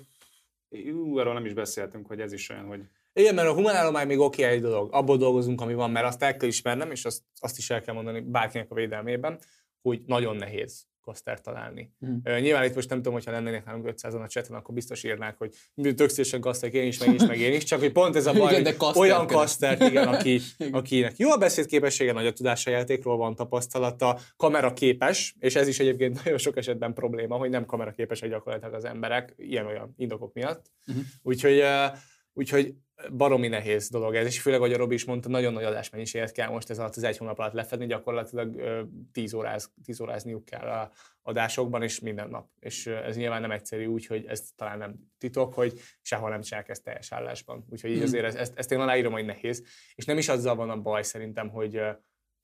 ú, 0.69 1.17
arról 1.17 1.33
nem 1.33 1.45
is 1.45 1.53
beszéltünk, 1.53 2.07
hogy 2.07 2.19
ez 2.19 2.31
is 2.31 2.49
olyan, 2.49 2.65
hogy 2.65 2.81
Igen, 3.13 3.35
mert 3.35 3.47
a 3.47 3.53
humánállomány 3.53 4.07
még 4.07 4.19
oké 4.19 4.43
egy 4.43 4.61
dolog. 4.61 4.93
Abból 4.93 5.17
dolgozunk, 5.17 5.61
ami 5.61 5.73
van, 5.73 5.91
mert 5.91 6.05
azt 6.05 6.21
el 6.21 6.37
kell 6.37 6.47
ismernem, 6.47 6.91
és 6.91 7.05
azt, 7.05 7.23
azt 7.39 7.57
is 7.57 7.69
el 7.69 7.81
kell 7.81 7.93
mondani 7.93 8.21
bárkinek 8.21 8.71
a 8.71 8.75
védelmében, 8.75 9.39
hogy 9.81 10.01
nagyon 10.05 10.35
nehéz 10.35 10.87
kasztert 11.05 11.43
találni. 11.43 11.91
Mhm. 11.99 12.11
Uh, 12.23 12.39
nyilván 12.39 12.63
itt 12.63 12.75
most 12.75 12.89
nem 12.89 12.97
tudom, 12.97 13.13
hogyha 13.13 13.31
lennének 13.31 13.65
nálunk 13.65 13.85
500-an 13.89 14.23
a 14.23 14.27
chaten, 14.27 14.55
akkor 14.55 14.73
biztos 14.73 15.03
írnák, 15.03 15.37
hogy 15.37 15.53
tök 15.95 16.09
szívesen 16.09 16.41
kaszterek, 16.41 16.75
én 16.75 16.87
is, 16.87 16.99
meg 16.99 17.07
én 17.07 17.15
is, 17.15 17.25
meg 17.25 17.39
én 17.39 17.53
is, 17.53 17.63
csak 17.63 17.79
hogy 17.79 17.91
pont 17.91 18.15
ez 18.15 18.25
a 18.25 18.33
baj, 18.33 18.51
Igen, 18.51 18.63
de 18.63 18.75
kasztert 18.75 18.97
olyan 18.97 19.27
kasztert, 19.27 19.81
igen, 19.81 20.07
aki, 20.07 20.39
akinek 20.71 21.17
jó 21.17 21.31
a 21.31 21.37
beszédképessége, 21.37 22.13
nagy 22.13 22.25
a 22.25 22.33
tudása 22.33 22.69
játékról, 22.69 23.17
van 23.17 23.35
tapasztalata, 23.35 24.19
kamera 24.35 24.73
képes, 24.73 25.35
és 25.39 25.55
ez 25.55 25.67
is 25.67 25.79
egyébként 25.79 26.15
nagyon 26.23 26.37
sok 26.37 26.57
esetben 26.57 26.93
probléma, 26.93 27.37
hogy 27.37 27.49
nem 27.49 27.65
kamera 27.65 27.91
képesek 27.91 28.29
gyakorlatilag 28.29 28.73
az 28.73 28.85
emberek, 28.85 29.33
ilyen-olyan 29.37 29.93
indokok 29.97 30.33
miatt. 30.33 30.71
Mhm. 30.85 30.99
Úgyhogy, 31.21 31.59
uh, 31.59 31.97
úgyhogy 32.33 32.73
baromi 33.11 33.47
nehéz 33.47 33.89
dolog 33.89 34.15
ez, 34.15 34.25
és 34.25 34.41
főleg, 34.41 34.59
ahogy 34.59 34.73
a 34.73 34.77
Robi 34.77 34.93
is 34.93 35.05
mondta, 35.05 35.29
nagyon 35.29 35.53
nagy 35.53 35.63
adásmennyiséget 35.63 36.31
kell 36.31 36.49
most 36.49 36.69
ez 36.69 36.79
alatt 36.79 36.95
az 36.95 37.03
egy 37.03 37.17
hónap 37.17 37.39
alatt 37.39 37.53
lefedni, 37.53 37.85
gyakorlatilag 37.85 38.55
ö, 38.57 38.81
10, 39.11 39.33
óráz, 39.33 39.71
10 39.83 39.99
órázniuk 39.99 40.45
kell 40.45 40.67
a 40.67 40.91
adásokban, 41.21 41.83
és 41.83 41.99
minden 41.99 42.29
nap. 42.29 42.49
És 42.59 42.87
ez 42.87 43.15
nyilván 43.17 43.41
nem 43.41 43.51
egyszerű 43.51 43.85
úgy, 43.85 44.05
hogy 44.05 44.25
ez 44.25 44.49
talán 44.55 44.77
nem 44.77 44.95
titok, 45.17 45.53
hogy 45.53 45.79
sehol 46.01 46.29
nem 46.29 46.41
csinálják 46.41 46.69
ezt 46.69 46.83
teljes 46.83 47.11
állásban. 47.11 47.65
Úgyhogy 47.69 47.89
így 47.89 47.95
Mhm. 47.95 48.05
azért 48.05 48.25
ezt, 48.25 48.37
ezt, 48.37 48.57
ezt 48.57 48.71
én 48.71 48.79
aláírom, 48.79 49.11
hogy 49.11 49.25
nehéz. 49.25 49.63
És 49.95 50.05
nem 50.05 50.17
is 50.17 50.27
azzal 50.29 50.55
van 50.55 50.69
a 50.69 50.81
baj 50.81 51.03
szerintem, 51.03 51.49
hogy 51.49 51.81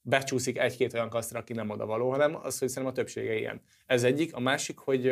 becsúszik 0.02 0.58
egy-két 0.58 0.94
olyan 0.94 1.10
kasztra, 1.10 1.40
aki 1.40 1.54
nem 1.54 1.70
oda 1.70 1.86
való, 1.86 2.10
hanem 2.10 2.36
az, 2.36 2.60
hogy 2.60 2.68
szerintem 2.68 2.94
a 2.94 2.96
többsége 2.96 3.38
ilyen. 3.38 3.62
Ez 3.86 4.04
egyik. 4.04 4.36
A 4.36 4.40
másik, 4.40 4.78
hogy, 4.78 5.12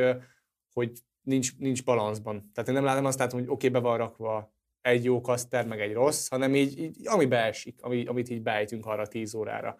hogy 0.73 0.91
nincs, 1.21 1.57
nincs 1.57 1.83
balanszban. 1.83 2.51
Tehát 2.53 2.69
én 2.69 2.75
nem 2.75 2.83
látom 2.83 3.05
azt 3.05 3.19
látom, 3.19 3.39
hogy 3.39 3.49
oké, 3.49 3.67
okay, 3.67 3.81
be 3.81 3.87
van 3.87 3.97
rakva 3.97 4.53
egy 4.81 5.03
jó 5.03 5.21
kaszter, 5.21 5.67
meg 5.67 5.81
egy 5.81 5.93
rossz, 5.93 6.27
hanem 6.29 6.55
így, 6.55 6.79
így 6.79 7.07
ami 7.07 7.25
beesik, 7.25 7.81
ami, 7.81 8.05
amit 8.05 8.29
így 8.29 8.41
beejtünk 8.41 8.85
arra 8.85 9.07
10 9.07 9.33
órára. 9.33 9.77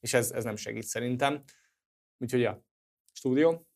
És 0.00 0.14
ez, 0.14 0.30
ez 0.30 0.44
nem 0.44 0.56
segít 0.56 0.82
szerintem. 0.82 1.42
Úgyhogy 2.18 2.40
ja, 2.40 2.64
stúdió. 3.12 3.66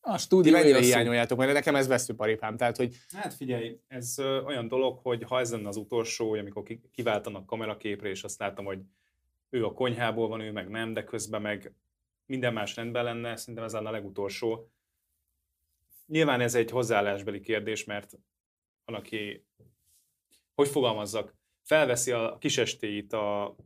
A 0.00 0.12
Ti 0.16 0.22
stúdió 0.22 0.52
mennyire 0.52 0.78
az 0.78 0.84
szó. 0.84 0.90
hiányoljátok, 0.90 1.38
mert 1.38 1.52
nekem 1.52 1.74
ez 1.74 1.86
veszőparipám. 1.86 2.56
Tehát, 2.56 2.76
hogy 2.76 2.96
Hát 3.12 3.34
figyelj, 3.34 3.80
ez 3.86 4.18
ö, 4.18 4.42
olyan 4.42 4.68
dolog, 4.68 4.98
hogy 4.98 5.22
ha 5.22 5.40
ez 5.40 5.50
lenne 5.50 5.68
az 5.68 5.76
utolsó, 5.76 6.28
hogy 6.28 6.38
amikor 6.38 6.62
ki- 6.62 6.88
kiváltanak 6.92 7.46
kameraképre, 7.46 8.08
és 8.08 8.24
azt 8.24 8.38
látom, 8.38 8.64
hogy 8.64 8.80
ő 9.50 9.64
a 9.64 9.72
konyhából 9.72 10.28
van, 10.28 10.40
ő 10.40 10.52
meg 10.52 10.68
nem, 10.68 10.92
de 10.92 11.04
közben 11.04 11.42
meg 11.42 11.72
minden 12.26 12.52
más 12.52 12.76
rendben 12.76 13.04
lenne, 13.04 13.36
szerintem 13.36 13.64
ez 13.64 13.72
lenne 13.72 13.88
a 13.88 13.92
legutolsó. 13.92 14.70
Nyilván 16.06 16.40
ez 16.40 16.54
egy 16.54 16.70
hozzáállásbeli 16.70 17.40
kérdés, 17.40 17.84
mert 17.84 18.12
van, 18.84 18.96
aki, 18.96 19.46
hogy 20.54 20.68
fogalmazzak, 20.68 21.34
felveszi 21.62 22.12
a 22.12 22.36
kisestéit 22.40 23.12
a, 23.12 23.56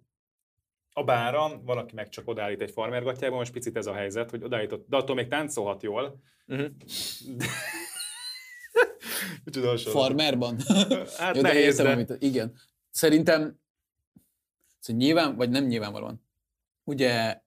a 0.93 1.05
bára, 1.05 1.61
van, 1.63 1.79
aki 1.79 1.95
meg 1.95 2.09
csak 2.09 2.29
odállít 2.29 2.63
egy 2.63 2.71
farmergatjában, 2.71 3.39
most 3.39 3.53
picit 3.53 3.77
ez 3.77 3.87
a 3.87 3.95
helyzet, 3.95 4.31
hogy 4.31 4.43
odállított, 4.43 4.89
de 4.89 4.97
attól 4.97 5.15
még 5.17 5.29
táncolhat 5.29 5.83
jól. 5.83 6.21
uh-huh. 6.47 6.71
Micsoda 9.45 9.69
hasonló. 9.69 10.01
Farmerban. 10.01 10.57
Hát 11.17 11.37
Jó, 11.37 11.43
de 11.43 11.49
nehéz, 11.49 11.65
értem, 11.65 11.85
de... 11.85 11.93
amit, 11.93 12.23
igen. 12.23 12.55
Szerintem, 12.91 13.61
szóval 14.79 15.03
nyilván, 15.03 15.37
vagy 15.37 15.51
nem 15.51 15.65
nyilvánvalóan, 15.65 16.23
ugye 16.85 17.41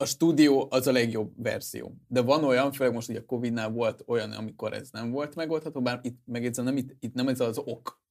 a 0.00 0.04
stúdió 0.04 0.66
az 0.70 0.86
a 0.86 0.92
legjobb 0.92 1.32
verzió. 1.42 1.96
De 2.08 2.20
van 2.20 2.44
olyan, 2.44 2.72
főleg 2.72 2.92
most 2.94 3.08
ugye 3.08 3.18
a 3.18 3.24
Covid-nál 3.24 3.70
volt 3.70 4.02
olyan, 4.06 4.32
amikor 4.32 4.72
ez 4.72 4.90
nem 4.90 5.10
volt 5.10 5.34
megoldható, 5.34 5.82
bár 5.82 6.00
itt 6.02 6.20
megjegyzem, 6.24 6.64
nem, 6.64 6.76
itt, 6.76 6.96
itt 7.00 7.14
nem 7.14 7.28
ez 7.28 7.40
az 7.40 7.58
ok, 7.58 8.02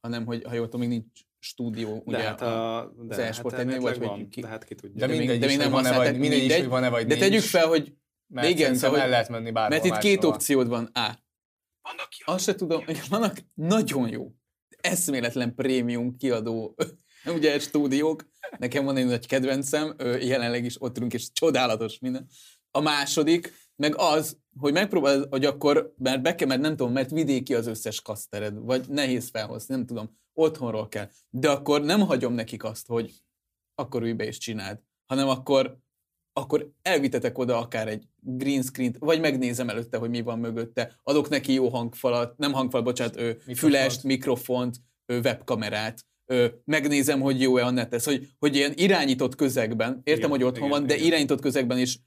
hanem 0.00 0.26
hogy 0.26 0.44
ha 0.44 0.54
jól 0.54 0.64
tudom, 0.64 0.80
még 0.80 0.88
nincs 0.88 1.20
stúdió, 1.38 2.02
ugye 2.04 2.16
de 2.16 2.22
hát 2.22 2.40
a, 2.42 2.92
de 3.02 3.14
az 3.14 3.18
e-sport 3.20 3.54
ennél 3.54 3.80
volt, 3.80 3.92
elméletileg 3.94 4.08
vagy 4.08 4.18
van, 4.18 4.28
ki- 4.28 4.40
de 4.40 4.46
hát 4.46 4.64
ki 4.64 4.74
tudja. 4.74 4.98
De 4.98 5.06
még- 5.06 5.18
mindegy, 5.18 5.38
de 5.40 5.46
még 5.46 5.56
nem 5.56 5.70
van-e 5.70 5.96
vagy, 5.96 6.18
mindegy 6.18 6.38
mindegy. 6.38 6.66
van-e 6.66 6.88
vagy 6.88 7.06
De 7.06 7.14
nincs, 7.14 7.20
tegyük 7.28 7.42
fel, 7.42 7.66
hogy 7.66 7.94
mert 8.26 8.48
igen, 8.48 8.74
szóval, 8.74 8.96
el 8.96 9.02
hogy- 9.02 9.10
lehet 9.10 9.28
menni 9.28 9.50
bárhol 9.50 9.70
mert 9.78 9.84
itt 9.84 9.98
két 9.98 10.24
opciód 10.24 10.68
van. 10.68 10.84
A. 10.84 11.18
Vannak 11.82 12.08
Azt 12.24 12.44
se 12.44 12.54
tudom, 12.54 12.84
hogy 12.84 13.00
vannak 13.08 13.38
nagyon 13.54 14.08
jó, 14.08 14.32
eszméletlen 14.80 15.54
prémium 15.54 16.16
kiadó 16.16 16.74
ugye 17.34 17.58
stúdiók. 17.58 18.28
Nekem 18.58 18.84
van 18.84 18.96
egy 18.96 19.06
nagy 19.06 19.26
kedvencem, 19.26 19.94
jelenleg 20.20 20.64
is 20.64 20.82
ott 20.82 20.96
ülünk, 20.96 21.12
és 21.12 21.32
csodálatos 21.32 21.98
minden. 21.98 22.26
A 22.70 22.80
második, 22.80 23.52
meg 23.76 23.94
az, 23.96 24.38
hogy 24.58 24.72
megpróbálod, 24.72 25.26
hogy 25.30 25.44
akkor, 25.44 25.94
mert 25.98 26.22
be 26.22 26.34
kell, 26.34 26.48
mert 26.48 26.60
nem 26.60 26.76
tudom, 26.76 26.92
mert 26.92 27.10
vidéki 27.10 27.54
az 27.54 27.66
összes 27.66 28.00
kasztered, 28.02 28.58
vagy 28.58 28.88
nehéz 28.88 29.28
felhozni, 29.30 29.74
nem 29.74 29.86
tudom, 29.86 30.18
otthonról 30.32 30.88
kell. 30.88 31.08
De 31.30 31.50
akkor 31.50 31.82
nem 31.82 32.00
hagyom 32.00 32.32
nekik 32.32 32.64
azt, 32.64 32.86
hogy 32.86 33.14
akkor 33.74 34.02
ülj 34.02 34.12
be 34.12 34.24
és 34.24 34.38
csináld, 34.38 34.78
hanem 35.06 35.28
akkor 35.28 35.78
akkor 36.38 36.70
elvitetek 36.82 37.38
oda 37.38 37.58
akár 37.58 37.88
egy 37.88 38.08
green 38.20 38.62
screen 38.62 38.96
vagy 38.98 39.20
megnézem 39.20 39.68
előtte, 39.68 39.98
hogy 39.98 40.10
mi 40.10 40.22
van 40.22 40.38
mögötte, 40.38 40.92
adok 41.02 41.28
neki 41.28 41.52
jó 41.52 41.68
hangfalat, 41.68 42.38
nem 42.38 42.52
hangfal, 42.52 42.82
bocsánat, 42.82 43.16
ő, 43.16 43.38
fülest, 43.54 44.02
mikrofont, 44.02 44.76
ő, 45.06 45.20
webkamerát, 45.20 46.06
ő, 46.26 46.62
megnézem, 46.64 47.20
hogy 47.20 47.40
jó-e 47.40 47.64
a 47.64 47.70
net, 47.70 47.94
ez, 47.94 48.04
hogy, 48.04 48.28
hogy 48.38 48.56
ilyen 48.56 48.72
irányított 48.74 49.34
közegben, 49.34 50.00
értem, 50.04 50.16
Igen, 50.16 50.30
hogy 50.30 50.42
otthon 50.42 50.66
igen, 50.66 50.78
van, 50.78 50.86
de 50.86 50.94
igen. 50.94 51.06
irányított 51.06 51.40
közegben 51.40 51.78
is 51.78 51.98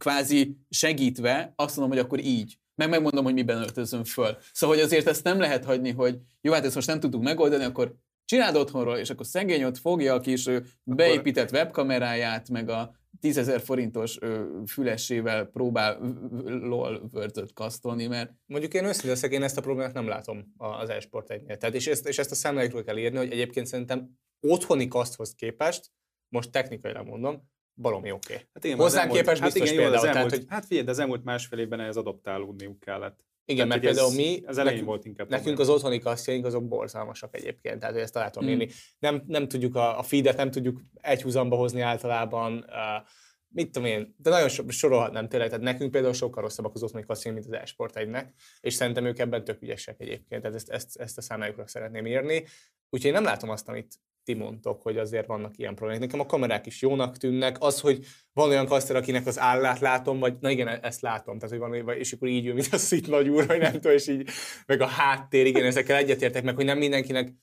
kvázi 0.00 0.56
segítve 0.70 1.52
azt 1.56 1.76
mondom, 1.76 1.96
hogy 1.96 2.04
akkor 2.06 2.20
így. 2.20 2.58
Meg 2.74 2.88
megmondom, 2.88 3.24
hogy 3.24 3.34
miben 3.34 3.56
öltözöm 3.56 4.04
föl. 4.04 4.36
Szóval, 4.52 4.76
hogy 4.76 4.84
azért 4.84 5.06
ezt 5.06 5.24
nem 5.24 5.38
lehet 5.38 5.64
hagyni, 5.64 5.90
hogy 5.90 6.18
jó, 6.40 6.52
hát 6.52 6.64
ezt 6.64 6.74
most 6.74 6.86
nem 6.86 7.00
tudtuk 7.00 7.22
megoldani, 7.22 7.64
akkor 7.64 7.94
csináld 8.24 8.56
otthonról, 8.56 8.96
és 8.96 9.10
akkor 9.10 9.26
szegény 9.26 9.64
ott 9.64 9.78
fogja 9.78 10.14
a 10.14 10.20
kis 10.20 10.46
ö, 10.46 10.58
beépített 10.84 11.50
webkameráját, 11.50 12.48
meg 12.48 12.68
a 12.68 12.94
10 13.20 13.36
ezer 13.36 13.60
forintos 13.60 14.18
fülesével 14.66 15.44
próbál 15.44 15.98
LOL 16.44 17.08
word 17.12 17.52
kasztolni, 17.54 18.06
mert 18.06 18.32
Mondjuk 18.46 18.74
én 18.74 18.84
őszintén 18.84 19.10
leszek, 19.10 19.32
én 19.32 19.42
ezt 19.42 19.56
a 19.56 19.60
problémát 19.60 19.92
nem 19.94 20.06
látom 20.06 20.52
az 20.56 20.88
e-sport 20.88 21.30
egynél. 21.30 21.56
Tehát 21.56 21.74
és 21.74 21.86
ezt, 21.86 22.08
és 22.08 22.18
ezt 22.18 22.30
a 22.30 22.34
számláikról 22.34 22.82
kell 22.82 22.96
írni, 22.96 23.16
hogy 23.16 23.30
egyébként 23.30 23.66
szerintem 23.66 24.18
otthoni 24.40 24.88
kaszthoz 24.88 25.34
képest, 25.34 25.90
most 26.28 26.50
technikailag 26.50 27.06
mondom, 27.06 27.50
baromi 27.74 28.10
oké. 28.10 28.32
Okay. 28.32 28.46
Hát 28.54 28.64
igen, 28.64 28.76
Hozzánk 28.76 28.94
az 28.94 29.00
elmúlt- 29.00 29.18
képest 29.20 29.40
hát 29.42 29.52
biztos 29.52 29.70
igen, 29.70 29.82
jó, 29.82 29.88
az 29.88 29.92
például, 30.00 30.16
elmúlt, 30.16 30.32
tehát, 30.32 30.44
hogy- 30.46 30.54
Hát 30.56 30.66
figyelj, 30.66 30.84
de 30.84 30.90
az 30.90 30.98
elmúlt 30.98 31.24
másfél 31.24 31.58
évben 31.58 31.80
ez 31.80 31.96
adoptálódniuk 31.96 32.80
kellett. 32.80 33.24
Igen, 33.52 33.68
mert 33.68 33.80
Tehát, 33.80 33.96
hogy 33.96 34.06
például 34.06 34.34
mi, 34.34 34.42
Az 34.46 34.56
nekünk, 34.56 34.84
volt 34.84 35.04
inkább. 35.04 35.28
nekünk 35.28 35.58
az 35.58 35.68
otthoni 35.68 35.98
kasztjaink 35.98 36.46
azok 36.46 36.68
borzalmasak 36.68 37.36
egyébként, 37.36 37.80
tehát 37.80 37.96
ezt 37.96 38.16
alá 38.16 38.30
tudom 38.30 38.48
írni. 38.48 38.68
Nem, 38.98 39.22
nem 39.26 39.48
tudjuk 39.48 39.74
a, 39.74 39.98
a 39.98 40.02
feedet, 40.02 40.36
nem 40.36 40.50
tudjuk 40.50 40.80
egyhuzamba 41.00 41.56
hozni 41.56 41.80
általában, 41.80 42.52
uh, 42.68 43.08
mit 43.48 43.70
tudom 43.70 43.88
én, 43.88 44.14
de 44.18 44.30
nagyon 44.30 44.48
so, 44.48 44.68
sorolhatnám 44.68 45.28
tényleg, 45.28 45.48
tehát 45.48 45.64
nekünk 45.64 45.90
például 45.90 46.12
sokkal 46.12 46.42
rosszabbak 46.42 46.74
az 46.74 46.82
otthoni 46.82 47.04
kasztjaink, 47.04 47.38
mint 47.38 47.54
az 47.54 47.60
e-sport 47.60 47.96
egynek, 47.96 48.34
és 48.60 48.74
szerintem 48.74 49.04
ők 49.04 49.18
ebben 49.18 49.44
tök 49.44 49.62
ügyesek 49.62 50.00
egyébként, 50.00 50.42
tehát 50.42 50.56
ezt, 50.56 50.70
ezt, 50.70 50.96
ezt 50.96 51.18
a 51.18 51.20
számlájukra 51.20 51.66
szeretném 51.66 52.06
írni. 52.06 52.44
Úgyhogy 52.90 53.10
én 53.10 53.12
nem 53.12 53.24
látom 53.24 53.50
azt, 53.50 53.68
amit 53.68 53.94
ti 54.24 54.34
mondtok, 54.34 54.82
hogy 54.82 54.96
azért 54.96 55.26
vannak 55.26 55.58
ilyen 55.58 55.74
problémák. 55.74 56.00
Nekem 56.04 56.20
a 56.20 56.26
kamerák 56.26 56.66
is 56.66 56.82
jónak 56.82 57.16
tűnnek. 57.16 57.56
Az, 57.60 57.80
hogy 57.80 58.04
van 58.32 58.48
olyan 58.48 58.66
kaszter, 58.66 58.96
akinek 58.96 59.26
az 59.26 59.38
állát 59.38 59.78
látom, 59.78 60.18
vagy 60.18 60.34
na 60.40 60.50
igen, 60.50 60.68
ezt 60.68 61.00
látom, 61.00 61.38
tehát 61.38 61.58
hogy 61.58 61.82
van, 61.84 61.96
és 61.96 62.12
akkor 62.12 62.28
így 62.28 62.46
ül, 62.46 62.54
mint 62.54 62.72
a 62.72 62.78
szit 62.78 63.06
nagy 63.08 63.28
úr, 63.28 63.46
vagy 63.46 63.60
nem 63.60 63.72
tudom, 63.72 63.92
és 63.92 64.08
így, 64.08 64.28
meg 64.66 64.80
a 64.80 64.86
háttér, 64.86 65.46
igen, 65.46 65.64
ezekkel 65.64 65.96
egyetértek 65.96 66.42
meg, 66.42 66.54
hogy 66.54 66.64
nem 66.64 66.78
mindenkinek 66.78 67.34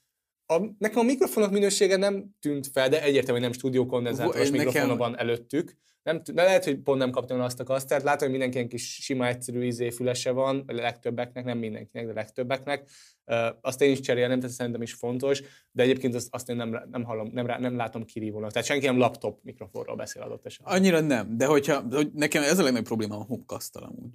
a, 0.45 0.59
nekem 0.77 0.99
a 0.99 1.03
mikrofonok 1.03 1.51
minősége 1.51 1.97
nem 1.97 2.29
tűnt 2.39 2.67
fel, 2.67 2.89
de 2.89 3.03
egyértelműen 3.03 3.49
nem 3.49 3.59
stúdiókondenzátoros 3.59 4.49
Nekem- 4.49 4.65
mikrofona 4.65 4.95
van 4.95 5.17
előttük. 5.17 5.77
Nem, 6.11 6.21
de 6.33 6.43
lehet, 6.43 6.63
hogy 6.63 6.77
pont 6.77 6.99
nem 6.99 7.11
kaptam 7.11 7.41
azt 7.41 7.59
a 7.59 7.63
kasztert. 7.63 8.03
Látom, 8.03 8.19
hogy 8.19 8.29
mindenkinek 8.29 8.67
kis 8.67 8.93
sima, 8.93 9.27
egyszerű 9.27 9.63
izé 9.63 9.89
fülese 9.89 10.31
van, 10.31 10.63
a 10.67 10.73
legtöbbeknek, 10.73 11.45
nem 11.45 11.57
mindenkinek, 11.57 12.05
de 12.07 12.13
legtöbbeknek. 12.13 12.89
Uh, 13.25 13.35
azt 13.61 13.81
én 13.81 13.91
is 13.91 13.99
cserélem, 13.99 14.39
tehát 14.39 14.55
szerintem 14.55 14.81
is 14.81 14.93
fontos, 14.93 15.41
de 15.71 15.83
egyébként 15.83 16.15
azt, 16.15 16.27
azt 16.31 16.49
én 16.49 16.55
nem, 16.55 16.87
nem, 16.91 17.03
hallom, 17.03 17.29
nem, 17.33 17.45
nem 17.45 17.75
látom 17.75 18.05
kirívónak. 18.05 18.51
Tehát 18.51 18.67
senki 18.67 18.85
nem 18.85 18.97
laptop 18.97 19.39
mikrofonról 19.43 19.95
beszél 19.95 20.21
adott 20.21 20.45
esetben. 20.45 20.73
annyira 20.75 20.99
nem. 20.99 21.37
De 21.37 21.45
hogyha, 21.45 21.83
hogy 21.91 22.11
nekem 22.13 22.43
ez 22.43 22.59
a 22.59 22.63
legnagyobb 22.63 22.87
probléma 22.87 23.15
a 23.15 23.23
homecast 23.23 23.75
amúgy. 23.75 24.11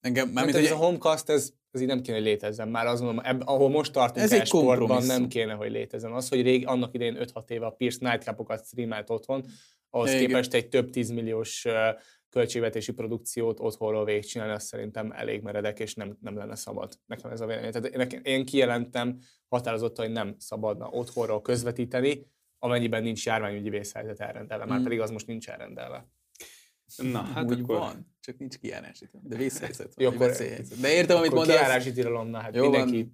Engem, 0.00 0.28
Mármint, 0.28 0.34
mármint, 0.34 0.56
ez 0.56 0.62
hogy 0.62 0.80
a 0.80 0.84
homecast, 0.84 1.28
ez, 1.28 1.52
ez 1.70 1.80
így 1.80 1.86
nem 1.86 2.00
kéne, 2.00 2.16
hogy 2.16 2.26
létezzen. 2.26 2.68
Már 2.68 2.86
azt 2.86 3.02
mondom, 3.02 3.24
ebb, 3.24 3.42
ahol 3.46 3.68
most 3.68 3.92
tartunk 3.92 4.24
Ez 4.24 4.32
egy 4.32 4.48
kompromisszum. 4.48 5.06
nem 5.06 5.28
kéne, 5.28 5.52
hogy 5.52 5.70
létezzen. 5.70 6.12
Az, 6.12 6.28
hogy 6.28 6.42
rég, 6.42 6.66
annak 6.66 6.94
idején 6.94 7.18
5-6 7.34 7.50
éve 7.50 7.66
a 7.66 7.70
Pierce 7.70 7.98
Nightcapokat 8.00 8.66
streamelt 8.66 9.10
otthon, 9.10 9.44
ahhoz 9.96 10.10
Igen. 10.12 10.26
képest 10.26 10.54
egy 10.54 10.68
több 10.68 10.90
10 10.90 11.10
milliós 11.10 11.64
ö, 11.64 11.90
költségvetési 12.28 12.92
produkciót 12.92 13.60
otthonról 13.60 14.04
végigcsinálni, 14.04 14.52
azt 14.52 14.66
szerintem 14.66 15.12
elég 15.12 15.42
meredek, 15.42 15.78
és 15.78 15.94
nem, 15.94 16.16
nem 16.20 16.36
lenne 16.36 16.54
szabad. 16.54 16.98
Nekem 17.06 17.30
ez 17.30 17.40
a 17.40 17.46
vélemény. 17.46 17.70
Tehát 17.72 18.12
én, 18.12 18.20
én 18.22 18.44
kijelentem 18.44 19.18
határozottan, 19.48 20.04
hogy 20.04 20.14
nem 20.14 20.34
szabadna 20.38 20.88
otthonról 20.88 21.42
közvetíteni, 21.42 22.26
amennyiben 22.58 23.02
nincs 23.02 23.26
járványügyi 23.26 23.70
vészhelyzet 23.70 24.20
elrendelve, 24.20 24.64
már 24.64 24.78
Mm. 24.80 24.82
pedig 24.82 25.00
az 25.00 25.10
most 25.10 25.26
nincs 25.26 25.48
elrendelve. 25.48 26.08
Na, 26.96 27.22
hát 27.22 27.50
úgy 27.50 27.60
akkor... 27.60 27.78
van, 27.78 28.14
csak 28.20 28.38
nincs 28.38 28.56
kijárási. 28.56 29.08
De 29.12 29.36
vészhelyzet 29.36 29.92
Jó, 29.96 30.04
van, 30.04 30.14
akkor- 30.14 30.26
akkor, 30.26 30.26
veszélyhelyzet. 30.38 30.80
De 30.80 30.92
értem, 30.92 31.16
amit 31.16 31.32
mondasz. 31.32 31.56
kiárási 31.56 31.92
tilalom, 31.92 32.28
na 32.28 32.38
hát 32.38 32.54
Jó 32.54 32.62
van. 32.62 32.70
mindenki 32.70 33.12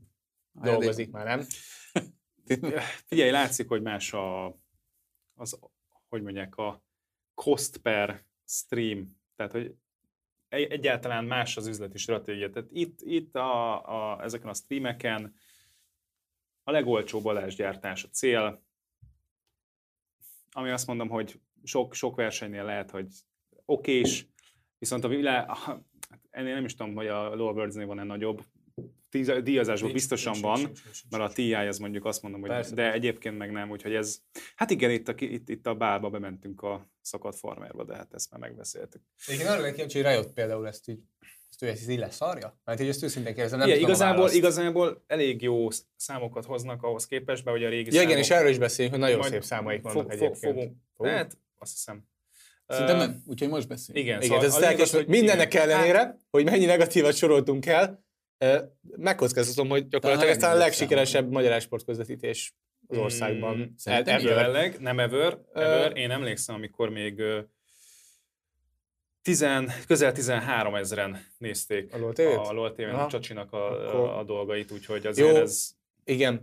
Hát, 0.60 0.64
dolgozik 0.70 1.10
már, 1.10 1.26
nem? 1.26 1.46
Figyelj, 3.08 3.30
látszik, 3.30 3.68
hogy 3.68 3.82
más 3.82 4.12
a, 4.12 4.46
az, 5.34 5.58
hogy 6.12 6.22
mondják, 6.22 6.56
a 6.56 6.82
cost 7.34 7.76
per 7.76 8.24
stream. 8.44 9.08
Tehát, 9.36 9.52
hogy 9.52 9.74
egy- 10.48 10.70
egyáltalán 10.70 11.24
más 11.24 11.56
az 11.56 11.66
üzleti 11.66 11.98
stratégia. 11.98 12.50
Tehát 12.50 12.68
itt, 12.72 13.00
itt 13.00 13.36
a, 13.36 14.14
a, 14.14 14.22
ezeken 14.22 14.48
a 14.48 14.54
streameken 14.54 15.34
a 16.62 16.70
legolcsóbb 16.70 17.24
adásgyártás 17.24 18.04
a 18.04 18.08
cél, 18.08 18.62
ami 20.50 20.70
azt 20.70 20.86
mondom, 20.86 21.08
hogy 21.08 21.40
sok, 21.62 21.94
sok 21.94 22.16
versenynél 22.16 22.64
lehet, 22.64 22.90
hogy 22.90 23.08
okés, 23.64 24.26
viszont 24.78 25.04
a 25.04 25.08
világ, 25.08 25.50
ennél 26.30 26.54
nem 26.54 26.64
is 26.64 26.74
tudom, 26.74 26.94
hogy 26.94 27.06
a 27.06 27.34
Lower 27.34 27.54
Birds-nél 27.54 27.86
van-e 27.86 28.02
nagyobb, 28.02 28.44
Díjazásból 29.42 29.88
Nincs, 29.88 29.92
biztosan 29.92 30.32
nincs, 30.32 30.44
van, 30.44 30.60
nincs, 30.60 30.84
nincs, 30.84 31.00
mert 31.10 31.22
a 31.22 31.32
TI 31.32 31.54
az 31.54 31.78
mondjuk 31.78 32.04
azt 32.04 32.22
mondom, 32.22 32.40
hogy 32.40 32.50
Persze, 32.50 32.74
de 32.74 32.82
persze. 32.82 32.96
egyébként 32.96 33.38
meg 33.38 33.50
nem, 33.52 33.70
úgyhogy 33.70 33.94
ez, 33.94 34.18
hát 34.56 34.70
igen, 34.70 34.90
itt 34.90 35.08
a, 35.08 35.14
itt, 35.18 35.48
itt 35.48 35.66
a 35.66 35.74
bálba 35.74 36.10
bementünk 36.10 36.62
a 36.62 36.90
szakadt 37.00 37.38
farmerba, 37.38 37.84
de 37.84 37.94
hát 37.96 38.14
ezt 38.14 38.30
már 38.30 38.40
megbeszéltük. 38.40 39.02
Egyébként 39.26 39.50
arra 39.50 39.70
kíváncsi, 39.72 39.96
hogy 39.96 40.06
rájött 40.06 40.32
például 40.32 40.66
ezt 40.66 40.88
így, 40.88 40.98
ő 41.60 41.68
ezt 41.68 41.90
így 41.90 41.98
leszarja? 41.98 42.60
Mert 42.64 42.80
így 42.80 42.88
ezt 42.88 43.02
őszintén 43.02 43.34
kérdezem, 43.34 43.58
nem 43.58 43.68
Igen, 43.68 43.80
tudom 43.80 43.94
igazából, 43.94 44.30
igazából 44.30 45.04
elég 45.06 45.42
jó 45.42 45.70
sz- 45.70 45.86
számokat 45.96 46.44
hoznak 46.44 46.82
ahhoz 46.82 47.06
képest, 47.06 47.44
be, 47.44 47.50
hogy 47.50 47.64
a 47.64 47.68
régi 47.68 47.94
Ja, 47.94 48.02
igen, 48.02 48.06
számok- 48.06 48.24
és 48.24 48.30
erről 48.30 48.50
is 48.50 48.58
beszéljünk, 48.58 48.96
hogy 48.96 49.04
nagyon 49.08 49.22
szép 49.22 49.42
számaik 49.44 49.82
vannak 49.82 50.00
fog- 50.00 50.12
egyébként. 50.12 50.54
Fogunk. 50.54 50.76
Hát, 51.02 51.38
azt 51.58 51.72
hiszem. 51.72 52.04
Szerintem 52.66 52.96
nem, 52.96 53.22
úgyhogy 53.26 53.48
most 53.48 53.68
beszélünk. 53.68 54.04
Igen, 54.04 54.16
Igen, 54.22 54.28
szóval 54.30 54.44
ez 54.44 54.54
az 54.54 54.60
lelkes, 54.60 54.78
igaz, 54.78 54.90
hogy 54.92 55.06
mindennek 55.06 55.54
igen. 55.54 55.70
ellenére, 55.70 56.16
hogy 56.30 56.44
mennyi 56.44 56.64
negatívat 56.64 57.14
soroltunk 57.14 57.66
el, 57.66 58.04
megkockáztatom, 58.96 59.68
hogy 59.68 59.88
gyakorlatilag 59.88 60.30
ez 60.30 60.38
talán 60.40 60.56
a 60.56 60.58
legsikeresebb 60.58 61.30
magyar 61.30 61.60
sportközvetítés 61.60 62.54
az 62.86 62.98
országban. 62.98 63.56
Mm, 63.56 63.62
szerintem 63.76 64.14
ever. 64.14 64.26
Jelenleg, 64.26 64.80
nem 64.80 64.98
ever, 64.98 65.38
ever. 65.52 65.96
Én 65.96 66.10
emlékszem, 66.10 66.54
amikor 66.54 66.88
még 66.88 67.18
ö, 67.18 67.40
tizen, 69.22 69.70
közel 69.86 70.12
13 70.12 70.74
ezeren 70.74 71.26
nézték 71.38 71.94
A 71.94 71.98
LOL 71.98 72.12
TV-t? 72.12 72.36
a 72.36 72.52
LOL 72.52 72.72
TV-n 72.72 72.82
Aha. 72.82 73.04
a 73.04 73.08
Csacsinak 73.08 73.52
a, 73.52 73.88
Akkor- 73.88 74.08
a 74.08 74.24
dolgait, 74.24 74.70
úgyhogy 74.70 75.06
azért 75.06 75.36
Jó. 75.36 75.36
ez... 75.36 75.70
Igen, 76.04 76.40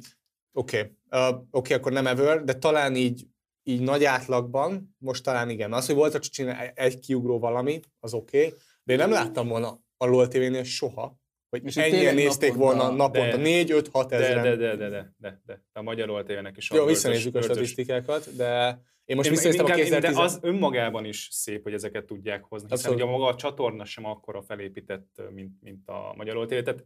oké. 0.54 0.78
Okay. 0.78 1.30
Uh, 1.30 1.38
oké, 1.38 1.46
okay, 1.52 1.78
akkor 1.78 1.92
nem 1.92 2.08
ever, 2.08 2.44
de 2.44 2.54
talán 2.54 2.96
így, 2.96 3.28
így 3.64 3.82
nagy 3.82 4.04
átlagban, 4.04 4.96
most 4.98 5.24
talán 5.24 5.50
igen. 5.50 5.74
Az, 5.74 5.86
hogy 5.86 5.96
volt 5.96 6.14
a 6.14 6.20
csicsin 6.20 6.48
egy 6.74 7.00
kiugró 7.00 7.40
valami, 7.40 7.80
az 8.00 8.14
oké, 8.14 8.46
okay, 8.46 8.60
de 8.84 8.94
én 8.94 9.00
nem 9.00 9.12
láttam 9.12 9.48
volna 9.48 9.80
a 9.98 10.06
LOL 10.06 10.28
TV-nél 10.28 10.64
soha, 10.64 11.19
hogy 11.50 11.66
És 11.66 11.78
ennyien 11.78 12.16
nézték 12.16 12.54
naponta- 12.54 12.78
volna 12.78 12.96
naponta, 12.96 13.38
De- 13.38 13.44
4-5-6 13.44 14.06
De, 14.10 14.16
ezeren. 14.16 14.44
de, 14.44 14.56
de, 14.56 14.76
de, 14.76 14.90
de, 14.90 15.14
de, 15.18 15.42
de, 15.46 15.62
a 15.74 15.82
magyar 15.82 16.08
LOL 16.08 16.24
TV-nek 16.24 16.58
is 16.58 16.70
Jó, 16.72 16.86
visszanézzük 16.86 17.36
a 17.36 17.42
statisztikákat, 17.42 18.36
de 18.36 18.82
én 19.06 19.16
most 19.16 19.30
visszanéztem 19.30 19.66
a 19.66 19.68
inkább- 19.68 19.84
2010 19.86 20.16
De 20.16 20.22
az 20.22 20.40
önmagában 20.42 21.06
is 21.06 21.28
szép, 21.32 21.64
hogy 21.64 21.74
ezeket 21.74 22.06
tudják 22.06 22.44
hozni, 22.44 22.68
hiszen 22.70 22.94
ugye 22.94 23.06
maga 23.06 23.26
a 23.26 23.36
csatorna 23.36 23.86
sem 23.86 24.06
akkora 24.06 24.42
felépített, 24.42 25.22
mint, 25.34 25.62
mint 25.62 25.88
a 25.88 26.14
magyar 26.18 26.36
LOL 26.36 26.46
TV. 26.46 26.50
Tehát 26.50 26.86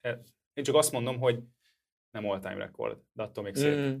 eh, 0.00 0.18
én 0.52 0.64
csak 0.64 0.74
azt 0.74 0.92
mondom, 0.92 1.18
hogy 1.18 1.38
nem 2.10 2.28
all-time 2.30 2.54
record, 2.58 2.98
de 3.12 3.22
attól 3.22 3.44
még 3.44 3.54
szép. 3.54 3.74
Mm. 3.76 3.94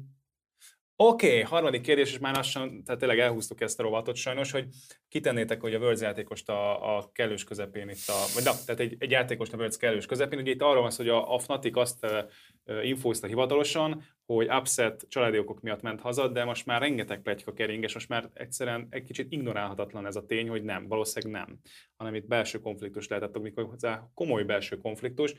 Oké, 0.96 1.26
okay, 1.26 1.40
harmadik 1.40 1.80
kérdés, 1.80 2.12
és 2.12 2.18
már 2.18 2.34
lassan, 2.34 2.84
tehát 2.84 3.00
tényleg 3.00 3.18
elhúztuk 3.18 3.60
ezt 3.60 3.80
a 3.80 3.82
rovatot 3.82 4.16
sajnos, 4.16 4.50
hogy 4.50 4.68
kitennétek, 5.08 5.60
hogy 5.60 5.74
a 5.74 5.78
Worlds 5.78 6.00
játékost 6.00 6.48
a, 6.48 6.96
a 6.96 7.10
kellős 7.12 7.44
közepén 7.44 7.88
itt 7.88 8.08
a, 8.08 8.34
vagy 8.34 8.44
na, 8.44 8.50
tehát 8.66 8.80
egy, 8.80 8.96
egy 8.98 9.10
játékost 9.10 9.52
a 9.52 9.56
Worlds 9.56 9.76
kellős 9.76 10.06
közepén, 10.06 10.38
ugye 10.38 10.50
itt 10.50 10.62
arról 10.62 10.82
van 10.82 10.90
hogy 10.96 11.08
a, 11.08 11.34
a 11.34 11.38
Fnatic 11.38 11.76
azt 11.76 12.06
uh, 12.06 12.86
infózta 12.86 13.26
hivatalosan, 13.26 14.02
hogy 14.26 14.48
upset 14.48 15.06
családi 15.08 15.38
okok 15.38 15.60
miatt 15.60 15.82
ment 15.82 16.00
haza, 16.00 16.28
de 16.28 16.44
most 16.44 16.66
már 16.66 16.80
rengeteg 16.80 17.22
pletyka 17.22 17.52
kering, 17.52 17.82
és 17.82 17.94
most 17.94 18.08
már 18.08 18.30
egyszerűen 18.34 18.86
egy 18.90 19.04
kicsit 19.04 19.32
ignorálhatatlan 19.32 20.06
ez 20.06 20.16
a 20.16 20.26
tény, 20.26 20.48
hogy 20.48 20.62
nem, 20.62 20.88
valószínűleg 20.88 21.44
nem, 21.44 21.58
hanem 21.96 22.14
itt 22.14 22.26
belső 22.26 22.60
konfliktus 22.60 23.08
lehetett, 23.08 23.36
amikor 23.36 23.64
hozzá 23.64 24.10
komoly 24.14 24.42
belső 24.42 24.76
konfliktus, 24.76 25.34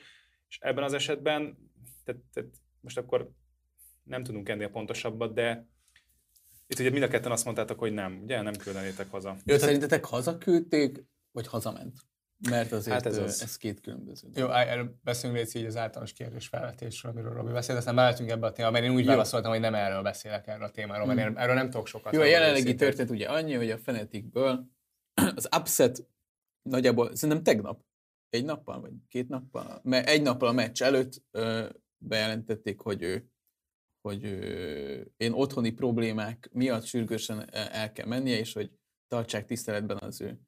és 0.50 0.58
ebben 0.62 0.84
az 0.84 0.94
esetben, 0.94 1.58
tehát, 2.04 2.22
tehát 2.34 2.50
most 2.82 2.98
akkor 2.98 3.30
nem 4.06 4.24
tudunk 4.24 4.50
ennél 4.50 4.70
pontosabbat, 4.70 5.34
de 5.34 5.68
itt 6.68 6.80
ugye 6.80 6.90
mind 6.90 7.04
a 7.04 7.08
ketten 7.08 7.32
azt 7.32 7.46
mondtátok, 7.46 7.80
hogy 7.80 7.94
nem, 7.94 8.20
ugye 8.24 8.42
nem 8.42 8.56
küldenétek 8.56 9.10
haza. 9.10 9.38
Jó, 9.44 9.58
szerintetek 9.58 10.06
hazaküldték, 10.06 11.04
vagy 11.32 11.48
hazament? 11.48 11.98
Mert 12.50 12.72
azért 12.72 12.96
Hát 12.96 13.06
ez 13.06 13.18
az. 13.18 13.42
ez, 13.42 13.58
két 13.58 13.82
különböző. 13.82 14.28
Jó, 14.34 14.50
erről 14.50 15.00
beszélünk 15.04 15.40
Léci 15.40 15.60
így 15.60 15.66
az 15.66 15.78
általános 15.78 16.14
kérdés 16.14 16.48
felvetésről, 16.48 17.12
amiről 17.12 17.34
Robi 17.34 17.52
beszélt, 17.52 17.78
aztán 17.78 17.96
beletünk 17.96 18.30
ebbe 18.30 18.46
a 18.46 18.52
témába, 18.52 18.74
mert 18.74 18.86
én 18.86 18.96
úgy 18.96 19.06
válaszoltam, 19.06 19.52
hogy 19.52 19.60
nem 19.60 19.76
erről 19.76 20.02
beszélek 20.02 20.48
erről 20.48 20.64
a 20.64 20.72
témáról, 20.72 21.06
mert 21.06 21.30
én 21.30 21.38
erről 21.38 21.56
nem 21.56 21.70
tudok 21.70 21.88
sokat. 21.88 22.14
Jó, 22.14 22.22
a 22.22 22.26
jelenlegi 22.26 22.76
történet 22.76 23.10
ugye 23.10 23.28
annyi, 23.28 23.54
hogy 23.54 23.72
a 23.72 23.78
Fnaticből 23.78 24.68
az 25.36 25.50
upset 25.58 26.08
nagyjából, 26.62 27.16
szerintem 27.16 27.44
tegnap, 27.44 27.84
egy 28.30 28.46
nappal, 28.46 28.82
vagy 28.82 28.92
két 29.08 29.28
nappal, 29.28 29.80
mert 29.84 30.08
egy 30.08 30.22
nappal 30.22 30.48
a 30.48 30.52
meccs 30.52 30.82
előtt 30.82 31.24
ö, 31.32 31.66
bejelentették, 31.98 32.80
hogy 32.80 33.02
ő, 33.02 33.30
hogy 34.06 34.24
én 35.18 35.32
otthoni 35.32 35.72
problémák 35.72 36.50
miatt 36.52 36.86
sürgősen 36.86 37.54
el 37.54 37.92
kell 37.92 38.06
mennie, 38.08 38.38
és 38.38 38.54
hogy 38.54 38.72
tartsák 39.08 39.46
tiszteletben 39.46 39.98
az 39.98 40.22
ő 40.22 40.40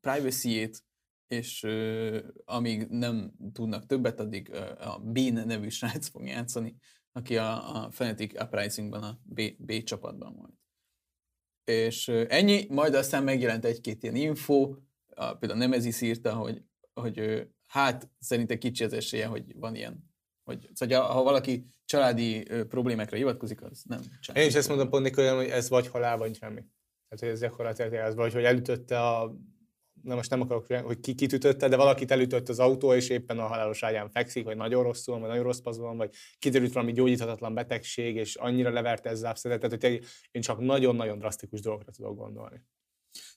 privacy-ét, 0.00 0.84
és 1.26 1.66
amíg 2.44 2.86
nem 2.88 3.32
tudnak 3.52 3.86
többet, 3.86 4.20
addig 4.20 4.54
a 4.78 4.98
Bean 4.98 5.46
nevű 5.46 5.68
srác 5.68 6.08
fog 6.08 6.26
játszani, 6.26 6.76
aki 7.12 7.36
a, 7.36 7.84
a 7.84 7.90
Fnatic 7.90 8.42
Uprisingban 8.42 9.02
a 9.02 9.20
B, 9.22 9.42
B 9.58 9.82
csapatban 9.82 10.34
volt. 10.34 10.54
És 11.64 12.08
ö, 12.08 12.24
ennyi, 12.28 12.66
majd 12.68 12.94
aztán 12.94 13.24
megjelent 13.24 13.64
egy-két 13.64 14.02
ilyen 14.02 14.14
info, 14.14 14.76
a, 15.06 15.34
például 15.34 15.60
Nemezis 15.60 16.00
írta, 16.00 16.34
hogy, 16.34 16.64
hogy 16.92 17.48
hát 17.66 18.10
szerinte 18.18 18.58
kicsi 18.58 18.84
az 18.84 18.92
esélye, 18.92 19.26
hogy 19.26 19.56
van 19.56 19.74
ilyen, 19.74 20.15
hogy 20.46 20.68
szóval, 20.72 21.00
ha 21.00 21.22
valaki 21.22 21.66
családi 21.84 22.46
problémákra 22.68 23.16
hivatkozik, 23.16 23.62
az 23.62 23.82
nem 23.84 24.00
családi 24.20 24.44
Én 24.44 24.50
is 24.50 24.56
ezt 24.56 24.68
mondom 24.68 24.88
pont 24.88 25.04
Nikolán, 25.04 25.36
hogy 25.36 25.48
ez 25.48 25.68
vagy 25.68 25.88
halál, 25.88 26.16
vagy 26.16 26.34
semmi. 26.34 26.64
Tehát, 27.08 27.18
hogy 27.18 27.28
ez 27.28 27.40
gyakorlatilag 27.40 27.94
ez 27.94 28.14
vagy, 28.14 28.32
hogy 28.32 28.44
elütötte 28.44 29.00
a 29.00 29.36
na 30.02 30.14
most 30.14 30.30
nem 30.30 30.40
akarok, 30.40 30.66
hogy 30.66 31.00
ki 31.00 31.14
kit 31.14 31.32
ütötte, 31.32 31.68
de 31.68 31.76
valakit 31.76 32.10
elütött 32.10 32.48
az 32.48 32.58
autó, 32.58 32.94
és 32.94 33.08
éppen 33.08 33.38
a 33.38 33.46
halálos 33.46 33.82
ágyán 33.82 34.10
fekszik, 34.10 34.44
vagy 34.44 34.56
nagyon 34.56 34.82
rosszul, 34.82 35.18
vagy 35.18 35.28
nagyon 35.28 35.44
rossz 35.44 35.58
paszban 35.58 35.96
vagy 35.96 36.14
kiderült 36.38 36.72
valami 36.72 36.92
gyógyíthatatlan 36.92 37.54
betegség, 37.54 38.16
és 38.16 38.34
annyira 38.34 38.70
leverte 38.70 39.10
ez 39.10 39.20
tehát 39.20 39.62
hogy 39.62 40.04
én 40.30 40.42
csak 40.42 40.60
nagyon-nagyon 40.60 41.18
drasztikus 41.18 41.60
dolgokra 41.60 41.92
tudok 41.92 42.16
gondolni. 42.16 42.62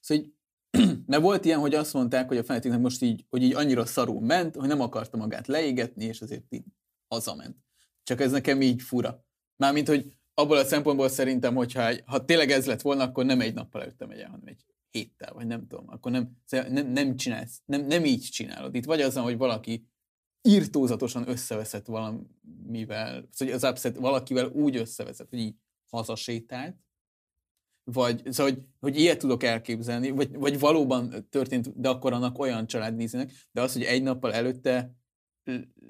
Szóval 0.02 0.24
így, 0.24 0.34
mert 1.08 1.22
volt 1.22 1.46
ilyen, 1.46 1.60
hogy 1.60 1.76
azt 1.76 1.94
mondták, 1.94 2.28
hogy 2.28 2.38
a 2.38 2.44
Fnaticnek 2.44 2.80
most 2.80 3.02
így, 3.02 3.26
hogy 3.30 3.44
így 3.44 3.54
annyira 3.54 3.86
szarul 3.86 4.22
ment, 4.22 4.56
hogy 4.56 4.68
nem 4.68 4.82
akarta 4.82 5.18
magát 5.18 5.48
leégetni, 5.48 6.06
és 6.06 6.22
azért 6.22 6.54
így 6.54 6.66
hazament. 7.10 7.58
Csak 8.04 8.22
ez 8.22 8.32
nekem 8.32 8.62
így 8.62 8.82
fura. 8.82 9.26
Mármint, 9.56 9.88
hogy 9.88 10.18
abból 10.34 10.58
a 10.58 10.66
szempontból 10.66 11.10
szerintem, 11.10 11.56
hogyha 11.56 11.92
ha 12.06 12.26
tényleg 12.26 12.52
ez 12.52 12.66
lett 12.66 12.82
volna, 12.82 13.04
akkor 13.04 13.26
nem 13.26 13.42
egy 13.42 13.54
nappal 13.54 13.82
előtte 13.82 14.06
megy 14.06 14.20
el, 14.20 14.30
hanem 14.30 14.48
egy 14.48 14.66
héttel, 14.90 15.34
vagy 15.34 15.48
nem 15.48 15.68
tudom. 15.68 15.90
Akkor 15.90 16.12
nem, 16.12 16.38
nem, 16.50 16.92
nem 16.92 17.16
csinálsz, 17.16 17.62
nem, 17.66 17.86
nem 17.86 18.06
így 18.06 18.22
csinálod. 18.22 18.76
Itt 18.76 18.86
vagy 18.86 19.02
az, 19.02 19.16
hogy 19.16 19.38
valaki 19.38 19.88
írtózatosan 20.42 21.30
összeveszett 21.30 21.86
valamivel, 21.86 23.28
szóval 23.32 23.56
az 23.56 23.64
upset 23.64 23.98
valakivel 23.98 24.48
úgy 24.48 24.76
összeveszett, 24.76 25.30
hogy 25.30 25.40
így 25.40 25.56
hazasétált, 25.90 26.78
vagy 27.84 28.32
szóval, 28.32 28.54
hogy, 28.54 28.64
hogy 28.80 29.00
ilyet 29.00 29.18
tudok 29.18 29.44
elképzelni, 29.44 30.10
vagy, 30.10 30.38
vagy 30.38 30.60
valóban 30.60 31.28
történt, 31.30 31.80
de 31.80 31.90
akkor 31.90 32.14
annak 32.14 32.40
olyan 32.40 32.68
család 32.68 32.96
néznek, 32.96 33.32
de 33.52 33.62
az, 33.62 33.74
hogy 33.74 33.84
egy 33.84 34.04
nappal 34.04 34.34
előtte 34.34 34.99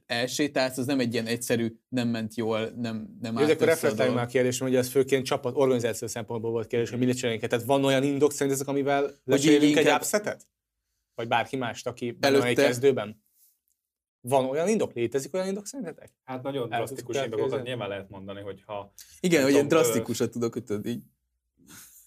elsétálsz, 0.05 0.78
az 0.78 0.86
nem 0.86 0.99
egy 0.99 1.14
ilyen 1.14 1.26
egyszerű, 1.26 1.76
nem 1.89 2.07
ment 2.07 2.36
jól, 2.36 2.60
nem, 2.60 3.18
nem 3.22 3.34
Jó, 3.34 3.39
állt 3.39 3.51
akkor 3.51 3.51
össze 3.51 3.64
a 3.64 3.66
reflektáljunk 3.66 4.18
már 4.18 4.26
a 4.26 4.30
kérdésem, 4.30 4.68
hogy 4.68 4.76
ez 4.76 4.89
főként 4.89 5.26
csapat, 5.26 5.53
organizáció 5.57 6.07
szempontból 6.07 6.51
volt 6.51 6.68
kérdés, 6.68 6.89
hogy 6.89 6.99
mit 6.99 7.18
csinálunk. 7.18 7.41
Tehát 7.47 7.66
van 7.66 7.86
olyan 7.86 8.03
indok 8.03 8.32
szerintetek, 8.32 8.68
amivel 8.68 9.12
lecserélünk 9.24 9.78
egy 9.78 9.88
upsetet? 9.88 10.47
Vagy 11.16 11.28
bárki 11.28 11.55
mást, 11.55 11.88
aki 11.88 12.12
benne 12.12 12.38
van 12.38 12.47
egy 12.47 12.53
Előtte- 12.53 12.66
kezdőben? 12.72 13.24
Van 14.22 14.45
olyan 14.45 14.68
indok? 14.68 14.93
Létezik 14.93 15.34
olyan 15.34 15.47
indok 15.47 15.66
szerintetek? 15.66 16.14
Hát 16.24 16.43
nagyon 16.43 16.70
drasztikus 16.70 17.24
indokokat 17.24 17.64
nyilván 17.64 17.89
lehet 17.89 18.10
mondani, 18.10 18.41
hogy 18.41 18.64
ha 18.66 18.93
Igen, 19.20 19.43
hogy 19.43 19.51
ilyen 19.51 19.68
drasztikusat 19.68 20.32
tudok, 20.32 20.53
hogy 20.53 20.86
így. 20.86 21.01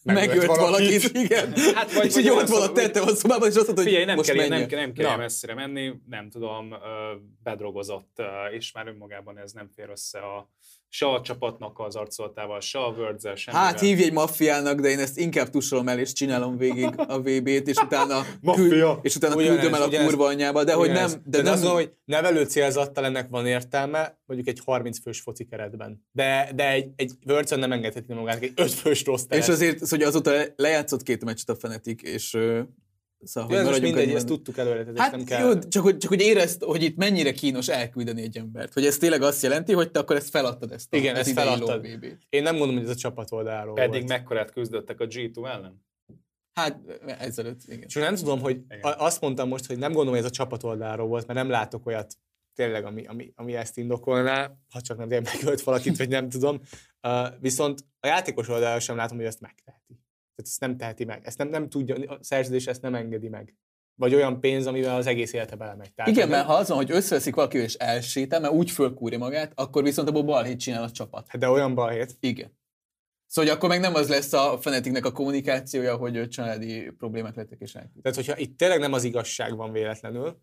Megölt 0.05 0.27
Megölt 0.29 0.47
valakit. 0.47 1.03
valakit, 1.13 1.31
igen. 1.31 1.53
Hát 1.75 1.93
vagy- 1.93 2.05
és 2.07 2.15
vagy 2.15 2.25
így 2.25 2.31
ott 2.31 2.49
van 2.49 2.63
a 2.63 2.73
tette 2.73 3.01
a 3.01 3.15
szobában, 3.15 3.49
és 3.49 3.55
azt 3.55 3.65
mondta, 3.67 3.75
hogy 3.83 3.85
Figyelj, 3.85 4.05
nem 4.05 4.17
most 4.17 4.31
kell, 4.31 4.49
menjek. 4.49 4.71
nem, 4.71 4.79
nem 4.81 4.93
kell 4.93 5.11
Na. 5.11 5.17
messzire 5.17 5.55
menni, 5.55 5.93
nem 6.09 6.31
tudom, 6.31 6.75
bedrogozott, 7.43 8.23
és 8.53 8.73
már 8.73 8.87
önmagában 8.87 9.39
ez 9.39 9.53
nem 9.53 9.69
fér 9.75 9.89
össze 9.91 10.19
a, 10.19 10.51
se 10.95 11.07
a 11.07 11.21
csapatnak 11.21 11.79
az 11.79 11.97
arcolatával, 11.97 12.61
se 12.61 12.79
a 12.79 12.89
words 12.89 13.23
semmivel. 13.23 13.67
Hát 13.67 13.81
hívj 13.81 14.03
egy 14.03 14.13
maffiának, 14.13 14.81
de 14.81 14.89
én 14.89 14.99
ezt 14.99 15.19
inkább 15.19 15.51
tusolom 15.51 15.89
el, 15.89 15.99
és 15.99 16.13
csinálom 16.13 16.57
végig 16.57 16.89
a 16.97 17.19
VB-t, 17.21 17.69
és 17.69 17.77
utána, 17.77 18.21
Maffia. 18.41 18.99
és 19.03 19.17
utána 19.17 19.35
Ugyanez, 19.35 19.55
küldöm 19.59 19.75
el 19.75 19.83
a 19.83 19.87
ugyanez. 19.87 20.07
kurva 20.07 20.27
anyjába, 20.27 20.65
de 20.65 20.73
hogy 20.73 20.91
Ugyanez. 20.91 21.13
nem, 21.13 21.23
de, 21.25 21.37
de 21.37 21.43
nem, 21.43 21.53
azt 21.53 21.63
mondom, 21.63 21.81
hogy 21.81 21.93
nevelő 22.05 22.45
célzattal 22.45 23.05
ennek 23.05 23.29
van 23.29 23.47
értelme, 23.47 24.21
mondjuk 24.27 24.49
egy 24.49 24.61
30 24.65 25.01
fős 25.03 25.21
foci 25.21 25.45
keretben. 25.45 26.07
De, 26.13 26.51
de 26.55 26.71
egy, 26.71 26.91
egy 26.97 27.13
Wörcön 27.27 27.59
nem 27.59 27.73
engedheti 27.73 28.13
magának 28.13 28.43
egy 28.43 28.53
5 28.57 28.71
fős 28.71 29.05
rossz 29.05 29.23
teret. 29.23 29.45
és 29.45 29.51
azért, 29.51 29.89
hogy 29.89 30.03
azóta 30.03 30.33
lejátszott 30.57 31.03
két 31.03 31.25
meccset 31.25 31.49
a 31.49 31.55
Fnatic, 31.55 32.03
és 32.03 32.39
szóval, 33.25 33.51
most 33.51 33.63
maradjunk 33.63 33.83
mindegy, 33.83 34.03
annyiban. 34.03 34.17
ezt 34.17 34.27
tudtuk 34.27 34.59
előre, 34.59 34.83
tehát 34.83 34.99
Hát 34.99 35.11
nem 35.11 35.25
kell... 35.25 35.47
jó, 35.47 35.59
csak 35.59 35.83
hogy, 35.83 35.97
csak 35.99 36.11
hogy 36.11 36.21
érezd, 36.21 36.63
hogy 36.63 36.83
itt 36.83 36.97
mennyire 36.97 37.33
kínos 37.33 37.69
elküldeni 37.69 38.23
egy 38.23 38.39
embert. 38.39 38.73
Hogy 38.73 38.87
ez 38.87 38.97
tényleg 38.97 39.23
azt 39.23 39.43
jelenti, 39.43 39.73
hogy 39.73 39.91
te 39.91 39.99
akkor 39.99 40.17
ezt 40.17 40.31
feladtad 40.31 40.73
ezt 40.73 40.93
a, 40.93 40.97
Igen, 40.97 41.17
ezt 41.17 41.33
feladtad. 41.33 41.87
Én 42.29 42.43
nem 42.43 42.57
gondolom, 42.57 42.75
hogy 42.75 42.85
ez 42.85 42.97
a 42.97 42.99
csapat 42.99 43.33
oldaláról 43.33 43.75
Pedig 43.75 43.93
volt. 43.93 44.09
mekkorát 44.09 44.51
küzdöttek 44.51 45.01
a 45.01 45.07
G2 45.07 45.37
ellen? 45.37 45.85
Hát 46.55 46.81
ezelőtt, 47.07 47.61
igen. 47.67 47.89
Csak 47.89 48.03
nem 48.03 48.15
tudom, 48.15 48.41
hogy 48.41 48.61
Igen. 48.69 48.95
azt 48.99 49.21
mondtam 49.21 49.49
most, 49.49 49.67
hogy 49.67 49.79
nem 49.79 49.93
gondolom, 49.93 50.15
hogy 50.15 50.25
ez 50.25 50.31
a 50.31 50.35
csapat 50.35 50.63
oldaláról 50.63 51.07
volt, 51.07 51.27
mert 51.27 51.39
nem 51.39 51.51
látok 51.51 51.87
olyat 51.87 52.17
tényleg, 52.55 52.85
ami, 52.85 53.07
ami, 53.07 53.33
ami 53.37 53.55
ezt 53.55 53.79
indokolná, 53.79 54.53
ha 54.71 54.81
csak 54.81 55.07
nem 55.07 55.23
megölt 55.23 55.63
valakit, 55.63 55.97
vagy 55.97 56.09
nem 56.09 56.29
tudom. 56.29 56.61
Uh, 57.03 57.29
viszont 57.41 57.85
a 58.01 58.07
játékos 58.07 58.49
oldalról 58.49 58.79
sem 58.79 58.97
látom, 58.97 59.17
hogy 59.17 59.27
ezt 59.27 59.41
megteheti. 59.41 60.01
Tehát 60.35 60.51
ezt 60.51 60.61
nem 60.61 60.77
teheti 60.77 61.05
meg. 61.05 61.27
Ezt 61.27 61.39
nem, 61.39 61.49
nem 61.49 61.69
tudja, 61.69 61.95
a 62.13 62.19
szerződés 62.21 62.67
ezt 62.67 62.83
nem 62.83 62.95
engedi 62.95 63.29
meg. 63.29 63.57
Vagy 63.95 64.15
olyan 64.15 64.41
pénz, 64.41 64.67
amivel 64.67 64.97
az 64.97 65.07
egész 65.07 65.33
élete 65.33 65.57
belemegy. 65.57 65.95
Tehát, 65.95 66.11
Igen, 66.11 66.29
mert 66.29 66.47
ha 66.47 66.55
az 66.55 66.69
van, 66.69 66.77
hogy 66.77 66.91
összeveszik 66.91 67.35
valaki 67.35 67.59
és 67.59 67.75
elsétál, 67.75 68.41
mert 68.41 68.53
úgy 68.53 68.71
fölkúrja 68.71 69.19
magát, 69.19 69.53
akkor 69.55 69.83
viszont 69.83 70.09
abból 70.09 70.23
balhét 70.23 70.61
csinál 70.61 70.83
a 70.83 70.91
csapat. 70.91 71.27
Hát 71.29 71.41
de 71.41 71.49
olyan 71.49 71.75
balhét. 71.75 72.17
Igen. 72.21 72.61
Szóval 73.27 73.51
hogy 73.51 73.59
akkor 73.59 73.69
meg 73.69 73.81
nem 73.81 73.95
az 73.95 74.09
lesz 74.09 74.33
a 74.33 74.59
Fanaticnek 74.61 75.05
a 75.05 75.13
kommunikációja, 75.13 75.97
hogy 75.97 76.29
családi 76.29 76.91
problémák 76.91 77.35
lettek 77.35 77.61
és 77.61 77.75
elküld. 77.75 78.03
Tehát, 78.03 78.17
hogyha 78.17 78.39
itt 78.39 78.59
tényleg 78.59 78.79
nem 78.79 78.93
az 78.93 79.05
igazság 79.05 79.57
van 79.57 79.73
véletlenül, 79.73 80.41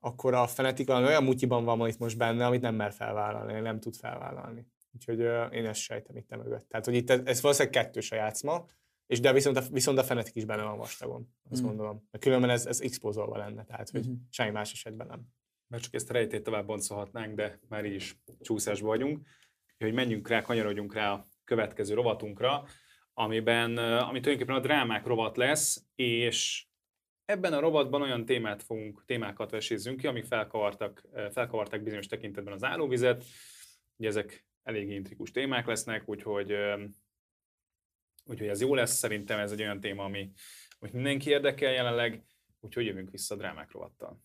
akkor 0.00 0.34
a 0.34 0.46
Fnatic 0.46 0.86
valami 0.86 1.06
olyan 1.06 1.24
mutyiban 1.24 1.64
van 1.64 1.88
itt 1.88 1.98
most 1.98 2.16
benne, 2.16 2.46
amit 2.46 2.60
nem 2.60 2.74
mer 2.74 2.92
felvállalni, 2.92 3.60
nem 3.60 3.80
tud 3.80 3.94
felvállalni. 3.94 4.66
Úgyhogy 4.94 5.20
ö, 5.20 5.44
én 5.44 5.66
ezt 5.66 5.80
sejtem 5.80 6.16
itt 6.16 6.36
mögött. 6.36 6.68
Tehát, 6.68 6.84
hogy 6.84 6.94
itt 6.94 7.10
ez, 7.10 7.20
ez 7.24 7.40
valószínűleg 7.40 7.82
kettős 7.82 8.10
a 8.10 8.14
játszma, 8.14 8.66
és 9.06 9.20
de 9.20 9.32
viszont 9.32 9.56
a, 9.56 9.62
viszont 9.70 9.98
a 9.98 10.02
Fnatic 10.04 10.36
is 10.36 10.44
benne 10.44 10.62
van 10.62 10.78
vastagon, 10.78 11.28
azt 11.50 11.62
Mm. 11.62 11.66
gondolom. 11.66 12.08
Mert 12.10 12.24
különben 12.24 12.50
ez, 12.50 12.66
ez 12.66 12.80
expozolva 12.80 13.36
lenne, 13.36 13.64
tehát 13.64 13.90
hogy 13.90 14.06
Mhm. 14.06 14.12
semmi 14.30 14.50
más 14.50 14.72
esetben 14.72 15.06
nem. 15.06 15.20
Mert 15.66 15.82
csak 15.82 15.94
ezt 15.94 16.10
a 16.10 16.12
rejtét 16.12 16.42
tovább 16.42 16.66
boncolhatnánk, 16.66 17.34
de 17.34 17.58
már 17.68 17.84
így 17.84 17.94
is 17.94 18.16
csúszásban 18.40 18.88
vagyunk. 18.88 19.28
Úgyhogy 19.78 19.92
menjünk 19.94 20.28
rá, 20.28 20.42
kanyarodjunk 20.42 20.94
rá 20.94 21.12
a 21.12 21.26
következő 21.44 21.94
rovatunkra, 21.94 22.64
amiben, 23.14 23.78
ami 23.78 24.20
tulajdonképpen 24.20 24.54
a 24.54 24.60
drámák 24.60 25.06
rovat 25.06 25.36
lesz, 25.36 25.86
és 25.94 26.66
ebben 27.24 27.52
a 27.52 27.60
rovatban 27.60 28.02
olyan 28.02 28.24
témát 28.24 28.62
fogunk, 28.62 29.04
témákat 29.04 29.50
vesézzünk 29.50 30.00
ki, 30.00 30.06
amik 30.06 30.24
felkavartak, 30.24 31.02
felkavartak 31.30 31.82
bizonyos 31.82 32.06
tekintetben 32.06 32.52
az 32.52 32.64
állóvizet. 32.64 33.24
Ugye 33.96 34.08
ezek 34.08 34.46
elég 34.62 34.90
intrikus 34.90 35.30
témák 35.30 35.66
lesznek, 35.66 36.08
úgyhogy, 36.08 36.54
úgyhogy 38.24 38.48
ez 38.48 38.60
jó 38.60 38.74
lesz. 38.74 38.92
Szerintem 38.92 39.38
ez 39.38 39.52
egy 39.52 39.60
olyan 39.60 39.80
téma, 39.80 40.04
ami, 40.04 40.32
ami 40.78 40.90
mindenki 40.92 41.30
érdekel 41.30 41.72
jelenleg, 41.72 42.24
úgyhogy 42.60 42.86
jövünk 42.86 43.10
vissza 43.10 43.34
a 43.34 43.38
drámák 43.38 43.70
rovattal. 43.70 44.20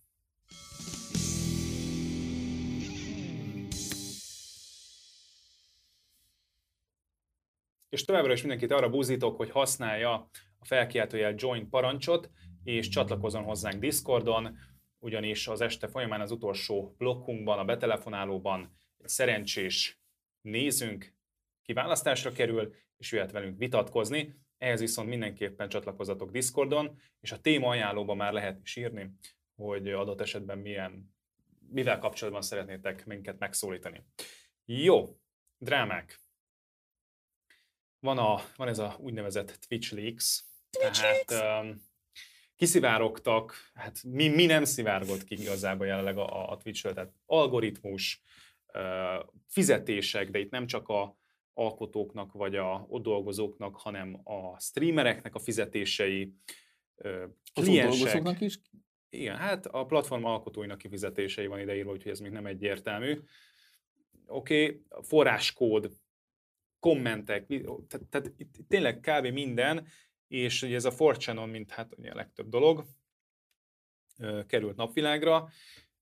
és 7.97 8.05
továbbra 8.05 8.33
is 8.33 8.39
mindenkit 8.41 8.71
arra 8.71 8.89
búzítok, 8.89 9.37
hogy 9.37 9.49
használja 9.49 10.29
a 10.59 10.65
felkiáltójel 10.65 11.33
join 11.37 11.69
parancsot, 11.69 12.29
és 12.63 12.87
csatlakozzon 12.87 13.43
hozzánk 13.43 13.79
Discordon, 13.79 14.57
ugyanis 14.99 15.47
az 15.47 15.61
este 15.61 15.87
folyamán 15.87 16.21
az 16.21 16.31
utolsó 16.31 16.95
blokkunkban, 16.97 17.59
a 17.59 17.65
betelefonálóban 17.65 18.77
egy 18.97 19.07
szerencsés 19.07 20.01
nézünk 20.41 21.13
kiválasztásra 21.61 22.31
kerül, 22.31 22.75
és 22.97 23.11
jöhet 23.11 23.31
velünk 23.31 23.57
vitatkozni. 23.57 24.35
Ehhez 24.57 24.79
viszont 24.79 25.09
mindenképpen 25.09 25.69
csatlakozzatok 25.69 26.31
Discordon, 26.31 26.99
és 27.19 27.31
a 27.31 27.41
téma 27.41 27.69
ajánlóban 27.69 28.17
már 28.17 28.33
lehet 28.33 28.59
is 28.63 28.75
írni, 28.75 29.11
hogy 29.55 29.91
adott 29.91 30.21
esetben 30.21 30.57
milyen, 30.57 31.15
mivel 31.69 31.99
kapcsolatban 31.99 32.41
szeretnétek 32.41 33.05
minket 33.05 33.39
megszólítani. 33.39 34.03
Jó, 34.65 35.17
drámák 35.57 36.19
van, 37.99 38.17
a, 38.17 38.41
van 38.55 38.67
ez 38.67 38.79
a 38.79 38.95
úgynevezett 38.99 39.57
Twitch 39.67 39.93
Leaks, 39.93 40.43
Twitch 40.69 41.01
tehát 41.01 41.63
um, 41.63 41.81
kiszivárogtak, 42.55 43.71
hát 43.73 44.03
mi, 44.03 44.27
mi 44.27 44.45
nem 44.45 44.63
szivárgott 44.63 45.23
ki 45.23 45.41
igazából 45.41 45.85
jelenleg 45.85 46.17
a, 46.17 46.51
a 46.51 46.57
Twitch-ről, 46.57 46.93
tehát 46.93 47.13
algoritmus, 47.25 48.21
uh, 48.73 49.25
fizetések, 49.47 50.29
de 50.29 50.39
itt 50.39 50.51
nem 50.51 50.67
csak 50.67 50.87
a 50.87 51.17
alkotóknak 51.57 52.33
vagy 52.33 52.55
a 52.55 52.85
ott 52.89 53.03
dolgozóknak, 53.03 53.75
hanem 53.75 54.21
a 54.23 54.59
streamereknek 54.59 55.35
a 55.35 55.39
fizetései, 55.39 56.33
Az 56.95 57.63
kliensek, 57.63 57.99
dolgozóknak 57.99 58.41
is? 58.41 58.59
igen, 59.09 59.35
hát 59.35 59.65
a 59.65 59.85
platform 59.85 60.23
alkotóinak 60.23 60.77
kifizetései 60.77 61.47
van 61.47 61.59
ideírva, 61.59 61.91
úgyhogy 61.91 62.11
ez 62.11 62.19
még 62.19 62.31
nem 62.31 62.45
egyértelmű. 62.45 63.19
Oké, 64.25 64.65
okay, 64.65 64.81
forráskód, 65.01 65.91
kommentek, 66.79 67.47
tehát, 67.87 68.07
tehát 68.09 68.33
itt 68.37 68.55
tényleg 68.67 68.99
kb. 68.99 69.25
minden, 69.25 69.87
és 70.27 70.61
ugye 70.61 70.75
ez 70.75 70.85
a 70.85 70.93
4 71.25 71.49
mint 71.49 71.71
hát 71.71 71.97
ugye 71.97 72.11
a 72.11 72.15
legtöbb 72.15 72.49
dolog, 72.49 72.85
került 74.47 74.75
napvilágra, 74.75 75.49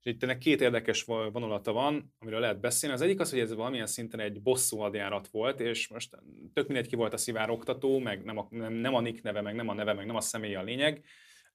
és 0.06 0.12
itt 0.12 0.24
ennek 0.24 0.38
két 0.38 0.62
érdekes 0.62 1.04
vo- 1.04 1.32
vonulata 1.32 1.72
van, 1.72 2.14
amiről 2.20 2.40
lehet 2.40 2.60
beszélni. 2.60 2.96
Az 2.96 3.02
egyik 3.02 3.20
az, 3.20 3.30
hogy 3.30 3.40
ez 3.40 3.54
valamilyen 3.54 3.88
szinten 3.88 4.20
egy 4.20 4.42
bosszú 4.42 4.78
hadjárat 4.78 5.28
volt, 5.28 5.60
és 5.60 5.88
most 5.88 6.18
tök 6.54 6.68
mindegy 6.68 6.88
ki 6.88 6.96
volt 6.96 7.14
a 7.14 7.18
szivároktató, 7.18 8.00
meg 8.00 8.24
nem 8.24 8.38
a, 8.38 8.48
nem, 8.50 8.74
nem 8.74 8.94
a 8.94 9.02
nick 9.02 9.24
neve, 9.24 9.42
meg 9.42 9.56
nem 9.56 9.70
a 9.70 9.74
neve, 9.74 9.94
meg 9.94 10.06
nem 10.06 10.16
a 10.16 10.22
személy 10.22 10.56
a 10.56 10.64
lényeg, 10.64 11.06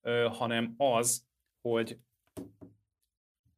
ö, 0.00 0.28
hanem 0.30 0.74
az, 0.76 1.26
hogy 1.60 1.98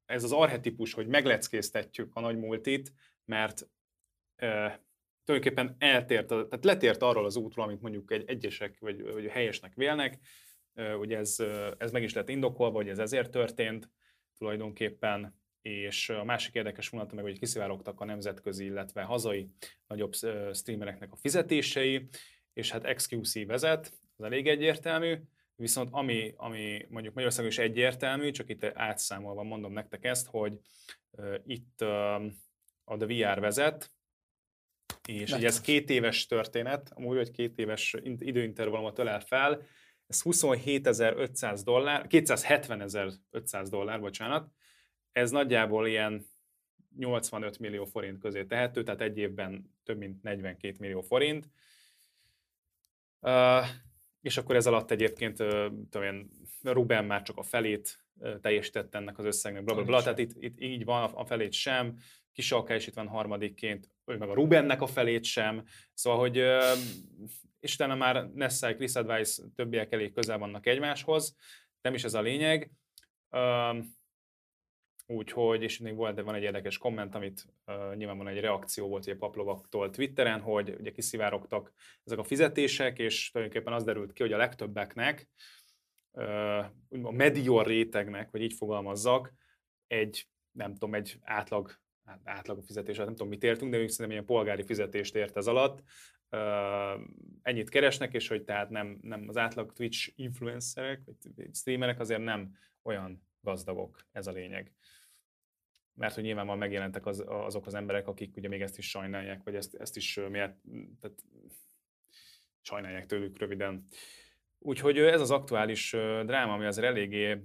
ez 0.07 0.25
az 0.25 0.33
arhetipus, 0.33 0.93
hogy 0.93 1.07
megleckéztetjük 1.07 2.15
a 2.15 2.21
nagy 2.21 2.37
multit, 2.37 2.93
mert 3.25 3.69
ö, 4.37 4.67
tulajdonképpen 5.25 5.77
eltért, 5.79 6.27
tehát 6.27 6.65
letért 6.65 7.03
arról 7.03 7.25
az 7.25 7.37
útról, 7.37 7.65
amit 7.65 7.81
mondjuk 7.81 8.13
egy 8.13 8.25
egyesek 8.27 8.79
vagy, 8.81 9.03
vagy 9.03 9.27
helyesnek 9.27 9.75
vélnek, 9.75 10.19
ugye 10.99 11.19
ez, 11.19 11.37
ez 11.79 11.93
meg 11.93 12.03
is 12.03 12.13
lett 12.13 12.29
indokolva, 12.29 12.77
hogy 12.77 12.89
ez 12.89 12.99
ezért 12.99 13.31
történt 13.31 13.91
tulajdonképpen, 14.39 15.41
és 15.63 16.09
a 16.09 16.25
másik 16.25 16.55
érdekes 16.55 16.89
vonata 16.89 17.15
meg, 17.15 17.25
hogy 17.25 17.39
kiszivárogtak 17.39 18.01
a 18.01 18.05
nemzetközi, 18.05 18.65
illetve 18.65 19.03
hazai 19.03 19.49
nagyobb 19.87 20.15
streamereknek 20.53 21.13
a 21.13 21.17
fizetései, 21.17 22.09
és 22.53 22.71
hát 22.71 22.95
XQC 22.95 23.47
vezet, 23.47 23.93
az 24.17 24.25
elég 24.25 24.49
egyértelmű, 24.49 25.17
viszont 25.57 25.89
ami, 25.93 26.33
ami 26.37 26.87
mondjuk 26.89 27.15
Magyarországon 27.15 27.51
is 27.51 27.59
egyértelmű, 27.59 28.31
csak 28.31 28.49
itt 28.49 28.65
átszámolva 28.65 29.43
mondom 29.43 29.73
nektek 29.73 30.05
ezt, 30.05 30.27
hogy 30.27 30.59
itt 31.45 31.81
a 32.85 32.97
The 32.97 33.07
VR 33.07 33.41
vezet, 33.41 33.93
és 35.09 35.33
ugye 35.33 35.47
ez 35.47 35.61
két 35.61 35.91
éves 35.91 36.27
történet, 36.27 36.91
amúgy, 36.95 37.17
hogy 37.17 37.31
két 37.31 37.59
éves 37.59 37.97
in- 38.03 38.23
időintervallumot 38.23 38.99
ölel 38.99 39.21
fel, 39.21 39.63
ez 40.13 40.23
27.500 40.25 41.61
dollár, 41.65 42.07
270.500 42.09 43.67
dollár, 43.71 44.01
bocsánat, 44.01 44.51
ez 45.13 45.31
nagyjából 45.31 45.87
ilyen 45.89 46.27
85 46.97 47.59
millió 47.59 47.85
forint 47.85 48.19
közé 48.19 48.45
tehető, 48.45 48.83
tehát 48.83 49.01
egy 49.01 49.19
évben 49.19 49.75
több 49.85 49.99
mint 49.99 50.23
42 50.23 50.77
millió 50.79 51.01
forint. 51.01 51.49
Uh, 53.21 53.67
és 54.21 54.37
akkor 54.37 54.57
ez 54.57 54.67
alatt 54.67 54.91
egyébként 54.91 55.37
tudom 55.91 56.03
én, 56.03 56.31
Ruben 56.63 57.05
már 57.05 57.23
csak 57.23 57.37
a 57.37 57.43
felét 57.43 58.05
teljesítette 58.41 58.99
ennek 58.99 59.19
az 59.19 59.25
összegnek, 59.25 59.65
bla 59.65 59.75
bla 59.75 59.85
bla, 59.85 60.03
tehát 60.03 60.19
itt, 60.19 60.43
itt 60.43 60.61
így 60.61 60.85
van, 60.85 61.11
a, 61.13 61.25
felét 61.25 61.53
sem, 61.53 61.97
Kisalka 62.33 62.75
is 62.75 62.87
itt 62.87 62.95
van 62.95 63.09
harmadikként, 63.09 63.89
ő 64.07 64.17
meg 64.17 64.29
a 64.29 64.35
Rubennek 64.35 64.83
a 64.83 64.87
felét 64.87 65.25
sem, 65.25 65.65
szóval, 65.95 66.19
hogy 66.19 66.43
és 67.63 67.75
utána 67.75 67.95
már 67.95 68.31
Nessai, 68.35 68.75
Chris 68.75 68.95
Advice, 68.95 69.43
többiek 69.55 69.93
elég 69.93 70.13
közel 70.13 70.39
vannak 70.39 70.67
egymáshoz, 70.67 71.37
nem 71.81 71.95
is 71.95 72.05
ez 72.05 72.15
a 72.15 72.21
lényeg. 72.21 72.71
Úgyhogy, 75.07 75.63
és 75.63 75.79
még 75.79 75.95
volt, 75.95 76.15
de 76.15 76.23
van 76.23 76.35
egy 76.35 76.43
érdekes 76.43 76.79
komment, 76.79 77.15
amit 77.15 77.47
nyilván 77.95 78.17
van 78.17 78.29
egy 78.29 78.41
reakció 78.41 78.89
volt 78.89 79.05
ugye 79.05 79.17
Paplovaktól 79.17 79.91
Twitteren, 79.91 80.41
hogy 80.41 80.75
ugye 80.79 80.91
kiszivárogtak 80.91 81.73
ezek 82.05 82.19
a 82.19 82.25
fizetések, 82.25 82.99
és 82.99 83.31
tulajdonképpen 83.31 83.73
az 83.73 83.85
derült 83.85 84.13
ki, 84.13 84.23
hogy 84.23 84.33
a 84.33 84.37
legtöbbeknek, 84.37 85.29
uh, 86.11 86.65
a 87.03 87.11
medior 87.11 87.67
rétegnek, 87.67 88.31
hogy 88.31 88.43
így 88.43 88.53
fogalmazzak, 88.53 89.35
egy, 89.87 90.29
nem 90.51 90.73
tudom, 90.73 90.95
egy 90.95 91.19
átlag, 91.21 91.81
átlag 92.25 92.63
fizetés, 92.65 92.97
hát 92.97 93.07
nem 93.07 93.15
tudom, 93.15 93.29
mit 93.29 93.45
értünk, 93.45 93.71
de 93.71 93.79
ők 93.79 93.89
szerintem 93.89 94.11
ilyen 94.11 94.25
polgári 94.25 94.65
fizetést 94.65 95.15
ért 95.15 95.37
ez 95.37 95.47
alatt. 95.47 95.83
Ennyit 97.43 97.69
keresnek, 97.69 98.15
és 98.15 98.29
hogy 98.29 98.45
tehát 98.45 98.71
nem, 98.71 98.99
nem 99.03 99.25
az 99.29 99.37
átlag 99.37 99.73
Twitch 99.73 100.13
influencerek, 100.17 101.03
vagy 101.05 101.55
streamerek 101.55 102.01
azért 102.01 102.23
nem 102.23 102.57
olyan 102.83 103.27
gazdagok, 103.41 104.07
ez 104.13 104.27
a 104.27 104.33
lényeg. 104.33 104.73
Mert 105.95 106.15
hogy 106.15 106.23
nyilván 106.23 106.59
megjelentek 106.59 107.07
az, 107.07 107.25
azok 107.27 107.67
az 107.67 107.75
emberek, 107.75 108.07
akik 108.07 108.37
ugye 108.37 108.49
még 108.49 108.61
ezt 108.61 108.79
is 108.79 108.89
sajnálják, 108.89 109.43
vagy 109.43 109.55
ezt, 109.55 109.75
ezt 109.75 109.97
is 109.97 110.15
miért, 110.15 110.57
tehát 111.01 111.25
sajnálják 112.61 113.07
tőlük 113.07 113.39
röviden. 113.39 113.87
Úgyhogy 114.59 114.99
ez 114.99 115.21
az 115.21 115.31
aktuális 115.31 115.91
dráma, 116.25 116.53
ami 116.53 116.65
azért 116.65 116.87
eléggé 116.87 117.39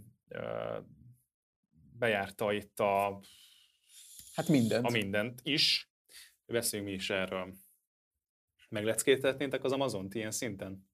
bejárta 1.92 2.54
itt 2.54 2.80
a, 2.80 3.22
Hát 4.34 4.48
mindent. 4.48 4.86
a 4.86 4.90
mindent 4.90 5.40
is. 5.44 5.92
Beszéljünk 6.46 6.92
mi 6.92 6.98
is 6.98 7.10
erről. 7.10 7.54
Megleckétetnétek 8.70 9.64
az 9.64 9.72
Amazont 9.72 10.16
ilyen 10.16 10.32
szinten? 10.32 10.88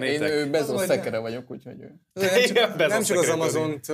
Én 0.00 0.22
ő 0.22 0.50
Bezos 0.50 0.76
vagy 0.76 0.86
szekere 0.86 1.18
vagyok, 1.18 1.50
úgyhogy 1.50 1.80
ő. 1.80 2.00
Nem 2.12 2.36
Igen, 2.44 2.54
csak, 2.54 2.76
Bezos 2.76 2.92
nem 2.92 3.02
csak 3.02 3.18
az 3.18 3.28
Amazont 3.28 3.86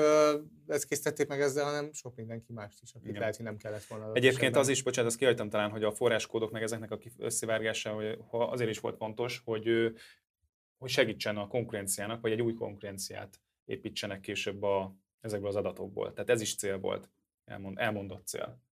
leckésztették 0.66 1.28
meg 1.28 1.40
ezzel, 1.40 1.64
hanem 1.64 1.93
sok 1.93 2.16
mindenki 2.16 2.52
mást 2.52 2.82
is, 2.82 2.94
akit 2.94 3.09
Igen. 3.09 3.20
lehet, 3.20 3.36
hogy 3.36 3.44
nem 3.44 3.56
kellett 3.56 3.85
volna. 3.85 4.12
Egyébként 4.12 4.56
az 4.56 4.68
is, 4.68 4.82
bocsánat, 4.82 5.10
azt 5.10 5.18
kihagytam 5.18 5.48
talán, 5.48 5.70
hogy 5.70 5.85
a 5.85 5.93
forráskódok 5.93 6.51
meg 6.51 6.62
ezeknek 6.62 6.90
a 6.90 6.98
összevárgása 7.18 7.93
hogy 7.93 8.18
ha 8.31 8.44
azért 8.44 8.70
is 8.70 8.78
volt 8.78 8.97
fontos, 8.97 9.43
hogy, 9.44 9.93
hogy 10.78 10.90
segítsen 10.90 11.36
a 11.36 11.47
konkurenciának, 11.47 12.20
vagy 12.20 12.32
egy 12.32 12.43
új 12.43 12.55
konkurenciát 12.55 13.40
építsenek 13.64 14.20
később 14.20 14.62
a, 14.62 14.97
ezekből 15.20 15.48
az 15.48 15.56
adatokból. 15.56 16.12
Tehát 16.12 16.31
ez 16.31 16.40
is 16.40 16.56
cél 16.56 16.78
volt, 16.78 17.10
elmond, 17.44 17.78
elmondott 17.78 18.27
cél. 18.27 18.64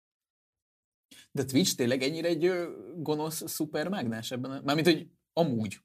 De 1.32 1.44
Twitch 1.44 1.74
tényleg 1.74 2.02
ennyire 2.02 2.28
egy 2.28 2.52
gonosz 2.96 3.42
szupermágnás 3.46 4.30
ebben? 4.30 4.50
A... 4.50 4.60
Mármint, 4.64 4.86
hogy 4.86 5.06
amúgy. 5.32 5.78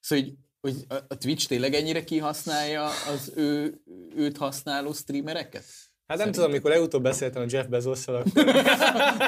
Szóval, 0.00 0.24
hogy, 0.24 0.34
hogy 0.60 0.84
a- 1.08 1.16
Twitch 1.16 1.48
tényleg 1.48 1.74
ennyire 1.74 2.04
kihasználja 2.04 2.84
az 2.84 3.32
ő, 3.36 3.80
őt 4.16 4.36
használó 4.36 4.92
streamereket? 4.92 5.64
Hát 6.06 6.18
nem 6.18 6.32
tudom, 6.32 6.50
amikor 6.50 6.70
legutóbb 6.70 7.02
beszéltem 7.02 7.42
a 7.42 7.46
Jeff 7.48 7.66
Bezosszal, 7.66 8.14
akkor 8.14 8.46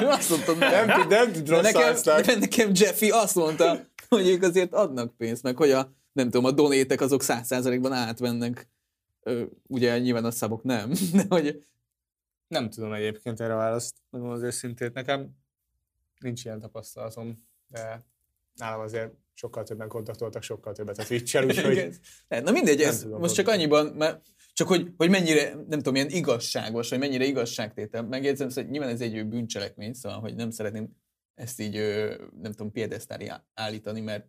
Azt 0.17 0.29
mondtam, 0.29 0.57
nem, 0.57 1.07
nem 1.07 1.31
tud 1.31 1.49
rossz 1.49 1.71
nekem, 1.71 1.95
de 2.03 2.35
nekem 2.35 2.71
Jeffy 2.73 3.09
azt 3.09 3.35
mondta, 3.35 3.85
hogy 4.09 4.27
ők 4.27 4.43
azért 4.43 4.73
adnak 4.73 5.17
pénzt, 5.17 5.43
meg 5.43 5.57
hogy 5.57 5.71
a, 5.71 5.91
nem 6.11 6.25
tudom, 6.29 6.45
a 6.45 6.51
donétek 6.51 7.01
azok 7.01 7.23
száz 7.23 7.45
százalékban 7.47 7.91
átvennek. 7.93 8.69
Ö, 9.23 9.43
ugye 9.67 9.99
nyilván 9.99 10.25
a 10.25 10.31
szabok 10.31 10.63
nem, 10.63 10.91
de 11.13 11.25
hogy 11.29 11.63
Nem 12.47 12.69
tudom 12.69 12.93
egyébként 12.93 13.39
erre 13.39 13.53
választ, 13.53 13.95
megmondom 14.09 14.37
az 14.37 14.43
őszintét. 14.43 14.93
Nekem 14.93 15.29
nincs 16.19 16.45
ilyen 16.45 16.59
tapasztalatom, 16.59 17.47
de 17.67 18.05
nálam 18.53 18.79
azért 18.79 19.13
sokkal 19.33 19.63
többen 19.63 19.87
kontaktoltak, 19.87 20.41
sokkal 20.41 20.73
többet 20.73 20.97
a 20.97 21.03
Twitch-el, 21.03 21.45
úgyhogy 21.47 21.99
Na 22.27 22.51
mindegy, 22.51 22.81
ez 22.81 23.01
tudom 23.01 23.19
most 23.19 23.35
csak 23.35 23.47
annyiban, 23.47 23.85
mert 23.85 24.21
csak 24.53 24.67
hogy, 24.67 24.93
hogy 24.97 25.09
mennyire, 25.09 25.53
nem 25.53 25.69
tudom, 25.69 25.95
ilyen 25.95 26.09
igazságos, 26.09 26.89
vagy 26.89 26.99
mennyire 26.99 27.25
igazságtétel. 27.25 28.03
Megjegyzem, 28.03 28.49
hogy 28.53 28.69
nyilván 28.69 28.89
ez 28.89 29.01
egy 29.01 29.27
bűncselekmény, 29.27 29.93
szóval, 29.93 30.19
hogy 30.19 30.35
nem 30.35 30.49
szeretném 30.49 30.89
ezt 31.35 31.59
így, 31.59 31.73
nem 32.41 32.51
tudom, 32.51 32.71
piedesztári 32.71 33.31
állítani, 33.53 34.01
mert 34.01 34.27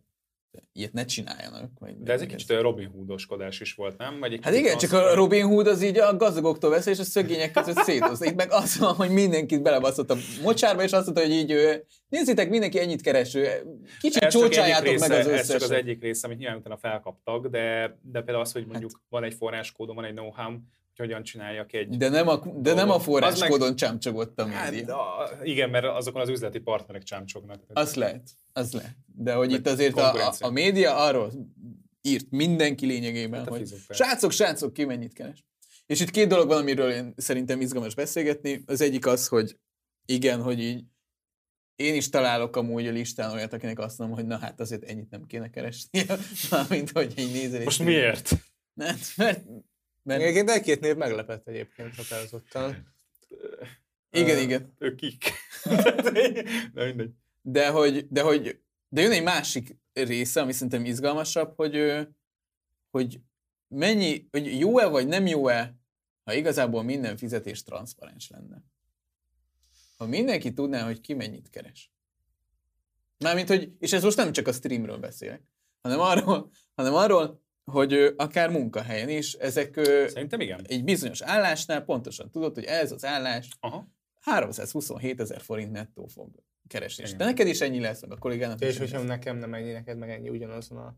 ilyet 0.73 0.93
ne 0.93 1.05
csináljanak. 1.05 1.71
Vagy 1.79 1.97
De 1.97 2.13
ez 2.13 2.21
egy 2.21 2.27
kicsit 2.27 2.49
olyan 2.49 2.61
Robin 2.61 2.87
Hoodoskodás 2.87 3.59
is 3.59 3.73
volt, 3.73 3.97
nem? 3.97 4.19
Vagy 4.19 4.33
egy 4.33 4.39
Hát 4.43 4.55
igen, 4.55 4.77
csak 4.77 4.91
a 4.91 5.13
Robin 5.13 5.45
Hood 5.45 5.67
az 5.67 5.83
így 5.83 5.97
a 5.97 6.15
gazdagoktól 6.15 6.69
vesz, 6.69 6.85
és 6.85 6.99
a 6.99 7.03
szögények 7.03 7.51
között 7.51 7.77
szétoz. 7.77 8.21
Itt 8.21 8.35
meg 8.35 8.51
az 8.51 8.77
van, 8.77 8.93
hogy 8.93 9.09
mindenkit 9.09 9.61
belebaszott 9.61 10.09
a 10.09 10.15
mocsárba, 10.43 10.83
és 10.83 10.91
azt 10.91 11.05
mondta, 11.05 11.23
hogy 11.23 11.33
így 11.33 11.51
ő, 11.51 11.85
nézzétek, 12.09 12.49
mindenki 12.49 12.79
ennyit 12.79 13.01
keres, 13.01 13.35
ő, 13.35 13.47
kicsit 13.99 14.23
Ez 14.23 14.33
csócsájátok 14.33 14.85
része, 14.85 15.07
meg 15.07 15.19
az 15.19 15.27
Ez 15.27 15.47
csak 15.47 15.55
az 15.55 15.61
összeset. 15.61 15.77
egyik 15.83 16.01
része, 16.01 16.27
amit 16.27 16.39
nyilván 16.39 16.57
utána 16.57 16.77
felkaptak, 16.77 17.47
de, 17.47 17.97
de 18.01 18.21
például 18.21 18.41
az, 18.41 18.51
hogy 18.51 18.65
mondjuk 18.65 18.91
hát, 18.93 19.01
van 19.09 19.23
egy 19.23 19.33
forráskódom, 19.33 19.95
van 19.95 20.05
egy 20.05 20.13
know-how, 20.13 20.57
hogyan 20.99 21.23
csináljak 21.23 21.73
egy... 21.73 21.97
De 21.97 22.09
nem 22.09 22.27
a, 22.27 22.41
de 22.55 22.73
nem 22.73 22.89
a 22.89 22.99
forráskódon 22.99 23.75
csámcsogott 23.75 24.39
a 24.39 24.47
hát, 24.47 24.71
média. 24.71 25.17
a, 25.17 25.29
igen, 25.43 25.69
mert 25.69 25.85
azokon 25.85 26.21
az 26.21 26.29
üzleti 26.29 26.59
partnerek 26.59 27.03
csámcsognak. 27.03 27.63
Az 27.67 27.95
lehet, 27.95 28.29
az 28.53 28.73
lehet. 28.73 28.95
De 29.05 29.33
hogy 29.33 29.49
Meg 29.49 29.59
itt 29.59 29.67
azért 29.67 29.97
a, 29.97 30.33
a, 30.39 30.49
média 30.49 30.95
arról 30.95 31.31
írt 32.01 32.25
mindenki 32.29 32.85
lényegében, 32.85 33.39
Hát 33.39 33.49
hogy 33.49 33.73
srácok, 33.89 34.31
srácok, 34.31 34.73
ki 34.73 34.85
mennyit 34.85 35.13
keres. 35.13 35.45
És 35.85 35.99
itt 35.99 36.09
két 36.09 36.27
dolog 36.27 36.47
van, 36.47 36.61
amiről 36.61 36.91
én 36.91 37.13
szerintem 37.17 37.61
izgalmas 37.61 37.95
beszélgetni. 37.95 38.63
Az 38.65 38.81
egyik 38.81 39.05
az, 39.05 39.27
hogy 39.27 39.57
igen, 40.05 40.41
hogy 40.41 40.59
így 40.59 40.83
én 41.75 41.95
is 41.95 42.09
találok 42.09 42.55
amúgy 42.55 42.87
a 42.87 42.91
listán 42.91 43.31
olyat, 43.31 43.53
akinek 43.53 43.79
azt 43.79 43.97
mondom, 43.97 44.17
hogy 44.17 44.27
na 44.27 44.37
hát 44.37 44.59
azért 44.59 44.83
ennyit 44.83 45.09
nem 45.09 45.25
kéne 45.25 45.49
keresni, 45.49 46.05
mármint 46.51 46.91
hogy 46.91 47.13
így 47.19 47.31
nézel. 47.31 47.63
Most 47.63 47.83
miért? 47.83 48.29
Hát, 48.79 48.99
mert, 49.15 49.45
mert, 50.03 50.21
egyébként 50.21 50.49
egy-két 50.49 50.79
név 50.79 50.95
meglepett 50.95 51.47
egyébként 51.47 51.95
határozottan. 51.95 52.93
igen, 54.11 54.37
Ö, 54.37 54.41
igen. 54.41 54.75
Ők 54.77 54.95
kik? 54.95 55.31
de 56.73 56.85
mindegy. 56.85 57.11
De 57.41 57.69
hogy, 57.69 58.07
de 58.09 58.21
hogy 58.21 58.59
de 58.89 59.01
jön 59.01 59.11
egy 59.11 59.23
másik 59.23 59.77
része, 59.93 60.41
ami 60.41 60.51
szerintem 60.51 60.85
izgalmasabb, 60.85 61.55
hogy, 61.55 62.07
hogy 62.89 63.19
mennyi, 63.67 64.27
hogy 64.31 64.59
jó-e 64.59 64.87
vagy 64.87 65.07
nem 65.07 65.27
jó-e, 65.27 65.77
ha 66.23 66.33
igazából 66.33 66.83
minden 66.83 67.17
fizetés 67.17 67.63
transzparens 67.63 68.29
lenne. 68.29 68.63
Ha 69.97 70.05
mindenki 70.05 70.53
tudná, 70.53 70.85
hogy 70.85 71.01
ki 71.01 71.13
mennyit 71.13 71.49
keres. 71.49 71.91
Mármint, 73.17 73.47
hogy, 73.47 73.71
és 73.79 73.93
ez 73.93 74.03
most 74.03 74.17
nem 74.17 74.31
csak 74.31 74.47
a 74.47 74.53
streamről 74.53 74.97
beszélek, 74.97 75.41
hanem 75.81 75.99
arról, 75.99 76.51
hanem 76.75 76.93
arról 76.93 77.43
hogy 77.71 78.13
akár 78.17 78.49
munkahelyen 78.49 79.09
is 79.09 79.33
ezek 79.33 79.73
Szerintem 80.07 80.39
igen. 80.39 80.61
egy 80.67 80.83
bizonyos 80.83 81.21
állásnál 81.21 81.81
pontosan 81.83 82.31
tudod, 82.31 82.53
hogy 82.53 82.63
ez 82.63 82.91
az 82.91 83.05
állás 83.05 83.49
Aha. 83.59 83.87
327 84.19 85.19
ezer 85.19 85.41
forint 85.41 85.71
nettó 85.71 86.05
fog 86.07 86.29
keresni. 86.67 87.03
Igen. 87.05 87.17
De 87.17 87.25
neked 87.25 87.47
is 87.47 87.61
ennyi 87.61 87.79
lesz, 87.79 88.01
meg 88.01 88.11
a 88.11 88.17
kollégának 88.17 88.61
És 88.61 88.77
hogyha 88.77 88.97
lesz. 88.97 89.07
nekem 89.07 89.37
nem 89.37 89.53
ennyi, 89.53 89.71
neked 89.71 89.97
meg 89.97 90.09
ennyi 90.09 90.29
ugyanazon 90.29 90.77
a 90.77 90.83
Nem 90.83 90.95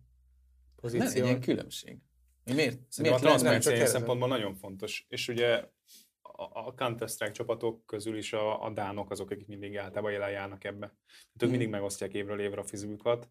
pozíción. 0.76 1.26
legyen 1.26 1.41
különbség. 1.41 1.98
Mi 2.45 2.53
Miért? 2.53 2.80
Szerintem 2.89 3.19
a 3.19 3.23
miért 3.23 3.41
lenne? 3.41 3.49
transzparencia 3.49 3.85
szempontból 3.85 4.27
nagyon 4.27 4.56
fontos. 4.56 5.06
És 5.10 5.27
ugye 5.27 5.64
a, 6.22 6.43
a 6.68 6.73
Counter-Strike 6.73 7.31
csapatok 7.31 7.85
közül 7.85 8.18
is 8.18 8.34
a, 8.34 8.64
a 8.65 8.69
dánok 8.69 9.11
azok, 9.11 9.30
akik 9.31 9.48
mindig 9.48 9.77
általában 9.77 10.11
jelen 10.11 10.30
járnak 10.31 10.64
ebbe. 10.64 10.85
Tehát 10.88 11.34
ők 11.34 11.39
Hmm. 11.41 11.49
mindig 11.49 11.69
megosztják 11.69 12.14
évről 12.14 12.39
évre 12.39 12.61
a 12.61 12.64
fizikukat. 12.64 13.30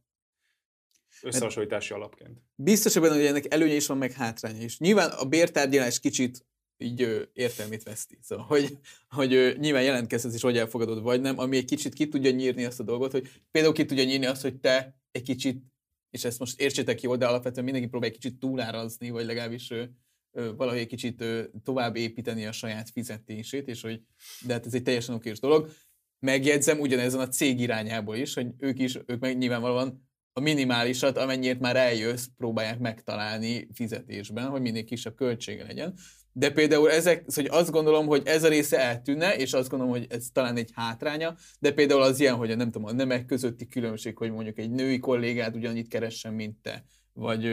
Összehasonlítási 1.23 1.95
alapként. 1.95 2.43
Biztos 2.55 2.93
hogy 2.93 3.03
benne, 3.03 3.15
hogy 3.15 3.25
ennek 3.25 3.55
előnye 3.55 3.75
is 3.75 3.87
van, 3.87 3.99
meg 3.99 4.13
hátránya 4.13 4.63
is. 4.63 4.79
Nyilván 4.79 5.11
a 5.11 5.25
bértárgyalás 5.25 6.01
kicsit 6.01 6.45
így 6.81 7.03
ö, 7.03 7.23
értelmét 7.33 7.83
veszti. 7.83 8.19
Szóval, 8.23 8.45
hogy, 8.45 8.79
hogy 9.09 9.35
ö, 9.35 9.53
nyilván 9.59 9.83
jelentkezhetsz 9.83 10.35
is, 10.35 10.43
hogy 10.43 10.59
elfogadod, 10.59 11.03
vagy 11.03 11.21
nem, 11.21 11.39
ami 11.39 11.57
egy 11.57 11.65
kicsit 11.65 11.95
ki 11.95 12.09
tudja 12.09 12.31
nyírni 12.31 12.65
azt 12.65 12.81
a 12.81 12.83
dolgot, 12.83 13.13
hogy 13.13 13.31
például 13.51 13.75
ki 13.75 13.85
tudja 13.85 14.05
nyírni 14.05 14.27
azt, 14.27 14.43
hogy 14.43 14.57
te 14.57 15.01
egy 15.11 15.23
kicsit, 15.23 15.63
és 16.11 16.25
ezt 16.25 16.39
most 16.39 16.61
értsétek 16.61 17.01
jól, 17.01 17.17
de 17.17 17.27
alapvetően 17.27 17.65
mindenki 17.65 17.89
próbál 17.89 18.09
egy 18.09 18.15
kicsit 18.15 18.39
túlárazni, 18.39 19.11
vagy 19.11 19.25
legalábbis 19.25 19.71
ö, 19.71 19.85
ö, 20.33 20.55
valahogy 20.55 20.81
egy 20.81 20.87
kicsit 20.87 21.21
ö, 21.21 21.43
tovább 21.65 21.97
építeni 21.97 22.47
a 22.47 22.53
saját 22.53 22.91
fizetését, 22.91 23.69
és 23.69 23.81
hogy 23.81 24.03
de 24.47 24.53
hát 24.53 24.67
ez 24.67 24.75
egy 24.75 24.83
teljesen 24.83 25.15
okés 25.15 25.39
dolog. 25.41 25.71
Megjegyzem 26.19 26.81
ugyanezen 26.81 27.21
a 27.21 27.29
cég 27.29 27.61
irányából 27.61 28.17
is, 28.17 28.35
hogy 28.35 28.47
ők 28.59 28.79
is, 28.79 28.99
ők 29.07 29.21
meg 29.21 29.39
nyilvánvalóan 29.39 30.10
a 30.41 30.43
minimálisat, 30.43 31.19
amennyit 31.19 31.61
már 31.61 31.77
eljössz, 31.77 32.27
próbálják 32.37 32.79
megtalálni 32.79 33.69
fizetésben, 33.73 34.47
hogy 34.47 34.61
minél 34.61 34.85
kisebb 34.85 35.15
költsége 35.15 35.65
legyen. 35.65 35.95
De 36.33 36.51
például 36.51 36.91
ezek, 36.91 37.25
szóval 37.27 37.59
azt 37.59 37.71
gondolom, 37.71 38.07
hogy 38.07 38.23
ez 38.25 38.45
a 38.45 38.49
része 38.49 38.79
eltűnne, 38.79 39.37
és 39.37 39.53
azt 39.53 39.69
gondolom, 39.69 39.95
hogy 39.95 40.07
ez 40.09 40.27
talán 40.33 40.57
egy 40.57 40.71
hátránya, 40.75 41.35
de 41.59 41.73
például 41.73 42.03
az 42.03 42.21
ilyen, 42.21 42.35
hogy 42.35 42.51
a, 42.51 42.55
nem 42.57 42.71
tudom, 42.71 42.89
a 42.89 42.93
nemek 42.93 43.25
közötti 43.25 43.67
különbség, 43.67 44.17
hogy 44.17 44.31
mondjuk 44.31 44.59
egy 44.59 44.71
női 44.71 44.99
kollégád 44.99 45.57
ugyanannyit 45.57 45.89
keressen, 45.89 46.35
mint 46.35 46.57
te, 46.63 46.85
vagy, 47.13 47.45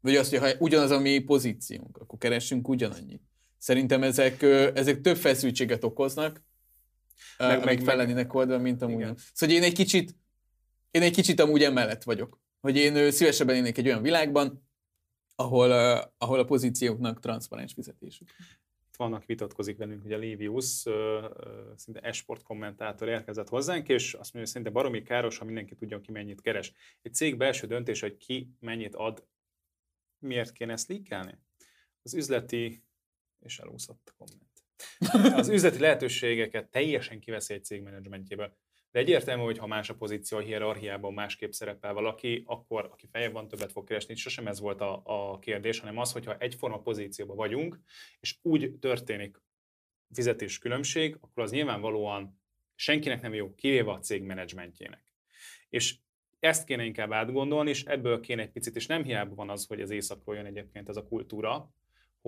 vagy 0.00 0.16
az, 0.16 0.30
hogy 0.30 0.38
ha 0.38 0.48
ugyanaz 0.58 0.90
a 0.90 1.00
mi 1.00 1.18
pozíciónk, 1.18 1.98
akkor 1.98 2.18
keressünk 2.18 2.68
ugyanannyit. 2.68 3.22
Szerintem 3.58 4.02
ezek, 4.02 4.42
ezek 4.74 5.00
több 5.00 5.16
feszültséget 5.16 5.84
okoznak, 5.84 6.42
Meg- 7.38 7.48
meg, 7.48 7.56
meg- 7.56 7.66
meg, 7.66 7.76
meg- 7.76 7.84
fel 7.84 7.96
lennének 7.96 8.34
oldva, 8.34 8.58
mint 8.58 8.82
amúgy. 8.82 9.06
Szóval 9.32 9.56
én 9.56 9.62
egy 9.62 9.72
kicsit, 9.72 10.16
én 10.94 11.02
egy 11.02 11.14
kicsit 11.14 11.40
amúgy 11.40 11.62
emellett 11.62 12.02
vagyok. 12.02 12.40
Hogy 12.60 12.76
én 12.76 13.10
szívesebben 13.10 13.56
élnék 13.56 13.78
egy 13.78 13.86
olyan 13.86 14.02
világban, 14.02 14.68
ahol, 15.34 15.68
uh, 15.68 16.10
ahol 16.18 16.38
a 16.38 16.44
pozícióknak 16.44 17.20
transzparens 17.20 17.72
fizetésük. 17.72 18.28
Itt 18.88 18.96
vannak, 18.96 19.24
vitatkozik 19.24 19.76
velünk, 19.76 20.02
hogy 20.02 20.12
a 20.12 20.18
Lévius, 20.18 20.86
ö, 20.86 21.26
szinte 21.76 22.00
esport 22.00 22.42
kommentátor 22.42 23.08
érkezett 23.08 23.48
hozzánk, 23.48 23.88
és 23.88 24.02
azt 24.02 24.14
mondja, 24.14 24.40
hogy 24.40 24.48
szerintem 24.48 24.72
baromi 24.72 25.02
káros, 25.02 25.38
ha 25.38 25.44
mindenki 25.44 25.74
tudjon, 25.74 26.00
ki 26.00 26.12
mennyit 26.12 26.40
keres. 26.40 26.72
Egy 27.02 27.14
cég 27.14 27.36
belső 27.36 27.66
döntés, 27.66 28.00
hogy 28.00 28.16
ki 28.16 28.50
mennyit 28.60 28.94
ad, 28.94 29.26
miért 30.18 30.52
kéne 30.52 30.72
ezt 30.72 30.88
líkelni? 30.88 31.38
Az 32.02 32.14
üzleti, 32.14 32.82
és 33.40 33.58
elúszott 33.58 34.12
a 34.14 34.14
komment. 34.16 34.52
Az 35.40 35.48
üzleti 35.48 35.78
lehetőségeket 35.78 36.70
teljesen 36.70 37.20
kiveszi 37.20 37.54
egy 37.54 37.64
cég 37.64 37.82
menedzsmentjéből. 37.82 38.56
De 38.94 39.00
egyértelmű, 39.00 39.42
hogy 39.42 39.58
ha 39.58 39.66
más 39.66 39.90
a 39.90 39.94
pozíció 39.94 40.38
a 40.38 40.40
hierarchiában 40.40 41.14
másképp 41.14 41.50
szerepel 41.50 41.92
valaki, 41.92 42.42
akkor 42.46 42.88
aki 42.92 43.06
feljebb 43.06 43.32
van, 43.32 43.48
többet 43.48 43.72
fog 43.72 43.86
keresni. 43.86 44.14
Sosem 44.14 44.46
ez 44.46 44.60
volt 44.60 44.80
a, 44.80 45.02
a 45.04 45.38
kérdés, 45.38 45.78
hanem 45.78 45.98
az, 45.98 46.12
hogyha 46.12 46.36
egyforma 46.38 46.80
pozícióban 46.80 47.36
vagyunk, 47.36 47.80
és 48.20 48.38
úgy 48.42 48.74
történik 48.78 49.42
fizetés 50.12 50.58
különbség, 50.58 51.16
akkor 51.20 51.42
az 51.42 51.50
nyilvánvalóan 51.50 52.40
senkinek 52.74 53.20
nem 53.20 53.34
jó, 53.34 53.54
kivéve 53.54 53.90
a 53.90 53.98
cég 53.98 54.22
menedzsmentjének. 54.22 55.04
És 55.68 55.96
ezt 56.38 56.64
kéne 56.64 56.84
inkább 56.84 57.12
átgondolni, 57.12 57.70
és 57.70 57.84
ebből 57.84 58.20
kéne 58.20 58.42
egy 58.42 58.52
picit, 58.52 58.76
és 58.76 58.86
nem 58.86 59.04
hiába 59.04 59.34
van 59.34 59.50
az, 59.50 59.66
hogy 59.66 59.80
az 59.80 59.90
északról 59.90 60.36
jön 60.36 60.46
egyébként 60.46 60.88
ez 60.88 60.96
a 60.96 61.06
kultúra, 61.06 61.70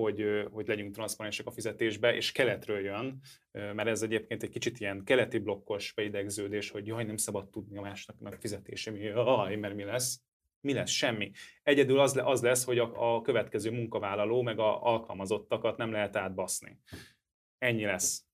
hogy, 0.00 0.46
hogy 0.50 0.66
legyünk 0.66 0.94
transzparensek 0.94 1.46
a 1.46 1.50
fizetésbe, 1.50 2.14
és 2.14 2.32
keletről 2.32 2.80
jön, 2.80 3.20
mert 3.52 3.86
ez 3.86 4.02
egyébként 4.02 4.42
egy 4.42 4.50
kicsit 4.50 4.80
ilyen 4.80 5.04
keleti 5.04 5.38
blokkos 5.38 5.92
beidegződés, 5.92 6.70
hogy 6.70 6.86
jaj, 6.86 7.04
nem 7.04 7.16
szabad 7.16 7.50
tudni 7.50 7.78
a 7.78 7.80
másnak 7.80 8.36
fizetése, 8.40 8.90
mi, 8.90 8.98
jaj, 8.98 9.56
mert 9.56 9.74
mi 9.74 9.84
lesz. 9.84 10.20
Mi 10.60 10.72
lesz? 10.72 10.90
Semmi. 10.90 11.30
Egyedül 11.62 12.00
az, 12.00 12.20
az 12.24 12.42
lesz, 12.42 12.64
hogy 12.64 12.78
a, 12.78 13.16
a 13.16 13.22
következő 13.22 13.70
munkavállaló 13.70 14.42
meg 14.42 14.58
a 14.58 14.82
alkalmazottakat 14.82 15.76
nem 15.76 15.90
lehet 15.90 16.16
átbaszni. 16.16 16.80
Ennyi 17.58 17.84
lesz. 17.84 18.24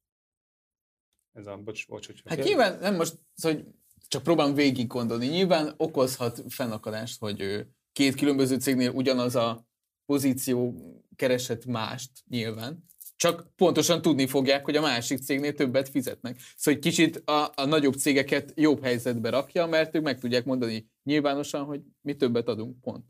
Ez 1.33 1.47
a, 1.47 1.57
bocs, 1.57 1.87
bocs, 1.89 2.07
hogy 2.07 2.23
Hát 2.25 2.45
nyilván 2.45 2.79
nem 2.79 2.95
most, 2.95 3.19
szóval, 3.35 3.59
hogy 3.59 3.73
csak 4.09 4.23
próbálom 4.23 4.55
végig 4.55 4.87
gondolni. 4.87 5.27
Nyilván 5.27 5.75
okozhat 5.77 6.43
fennakadást, 6.49 7.21
hogy 7.21 7.67
két 7.93 8.15
különböző 8.15 8.59
cégnél 8.59 8.91
ugyanaz 8.91 9.37
a 9.37 9.71
pozíció 10.07 10.75
keresett 11.17 11.65
mást 11.65 12.11
nyilván, 12.29 12.85
Csak 13.17 13.47
pontosan 13.57 14.03
tudni 14.03 14.27
fogják, 14.27 14.65
hogy 14.65 14.77
a 14.77 14.81
másik 14.81 15.19
cégnél 15.19 15.55
többet 15.55 15.89
fizetnek. 15.89 16.41
Szóval 16.57 16.81
egy 16.81 16.87
kicsit 16.87 17.17
a, 17.17 17.53
a 17.55 17.65
nagyobb 17.65 17.95
cégeket 17.95 18.53
jobb 18.57 18.83
helyzetbe 18.83 19.31
rakja, 19.31 19.67
mert 19.67 19.95
ők 19.95 20.03
meg 20.03 20.19
tudják 20.19 20.45
mondani 20.45 20.87
nyilvánosan, 21.05 21.65
hogy 21.65 21.81
mi 22.01 22.15
többet 22.17 22.49
adunk, 22.49 22.81
pont. 22.81 23.05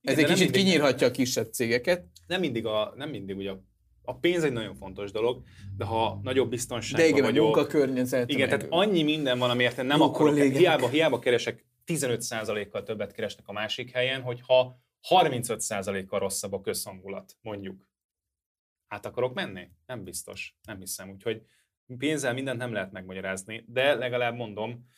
Ez 0.00 0.12
Igen, 0.12 0.14
egy 0.18 0.20
de 0.22 0.22
nem 0.22 0.32
kicsit 0.32 0.44
mindig- 0.52 0.62
kinyírhatja 0.64 1.06
a 1.06 1.10
kisebb 1.10 1.52
cégeket, 1.52 2.06
Nem 2.26 2.40
mindig, 2.40 2.66
a, 2.66 2.92
nem 2.96 3.10
mindig 3.10 3.36
ugye 3.36 3.50
a, 3.50 3.62
a 4.02 4.18
pénz 4.18 4.44
egy 4.44 4.52
nagyon 4.52 4.74
fontos 4.74 5.10
dolog, 5.12 5.42
de 5.76 5.84
ha 5.84 6.20
nagyobb 6.22 6.50
biztonságban 6.50 7.00
de 7.06 7.08
igen, 7.12 7.24
a 7.24 7.26
vagyok, 7.26 7.44
munkakörnyezet. 7.44 8.30
Igen, 8.30 8.48
meg- 8.48 8.58
tehát 8.58 8.72
annyi 8.72 9.02
minden 9.02 9.38
van, 9.38 9.50
amiért 9.50 9.76
nem 9.76 9.98
Jó 9.98 10.04
akarok, 10.04 10.32
kollégák. 10.34 10.58
hiába, 10.58 10.88
hiába 10.88 11.18
keresek 11.18 11.66
15%-kal 11.86 12.82
többet 12.82 13.12
keresnek 13.12 13.48
a 13.48 13.52
másik 13.52 13.90
helyen, 13.90 14.22
hogyha 14.22 14.80
35%-kal 15.08 16.18
rosszabb 16.18 16.52
a 16.52 16.60
közhangulat, 16.60 17.36
mondjuk. 17.40 17.86
Át 18.88 19.06
akarok 19.06 19.34
menni? 19.34 19.70
Nem 19.86 20.04
biztos. 20.04 20.56
Nem 20.62 20.78
hiszem. 20.78 21.10
Úgyhogy 21.10 21.46
pénzzel 21.98 22.32
mindent 22.32 22.58
nem 22.58 22.72
lehet 22.72 22.92
megmagyarázni, 22.92 23.64
de 23.68 23.94
legalább 23.94 24.34
mondom, 24.34 24.88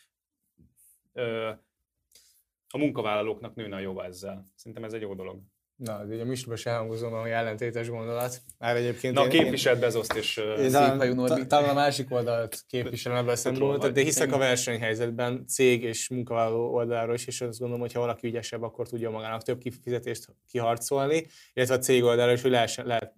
a 2.71 2.77
munkavállalóknak 2.77 3.55
nőne 3.55 3.75
a 3.75 3.79
jóva 3.79 4.05
ezzel. 4.05 4.51
Szerintem 4.55 4.83
ez 4.83 4.93
egy 4.93 5.01
jó 5.01 5.13
dolog. 5.13 5.41
Na, 5.79 6.03
ugye 6.03 6.21
a 6.21 6.25
műsorban 6.25 6.55
se 6.57 6.71
hangozom, 6.71 7.11
hogy 7.11 7.29
ellentétes 7.29 7.89
gondolat. 7.89 8.41
Már 8.57 8.75
egyébként 8.75 9.13
Na, 9.13 9.23
én- 9.23 9.29
képviselt 9.29 9.79
Bezoszt 9.79 10.13
Én 10.15 10.21
Szép 10.23 10.71
talán, 10.71 11.47
talán 11.47 11.69
a 11.69 11.73
másik 11.73 12.11
oldalt 12.11 12.63
képviselem 12.67 13.17
ebben 13.17 13.33
a 13.33 13.35
szempontból, 13.35 13.89
de 13.89 14.01
hiszek 14.01 14.33
a 14.33 14.37
versenyhelyzetben 14.37 15.45
cég 15.47 15.83
és 15.83 16.09
munkavállaló 16.09 16.73
oldalról 16.73 17.13
is, 17.13 17.27
és 17.27 17.41
azt 17.41 17.59
gondolom, 17.59 17.81
hogy 17.81 17.93
ha 17.93 17.99
valaki 17.99 18.27
ügyesebb, 18.27 18.61
akkor 18.61 18.87
tudja 18.87 19.09
magának 19.09 19.43
több 19.43 19.59
kifizetést 19.59 20.27
kiharcolni, 20.51 21.27
illetve 21.53 21.75
a 21.75 21.79
cég 21.79 22.03
oldalról 22.03 22.33
is, 22.33 22.41
hogy 22.41 22.51
lehessen, 22.51 22.85
lehet, 22.85 23.13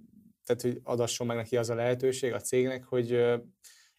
tehát 0.46 0.62
hogy 0.62 0.80
adasson 0.84 1.28
meg 1.28 1.38
neki 1.38 1.58
az 1.58 1.70
a 1.70 1.76
lehetőség 1.76 2.34
a 2.34 2.40
cégnek, 2.40 2.84
hogy 2.84 3.12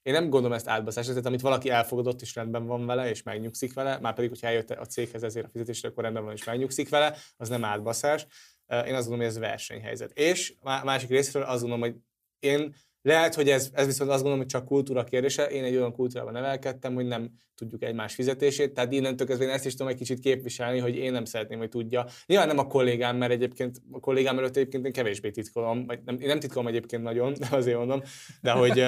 én 0.02 0.12
nem 0.12 0.30
gondolom 0.30 0.56
ezt 0.56 0.68
átbaszásra, 0.68 1.10
tehát 1.10 1.26
amit 1.26 1.40
valaki 1.40 1.70
elfogadott 1.70 2.20
és 2.20 2.34
rendben 2.34 2.66
van 2.66 2.86
vele, 2.86 3.10
és 3.10 3.22
megnyugszik 3.22 3.74
vele, 3.74 3.98
már 3.98 4.14
pedig, 4.14 4.30
hogyha 4.30 4.46
eljött 4.46 4.70
a 4.70 4.86
céghez 4.86 5.22
ezért 5.22 5.46
a 5.46 5.48
fizetésre, 5.48 5.88
akkor 5.88 6.02
rendben 6.02 6.24
van 6.24 6.32
és 6.32 6.44
megnyugszik 6.44 6.88
vele, 6.88 7.16
az 7.36 7.48
nem 7.48 7.64
átbaszás. 7.64 8.26
Én 8.72 8.94
azt 8.94 9.08
gondolom, 9.08 9.18
hogy 9.18 9.26
ez 9.26 9.38
versenyhelyzet. 9.38 10.18
És 10.18 10.54
má- 10.62 10.84
másik 10.84 11.08
részről 11.08 11.42
azt 11.42 11.60
gondolom, 11.60 11.80
hogy 11.80 11.94
én 12.38 12.74
lehet, 13.02 13.34
hogy 13.34 13.48
ez, 13.48 13.70
ez 13.72 13.86
viszont 13.86 14.10
azt 14.10 14.22
gondolom, 14.22 14.38
hogy 14.38 14.52
csak 14.52 14.64
kultúra 14.64 15.04
kérdése. 15.04 15.46
Én 15.46 15.64
egy 15.64 15.76
olyan 15.76 15.92
kultúrában 15.92 16.32
nevelkedtem, 16.32 16.94
hogy 16.94 17.06
nem 17.06 17.30
tudjuk 17.54 17.82
egymás 17.82 18.14
fizetését, 18.14 18.74
tehát 18.74 18.92
innentől 18.92 19.26
kezdve 19.26 19.44
én 19.44 19.50
ezt 19.50 19.66
is 19.66 19.72
tudom 19.74 19.92
egy 19.92 19.98
kicsit 19.98 20.18
képviselni, 20.18 20.78
hogy 20.78 20.96
én 20.96 21.12
nem 21.12 21.24
szeretném, 21.24 21.58
hogy 21.58 21.68
tudja. 21.68 22.06
Nyilván 22.26 22.46
nem 22.46 22.58
a 22.58 22.66
kollégám, 22.66 23.16
mert 23.16 23.32
egyébként 23.32 23.82
a 23.90 24.00
kollégám 24.00 24.38
előtt 24.38 24.56
egyébként 24.56 24.86
én 24.86 24.92
kevésbé 24.92 25.30
titkolom, 25.30 25.86
vagy 25.86 26.02
nem, 26.04 26.20
én 26.20 26.26
nem 26.26 26.40
titkolom 26.40 26.66
egyébként 26.66 27.02
nagyon, 27.02 27.32
de 27.38 27.48
azért 27.50 27.78
mondom, 27.78 28.02
de 28.40 28.50
hogy, 28.50 28.84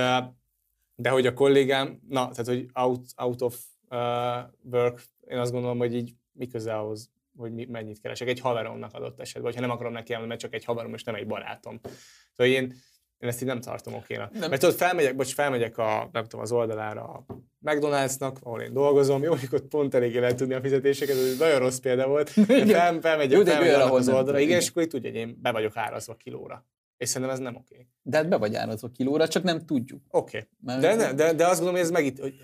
de 0.95 1.11
hogy 1.11 1.27
a 1.27 1.33
kollégám, 1.35 2.01
na, 2.09 2.31
tehát 2.31 2.47
hogy 2.47 2.69
out, 2.73 3.07
out 3.17 3.43
of 3.43 3.61
uh, 3.91 3.99
work, 4.73 5.03
én 5.27 5.39
azt 5.39 5.53
gondolom, 5.53 5.79
hogy 5.79 5.95
így 5.95 6.15
mi 6.33 6.47
köze 6.47 6.75
ahhoz, 6.75 7.11
hogy 7.37 7.53
mi, 7.53 7.65
mennyit 7.65 8.01
keresek. 8.01 8.29
Egy 8.29 8.41
haveromnak 8.41 8.95
adott 8.95 9.21
esetben, 9.21 9.45
hogyha 9.45 9.61
nem 9.61 9.71
akarom 9.71 9.93
neki 9.93 10.13
elmondani, 10.13 10.29
mert 10.29 10.41
csak 10.41 10.61
egy 10.61 10.65
haverom, 10.65 10.95
és 10.95 11.03
nem 11.03 11.15
egy 11.15 11.27
barátom. 11.27 11.81
Szóval 12.37 12.53
én, 12.53 12.63
én 13.19 13.29
ezt 13.29 13.41
így 13.41 13.49
nem 13.49 13.61
tartom 13.61 13.95
okénak. 13.95 14.33
Nem. 14.33 14.49
Mert 14.49 14.61
tudod, 14.61 14.77
felmegyek, 14.77 15.17
bocs, 15.17 15.35
felmegyek 15.35 15.79
a, 15.79 16.09
nem 16.13 16.23
tudom, 16.23 16.41
az 16.41 16.53
oldalára 16.53 17.03
a 17.03 17.25
McDonald'snak, 17.65 18.37
ahol 18.43 18.61
én 18.61 18.73
dolgozom, 18.73 19.23
jó, 19.23 19.31
hogy 19.31 19.49
ott 19.53 19.69
pont 19.69 19.95
eléggé 19.95 20.19
lehet 20.19 20.37
tudni 20.37 20.55
a 20.55 20.61
fizetéseket, 20.61 21.17
ez 21.17 21.39
nagyon 21.39 21.59
rossz 21.59 21.79
példa 21.79 22.07
volt. 22.07 22.47
De 22.47 22.67
fel, 22.67 23.01
felmegyek, 23.01 23.39
Jó, 23.39 23.45
felmegyek 23.45 23.77
olyan, 23.77 23.91
az 23.91 24.09
oldalra, 24.09 24.39
igen, 24.39 24.59
és 24.61 24.69
akkor 24.69 24.87
tudja, 24.87 25.11
hogy 25.11 25.19
én 25.19 25.39
be 25.43 25.53
vagyok 25.53 25.77
árazva 25.77 26.15
kilóra. 26.15 26.67
És 27.05 27.11
szerintem 27.11 27.37
ez 27.37 27.43
nem 27.43 27.57
oké. 27.57 27.87
De 28.03 28.17
hát 28.17 28.29
be 28.29 28.37
vagy 28.37 28.55
árazva 28.55 28.89
kilóra, 28.89 29.29
csak 29.29 29.43
nem 29.43 29.67
tudjuk. 29.67 30.03
Oké. 30.11 30.49
Mert- 30.61 30.81
De, 30.81 30.95
ne, 30.95 31.13
de, 31.13 31.33
de 31.33 31.45
azt 31.45 31.61
gondolom, 31.61 31.75
hogy 31.75 31.85
ez 31.85 31.91
megít, 31.91 32.19
hogy 32.19 32.35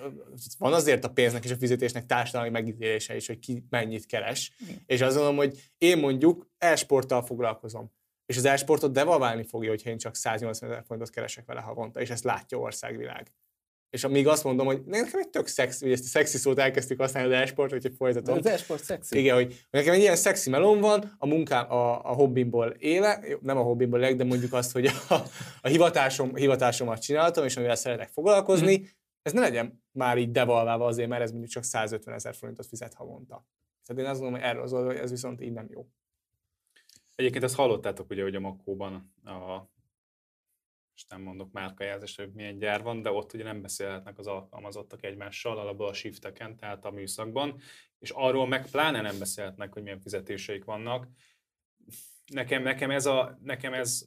van 0.58 0.72
azért 0.72 1.04
a 1.04 1.10
pénznek 1.10 1.44
és 1.44 1.50
a 1.50 1.56
fizetésnek 1.56 2.06
társadalmi 2.06 2.50
megítélése 2.50 3.16
is, 3.16 3.26
hogy 3.26 3.38
ki 3.38 3.64
mennyit 3.70 4.06
keres. 4.06 4.52
És 4.86 5.00
azt 5.00 5.14
gondolom, 5.14 5.36
hogy 5.38 5.70
én 5.78 5.98
mondjuk 5.98 6.50
e-sporttal 6.58 7.22
foglalkozom. 7.22 7.90
És 8.26 8.36
az 8.36 8.44
e-sportot 8.44 8.92
devalválni 8.92 9.44
fogja, 9.44 9.70
hogyha 9.70 9.90
én 9.90 9.98
csak 9.98 10.14
180 10.14 10.70
ezer 10.70 10.82
forintot 10.86 11.10
keresek 11.14 11.46
vele 11.46 11.60
havonta, 11.60 12.00
és 12.00 12.10
ezt 12.10 12.24
látja 12.24 12.58
országvilág. 12.58 13.32
És 13.90 14.04
amíg 14.04 14.26
azt 14.28 14.44
mondom, 14.44 14.66
hogy 14.66 14.82
nekem 14.84 15.20
egy 15.20 15.28
tök 15.28 15.46
szexi, 15.46 15.84
hogy 15.84 15.92
ezt 15.92 16.04
a 16.04 16.06
szexi 16.08 16.36
szót 16.38 16.58
elkezdtük 16.58 17.00
használni 17.00 17.34
az 17.34 17.40
e-sport, 17.40 17.78
De 17.78 17.90
folytatom. 17.96 18.38
az 18.38 18.46
e-sport 18.46 18.82
szexi. 18.84 19.18
Igen, 19.18 19.34
hogy, 19.34 19.44
hogy 19.46 19.56
nekem 19.70 19.94
egy 19.94 20.00
ilyen 20.00 20.16
szexi 20.16 20.50
melón 20.50 20.80
van, 20.80 21.14
a 21.18 21.26
munkám, 21.26 21.72
a, 21.72 22.04
a 22.10 22.12
hobbimból 22.12 22.66
éle, 22.68 23.20
nem 23.40 23.56
a 23.56 23.62
hobbimból 23.62 23.98
élek, 24.00 24.16
de 24.16 24.24
mondjuk 24.24 24.52
azt, 24.52 24.72
hogy 24.72 24.86
a, 24.86 25.14
a 25.60 25.68
hivatásom, 25.68 26.34
hivatásomat 26.34 27.00
csináltam, 27.02 27.44
és 27.44 27.56
amivel 27.56 27.74
szeretek 27.76 28.08
foglalkozni, 28.08 28.76
Mhm. 28.76 28.86
ez 29.22 29.32
ne 29.32 29.40
legyen 29.40 29.82
már 29.92 30.18
így 30.18 30.30
devalválva 30.30 30.86
azért, 30.86 31.08
mert 31.08 31.22
ez 31.22 31.30
mondjuk 31.30 31.50
csak 31.52 31.62
150 31.62 32.14
ezer 32.14 32.34
forintot 32.34 32.66
fizet 32.66 32.94
havonta. 32.94 33.46
Tehát 33.86 34.02
én 34.02 34.08
azt 34.08 34.20
gondolom, 34.20 34.40
hogy 34.40 34.50
erről 34.50 34.62
az 34.62 34.72
oldal, 34.72 34.88
hogy 34.92 35.00
ez 35.00 35.10
viszont 35.10 35.40
így 35.40 35.52
nem 35.52 35.66
jó. 35.70 35.86
Egyébként 37.14 37.44
ezt 37.44 37.54
hallottátok 37.54 38.10
ugye, 38.10 38.22
hogy 38.22 38.34
a 38.34 38.40
Makóban 38.40 39.12
a 39.24 39.68
most 41.00 41.12
nem 41.12 41.22
mondok 41.22 41.52
márkajelzést, 41.52 42.16
hogy 42.16 42.30
milyen 42.32 42.58
gyár 42.58 42.82
van, 42.82 43.02
de 43.02 43.10
ott 43.10 43.32
ugye 43.32 43.44
nem 43.44 43.62
beszélhetnek 43.62 44.18
az 44.18 44.26
alkalmazottak 44.26 45.04
egymással, 45.04 45.58
alapból 45.58 45.88
a 45.88 45.92
shifteken, 45.92 46.56
tehát 46.56 46.84
a 46.84 46.90
műszakban, 46.90 47.60
és 47.98 48.10
arról 48.10 48.46
meg 48.46 48.70
pláne 48.70 49.00
nem 49.00 49.18
beszélhetnek, 49.18 49.72
hogy 49.72 49.82
milyen 49.82 50.00
fizetéseik 50.00 50.64
vannak. 50.64 51.08
Nekem, 52.32 52.62
nekem 52.62 52.90
ez 52.90 53.06
a, 53.06 53.38
nekem 53.42 53.72
ez, 53.72 54.06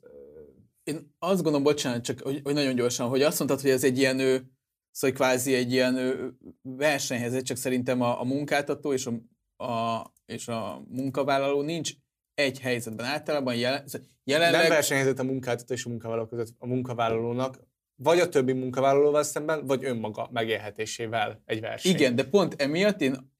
Én 0.84 1.16
azt 1.20 1.42
gondolom, 1.42 1.64
bocsánat, 1.64 2.04
csak 2.04 2.20
hogy, 2.20 2.40
hogy 2.44 2.54
nagyon 2.54 2.76
gyorsan, 2.76 3.10
hogy 3.10 3.22
azt 3.22 3.38
mondtad, 3.38 3.62
hogy 3.62 3.70
ez 3.70 3.84
egy 3.84 3.98
ilyen, 3.98 4.20
ő, 4.20 4.44
szóval 4.92 5.16
kvázi 5.16 5.54
egy 5.54 5.72
ilyen 5.72 5.96
ő, 5.96 6.34
versenyhelyzet, 6.62 7.46
csak 7.46 7.58
szerintem 7.58 8.02
a, 8.02 8.20
a 8.20 8.24
munkáltató 8.24 8.94
és 8.94 9.06
a, 9.06 9.64
a, 9.66 10.12
és 10.26 10.48
a 10.48 10.84
munkavállaló 10.88 11.62
nincs 11.62 11.92
egy 12.34 12.60
helyzetben. 12.60 13.06
Általában 13.06 13.56
jelen, 13.56 13.88
szóval 13.88 14.08
jelenleg... 14.24 14.62
Nem 14.62 14.70
versenyhelyzet 14.70 15.20
a 15.20 15.24
munkáltató 15.24 15.74
és 15.74 15.86
a 15.86 15.90
munkavállaló 15.90 16.28
között 16.28 16.56
a 16.58 16.68
munkavállalónak, 16.68 17.60
vagy 17.96 18.20
a 18.20 18.30
többi 18.30 18.54
munkavállalóval 18.54 19.24
szemben, 19.24 19.66
vagy 19.66 19.86
önmaga 19.86 20.30
megélhetésével 20.32 21.42
egy 21.46 21.62
verseny. 21.62 21.92
Igen, 21.92 22.16
de 22.16 22.24
pont 22.24 22.62
emiatt 22.62 23.02
én 23.02 23.32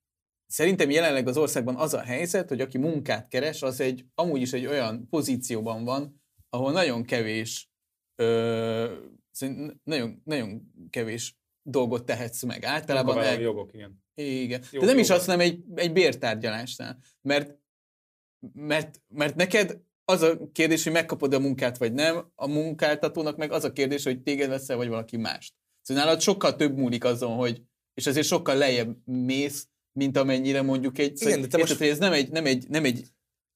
szerintem 0.48 0.90
jelenleg 0.90 1.28
az 1.28 1.38
országban 1.38 1.76
az 1.76 1.94
a 1.94 2.02
helyzet, 2.02 2.50
hogy 2.50 2.62
aki 2.62 2.78
munkát 2.78 3.28
keres, 3.28 3.62
az 3.62 3.80
egy 3.80 4.06
amúgy 4.16 4.42
is 4.42 4.54
egy 4.54 4.66
olyan 4.66 5.08
pozícióban 5.10 5.84
van, 5.84 6.22
ahol 6.50 6.72
nagyon 6.72 7.04
kevés 7.04 7.70
ö, 8.16 8.94
nagyon, 9.84 10.22
nagyon 10.24 10.72
kevés 10.90 11.38
dolgot 11.62 12.06
tehetsz 12.06 12.44
meg. 12.44 12.64
Általában 12.64 13.06
munkavállalói 13.06 13.46
el, 13.46 13.52
jogok, 13.52 13.74
igen. 13.74 14.04
igen. 14.14 14.64
Jó, 14.72 14.80
De 14.80 14.86
nem 14.86 14.98
is 14.98 15.08
jó. 15.08 15.16
azt, 15.16 15.26
hanem 15.26 15.40
egy, 15.40 15.64
egy 15.76 15.92
bértárgyalásnál. 15.92 16.98
Mert, 17.22 17.58
mert, 18.54 19.02
mert 19.08 19.36
neked 19.36 19.80
az 20.06 20.22
a 20.22 20.38
kérdés, 20.52 20.84
hogy 20.84 20.92
megkapod 20.92 21.34
a 21.34 21.40
munkát, 21.40 21.78
vagy 21.78 21.94
nem, 21.94 22.32
a 22.36 22.48
munkáltatónak 22.48 23.38
meg 23.38 23.52
az 23.52 23.64
a 23.64 23.72
kérdés, 23.72 24.04
hogy 24.04 24.22
téged 24.22 24.50
veszel, 24.50 24.78
vagy 24.78 24.88
valaki 24.88 25.18
mást. 25.18 25.54
Szóval 25.82 26.04
nálad 26.04 26.22
sokkal 26.22 26.56
több 26.56 26.78
múlik 26.78 27.04
azon, 27.04 27.36
hogy, 27.36 27.62
és 27.94 28.08
azért 28.08 28.28
sokkal 28.28 28.56
lejjebb 28.56 28.98
mész, 29.06 29.68
mint 29.92 30.18
amennyire 30.18 30.62
mondjuk 30.62 30.98
egy... 30.98 31.22
Igen, 31.22 31.42
de 31.42 31.48
te 31.48 31.58
érted, 31.58 31.60
most- 31.60 31.78
hogy 31.78 31.88
ez 31.88 31.98
nem 31.98 32.14
egy, 32.14 32.32
nem, 32.32 32.46
egy, 32.46 32.70
nem 32.70 32.86
egy 32.86 33.08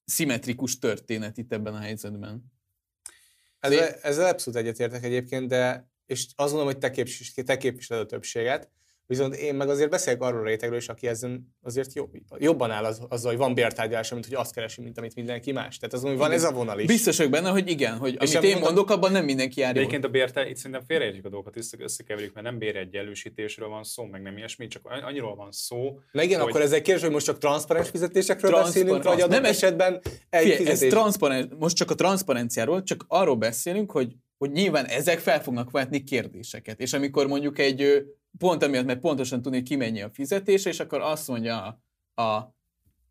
szimmetrikus 0.04 0.78
történet 0.78 1.38
itt 1.38 1.52
ebben 1.52 1.74
a 1.74 1.78
helyzetben. 1.78 2.52
Ezzel, 3.58 3.94
ezzel 4.02 4.28
abszolút 4.28 4.60
egyetértek 4.60 5.04
egyébként, 5.04 5.48
de 5.48 5.90
és 6.06 6.24
azt 6.24 6.36
gondolom, 6.36 6.66
hogy 6.66 6.78
te, 6.78 6.90
képvis, 6.90 7.34
te 7.34 7.56
képviseled 7.56 8.02
a 8.02 8.06
többséget, 8.06 8.70
viszont 9.08 9.34
én 9.34 9.54
meg 9.54 9.68
azért 9.68 9.90
beszélek 9.90 10.22
arról 10.22 10.40
a 10.40 10.44
rétegről 10.44 10.78
is, 10.78 10.88
aki 10.88 11.06
ezen 11.06 11.54
azért 11.62 11.94
jobb, 11.94 12.10
jobban 12.38 12.70
áll 12.70 12.84
az, 12.84 13.00
azzal, 13.08 13.30
hogy 13.30 13.40
van 13.40 13.54
bértárgyalása, 13.54 14.14
mint 14.14 14.26
hogy 14.26 14.34
azt 14.34 14.54
keresi, 14.54 14.80
mint 14.80 14.98
amit 14.98 15.14
mindenki 15.14 15.52
más. 15.52 15.76
Tehát 15.76 15.94
azon, 15.94 16.10
hogy 16.10 16.18
van 16.18 16.30
ez 16.30 16.44
a 16.44 16.52
vonal 16.52 16.78
is. 16.78 16.86
Biztos 16.86 17.16
vagyok 17.16 17.32
benne, 17.32 17.48
hogy 17.48 17.68
igen, 17.70 17.96
hogy 17.96 18.16
És 18.20 18.34
amit 18.34 18.48
én 18.48 18.52
mondom- 18.54 18.62
mondok, 18.62 18.90
abban 18.90 19.12
nem 19.12 19.24
mindenki 19.24 19.60
jár 19.60 19.76
egyébként 19.76 20.04
a 20.04 20.08
bértel, 20.08 20.46
itt 20.46 20.56
szerintem 20.56 20.82
félreértjük 20.86 21.24
a 21.24 21.28
dolgokat, 21.28 21.56
össze- 21.56 21.80
összekeverjük, 21.82 22.34
mert 22.34 22.46
nem 22.46 22.58
béregyelősítésről 22.58 23.68
van 23.68 23.84
szó, 23.84 24.04
meg 24.04 24.22
nem 24.22 24.36
ilyesmi, 24.36 24.66
csak 24.66 24.82
annyiról 25.06 25.34
van 25.34 25.52
szó, 25.52 26.00
Na 26.12 26.22
igen, 26.22 26.40
hogy- 26.40 26.48
akkor 26.50 26.60
ez 26.60 26.72
egy 26.72 26.82
kérdés, 26.82 27.02
hogy 27.04 27.12
most 27.12 27.26
csak 27.26 27.38
transzparens 27.38 27.88
fizetésekről 27.88 28.50
Transzpar- 28.50 28.74
beszélünk, 28.74 29.02
vagy 29.02 29.12
az 29.16 29.22
adott 29.22 29.34
nem 29.34 29.44
esetben 29.44 30.00
egy 30.30 30.42
Figyelj, 30.42 30.66
ez 30.66 30.78
transzparens, 30.78 31.46
most 31.58 31.76
csak 31.76 31.90
a 31.90 31.94
transzparenciáról, 31.94 32.82
csak 32.82 33.04
arról 33.08 33.36
beszélünk, 33.36 33.90
hogy, 33.90 34.12
hogy 34.38 34.50
nyilván 34.50 34.84
ezek 34.84 35.18
fel 35.18 35.42
fognak 35.42 35.70
vetni 35.70 36.04
kérdéseket. 36.04 36.80
És 36.80 36.92
amikor 36.92 37.26
mondjuk 37.26 37.58
egy, 37.58 38.02
pont 38.38 38.62
amiatt, 38.62 38.84
mert 38.84 39.00
pontosan 39.00 39.42
tudni, 39.42 39.58
hogy 39.58 39.68
ki 39.68 39.76
mennyi 39.76 40.02
a 40.02 40.10
fizetése, 40.10 40.70
és 40.70 40.80
akkor 40.80 41.00
azt 41.00 41.28
mondja 41.28 41.80
a, 42.14 42.22
a 42.22 42.56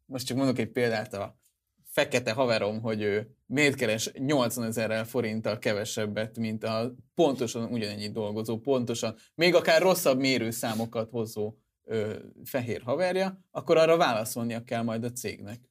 most 0.06 0.26
csak 0.26 0.38
mondok 0.38 0.60
egy 0.60 0.72
példát, 0.72 1.14
a 1.14 1.40
fekete 1.84 2.32
haverom, 2.32 2.82
hogy 2.82 3.02
ő 3.02 3.36
miért 3.46 3.76
keres 3.76 4.12
80 4.14 4.66
ezerrel 4.66 5.06
forinttal 5.06 5.58
kevesebbet, 5.60 6.38
mint 6.38 6.64
a 6.64 6.96
pontosan 7.16 7.72
ugyanennyi 7.72 8.12
dolgozó, 8.12 8.60
pontosan, 8.60 9.16
még 9.36 9.56
akár 9.56 9.82
rosszabb 9.82 10.20
mérőszámokat 10.20 11.10
hozó 11.10 11.54
ö, 11.84 12.16
fehér 12.44 12.82
haverja, 12.82 13.42
akkor 13.52 13.78
arra 13.78 13.98
válaszolnia 13.98 14.64
kell 14.64 14.84
majd 14.84 15.04
a 15.04 15.12
cégnek. 15.12 15.67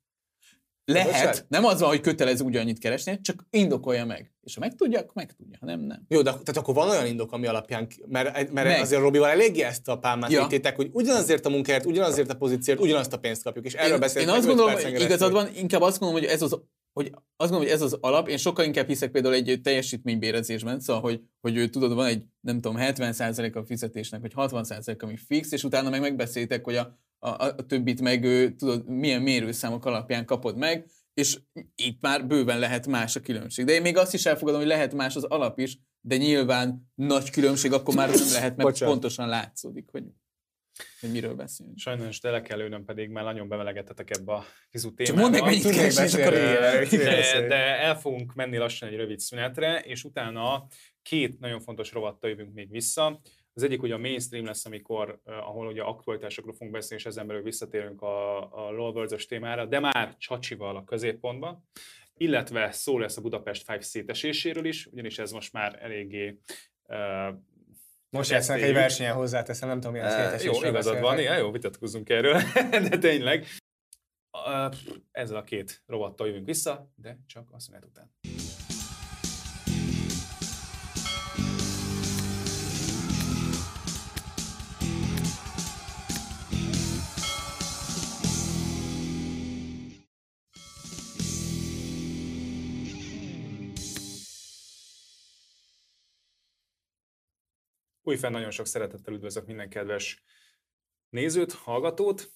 Lehet, 0.92 1.46
nem 1.48 1.64
az 1.64 1.80
van, 1.80 1.88
hogy 1.88 2.00
kötelező 2.00 2.44
ugyanannyit 2.44 2.78
keresni, 2.78 3.20
csak 3.20 3.46
indokolja 3.50 4.04
meg. 4.04 4.32
És 4.40 4.54
ha 4.54 4.60
megtudja, 4.60 4.98
akkor 4.98 5.12
megtudja, 5.14 5.56
ha 5.60 5.66
nem, 5.66 5.80
nem. 5.80 6.04
Jó, 6.08 6.22
de 6.22 6.30
tehát 6.30 6.56
akkor 6.56 6.74
van 6.74 6.88
olyan 6.88 7.06
indok, 7.06 7.32
ami 7.32 7.46
alapján, 7.46 7.86
mert, 8.08 8.52
mert 8.52 8.68
Meg. 8.68 8.80
azért 8.80 9.00
Robival 9.00 9.28
eléggé 9.28 9.62
ezt 9.62 9.88
a 9.88 9.98
pálmát 9.98 10.30
Ja. 10.30 10.40
vittétek, 10.40 10.76
hogy 10.76 10.88
ugyanazért 10.92 11.46
a 11.46 11.48
munkáért, 11.48 11.86
ugyanazért 11.86 12.30
a 12.30 12.34
pozícióért, 12.34 12.82
ugyanazt 12.82 13.12
a 13.12 13.18
pénzt 13.18 13.42
kapjuk, 13.42 13.64
és 13.64 13.74
erről 13.74 13.94
én, 13.94 14.00
beszélünk 14.00 14.30
én 14.30 14.36
azt 14.36 14.46
gondolom, 14.46 14.72
hogy 14.72 15.00
igazad 15.00 15.32
van, 15.32 15.48
inkább 15.54 15.80
azt 15.80 15.98
gondolom, 15.98 16.22
hogy 16.24 16.32
ez 16.32 16.42
az 16.42 16.60
hogy 16.92 17.06
azt 17.14 17.50
gondolom, 17.50 17.64
hogy 17.64 17.74
ez 17.74 17.82
az 17.82 17.98
alap, 18.00 18.28
én 18.28 18.36
sokkal 18.36 18.64
inkább 18.64 18.86
hiszek 18.86 19.10
például 19.10 19.34
egy 19.34 19.60
teljesítménybérezésben, 19.62 20.80
szóval, 20.80 21.02
hogy, 21.02 21.20
hogy 21.40 21.70
tudod, 21.70 21.94
van 21.94 22.06
egy, 22.06 22.22
nem 22.40 22.60
tudom, 22.60 22.76
70% 22.80 23.54
a 23.54 23.64
fizetésnek, 23.64 24.20
vagy 24.20 24.32
60% 24.36 25.02
ami 25.02 25.16
fix, 25.16 25.52
és 25.52 25.64
utána 25.64 25.90
meg 25.90 26.00
megbeszéltek, 26.00 26.64
hogy 26.64 26.76
a, 26.76 26.98
a, 27.18 27.28
a 27.44 27.54
többit 27.66 28.00
meg 28.00 28.24
ő, 28.24 28.54
tudod, 28.54 28.88
milyen 28.88 29.22
mérőszámok 29.22 29.84
alapján 29.84 30.24
kapod 30.24 30.56
meg, 30.56 30.86
és 31.14 31.38
itt 31.74 32.00
már 32.00 32.26
bőven 32.26 32.58
lehet 32.58 32.86
más 32.86 33.16
a 33.16 33.20
különbség. 33.20 33.64
De 33.64 33.72
én 33.72 33.82
még 33.82 33.96
azt 33.96 34.14
is 34.14 34.26
elfogadom, 34.26 34.60
hogy 34.60 34.68
lehet 34.68 34.94
más 34.94 35.16
az 35.16 35.24
alap 35.24 35.58
is, 35.58 35.78
de 36.00 36.16
nyilván 36.16 36.90
nagy 36.94 37.30
különbség 37.30 37.72
akkor 37.72 37.94
már 37.94 38.08
nem 38.08 38.32
lehet, 38.32 38.56
mert 38.56 38.68
Bocsánat. 38.68 38.94
pontosan 38.94 39.28
látszódik, 39.28 39.88
hogy, 39.90 40.04
hogy 41.00 41.10
miről 41.10 41.34
beszélünk. 41.34 41.78
Sajnos 41.78 42.18
tele 42.18 42.40
kell 42.40 42.58
lőnöm, 42.58 42.84
pedig 42.84 43.08
már 43.08 43.24
nagyon 43.24 43.48
bemelegettetek 43.48 44.16
ebbe 44.16 44.32
a 44.32 44.44
Csak 44.70 44.94
témába. 44.94 45.20
mondd 45.20 45.32
meg, 45.32 45.42
mennyit 45.42 45.64
akkor 45.64 46.32
de, 46.90 47.46
de 47.46 47.80
el 47.80 47.98
fogunk 47.98 48.34
menni 48.34 48.56
lassan 48.56 48.88
egy 48.88 48.96
rövid 48.96 49.18
szünetre, 49.18 49.80
és 49.80 50.04
utána 50.04 50.66
két 51.02 51.38
nagyon 51.38 51.60
fontos 51.60 51.92
rovattal 51.92 52.30
jövünk 52.30 52.52
még 52.52 52.70
vissza. 52.70 53.20
Az 53.56 53.62
egyik 53.62 53.82
ugye 53.82 53.94
a 53.94 53.98
mainstream 53.98 54.44
lesz, 54.44 54.66
amikor, 54.66 55.20
ahol 55.24 55.66
ugye 55.66 55.82
aktualitásokról 55.82 56.54
fogunk 56.54 56.72
beszélni, 56.72 57.02
és 57.02 57.08
ezen 57.08 57.26
belül 57.26 57.42
visszatérünk 57.42 58.02
a, 58.02 58.38
a 58.66 58.70
LOL 58.70 59.06
témára, 59.28 59.64
de 59.64 59.80
már 59.80 60.16
Csacsival 60.18 60.76
a 60.76 60.84
középpontban, 60.84 61.68
illetve 62.16 62.70
szó 62.70 62.98
lesz 62.98 63.16
a 63.16 63.20
Budapest 63.20 63.70
5 63.70 63.82
széteséséről 63.82 64.64
is, 64.64 64.86
ugyanis 64.86 65.18
ez 65.18 65.30
most 65.30 65.52
már 65.52 65.78
eléggé 65.82 66.38
uh, 66.88 67.34
Most 68.10 68.30
játszanak 68.30 68.62
egy 68.62 68.72
versenyen 68.72 69.14
hozzáteszem, 69.14 69.68
nem 69.68 69.80
tudom, 69.80 69.92
milyen 69.92 70.10
szétesésről 70.10 70.64
jó, 70.64 70.68
igazad 70.68 70.92
van, 70.92 71.02
beszélnek. 71.02 71.24
igen, 71.24 71.38
jó, 71.38 71.50
vitatkozunk 71.50 72.08
erről, 72.08 72.40
de 72.88 72.98
tényleg. 72.98 73.46
Ezzel 75.10 75.36
a 75.36 75.42
két 75.42 75.82
rovattal 75.86 76.26
jövünk 76.26 76.46
vissza, 76.46 76.90
de 76.96 77.18
csak 77.26 77.48
a 77.52 77.60
szünet 77.60 77.84
után. 77.84 78.35
Újfenn 98.08 98.32
nagyon 98.32 98.50
sok 98.50 98.66
szeretettel 98.66 99.14
üdvözlök 99.14 99.46
minden 99.46 99.68
kedves 99.68 100.22
nézőt, 101.08 101.52
hallgatót. 101.52 102.30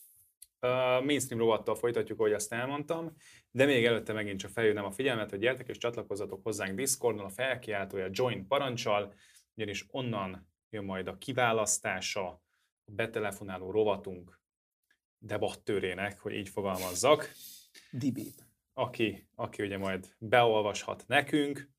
Uh, 0.61 1.05
mainstream 1.05 1.41
rovattal 1.41 1.75
folytatjuk, 1.75 2.19
ahogy 2.19 2.33
azt 2.33 2.53
elmondtam, 2.53 3.17
de 3.51 3.65
még 3.65 3.85
előtte 3.85 4.13
megint 4.13 4.39
csak 4.39 4.51
felhívnám 4.51 4.85
a 4.85 4.91
figyelmet, 4.91 5.31
hogy 5.31 5.39
gyertek 5.39 5.69
és 5.69 5.79
csatlakozzatok 5.79 6.43
hozzánk 6.43 6.77
Discordon, 6.77 7.25
a 7.25 7.29
felkiáltója 7.29 8.09
Join 8.11 8.47
parancsal, 8.47 9.15
ugyanis 9.55 9.87
onnan 9.91 10.49
jön 10.71 10.85
majd 10.85 11.09
a 11.09 11.19
kiválasztása 11.19 12.29
a 12.29 12.43
betelefonáló 12.85 13.71
rovatunk 13.71 14.41
debattőrének, 15.19 16.21
hogy 16.21 16.33
így 16.33 16.49
fogalmazzak, 16.49 17.31
Dibét. 17.91 18.47
aki, 18.73 19.29
aki 19.35 19.63
ugye 19.63 19.79
majd 19.79 20.15
beolvashat 20.19 21.05
nekünk. 21.07 21.71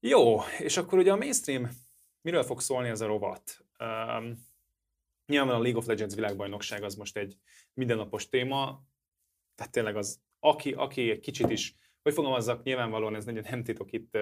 Jó, 0.00 0.40
és 0.58 0.76
akkor 0.76 0.98
ugye 0.98 1.12
a 1.12 1.16
mainstream, 1.16 1.86
miről 2.20 2.42
fog 2.42 2.60
szólni 2.60 2.88
ez 2.88 3.00
a 3.00 3.06
rovat? 3.06 3.64
Um, 3.78 4.46
nyilván 5.26 5.54
a 5.54 5.60
League 5.60 5.78
of 5.78 5.86
Legends 5.86 6.14
világbajnokság 6.14 6.82
az 6.82 6.94
most 6.94 7.16
egy 7.16 7.36
mindennapos 7.74 8.28
téma, 8.28 8.86
tehát 9.54 9.72
tényleg 9.72 9.96
az, 9.96 10.20
aki, 10.40 10.72
aki 10.72 11.10
egy 11.10 11.20
kicsit 11.20 11.50
is, 11.50 11.74
hogy 12.02 12.12
fogalmazzak, 12.12 12.62
nyilvánvalóan 12.62 13.14
ez 13.14 13.24
nagyon 13.24 13.44
nem 13.50 13.62
titok 13.62 13.92
itt 13.92 14.18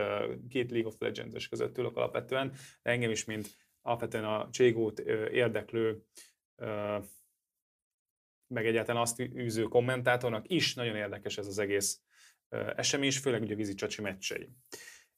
két 0.48 0.70
League 0.70 0.88
of 0.88 0.98
Legends-es 0.98 1.48
között 1.48 1.78
ülök 1.78 1.96
alapvetően, 1.96 2.50
de 2.82 2.90
engem 2.90 3.10
is, 3.10 3.24
mint 3.24 3.56
alapvetően 3.82 4.24
a 4.24 4.48
Cségót 4.50 4.98
érdeklő 5.30 6.04
meg 8.54 8.66
egyáltalán 8.66 9.02
azt 9.02 9.20
űző 9.20 9.62
kommentátornak 9.62 10.48
is 10.48 10.74
nagyon 10.74 10.96
érdekes 10.96 11.38
ez 11.38 11.46
az 11.46 11.58
egész 11.58 12.00
esemény, 12.76 13.06
és 13.06 13.18
főleg 13.18 13.42
ugye 13.42 13.52
a 13.52 13.56
vízi 13.56 13.74
csacsi 13.74 14.02
meccsei. 14.02 14.48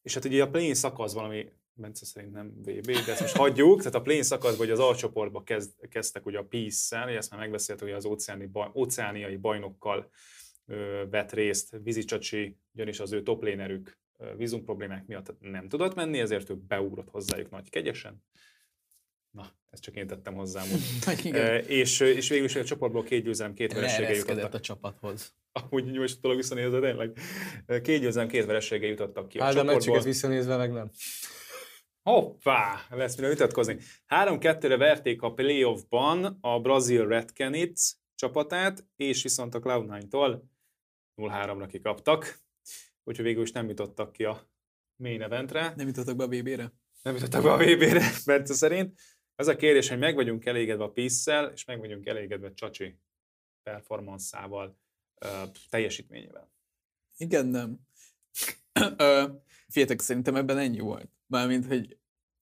És 0.02 0.14
hát 0.14 0.24
ugye 0.24 0.42
a 0.42 0.50
play 0.50 0.74
szakasz 0.74 1.12
valami, 1.12 1.52
Bence 1.80 2.04
szerint 2.04 2.32
nem 2.32 2.52
VB, 2.56 2.86
de 2.86 3.10
ezt 3.12 3.20
most 3.20 3.36
hagyjuk, 3.36 3.78
tehát 3.78 3.94
a 3.94 4.02
play 4.02 4.22
szakaszban 4.22 4.66
hogy 4.66 4.70
az 4.70 4.78
alcsoportba 4.78 5.42
kezd, 5.42 5.88
kezdtek 5.88 6.26
ugye 6.26 6.38
a 6.38 6.44
Peace-szel, 6.44 7.08
ezt 7.08 7.30
már 7.30 7.40
megbeszéltük, 7.40 7.86
hogy 7.86 7.96
az 7.96 8.04
óceáni 8.04 8.50
óceániai 8.74 9.36
bajnokkal 9.36 10.10
ö, 10.66 11.04
vett 11.10 11.32
részt 11.32 11.76
vízi 11.82 12.04
csacsi, 12.04 12.56
ugyanis 12.74 13.00
az 13.00 13.12
ő 13.12 13.22
toplénerük 13.22 13.98
vízum 14.36 14.64
problémák 14.64 15.06
miatt 15.06 15.34
nem 15.40 15.68
tudott 15.68 15.94
menni, 15.94 16.18
ezért 16.18 16.50
ő 16.50 16.54
beugrott 16.54 17.08
hozzájuk 17.10 17.50
nagy 17.50 17.70
kegyesen. 17.70 18.22
Na, 19.30 19.52
ezt 19.70 19.82
csak 19.82 19.96
én 19.96 20.06
tettem 20.06 20.34
hozzá. 20.34 20.62
E, 21.32 21.58
és, 21.58 22.00
és 22.00 22.28
végül 22.28 22.44
is 22.44 22.54
a 22.56 22.64
csoportból 22.64 23.02
két 23.02 23.24
győzelem, 23.24 23.54
két 23.54 23.72
veresége 23.72 24.14
jutottak. 24.14 24.54
a 24.54 24.60
csapathoz. 24.60 25.34
Amúgy 25.52 26.18
dolog 26.20 26.36
visszanézve 26.36 26.80
tényleg. 26.80 27.18
Két 27.82 28.00
győzelem, 28.00 28.28
két 28.28 28.46
veresége 28.46 28.86
jutottak 28.86 29.28
ki 29.28 29.38
a 29.38 29.42
Hát, 29.42 29.54
de 29.54 29.60
a 29.60 29.64
csoportból. 29.64 30.00
visszanézve 30.00 30.56
meg 30.56 30.72
nem. 30.72 30.90
Hoppá! 32.08 32.86
Lesz 32.90 33.16
mire 33.16 33.28
vitatkozni. 33.28 33.78
3-2-re 34.08 34.76
verték 34.76 35.22
a 35.22 35.32
playoffban 35.32 36.38
a 36.40 36.60
brazil 36.60 37.06
Red 37.06 37.30
Canids 37.30 37.96
csapatát, 38.14 38.86
és 38.96 39.22
viszont 39.22 39.54
a 39.54 39.60
Cloud9-tól 39.60 40.40
0-3-ra 41.16 41.66
kikaptak. 41.68 42.40
Úgyhogy 43.04 43.24
végül 43.24 43.42
is 43.42 43.52
nem 43.52 43.68
jutottak 43.68 44.12
ki 44.12 44.24
a 44.24 44.50
main 44.96 45.22
eventre. 45.22 45.72
Nem 45.76 45.86
jutottak 45.86 46.16
be 46.16 46.24
a 46.24 46.28
BB-re? 46.28 46.72
nem 47.02 47.14
jutottak 47.14 47.42
be 47.42 47.52
a 47.52 47.56
VB-re, 47.56 48.10
Bence 48.26 48.54
szerint. 48.54 48.98
Az 49.34 49.46
a 49.46 49.56
kérdés, 49.56 49.88
hogy 49.88 49.98
meg 49.98 50.14
vagyunk 50.14 50.46
elégedve 50.46 50.84
a 50.84 50.90
pisz 50.90 51.26
és 51.52 51.64
meg 51.64 51.78
vagyunk 51.78 52.06
elégedve 52.06 52.54
Csacsi 52.54 52.98
performanszával, 53.62 54.78
teljesítményével. 55.70 56.52
Igen, 57.16 57.46
nem. 57.46 57.78
Figyeljetek, 59.68 60.00
szerintem 60.00 60.36
ebben 60.36 60.58
ennyi 60.58 60.78
volt. 60.78 61.10
Mármint, 61.26 61.66
hogy 61.66 61.97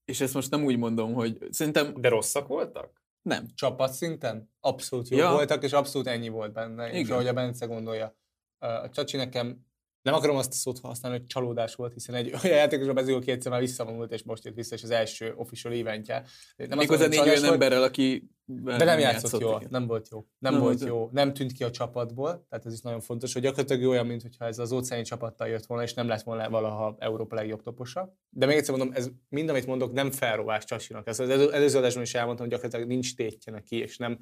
és 0.07 0.20
ezt 0.20 0.35
most 0.35 0.51
nem 0.51 0.65
úgy 0.65 0.77
mondom, 0.78 1.12
hogy 1.15 1.39
szerintem 1.51 1.95
De 2.01 2.09
rosszak 2.09 2.47
voltak? 2.47 3.05
nem. 3.23 3.47
Csapatszinten 3.55 4.51
abszolút 4.61 5.09
jó 5.09 5.16
Ja. 5.19 5.31
voltak, 5.33 5.62
és 5.62 5.73
abszolút 5.73 6.07
ennyi 6.07 6.28
volt 6.28 6.53
benne. 6.53 6.91
És 6.91 6.99
Igen. 6.99 7.12
ahogy 7.12 7.27
a 7.27 7.33
Bence 7.33 7.66
gondolja. 7.66 8.16
A 8.59 8.91
Csacsi 8.91 9.16
nekem 9.16 9.66
nem 10.07 10.15
akarom 10.15 10.37
azt 10.37 10.53
a 10.53 10.57
szót 10.57 10.81
használni, 10.81 11.19
hogy 11.19 11.27
csalódás 11.27 11.74
volt, 11.74 11.93
hiszen 11.93 12.15
egy 12.15 12.27
olyan 12.45 12.57
játékosra 12.57 12.93
bezül 12.93 13.20
kétszer 13.20 13.53
már 13.53 13.61
visszavonult, 13.61 14.12
és 14.12 14.23
most 14.23 14.45
jött 14.45 14.55
vissza, 14.55 14.74
és 14.74 14.83
az 14.83 14.91
első 14.91 15.35
official 15.37 15.73
eventje. 15.73 16.24
Nem 16.57 16.78
Méghozzá 16.78 17.01
mondom, 17.01 17.09
négy 17.09 17.28
olyan 17.28 17.41
volt, 17.41 17.53
emberrel, 17.53 17.83
aki 17.83 18.31
de 18.49 18.85
nem 18.85 18.99
játszott 18.99 19.41
jól, 19.41 19.57
igen. 19.57 19.69
nem 19.70 19.87
volt 19.87 20.09
jó. 20.11 20.27
Nem, 20.39 20.53
Nem 20.53 20.62
volt 20.62 20.85
jó, 20.85 21.09
nem 21.12 21.33
tűnt 21.33 21.53
ki 21.53 21.65
a 21.65 21.70
csapatból, 21.70 22.47
tehát 22.49 22.66
ez 22.66 22.73
is 22.73 22.81
nagyon 22.81 23.01
fontos, 23.01 23.33
hogy 23.33 23.43
gyakorlatilag 23.43 23.89
olyan, 23.91 24.07
mintha 24.07 24.47
ez 24.47 24.59
az 24.59 24.73
óceáni 24.73 25.03
csapattal 25.03 25.49
jött 25.49 25.66
volna, 25.66 25.83
és 25.83 25.95
nem 25.95 26.09
lett 26.09 26.23
volna 26.23 26.51
valaha 26.51 26.97
Európa 26.99 27.35
legjobb 27.35 27.62
toposa. 27.62 28.16
De 28.28 28.47
még 28.47 28.57
egyszer 28.57 28.77
mondom, 28.77 28.95
ez 28.97 29.09
mind, 29.28 29.49
amit 29.49 29.66
mondok, 29.66 29.93
nem 29.93 30.11
felrovás 30.11 30.65
Csasinak. 30.65 31.07
Ez 31.07 31.20
az 31.20 31.28
elő- 31.28 31.53
előző 31.53 31.78
adásban 31.78 32.03
is 32.03 32.15
elmondtam, 32.15 32.47
hogy 32.47 32.55
gyakorlatilag 32.55 32.93
nincs 32.93 33.15
tétje 33.15 33.53
neki, 33.53 33.77
és 33.77 33.97
nem, 33.97 34.19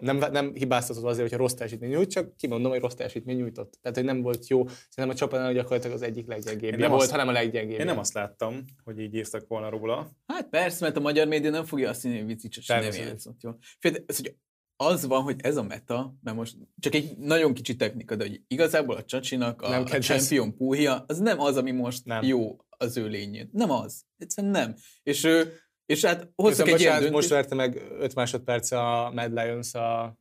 nem, 0.00 0.16
nem 0.16 0.54
hibáztatod 0.54 1.04
azért, 1.04 1.20
hogyha 1.22 1.36
rossz 1.36 1.52
teljesítmény 1.52 1.90
nyújt, 1.90 2.10
csak 2.10 2.36
kimondom, 2.36 2.70
hogy 2.70 2.80
rossz 2.80 2.94
teljesítmény 2.94 3.36
nyújtott. 3.36 3.78
Tehát, 3.82 3.96
hogy 3.96 4.06
nem 4.06 4.22
volt 4.22 4.46
jó. 4.48 4.66
Szerintem 4.66 5.08
a 5.08 5.14
csapatnál 5.14 5.52
gyakorlatilag 5.52 5.96
az 5.96 6.02
egyik 6.02 6.26
leggyengébb 6.26 6.76
nem 6.76 6.90
volt, 6.90 7.02
azt- 7.02 7.10
hanem 7.10 7.28
a 7.28 7.32
leggyengébb. 7.32 7.78
Én 7.78 7.86
nem 7.86 7.98
azt 7.98 8.12
láttam, 8.14 8.64
hogy 8.84 8.98
így 9.00 9.14
írtak 9.14 9.46
volna 9.48 9.68
róla. 9.68 10.10
Hát 10.26 10.48
persze, 10.48 10.84
mert 10.84 10.96
a 10.96 11.00
magyar 11.00 11.26
média 11.26 11.50
nem 11.50 11.64
fogja 11.64 11.88
azt 11.88 12.02
hinni, 12.02 12.16
hogy 12.16 12.26
Vicicses 12.26 12.66
nem 12.66 12.82
játszott 12.82 13.42
jól. 13.42 13.58
Ez, 14.06 14.16
hogy 14.16 14.36
az 14.76 15.06
van, 15.06 15.22
hogy 15.22 15.36
ez 15.38 15.56
a 15.56 15.62
meta, 15.62 16.14
mert 16.22 16.36
most 16.36 16.56
csak 16.78 16.94
egy 16.94 17.16
nagyon 17.18 17.54
kicsi 17.54 17.76
technika, 17.76 18.16
de 18.16 18.24
hogy 18.24 18.40
igazából 18.46 18.96
a 18.96 19.04
Csacsinak 19.04 19.62
a, 19.62 19.68
Nem 19.68 19.82
a 19.82 19.98
champion 19.98 20.56
púlja, 20.56 21.04
az 21.06 21.18
nem 21.18 21.40
az, 21.40 21.56
ami 21.56 21.70
most 21.70 22.04
Nem. 22.04 22.24
jó 22.24 22.56
az 22.68 22.96
ő 22.96 23.06
lényén. 23.06 23.48
Nem 23.52 23.70
az. 23.70 24.04
Egyszerűen 24.16 24.52
nem. 24.52 24.74
És, 25.02 25.24
ő, 25.24 25.52
és 25.86 26.04
hát 26.04 26.28
hoztak 26.34 26.68
egy 26.68 26.80
ilyen 26.80 27.10
most 27.10 27.28
verte 27.28 27.54
meg 27.54 27.82
5 27.98 28.14
másodperc 28.14 28.70
a 28.70 29.10
Mad 29.14 29.32
Lions 29.32 29.74
a 29.74 30.18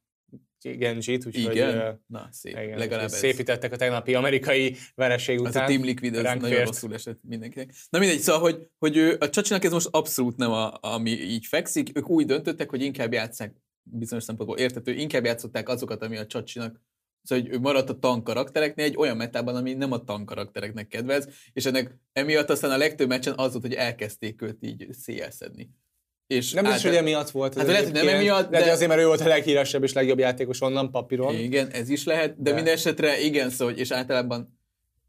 Genjit, 0.62 1.26
úgyhogy 1.26 1.56
Igen? 1.56 2.04
Na, 2.08 2.28
szép. 2.32 2.58
igen, 2.58 2.78
Legalább 2.78 3.06
ez. 3.06 3.18
szépítettek 3.18 3.74
a 3.74 3.76
tegnapi 3.76 4.14
amerikai 4.14 4.76
vereség 4.96 5.40
Az 5.40 5.50
után. 5.50 5.64
a 5.64 5.68
Team 5.68 5.84
Liquid, 5.84 6.16
az 6.16 6.22
ránk 6.22 6.42
nagyon 6.42 6.56
fért. 6.56 6.68
rosszul 6.70 6.94
esett 6.94 7.20
mindenkinek. 7.22 7.74
Na 7.90 8.00
mindegy, 8.00 8.20
szóval, 8.20 8.42
hogy, 8.42 8.68
hogy 8.78 8.98
ő, 8.98 9.18
a 9.20 9.30
Csacsinak 9.30 9.64
ez 9.64 9.72
most 9.72 9.88
abszolút 9.92 10.38
nem 10.38 10.52
a, 10.52 10.78
ami 10.82 11.10
így 11.12 11.46
fekszik. 11.46 11.98
Ők 11.98 12.10
úgy 12.10 12.26
döntöttek, 12.26 12.70
hogy 12.70 12.82
inkább 12.82 13.14
játszák 13.14 13.56
bizonyos 13.84 14.24
szempontból 14.24 14.58
értető, 14.58 14.94
inkább 14.94 15.26
játszották 15.26 15.70
azokat, 15.70 16.02
ami 16.04 16.18
a 16.18 16.26
Csacsinak 16.26 16.82
Szóval, 17.26 17.44
hogy 17.44 17.54
ő 17.54 17.60
maradt 17.60 17.90
a 17.90 18.00
tank 18.00 18.24
karaktereknél 18.24 18.86
egy 18.86 18.98
olyan 18.98 19.18
metában, 19.18 19.56
ami 19.56 19.74
nem 19.74 19.92
a 19.92 20.04
tank 20.04 20.26
karaktereknek 20.26 20.88
kedvez, 20.88 21.28
és 21.54 21.66
ennek 21.66 21.98
emiatt 22.14 22.50
aztán 22.50 22.72
a 22.72 22.78
legtöbb 22.78 23.08
meccsen 23.08 23.34
az 23.38 23.52
volt, 23.52 23.64
hogy 23.66 23.74
elkezdték 23.74 24.42
őt 24.42 24.58
így 24.62 24.88
szélszedni. 24.92 25.70
És 26.28 26.52
Nem 26.54 26.64
biztos, 26.64 26.84
hogy 26.84 26.96
emiatt 26.96 27.30
volt. 27.30 27.52
ez 27.52 27.58
Hát 27.58 27.68
lehet, 27.68 27.84
hogy 27.84 27.94
nem 27.94 28.08
emiatt, 28.08 28.28
Lehet, 28.36 28.50
de- 28.50 28.60
hogy 28.60 28.70
azért, 28.70 28.90
mert 28.90 29.02
ő 29.02 29.06
volt 29.06 29.22
a 29.22 29.28
leghíresebb 29.28 29.84
és 29.84 29.94
legjobb 29.94 30.20
játékos 30.20 30.62
onnan 30.62 30.92
papíron. 30.92 31.36
Igen, 31.36 31.70
ez 31.70 31.90
is 31.90 32.04
lehet, 32.04 32.30
de, 32.30 32.36
De- 32.38 32.50
de. 32.50 32.56
minden 32.56 32.74
esetre 32.74 33.20
igen, 33.22 33.50
szóval, 33.50 33.74
és 33.74 33.92
általában, 33.92 34.60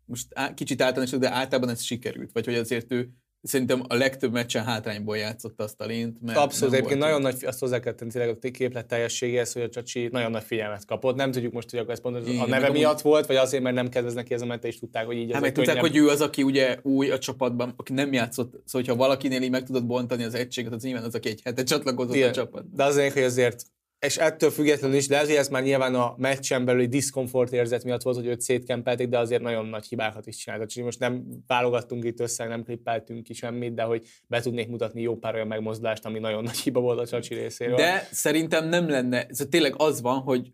most 0.05 0.27
á, 0.35 0.55
kicsit 0.55 0.83
általános, 0.83 1.11
de 1.11 1.31
általában 1.33 1.71
ez 1.71 1.83
sikerült, 1.83 2.33
vagy 2.33 2.45
hogy 2.45 2.55
azért 2.55 2.93
ő 2.93 3.09
szerintem 3.43 3.83
a 3.89 3.95
legtöbb 3.95 4.33
meccsen 4.33 4.65
hátrányból 4.65 5.17
játszott 5.17 5.61
azt 5.61 5.81
a 5.81 5.85
lént, 5.87 6.23
mert 6.23 6.39
Abszolút, 6.39 6.75
egyébként 6.75 7.01
nagyon 7.01 7.21
nagy, 7.21 7.45
azt 7.45 7.59
hozzá 7.59 7.81
kell 7.81 7.93
tenni 7.93 8.11
tényleg 8.11 8.37
a 8.43 8.51
képlet 8.51 8.87
teljességéhez, 8.87 9.53
hogy 9.53 9.63
a 9.63 9.69
Csacsi 9.69 10.09
nagyon 10.13 10.31
nagy 10.31 10.43
figyelmet 10.43 10.85
kapott. 10.87 11.17
Nem 11.17 11.31
tudjuk 11.31 11.53
most, 11.53 11.71
hogy 11.71 11.79
akkor 11.79 11.93
ez 11.93 12.01
pont 12.01 12.29
Igen, 12.29 12.41
a 12.41 12.47
neve 12.47 12.65
amúgy- 12.67 12.79
miatt 12.79 13.01
volt, 13.01 13.27
vagy 13.27 13.37
azért, 13.37 13.63
mert 13.63 13.75
nem 13.75 13.89
kedvez 13.89 14.15
neki 14.15 14.35
ez 14.35 14.43
a 14.43 14.47
mente, 14.47 14.69
és 14.69 14.79
tudták, 14.79 15.07
hogy 15.07 15.17
így 15.17 15.33
Hát 15.33 15.41
meg 15.41 15.49
egy 15.51 15.55
tudták, 15.57 15.75
könnyebb- 15.77 15.93
hogy 15.93 16.03
ő 16.03 16.09
az, 16.09 16.21
aki 16.21 16.43
ugye 16.43 16.77
új 16.83 17.11
a 17.11 17.19
csapatban, 17.19 17.73
aki 17.77 17.93
nem 17.93 18.13
játszott, 18.13 18.51
szóval 18.51 18.63
hogyha 18.71 18.97
valakinél 18.97 19.43
így 19.43 19.51
meg 19.51 19.63
tudod 19.63 19.87
bontani 19.87 20.25
az 20.25 20.35
egységet, 20.35 20.73
az 20.73 20.83
nyilván 20.83 21.05
az, 21.05 21.15
aki 21.15 21.29
egy 21.29 21.41
hete 21.45 21.63
csatlakozott 21.63 22.15
Igen. 22.15 22.29
a 22.29 22.33
csapat. 22.33 22.75
De 22.75 22.85
az 22.85 22.97
lényeg, 22.97 23.13
hogy 23.13 23.23
azért, 23.23 23.65
és 24.07 24.17
ettől 24.17 24.51
függetlenül 24.51 24.97
is, 24.97 25.07
de 25.07 25.21
hogy 25.21 25.31
ez 25.31 25.49
már 25.49 25.63
nyilván 25.63 25.95
a 25.95 26.15
meccsen 26.17 26.65
belüli 26.65 26.87
diszkomfort 26.87 27.53
érzet 27.53 27.85
miatt 27.85 28.03
volt, 28.03 28.17
hogy 28.17 28.27
őt 28.27 28.41
szétkempelték, 28.41 29.09
de 29.09 29.19
azért 29.19 29.43
nagyon 29.43 29.67
nagy 29.67 29.87
hibákat 29.87 30.27
is 30.27 30.37
csinált. 30.37 30.63
Úgyhogy 30.63 30.83
most 30.83 30.99
nem 30.99 31.25
válogattunk 31.47 32.05
itt 32.05 32.21
össze, 32.21 32.45
nem 32.45 32.63
klippeltünk 32.63 33.23
ki 33.23 33.35
semmit, 33.35 33.75
de 33.75 33.83
hogy 33.83 34.07
be 34.27 34.41
tudnék 34.41 34.69
mutatni 34.69 35.03
jó 35.03 35.17
pár 35.17 35.35
olyan 35.35 35.47
megmozdulást, 35.47 36.05
ami 36.05 36.19
nagyon 36.19 36.43
nagy 36.43 36.59
hiba 36.59 36.81
volt 36.81 36.99
a 36.99 37.07
Csacsi 37.07 37.35
részéről. 37.35 37.77
De 37.77 38.09
szerintem 38.13 38.69
nem 38.69 38.89
lenne, 38.89 39.27
ez 39.27 39.47
tényleg 39.51 39.75
az 39.77 40.01
van, 40.01 40.19
hogy, 40.19 40.53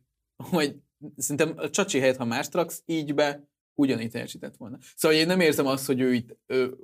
hogy 0.51 0.77
szerintem 1.17 1.53
a 1.57 1.71
Csacsi 1.71 1.99
helyett, 1.99 2.17
ha 2.17 2.25
más 2.25 2.49
raksz, 2.53 2.83
így 2.87 3.15
be 3.15 3.49
ugyanígy 3.75 4.11
teljesített 4.11 4.57
volna. 4.57 4.79
Szóval 4.97 5.19
én 5.19 5.27
nem 5.27 5.41
érzem 5.41 5.67
azt, 5.67 5.87
hogy 5.87 6.01
ő 6.01 6.13
itt, 6.13 6.37
ő, 6.47 6.77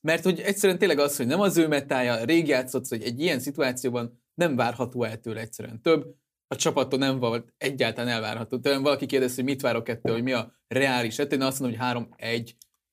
mert 0.00 0.24
hogy 0.24 0.40
egyszerűen 0.40 0.78
tényleg 0.78 0.98
az, 0.98 1.16
hogy 1.16 1.26
nem 1.26 1.40
az 1.40 1.56
ő 1.56 1.68
metája, 1.68 2.24
rég 2.24 2.46
játszott, 2.48 2.88
hogy 2.88 3.02
egy 3.02 3.20
ilyen 3.20 3.40
szituációban 3.40 4.21
nem 4.34 4.56
várható 4.56 5.04
el 5.04 5.20
tőle 5.20 5.40
egyszerűen 5.40 5.82
több, 5.82 6.14
a 6.52 6.56
csapattól 6.56 6.98
nem 6.98 7.18
volt 7.18 7.54
egyáltalán 7.58 8.10
elvárható. 8.10 8.58
Tőlem 8.58 8.82
valaki 8.82 9.06
kérdezi, 9.06 9.34
hogy 9.34 9.44
mit 9.44 9.60
várok 9.60 9.88
ettől, 9.88 10.12
hogy 10.12 10.22
mi 10.22 10.32
a 10.32 10.52
reális 10.68 11.18
eset. 11.18 11.32
Én 11.32 11.42
azt 11.42 11.60
mondom, 11.60 11.78
hogy 11.78 12.06
3-1 12.18 12.50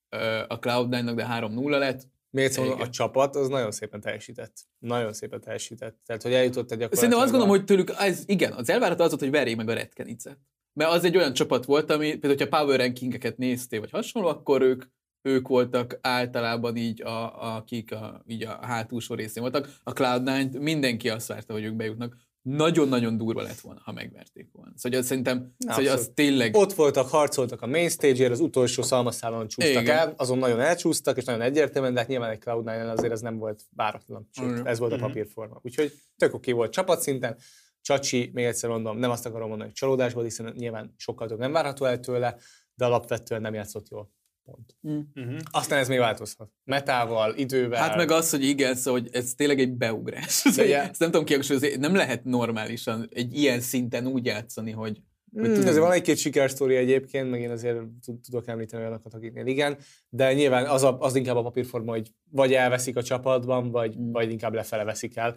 ö, 0.08 0.38
a 0.48 0.58
Cloud9-nak, 0.58 1.12
de 1.14 1.26
3-0 1.30 1.78
lett. 1.78 2.08
Mondom, 2.30 2.64
Igen. 2.64 2.86
a 2.86 2.90
csapat 2.90 3.36
az 3.36 3.48
nagyon 3.48 3.70
szépen 3.70 4.00
teljesített. 4.00 4.52
Nagyon 4.78 5.12
szépen 5.12 5.40
teljesített. 5.40 5.98
Tehát, 6.06 6.22
hogy 6.22 6.32
eljutott 6.32 6.70
egy 6.70 6.78
gyakorlatilag... 6.78 6.94
Szerintem 6.94 7.20
azt 7.20 7.30
gondolom, 7.30 7.56
hogy 7.56 7.64
tőlük, 7.64 7.90
ez, 7.98 8.22
igen, 8.26 8.52
az 8.52 8.70
elvárható 8.70 9.02
az 9.02 9.08
volt, 9.08 9.22
hogy 9.22 9.30
verjék 9.30 9.56
meg 9.56 9.68
a 9.68 9.72
Redkenicet. 9.72 10.38
Mert 10.72 10.90
az 10.90 11.04
egy 11.04 11.16
olyan 11.16 11.32
csapat 11.32 11.64
volt, 11.64 11.90
ami 11.90 12.08
például, 12.10 12.34
hogyha 12.34 12.58
Power 12.58 12.78
Rankingeket 12.78 13.36
néztél, 13.36 13.80
vagy 13.80 13.90
hasonló, 13.90 14.28
akkor 14.28 14.62
ők, 14.62 14.84
ők 15.22 15.48
voltak 15.48 15.98
általában 16.00 16.76
így, 16.76 17.02
a, 17.02 17.54
akik 17.56 17.92
a, 17.92 18.22
így 18.26 18.42
a 18.42 18.58
hátulsó 18.62 19.14
részén 19.14 19.42
voltak. 19.42 19.78
A 19.82 19.92
Cloud9 19.92 20.60
mindenki 20.60 21.08
azt 21.08 21.26
várta, 21.26 21.52
hogy 21.52 21.64
ők 21.64 21.74
bejutnak. 21.74 22.16
Nagyon-nagyon 22.42 23.16
durva 23.16 23.42
lett 23.42 23.60
volna, 23.60 23.80
ha 23.84 23.92
megverték 23.92 24.48
volna. 24.52 24.72
Szóval 24.76 24.98
az 24.98 25.06
szerintem, 25.06 25.54
szóval 25.58 25.92
az 25.92 26.10
tényleg... 26.14 26.54
Ott 26.56 26.72
voltak, 26.72 27.08
harcoltak 27.08 27.62
a 27.62 27.66
main 27.66 27.88
stage 27.88 28.30
az 28.30 28.40
utolsó 28.40 28.82
szalmaszálon 28.82 29.48
csúsztak 29.48 29.82
Igen. 29.82 29.96
el, 29.98 30.14
azon 30.16 30.38
nagyon 30.38 30.60
elcsúsztak, 30.60 31.16
és 31.16 31.24
nagyon 31.24 31.40
egyértelműen, 31.40 31.94
de 31.94 32.00
hát 32.00 32.08
nyilván 32.08 32.30
egy 32.30 32.40
cloud 32.40 32.66
azért 32.68 33.12
ez 33.12 33.20
nem 33.20 33.38
volt 33.38 33.62
váratlan, 33.76 34.28
sőt, 34.32 34.66
ez 34.66 34.78
volt 34.78 34.92
a 34.92 34.96
Mhm. 34.96 35.04
papírforma. 35.04 35.60
Úgyhogy 35.62 35.92
tök 36.16 36.34
oké 36.34 36.52
volt 36.52 36.72
csapatszinten. 36.72 37.36
Csacsi, 37.80 38.30
még 38.34 38.44
egyszer 38.44 38.70
mondom, 38.70 38.98
nem 38.98 39.10
azt 39.10 39.26
akarom 39.26 39.48
mondani, 39.48 39.68
hogy 39.68 39.78
csalódás 39.78 40.12
volt, 40.12 40.26
hiszen 40.26 40.52
nyilván 40.56 40.94
sokkal 40.96 41.28
több 41.28 41.38
nem 41.38 41.52
várható 41.52 41.84
el 41.84 42.00
tőle, 42.00 42.36
de 42.74 42.84
alapvetően 42.84 43.40
nem 43.40 43.54
játszott 43.54 43.88
jól. 43.88 44.10
Pont. 44.50 44.76
Uh-huh. 45.16 45.38
Aztán 45.50 45.78
ez 45.78 45.88
még 45.88 45.98
változhat. 45.98 46.50
Metával, 46.64 47.34
idővel. 47.36 47.80
Hát 47.80 47.96
meg 47.96 48.10
az, 48.10 48.30
hogy 48.30 48.44
igen, 48.44 48.74
szóval 48.74 49.00
hogy 49.00 49.08
ez 49.12 49.34
tényleg 49.34 49.58
egy 49.60 49.72
beugrás. 49.72 50.42
De 50.56 50.62
ugye- 50.62 50.88
Ezt 50.90 51.00
nem 51.00 51.10
tudom 51.10 51.26
kihangsúlyozni, 51.26 51.76
nem 51.76 51.94
lehet 51.94 52.24
normálisan 52.24 53.08
egy 53.12 53.34
ilyen 53.34 53.60
szinten 53.60 54.06
úgy 54.06 54.24
játszani, 54.26 54.70
hogy, 54.70 55.00
Hmm, 55.32 55.42
tudod- 55.42 55.58
azért 55.66 55.82
van 55.82 55.92
egy-két 55.92 56.16
sikersztori 56.16 56.76
egyébként, 56.76 57.30
meg 57.30 57.40
én 57.40 57.50
azért 57.50 57.76
tud- 58.04 58.20
tudok 58.20 58.48
említeni 58.48 58.82
olyanokat, 58.82 59.14
akiknél 59.14 59.46
igen, 59.46 59.78
de 60.08 60.32
nyilván 60.32 60.66
az, 60.66 60.82
a, 60.82 60.98
az 60.98 61.14
inkább 61.14 61.36
a 61.36 61.42
papírforma, 61.42 61.90
hogy 61.92 62.10
vagy 62.30 62.52
elveszik 62.52 62.96
a 62.96 63.02
csapatban, 63.02 63.70
vagy, 63.70 63.94
Hmm. 63.94 64.12
vagy 64.12 64.30
inkább 64.30 64.54
lefele 64.54 64.84
veszik 64.84 65.16
el. 65.16 65.36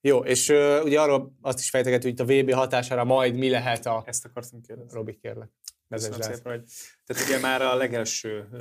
Jó, 0.00 0.18
és 0.18 0.48
uh, 0.48 0.80
ugye 0.84 1.00
arról 1.00 1.36
azt 1.40 1.58
is 1.58 1.70
fejtegető, 1.70 2.10
hogy 2.10 2.12
itt 2.20 2.46
a 2.48 2.52
VB 2.52 2.52
hatására 2.52 3.04
majd 3.04 3.36
mi 3.36 3.48
lehet 3.50 3.86
a... 3.86 4.02
Ezt 4.06 4.24
akartam 4.24 4.60
kérdezni. 4.60 4.92
Robi, 4.92 5.14
kérlek. 5.22 5.48
Szépen, 5.88 6.40
hogy... 6.42 6.62
Tehát 7.06 7.24
ugye 7.26 7.40
már 7.40 7.62
a 7.62 7.74
legelső 7.74 8.48
uh, 8.52 8.60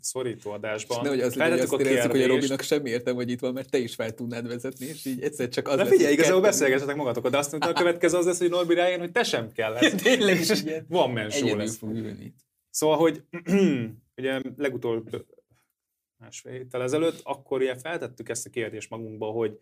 szorító 0.00 0.50
adásban 0.50 1.02
Nehogy 1.02 1.20
az 1.20 1.34
legyen, 1.34 1.58
azt 1.58 1.72
érezzük, 1.72 2.10
hogy 2.10 2.22
a. 2.22 2.26
Robinak 2.26 2.62
semmi 2.62 2.90
értem, 2.90 3.14
hogy 3.14 3.30
itt 3.30 3.40
van, 3.40 3.52
mert 3.52 3.70
te 3.70 3.78
is 3.78 3.94
fel 3.94 4.14
tudnád 4.14 4.46
vezetni, 4.46 4.86
és 4.86 5.04
így 5.04 5.22
egyszer 5.22 5.48
csak 5.48 5.68
az 5.68 5.76
De 5.76 5.82
lesz, 5.82 5.92
figyelj, 5.92 6.08
hogy 6.08 6.18
igazából 6.18 6.42
beszélgessetek 6.42 6.96
magatokat, 6.96 7.30
de 7.30 7.38
azt 7.38 7.50
mondta, 7.50 7.68
a 7.68 7.72
következő 7.72 8.16
az 8.16 8.26
lesz, 8.26 8.38
hogy 8.38 8.50
Norbi 8.50 8.74
rájön, 8.74 8.98
hogy 8.98 9.10
te 9.10 9.22
sem 9.22 9.52
kell 9.52 9.72
lesz. 9.72 9.94
Tényleg 10.02 10.40
is. 10.40 10.50
Van 10.88 11.10
men 11.10 11.30
show 11.30 11.56
lesz. 11.56 11.76
fog 11.76 11.94
ülni. 11.94 12.34
Szóval, 12.70 12.96
hogy 12.96 13.24
ugye 14.16 14.40
legutóbb 14.56 15.26
másfél 16.16 16.52
héttel 16.52 16.82
ezelőtt, 16.82 17.20
akkor 17.22 17.60
ugye 17.60 17.78
feltettük 17.78 18.28
ezt 18.28 18.46
a 18.46 18.50
kérdést 18.50 18.90
magunkba, 18.90 19.26
hogy 19.26 19.58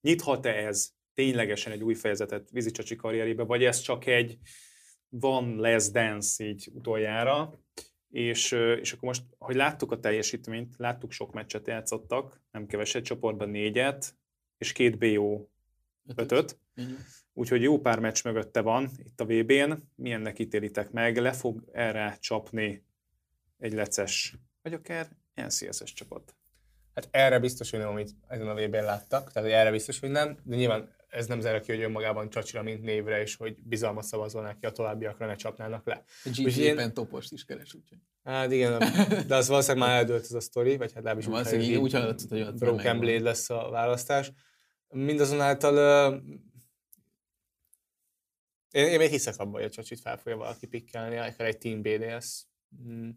nyithat-e 0.00 0.66
ez 0.66 0.90
ténylegesen 1.14 1.72
egy 1.72 1.82
új 1.82 1.94
fejezetet 1.94 2.50
vízicsacsi 2.50 2.96
karrierébe, 2.96 3.44
vagy 3.44 3.64
ez 3.64 3.80
csak 3.80 4.06
egy 4.06 4.38
van 5.14 5.56
lesz 5.56 5.90
dance 5.90 6.44
így 6.44 6.70
utoljára, 6.74 7.58
és, 8.10 8.52
és 8.52 8.92
akkor 8.92 9.08
most, 9.08 9.22
hogy 9.38 9.54
láttuk 9.54 9.92
a 9.92 10.00
teljesítményt, 10.00 10.74
láttuk 10.76 11.12
sok 11.12 11.32
meccset 11.32 11.66
játszottak, 11.66 12.40
nem 12.50 12.66
keveset, 12.66 13.04
csoportban 13.04 13.48
négyet, 13.48 14.14
és 14.58 14.72
két 14.72 14.98
BO 14.98 15.46
ötöt, 16.16 16.58
Igen. 16.74 16.98
úgyhogy 17.32 17.62
jó 17.62 17.80
pár 17.80 17.98
meccs 17.98 18.24
mögötte 18.24 18.60
van 18.60 18.90
itt 18.96 19.20
a 19.20 19.24
VB-n. 19.24 19.72
Milyennek 19.94 20.38
ítélitek 20.38 20.90
meg? 20.90 21.16
Le 21.16 21.32
fog 21.32 21.64
erre 21.72 22.16
csapni 22.20 22.84
egy 23.58 23.72
leces, 23.72 24.36
vagy 24.62 24.72
akár 24.72 25.08
NCSS 25.34 25.92
csapat? 25.92 26.34
Hát 26.94 27.08
erre 27.10 27.38
biztos, 27.38 27.70
hogy 27.70 27.80
nem, 27.80 27.88
amit 27.88 28.14
ezen 28.28 28.48
a 28.48 28.54
VB-n 28.54 28.84
láttak, 28.84 29.32
tehát 29.32 29.50
erre 29.50 29.70
biztos, 29.70 30.00
hogy 30.00 30.10
nem, 30.10 30.38
de 30.42 30.56
nyilván 30.56 30.94
ez 31.12 31.26
nem 31.26 31.40
zárja 31.40 31.60
ki, 31.60 31.72
hogy 31.72 31.82
önmagában 31.82 32.30
Csacsira, 32.30 32.62
mint 32.62 32.82
névre, 32.82 33.20
és 33.20 33.36
hogy 33.36 33.62
bizalmat 33.62 34.04
szavazolnák 34.04 34.58
ki, 34.58 34.66
a 34.66 34.70
továbbiakra 34.70 35.26
ne 35.26 35.34
csapnának 35.34 35.86
le. 35.86 36.04
A 36.24 36.28
GG 36.28 36.56
én- 36.56 36.92
topost 36.94 37.32
is 37.32 37.44
keres, 37.44 37.74
úgyhogy. 37.74 37.98
Hát 38.24 38.52
igen, 38.52 38.78
de 39.26 39.36
az 39.36 39.48
valószínűleg 39.48 39.88
már 39.88 39.96
eldőlt 39.98 40.22
ez 40.24 40.32
a 40.32 40.40
sztori, 40.40 40.76
vagy 40.76 40.86
hát 40.92 40.94
legalábbis 40.94 41.26
úgy 41.26 41.32
Valószínűleg 41.32 41.70
így 41.70 41.76
úgy 41.76 41.92
hallatszott, 41.92 42.28
hogy 42.30 42.40
ott 42.40 42.58
Broken. 42.58 42.98
Blade 42.98 43.22
lesz 43.22 43.50
a 43.50 43.68
választás. 43.70 44.32
Mindazonáltal 44.88 45.76
én, 48.70 48.86
én 48.86 48.98
még 48.98 49.10
hiszek 49.10 49.34
abban, 49.38 49.52
hogy 49.52 49.62
a 49.62 49.70
Csacsit 49.70 50.00
fel 50.00 50.16
fogja 50.16 50.36
valaki 50.36 50.66
pikkelni, 50.66 51.16
akár 51.16 51.46
egy 51.46 51.58
Team 51.58 51.82
BDS. 51.82 52.44
Mm. 52.88 53.08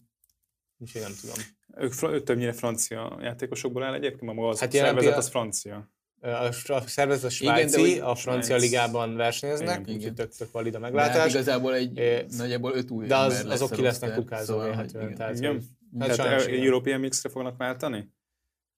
Úgyhogy 0.77 1.01
nem 1.01 1.13
tudom. 1.21 1.35
Ők, 1.77 1.93
ők 2.03 2.23
többnyire 2.23 2.53
francia 2.53 3.17
játékosokból 3.21 3.83
áll 3.83 3.93
egyébként, 3.93 4.21
maga 4.33 4.47
az 4.47 4.59
Hát 4.59 4.71
szervezet 4.71 4.97
pillanat- 4.97 5.17
az 5.19 5.29
francia. 5.29 5.93
A, 6.25 6.81
szervezet 6.85 7.31
a 7.31 7.33
Igen, 7.39 7.53
de 7.55 7.67
svájci, 7.67 7.99
a 7.99 8.15
francia 8.15 8.57
Svájc. 8.57 8.61
ligában 8.71 9.15
versenyeznek, 9.15 9.67
Igen, 9.69 9.79
úgyhogy 9.81 10.01
igen. 10.01 10.15
tök, 10.15 10.35
tök 10.35 10.51
valid 10.51 10.75
a 10.75 10.77
De 10.79 10.83
hát 10.85 10.93
meglátás. 10.93 11.31
igazából 11.33 11.75
egy, 11.75 11.97
É, 11.97 12.25
nagyjából 12.37 12.71
öt 12.75 12.89
új 12.91 13.05
de 13.07 13.15
az- 13.15 13.45
azok 13.49 13.71
ki 13.71 13.81
lesznek 13.81 14.15
kukázva 14.15 14.45
szóval, 14.45 14.73
hogy 14.73 14.91
tehát- 14.91 15.37
igen. 15.37 15.37
Igen? 15.37 15.61
Hát 15.99 16.15
Hát 16.17 16.41
e- 16.47 16.51
igen. 16.51 16.63
European 16.65 16.99
Mixre 16.99 17.29
fognak 17.29 17.57
váltani? 17.57 18.09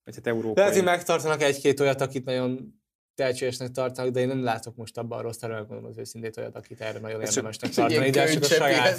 Vagy 0.03 0.15
hát 0.15 0.27
európai? 0.27 0.53
Lehet, 0.55 0.73
hogy 0.73 0.83
megtartanak 0.83 1.41
egy-két 1.41 1.79
olyat, 1.79 2.01
akit 2.01 2.25
nagyon 2.25 2.81
tehetségesnek 3.15 3.71
tartanak, 3.71 4.11
de 4.11 4.19
én 4.19 4.27
nem 4.27 4.43
látok 4.43 4.75
most 4.75 4.97
abban 4.97 5.19
a 5.19 5.21
rossz 5.21 5.37
terület, 5.37 5.67
mondom 5.67 5.89
az 5.89 5.97
őszintét 5.97 6.37
olyat, 6.37 6.55
akit 6.55 6.81
erre 6.81 6.99
nagyon 6.99 7.21
érdemesnek 7.21 7.71
tartani, 7.71 8.09
de 8.09 8.25
csak 8.25 8.43
a 8.43 8.45
saját, 8.45 8.97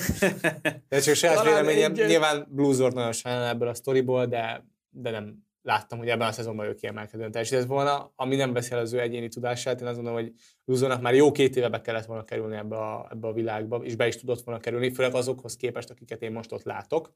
de 0.89 1.01
csak 1.01 1.13
a 1.13 1.17
saját 1.17 1.45
véleményem. 1.45 1.93
Nyilván 1.93 2.47
Bluesort 2.51 2.95
nagyon 2.95 3.13
sajnálom 3.13 3.49
ebből 3.49 3.69
a 3.69 3.75
sztoriból, 3.75 4.27
de, 4.27 4.65
de 4.91 5.11
nem 5.11 5.47
láttam, 5.69 5.99
hogy 5.99 6.09
ebben 6.09 6.29
a 6.29 6.33
szezonban 6.33 6.67
ő 6.67 6.75
kiemelkedően 6.75 7.31
teljesített 7.31 7.67
volna, 7.67 8.13
ami 8.17 8.37
nem 8.37 8.53
veszi 8.53 8.73
el 8.73 8.79
az 8.79 8.93
ő 8.93 9.01
egyéni 9.01 9.29
tudását. 9.29 9.81
Én 9.81 9.87
azt 9.87 9.97
gondolom, 9.97 10.21
hogy 10.21 10.33
Bluesornak 10.65 11.01
már 11.01 11.15
jó 11.15 11.33
két 11.33 11.57
éve 11.57 11.69
be 11.69 11.81
kellett 11.81 12.05
volna 12.05 12.25
kerülni 12.25 12.57
ebbe 12.57 12.77
a, 12.77 13.09
ebbe 13.11 13.27
a 13.27 13.33
világba, 13.33 13.77
és 13.77 13.97
be 13.97 14.07
is 14.07 14.17
tudott 14.17 14.41
volna 14.41 14.61
kerülni, 14.61 14.93
főleg 14.93 15.15
azokhoz 15.15 15.57
képest, 15.57 15.91
akiket 15.91 16.23
én 16.23 16.33
most 16.33 16.53
ott 16.53 16.63
látok. 16.63 17.13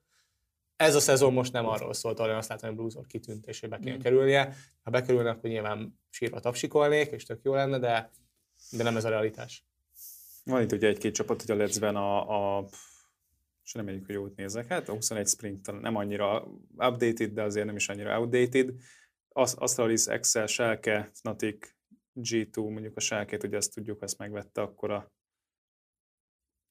Ez 0.77 0.95
a 0.95 1.01
szezon 1.01 1.33
most 1.33 1.53
nem 1.53 1.67
arról 1.67 1.93
szólt, 1.93 2.19
én 2.19 2.35
azt 2.35 2.49
látom, 2.49 2.69
hogy 2.69 2.79
Bluesor 2.79 3.07
kitűnt, 3.07 3.47
és 3.47 3.61
be 3.61 3.79
kéne 3.79 3.97
Mm. 3.97 4.01
kerülnie. 4.01 4.55
Ha 4.83 4.91
bekerülne, 4.91 5.31
akkor 5.31 5.51
nyilván 5.51 5.99
sírva 6.11 6.41
tapsikolnék, 6.41 7.11
és 7.11 7.25
tök 7.25 7.41
jó 7.43 7.55
lenne, 7.55 7.79
de, 7.79 8.11
de 8.71 8.83
nem 8.83 8.97
ez 8.97 9.05
a 9.05 9.09
realitás. 9.09 9.65
Van 10.45 10.63
itt 10.63 10.73
ugye 10.73 10.89
egy-két 10.89 11.15
csapat, 11.15 11.43
hogy 11.43 11.61
a 11.61 11.65
Let's-ben 11.65 11.97
a, 11.97 12.59
a 12.59 12.65
és 13.65 13.75
reméljük, 13.75 14.07
hogy 14.07 14.15
jót 14.15 14.37
nézek. 14.37 14.67
Hát 14.67 14.89
a 14.89 14.93
21 14.93 15.29
sprint 15.29 15.81
nem 15.81 15.97
annyira 15.97 16.43
updated, 16.77 17.33
de 17.33 17.43
azért 17.43 17.67
nem 17.67 17.77
is 17.77 17.89
annyira 17.89 18.19
outdated. 18.19 18.75
Ast- 19.29 19.59
Astralis, 19.59 20.07
Excel, 20.07 20.47
Schalke, 20.47 21.11
Fnatic, 21.15 21.75
G2, 22.21 22.55
mondjuk 22.55 22.97
a 22.97 23.01
Schalke-t, 23.01 23.43
ugye 23.43 23.57
azt 23.57 23.75
tudjuk, 23.75 24.03
ezt 24.03 24.19
megvette, 24.19 24.61
akkor 24.61 24.91
a 24.91 25.13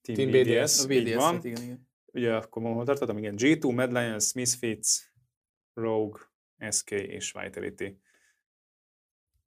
Team, 0.00 0.30
Team 0.30 0.30
BDS, 0.30 0.86
BDS, 0.86 0.86
A 0.86 0.92
így 0.92 1.14
van. 1.14 1.34
VDS-et, 1.34 1.44
igen, 1.44 1.62
igen. 1.62 1.88
Ugye 2.12 2.34
akkor 2.34 2.62
hol 2.62 2.84
tartottam? 2.84 3.18
Igen, 3.18 3.34
G2, 3.38 3.74
Mad 3.74 3.92
Lions, 3.92 4.32
Misfits, 4.32 5.12
Rogue, 5.72 6.20
SK 6.70 6.90
és 6.90 7.32
Vitality. 7.32 7.98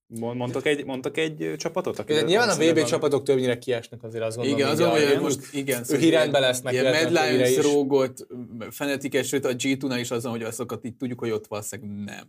Mon- 0.07 0.37
Mondtak 0.37 0.65
egy, 0.65 0.85
mondtak 0.85 1.17
egy 1.17 1.53
csapatot? 1.57 1.99
Akivel 1.99 2.23
nyilván 2.23 2.49
a 2.49 2.55
VB 2.55 2.83
csapatok 2.83 3.23
többnyire 3.23 3.57
kiesnek 3.57 4.03
azért 4.03 4.23
azt 4.23 4.35
gondolom. 4.37 4.59
Igen, 4.59 4.71
azon, 4.71 4.89
hogy 4.89 5.19
most 5.21 5.53
igen. 5.53 5.79
Ő 5.79 5.83
szóval 5.83 6.01
hírendben 6.01 6.41
ilyen- 6.41 6.51
lesznek. 6.51 6.73
Ilyen 6.73 7.03
Mad 7.03 7.11
Lions, 7.11 7.49
is. 7.49 7.63
Rogot, 7.63 8.27
Fnatic, 8.69 9.25
sőt 9.25 9.45
a 9.45 9.53
G2-nál 9.55 9.97
is 9.99 10.11
azon, 10.11 10.31
hogy 10.31 10.43
azokat 10.43 10.85
így 10.85 10.95
tudjuk, 10.95 11.19
hogy 11.19 11.31
ott 11.31 11.47
valószínűleg 11.47 12.05
nem. 12.05 12.27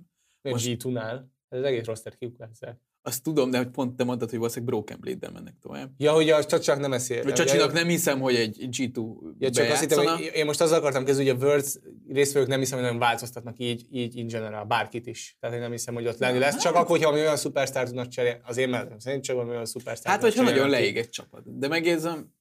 Most- 0.53 0.67
G2-nál. 0.67 1.21
Ez 1.49 1.59
az 1.59 1.65
egész 1.65 1.85
roster 1.85 2.17
kiuklásszák. 2.17 2.81
Azt 3.07 3.23
tudom, 3.23 3.51
de 3.51 3.57
hogy 3.57 3.69
pont 3.69 3.97
te 3.97 4.05
mondtad, 4.05 4.31
hogy 4.31 4.39
valószínűleg 4.39 4.75
Broken 4.75 4.99
Blade-del 5.01 5.31
mennek 5.31 5.55
tovább. 5.61 5.91
Ja, 5.97 6.13
hogy 6.13 6.31
a 6.31 6.45
Csacsak 6.45 6.79
nem 6.79 6.93
eszi. 6.93 7.21
Vagy 7.23 7.33
Csacsinak 7.33 7.73
nem 7.73 7.89
hiszem, 7.89 8.21
hogy 8.21 8.35
egy 8.35 8.69
G2 8.71 9.01
Ja, 9.39 9.51
csak 9.51 9.71
azt 9.71 9.81
hittem, 9.81 10.07
hogy 10.07 10.31
én 10.35 10.45
most 10.45 10.61
azzal 10.61 10.79
akartam 10.79 11.05
kezdeni, 11.05 11.29
hogy 11.29 11.39
a 11.41 11.45
Worlds 11.45 11.75
részvevők 12.09 12.49
nem 12.49 12.59
hiszem, 12.59 12.79
hogy 12.79 12.87
nagyon 12.87 13.01
változtatnak 13.01 13.59
így, 13.59 13.87
így 13.91 14.17
in 14.17 14.27
general, 14.27 14.65
bárkit 14.65 15.07
is. 15.07 15.37
Tehát 15.41 15.57
én 15.57 15.63
nem 15.63 15.71
hiszem, 15.71 15.95
hogy 15.95 16.07
ott 16.07 16.19
lenni 16.19 16.39
lesz. 16.39 16.57
Csak 16.57 16.75
akkor, 16.75 16.99
hogyha 16.99 17.13
olyan 17.13 17.37
szupersztár 17.37 17.87
tudnak 17.87 18.09
cserélni, 18.09 18.41
azért 18.45 18.71
mert 18.71 19.01
szerint 19.01 19.25
csak 19.25 19.35
valami 19.35 19.53
olyan 19.53 19.67
szupersztár 19.67 20.13
Hát, 20.13 20.23
hogyha 20.23 20.43
nagyon 20.43 20.69
leég 20.69 20.97
egy 20.97 21.09
csapat. 21.09 21.59
De 21.59 21.69
megjegyzem, 21.69 22.35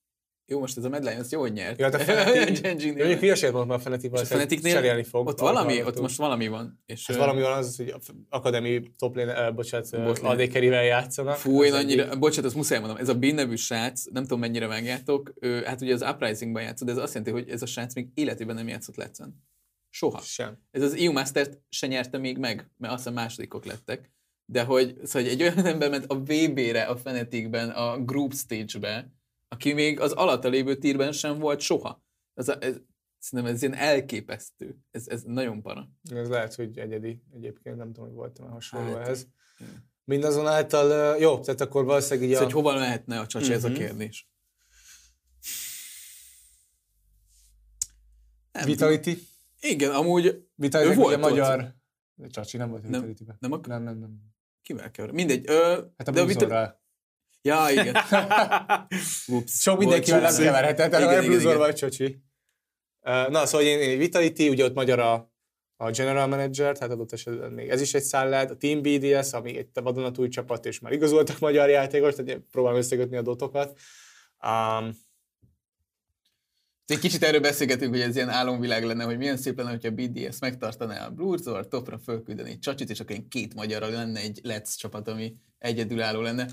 jó, 0.48 0.60
most 0.60 0.78
ez 0.78 0.84
a 0.84 0.90
Mad 0.90 1.04
Lions 1.04 1.32
jó, 1.32 1.40
hogy 1.40 1.54
nyert. 1.54 1.80
Ja, 1.80 1.88
a 1.88 2.00
Fnatic-. 2.00 2.62
De 2.62 2.70
mondjuk 2.72 3.20
hülyeséget 3.20 3.54
mondom, 3.54 3.76
a 3.76 3.80
Fnatic 3.80 4.14
És 4.14 4.20
a 4.22 4.26
Fnaticnél 4.26 4.74
cserélni 4.74 5.04
fog. 5.04 5.28
Ott 5.28 5.40
valami, 5.40 5.84
ott 5.84 6.00
most 6.00 6.18
valami 6.18 6.48
van. 6.48 6.84
És 6.86 7.08
Hát 7.08 7.18
valami 7.18 7.42
van 7.42 7.52
az, 7.52 7.78
hogy 7.78 7.90
a 7.90 8.00
Akademi 8.30 8.92
top 8.98 9.16
lane, 9.16 9.50
uh, 9.50 9.56
bocsánat. 9.56 9.94
Adékerivel 10.22 10.84
játszanak. 10.84 11.36
Fú, 11.36 11.64
én 11.64 11.74
annyira, 11.74 12.06
egyik. 12.06 12.20
bocsánat, 12.20 12.46
azt 12.46 12.56
muszáj 12.56 12.80
mondom, 12.80 12.98
ez 12.98 13.10
a 13.10 13.16
Bin 13.16 13.36
nevű 13.36 13.56
srác, 13.56 14.04
nem 14.12 14.24
tudom 14.24 14.40
mennyire 14.40 14.68
vágjátok, 14.68 15.34
ő, 15.40 15.64
hát 15.64 15.82
ugye 15.82 15.94
az 15.94 16.02
Uprising-ban 16.02 16.62
játszott, 16.62 16.88
de 16.88 16.94
ez 16.94 17.00
azt 17.00 17.14
jelenti, 17.14 17.34
hogy 17.34 17.50
ez 17.50 17.62
a 17.62 17.66
srác 17.66 17.96
még 17.96 18.08
életében 18.14 18.56
nem 18.56 18.68
játszott 18.68 18.96
Let's-en. 18.98 19.30
Soha. 19.90 20.22
Sem. 20.22 20.58
Ez 20.72 20.82
az 20.82 20.94
EU 20.94 21.12
Masters-t 21.12 21.62
se 21.70 21.88
nyerte 21.88 22.18
még 22.18 22.38
meg, 22.38 22.70
mert 22.78 22.94
azt 22.94 23.04
hiszem 23.04 23.14
másodikok 23.14 23.66
lettek. 23.66 24.14
De 24.46 24.64
hogy, 24.64 24.96
szóval 25.04 25.30
egy 25.30 25.42
olyan 25.42 25.66
ember 25.74 25.90
ment 25.90 26.06
a 26.08 26.20
VB-re, 26.20 26.84
a 26.84 26.98
Fnaticben, 26.98 27.70
a 27.70 28.04
Group 28.04 28.34
Stage-be, 28.34 29.15
aki 29.56 29.74
még 29.74 30.00
az 30.00 30.12
alatta 30.12 30.48
lévő 30.48 30.76
tírben 30.78 31.12
sem 31.12 31.40
volt 31.40 31.60
soha. 31.60 32.04
Ez, 32.34 32.48
a, 32.50 32.58
ez, 32.62 32.76
szerintem 33.20 33.56
ez 33.56 33.62
ilyen 33.62 33.74
elképesztő. 33.76 34.78
Ez, 34.92 35.08
ez 35.08 35.22
nagyon 35.24 35.62
para. 35.62 35.90
Ez 36.12 36.30
lehet, 36.30 36.56
hogy 36.56 36.78
egyedi 36.78 37.22
egyébként, 37.34 37.78
nem 37.78 37.88
tudom, 37.94 38.06
hogy 38.10 38.16
voltam 38.18 38.50
hasonló 38.50 38.94
Hát, 38.94 39.04
ehhez. 39.06 39.28
Mindazonáltal, 40.04 41.14
uh, 41.16 41.22
jó, 41.22 41.40
tehát 41.40 41.62
akkor 41.62 41.86
valószínűleg 41.86 42.30
így 42.30 42.36
Szóval, 42.36 42.50
a... 42.50 42.54
hogy 42.54 42.64
hova 42.64 42.80
lehetne 42.80 43.20
a 43.20 43.28
csacsi, 43.28 43.54
ez 43.54 43.64
a 43.64 43.68
Mhm. 43.70 43.78
kérdés. 43.78 44.30
Nem 48.52 48.66
Vitality. 48.66 49.18
Igen, 49.60 49.92
amúgy 49.92 50.48
Vitality 50.56 50.88
Ő 50.90 50.92
ugye 50.94 51.02
volt 51.02 51.16
ott. 51.16 51.22
magyar... 51.22 51.76
Csacsi 52.30 52.58
nem 52.58 52.70
volt 52.70 52.82
Nem. 52.82 52.92
Vitality-ben. 52.92 53.38
nem, 53.40 53.52
a, 53.52 53.60
Nem, 53.68 53.84
nem, 53.84 53.98
nem. 53.98 54.20
kivel 54.62 54.92
kever? 54.92 55.12
Mindegy. 55.12 55.50
Ö, 55.50 55.82
Hát 55.98 56.08
a 56.08 56.12
de 56.12 56.24
Blue 56.24 56.34
Zone-ral. 56.34 56.80
Ja, 57.46 57.66
igen. 57.70 57.96
Ups. 59.38 59.62
Sok 59.62 59.80
mindenkivel 59.80 60.20
nem 60.20 60.36
keverhetett, 60.36 60.92
Zone 60.94 61.24
igen. 61.24 61.58
vagy 61.58 61.76
Csacsi. 61.76 62.22
Uh, 63.02 63.30
Na, 63.30 63.46
szóval 63.46 63.68
én, 63.68 63.80
én 63.80 63.98
Vitality, 63.98 64.50
ugye 64.50 64.64
ott 64.64 64.74
magyar 64.74 65.00
a, 65.00 65.32
a 65.76 65.92
general 65.92 66.28
manager, 66.28 66.78
tehát 66.78 66.94
adott 66.94 67.12
esetben 67.12 67.52
még 67.52 67.70
ez 67.70 67.82
is 67.82 67.94
egy 67.94 68.04
szál 68.04 68.30
lehet, 68.30 68.52
a 68.52 68.56
Team 68.56 68.82
BDS, 68.82 69.34
ami 69.34 69.58
egy 69.58 69.70
vadonatúj 69.74 70.28
csapat, 70.28 70.66
és 70.66 70.80
már 70.80 70.92
igazoltak 70.92 71.40
magyar 71.40 71.70
játékos, 71.70 72.16
tehát 72.16 72.42
próbálom 72.52 72.78
összekötni 72.78 73.18
a 73.18 73.22
dotokat. 73.22 73.80
Um, 74.44 74.90
Egy 76.86 77.00
kicsit 77.00 77.24
erről 77.24 77.40
beszélgetünk, 77.42 77.92
hogy 77.92 78.02
ez 78.02 78.16
ilyen 78.16 78.30
álomvilág 78.30 78.84
lenne, 78.84 79.04
hogy 79.04 79.18
milyen 79.18 79.38
szép 79.38 79.58
lenne, 79.58 79.70
hogyha 79.70 79.90
a 79.90 79.92
BDS 79.92 80.40
megtartaná 80.40 81.06
a 81.06 81.12
Blurzor, 81.12 81.68
topra 81.68 81.98
fölküldeni 81.98 82.50
egy 82.50 82.60
csacsit, 82.60 82.90
és 82.90 83.00
akkor 83.00 83.28
két 83.30 83.54
magyarra 83.54 83.88
lenne 83.88 84.20
egy 84.20 84.42
Let's 84.44 84.76
csapat, 84.76 85.08
ami 85.08 85.36
egyedülálló 85.58 86.22
lenne. 86.22 86.48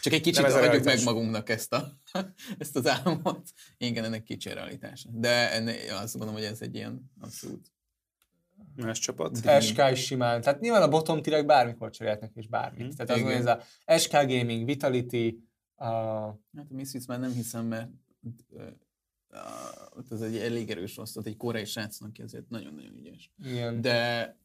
Csak 0.00 0.12
egy 0.12 0.20
kicsit 0.20 0.44
adjuk 0.44 0.60
meg 0.60 0.70
realitás. 0.70 1.04
magunknak 1.04 1.48
ezt, 1.48 1.72
a, 1.72 2.00
ezt 2.58 2.76
az 2.76 2.86
álmot. 2.86 3.52
Igen, 3.78 4.04
ennek 4.04 4.22
kicsi 4.22 4.48
a 4.48 4.54
realitása. 4.54 5.08
De 5.12 5.52
enne, 5.52 5.74
azt 6.00 6.12
gondolom, 6.12 6.34
hogy 6.34 6.44
ez 6.44 6.60
egy 6.60 6.74
ilyen 6.74 7.10
abszolút. 7.20 7.72
Más 8.76 8.98
csapat. 8.98 9.62
SK 9.62 9.82
is 9.92 10.04
simán. 10.04 10.40
Tehát 10.40 10.60
nyilván 10.60 10.82
a 10.82 10.88
bottom 10.88 11.22
tirek 11.22 11.46
bármikor 11.46 11.90
cserélhetnek 11.90 12.30
és 12.34 12.46
bármit. 12.46 12.86
Mhm. 12.86 12.96
Tehát 12.96 13.10
az, 13.10 13.20
hogy 13.20 13.30
Igen. 13.30 13.46
ez 13.48 13.58
a 13.86 13.98
SK 13.98 14.12
Gaming, 14.12 14.64
Vitality, 14.64 15.48
a, 15.74 15.84
Hát 16.56 16.66
a 16.70 16.74
Misfits 16.74 17.06
már 17.06 17.20
nem 17.20 17.32
hiszem, 17.32 17.66
mert 17.66 17.88
ott 19.96 20.10
az 20.10 20.22
egy 20.22 20.36
elég 20.36 20.70
erős 20.70 20.96
rossz, 20.96 21.16
egy 21.22 21.36
koreai 21.36 21.64
srácnak, 21.64 22.08
aki 22.08 22.22
azért 22.22 22.48
nagyon-nagyon 22.48 22.96
ügyes. 22.96 23.32
ilyen, 23.44 23.80
De 23.80 24.36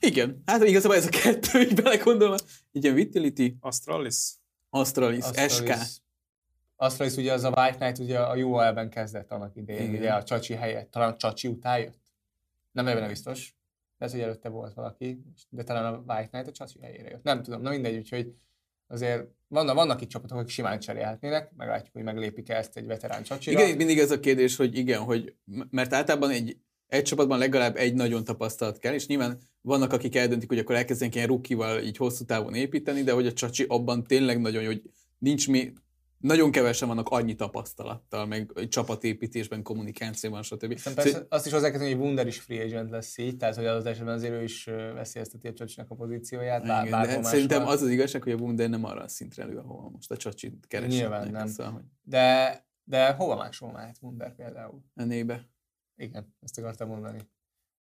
igen, 0.00 0.42
hát 0.46 0.64
igazából 0.64 0.96
ez 0.96 1.06
a 1.06 1.08
kettő, 1.08 1.60
így 1.60 1.74
belegondolva. 1.74 2.36
Igen, 2.72 2.94
Vitality, 2.94 3.56
Astralis. 3.60 4.34
Astralis, 4.70 5.24
SK. 5.48 5.72
Astralis 6.76 7.16
ugye 7.16 7.32
az 7.32 7.44
a 7.44 7.52
White 7.56 7.76
Knight 7.76 7.98
ugye 7.98 8.20
a 8.20 8.36
UOL-ben 8.36 8.90
kezdett 8.90 9.30
annak 9.30 9.56
idején, 9.56 9.82
Igen. 9.82 9.94
ugye 9.94 10.12
a 10.12 10.22
Csacsi 10.22 10.54
helyett. 10.54 10.90
Talán 10.90 11.12
a 11.12 11.16
Csacsi 11.16 11.48
után 11.48 11.78
jött? 11.78 12.12
Nem 12.72 12.84
benne 12.84 13.08
biztos. 13.08 13.56
Lehet, 13.98 14.14
hogy 14.14 14.24
előtte 14.24 14.48
volt 14.48 14.74
valaki, 14.74 15.22
de 15.48 15.62
talán 15.62 15.94
a 15.94 15.96
White 15.96 16.28
Knight 16.28 16.48
a 16.48 16.52
Csacsi 16.52 16.78
helyére 16.80 17.10
jött. 17.10 17.22
Nem 17.22 17.42
tudom, 17.42 17.60
na 17.60 17.70
mindegy, 17.70 17.96
úgyhogy 17.96 18.34
azért 18.86 19.26
vannak, 19.48 19.74
vannak 19.74 20.00
itt 20.00 20.08
csapatok, 20.08 20.38
akik 20.38 20.50
simán 20.50 20.80
cserélhetnének, 20.80 21.52
meglátjuk, 21.56 21.92
hogy 21.92 22.02
meglépik 22.02 22.48
ezt 22.48 22.76
egy 22.76 22.86
veterán 22.86 23.22
Csacsira. 23.22 23.60
Igen, 23.60 23.70
itt 23.70 23.76
mindig 23.76 23.98
ez 23.98 24.10
a 24.10 24.20
kérdés, 24.20 24.56
hogy 24.56 24.76
igen, 24.76 25.00
hogy 25.02 25.34
mert 25.70 25.92
általában 25.92 26.30
egy, 26.30 26.58
egy 26.88 27.02
csapatban 27.02 27.38
legalább 27.38 27.76
egy 27.76 27.94
nagyon 27.94 28.24
tapasztalat 28.24 28.78
kell, 28.78 28.94
és 28.94 29.06
nyilván 29.06 29.38
vannak, 29.60 29.92
akik 29.92 30.16
eldöntik, 30.16 30.48
hogy 30.48 30.58
akkor 30.58 30.74
elkezdenek 30.74 31.14
ilyen 31.14 31.26
rukival 31.26 31.80
így 31.82 31.96
hosszú 31.96 32.24
távon 32.24 32.54
építeni, 32.54 33.02
de 33.02 33.12
hogy 33.12 33.26
a 33.26 33.32
Csacsi 33.32 33.64
abban 33.68 34.04
tényleg 34.04 34.40
nagyon, 34.40 34.64
hogy 34.64 34.82
nincs 35.18 35.48
mi, 35.48 35.72
nagyon 36.18 36.50
kevesen 36.50 36.88
vannak 36.88 37.08
annyi 37.08 37.34
tapasztalattal, 37.34 38.26
meg 38.26 38.52
csapatépítésben, 38.68 39.62
kommunikációban, 39.62 40.42
stb. 40.42 40.72
Aztán 40.72 40.76
Szóval- 40.76 40.94
persze 40.94 41.26
azt 41.28 41.46
is 41.46 41.52
hozzá 41.52 41.70
kell 41.70 41.80
hogy 41.80 41.92
Wunder 41.92 42.26
is 42.26 42.38
free 42.38 42.62
agent 42.62 42.90
lesz 42.90 43.18
így, 43.18 43.36
tehát 43.36 43.54
hogy 43.56 43.64
az 43.66 43.86
esetben 43.86 44.14
azért 44.14 44.32
ő 44.32 44.42
is 44.42 44.64
veszélyezteti 44.94 45.48
a 45.48 45.52
Csacsinak 45.52 45.90
a 45.90 45.94
pozícióját. 45.94 46.66
Bár, 46.66 46.86
Igen, 46.86 47.00
de 47.00 47.06
bárhol 47.06 47.22
hát 47.22 47.32
szerintem 47.32 47.66
az 47.66 47.82
az 47.82 47.88
igazság, 47.88 48.22
hogy 48.22 48.32
a 48.32 48.36
Wunder 48.36 48.68
nem 48.68 48.84
arra 48.84 49.02
a 49.02 49.08
szintre 49.08 49.42
elő, 49.42 49.56
ahol 49.56 49.90
most 49.90 50.10
a 50.10 50.16
csacsit 50.16 50.66
keresnek. 50.66 50.98
Nyilván 50.98 51.30
nem. 51.30 51.46
Szóval, 51.46 51.72
hogy 51.72 51.84
de, 52.02 52.66
de 52.84 53.10
hova 53.10 53.36
máshol 53.36 53.72
mehet 53.72 53.96
Wunder 54.00 54.34
például? 54.34 54.82
a 54.94 55.02
nébe. 55.02 55.48
Igen, 55.98 56.34
ezt 56.40 56.58
akartam 56.58 56.88
mondani. 56.88 57.28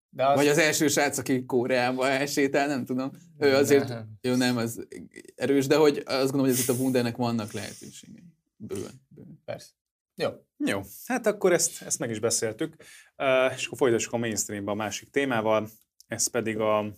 De 0.09 0.27
az, 0.27 0.35
Vagy 0.35 0.47
az 0.47 0.57
első 0.57 0.87
srác, 0.87 1.17
aki 1.17 1.45
Koreába 1.45 2.07
elsétál, 2.07 2.67
nem 2.67 2.85
tudom. 2.85 3.11
Ő 3.37 3.55
azért, 3.55 3.87
Nem. 3.87 4.17
jó 4.21 4.35
nem, 4.35 4.57
az 4.57 4.87
erős, 5.35 5.67
de 5.67 5.75
hogy 5.75 5.97
azt 5.97 6.31
gondolom, 6.31 6.45
hogy 6.45 6.49
ez 6.49 6.59
itt 6.59 6.69
a 6.69 6.73
Wundernek 6.73 7.15
vannak 7.15 7.51
lehetőségei. 7.51 8.23
Bőven. 8.57 9.01
bőven. 9.07 9.41
Persze. 9.45 9.69
Jó. 10.15 10.29
Jó, 10.57 10.81
hát 11.05 11.25
akkor 11.25 11.53
ezt, 11.53 11.81
ezt 11.81 11.99
meg 11.99 12.09
is 12.09 12.19
beszéltük, 12.19 12.75
uh, 13.17 13.53
és 13.55 13.65
akkor 13.65 13.77
folytassuk 13.77 14.13
a 14.13 14.17
mainstreambe 14.17 14.71
a 14.71 14.75
másik 14.75 15.09
témával, 15.09 15.69
ez 16.07 16.27
pedig 16.27 16.59
a 16.59 16.93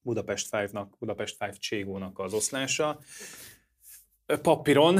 Budapest 0.00 0.48
5-nak, 0.50 0.86
Budapest 0.98 1.36
5 1.42 1.58
Cségónak 1.58 2.18
az 2.18 2.32
oszlása. 2.32 3.00
Papíron, 4.42 4.98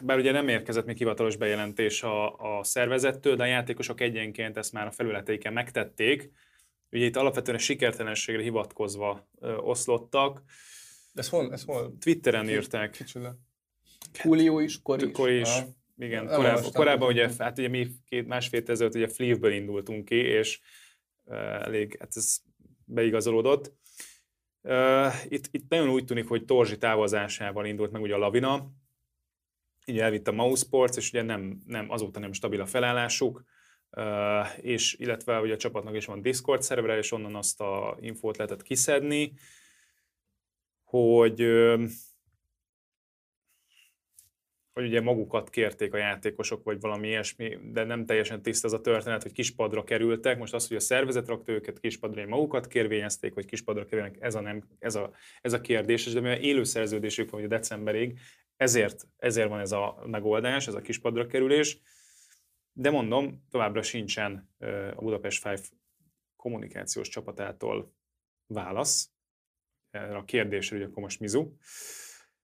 bár 0.00 0.18
ugye 0.18 0.32
nem 0.32 0.48
érkezett 0.48 0.86
még 0.86 0.96
hivatalos 0.96 1.36
bejelentés 1.36 2.02
a, 2.02 2.32
a 2.58 2.64
szervezettől, 2.64 3.36
de 3.36 3.42
a 3.42 3.46
játékosok 3.46 4.00
egyenként 4.00 4.56
ezt 4.56 4.72
már 4.72 4.86
a 4.86 4.90
felületeiken 4.90 5.52
megtették. 5.52 6.30
Ugye 6.90 7.04
itt 7.04 7.16
alapvetően 7.16 7.56
a 7.56 7.60
sikertelenségre 7.60 8.42
hivatkozva 8.42 9.28
ö, 9.40 9.56
oszlottak. 9.56 10.42
Ez 11.14 11.28
hol? 11.28 11.52
Ez 11.52 11.64
hol? 11.64 11.96
Twitteren 12.00 12.48
írták, 12.48 12.90
Kicsoda. 12.90 13.36
Julio 14.22 14.58
is, 14.58 14.82
Kori 14.82 15.04
is. 15.04 15.12
Akkor 15.12 15.30
is, 15.30 15.48
Aha. 15.48 15.66
igen, 15.98 16.24
Nem 16.24 16.36
korábban, 16.36 16.72
korábban 16.72 17.08
ugye, 17.08 17.30
hát 17.38 17.58
ugye 17.58 17.68
mi 17.68 17.88
két, 18.08 18.26
másfél 18.26 18.62
ezelőtt 18.66 18.94
ugye 18.94 19.08
Fleeve-ből 19.08 19.52
indultunk 19.52 20.04
ki, 20.04 20.16
és 20.16 20.60
uh, 21.24 21.36
elég, 21.36 21.96
hát 22.00 22.12
ez 22.14 22.36
beigazolódott. 22.84 23.72
Itt, 25.28 25.48
itt 25.50 25.68
nagyon 25.68 25.88
úgy 25.88 26.04
tűnik, 26.04 26.28
hogy 26.28 26.44
Torzsi 26.44 26.78
távozásával 26.78 27.66
indult 27.66 27.90
meg 27.90 28.02
ugye 28.02 28.14
a 28.14 28.18
lavina, 28.18 28.70
így 29.84 29.98
elvitt 29.98 30.28
a 30.28 30.32
Mouse 30.32 30.64
Sports, 30.64 30.96
és 30.96 31.08
ugye 31.08 31.22
nem, 31.22 31.62
nem, 31.66 31.90
azóta 31.90 32.20
nem 32.20 32.32
stabil 32.32 32.60
a 32.60 32.66
felállásuk, 32.66 33.44
és 34.60 34.94
illetve 34.94 35.40
ugye 35.40 35.54
a 35.54 35.56
csapatnak 35.56 35.96
is 35.96 36.06
van 36.06 36.22
Discord 36.22 36.62
szervere, 36.62 36.96
és 36.96 37.12
onnan 37.12 37.34
azt 37.34 37.60
a 37.60 37.96
infót 38.00 38.36
lehetett 38.36 38.62
kiszedni, 38.62 39.32
hogy 40.84 41.40
hogy 44.72 44.84
ugye 44.84 45.00
magukat 45.00 45.50
kérték 45.50 45.94
a 45.94 45.96
játékosok, 45.96 46.64
vagy 46.64 46.80
valami 46.80 47.08
ilyesmi, 47.08 47.58
de 47.72 47.84
nem 47.84 48.06
teljesen 48.06 48.42
tiszta 48.42 48.66
az 48.66 48.72
a 48.72 48.80
történet, 48.80 49.22
hogy 49.22 49.32
kispadra 49.32 49.84
kerültek. 49.84 50.38
Most 50.38 50.54
az, 50.54 50.68
hogy 50.68 50.76
a 50.76 50.80
szervezet 50.80 51.28
rakta 51.28 51.52
őket 51.52 51.80
kispadra, 51.80 52.20
hogy 52.20 52.30
magukat 52.30 52.66
kérvényezték, 52.66 53.34
vagy 53.34 53.44
kispadra 53.44 53.84
kerülnek, 53.84 54.16
ez 54.20 54.34
a, 54.34 54.40
nem, 54.40 54.62
ez 54.78 54.94
a, 54.94 55.12
ez 55.40 55.52
a 55.52 55.60
kérdés, 55.60 56.12
de 56.12 56.20
mivel 56.20 56.40
élő 56.40 56.64
szerződésük 56.64 57.30
van 57.30 57.40
ugye 57.40 57.48
decemberig, 57.48 58.18
ezért, 58.56 59.06
ezért 59.16 59.48
van 59.48 59.60
ez 59.60 59.72
a 59.72 60.02
megoldás, 60.06 60.66
ez 60.66 60.74
a 60.74 60.80
kispadra 60.80 61.26
kerülés. 61.26 61.80
De 62.72 62.90
mondom, 62.90 63.44
továbbra 63.50 63.82
sincsen 63.82 64.50
a 64.94 65.02
Budapest 65.02 65.42
Five 65.42 65.60
kommunikációs 66.36 67.08
csapatától 67.08 67.94
válasz 68.46 69.10
erre 69.90 70.16
a 70.16 70.24
kérdésre, 70.24 70.76
hogy 70.76 70.84
akkor 70.84 71.02
most 71.02 71.20
Mizu. 71.20 71.52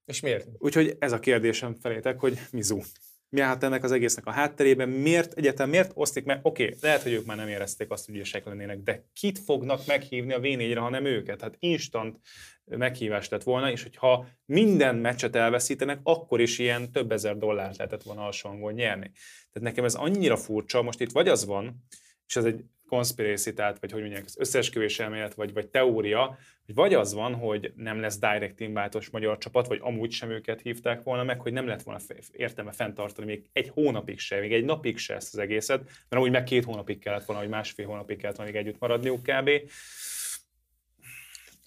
És 0.09 0.21
miért? 0.21 0.47
Úgyhogy 0.59 0.97
ez 0.99 1.13
a 1.13 1.19
kérdésem 1.19 1.75
felétek, 1.75 2.21
hogy 2.21 2.39
Mizu. 2.51 2.81
Mi 3.29 3.41
állt 3.41 3.63
ennek 3.63 3.85
az 3.85 3.93
egésznek 3.93 4.27
a 4.27 4.31
hátterében? 4.31 4.89
Miért 4.89 5.33
egyetem, 5.33 5.69
miért 5.69 5.91
osztik 5.95 6.25
meg? 6.25 6.41
Oké, 6.43 6.65
okay, 6.65 6.77
lehet, 6.81 7.03
hogy 7.03 7.13
ők 7.13 7.27
már 7.27 7.37
nem 7.37 7.49
érezték 7.49 7.91
azt, 7.91 8.07
hogy 8.07 8.15
ügyesek 8.15 8.45
lennének, 8.45 8.79
de 8.79 9.05
kit 9.13 9.39
fognak 9.39 9.87
meghívni 9.87 10.33
a 10.33 10.41
V4-re, 10.41 10.81
ha 10.81 10.89
nem 10.89 11.05
őket? 11.05 11.41
Hát 11.41 11.57
instant 11.59 12.19
meghívás 12.65 13.29
lett 13.29 13.43
volna, 13.43 13.71
és 13.71 13.83
hogyha 13.83 14.27
minden 14.45 14.97
meccset 14.97 15.37
elveszítenek, 15.37 16.01
akkor 16.03 16.41
is 16.41 16.59
ilyen 16.59 16.93
több 16.93 17.13
ezer 17.13 17.37
dollárt 17.37 17.77
lehetett 17.77 18.03
volna 18.03 18.25
alsóangon 18.25 18.73
nyerni. 18.73 19.11
Tehát 19.53 19.69
nekem 19.69 19.85
ez 19.85 19.95
annyira 19.95 20.37
furcsa, 20.37 20.83
most 20.83 21.01
itt 21.01 21.13
vagy 21.13 21.29
az 21.29 21.45
van, 21.45 21.85
és 22.27 22.37
ez 22.37 22.45
egy 22.45 22.65
conspiracy, 22.89 23.53
tehát, 23.53 23.79
vagy 23.81 23.93
hogy 23.93 24.01
mondják, 24.01 24.25
az 24.25 24.39
összeesküvés 24.39 25.01
elmélet, 25.01 25.35
vagy, 25.35 25.53
vagy 25.53 25.69
teória, 25.69 26.39
hogy 26.67 26.75
vagy 26.75 26.95
az 26.95 27.13
van, 27.13 27.35
hogy 27.35 27.73
nem 27.77 28.01
lesz 28.01 28.19
direct 28.19 28.61
invátos 28.61 29.11
magyar 29.11 29.39
csapat, 29.39 29.67
vagy 29.67 29.79
amúgy 29.83 30.11
sem 30.11 30.31
őket 30.31 30.61
hívták 30.61 31.03
volna 31.03 31.25
meg, 31.25 31.41
hogy 31.41 31.53
nem 31.53 31.67
lett 31.67 31.83
volna 31.83 32.01
értelme 32.33 32.73
fenntartani 32.73 33.27
még 33.27 33.49
egy 33.53 33.69
hónapig 33.69 34.19
se, 34.19 34.41
még 34.41 34.53
egy 34.53 34.65
napig 34.65 34.99
se 34.99 35.15
ezt 35.15 35.35
az 35.35 35.41
egészet, 35.41 35.85
mert 35.85 36.09
amúgy 36.09 36.31
meg 36.31 36.45
két 36.45 36.65
hónapig 36.65 36.99
kellett 36.99 37.25
volna, 37.25 37.43
vagy 37.43 37.51
másfél 37.51 37.87
hónapig 37.87 38.19
kellett 38.19 38.37
volna 38.37 38.53
még 38.53 38.61
együtt 38.61 38.81
maradniuk 38.81 39.23
kb. 39.23 39.51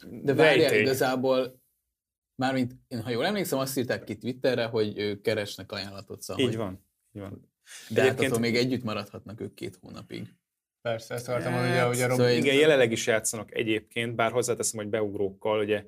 De 0.09 0.33
várjál, 0.33 0.75
igazából 0.75 1.59
Mármint, 2.35 2.75
én 2.87 3.01
ha 3.01 3.09
jól 3.09 3.25
emlékszem, 3.25 3.59
azt 3.59 3.77
írták 3.77 4.03
ki 4.03 4.17
Twitterre, 4.17 4.65
hogy 4.65 4.97
ők 4.97 5.21
keresnek 5.21 5.71
ajánlatot. 5.71 6.21
Szóval, 6.21 6.43
így 6.43 6.55
van. 6.55 6.85
Így 7.13 7.21
van. 7.21 7.51
De 7.89 8.01
Egyébként... 8.01 8.31
hát 8.31 8.39
még 8.39 8.55
együtt 8.55 8.83
maradhatnak 8.83 9.41
ők 9.41 9.53
két 9.53 9.77
hónapig. 9.81 10.33
Persze, 10.81 11.13
ezt 11.13 11.27
akartam 11.29 11.51
mondani, 11.51 11.75
hát, 11.75 11.93
ugye, 11.93 12.05
ugye 12.05 12.15
szóval 12.15 12.31
Igen, 12.31 12.55
jelenleg 12.55 12.91
is 12.91 13.07
játszanak 13.07 13.55
egyébként, 13.55 14.15
bár 14.15 14.31
hozzáteszem, 14.31 14.79
hogy 14.79 14.89
beugrókkal, 14.89 15.59
ugye 15.59 15.85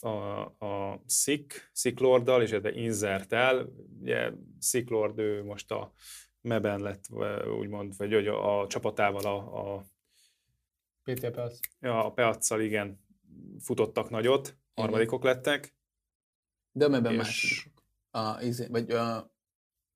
a, 0.00 0.40
a 0.66 1.02
Szik, 1.06 1.70
Sziklorddal, 1.72 2.42
és 2.42 2.50
illetve 2.50 2.72
Inzertel, 2.72 3.72
ugye 4.00 4.30
Sziklord 4.58 5.18
ő 5.18 5.44
most 5.44 5.70
a 5.70 5.92
meben 6.40 6.80
lett, 6.80 7.04
úgymond, 7.58 7.96
vagy 7.96 8.12
hogy 8.12 8.26
a, 8.26 8.60
a 8.60 8.66
csapatával 8.66 9.24
a, 9.24 9.74
a 9.74 9.84
PT 11.02 11.30
Peac. 11.30 11.58
Ja, 11.80 12.04
a 12.04 12.12
Peacsal 12.12 12.60
igen, 12.60 13.00
futottak 13.58 14.10
nagyot, 14.10 14.56
harmadikok 14.74 15.24
lettek. 15.24 15.74
De 16.72 16.88
meben 16.88 17.12
és... 17.12 17.18
másodikok. 17.18 17.84
A, 18.10 18.42
izé, 18.42 18.66
vagy 18.70 18.90
a, 18.90 19.32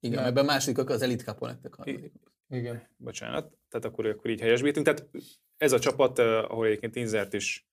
igen, 0.00 0.24
ebben 0.24 0.44
másodikok 0.44 0.88
az 0.88 1.02
Elite 1.02 1.24
Cup-on 1.24 1.48
lettek 1.48 1.74
harmadikok. 1.74 2.32
Igen. 2.48 2.88
Bocsánat, 2.96 3.58
tehát 3.76 3.84
akkor, 3.84 4.06
akkor 4.06 4.30
így 4.30 4.40
helyesbítünk. 4.40 4.86
Tehát 4.86 5.06
ez 5.56 5.72
a 5.72 5.78
csapat, 5.78 6.18
ahol 6.18 6.66
egyébként 6.66 6.96
Inzert 6.96 7.32
is 7.32 7.66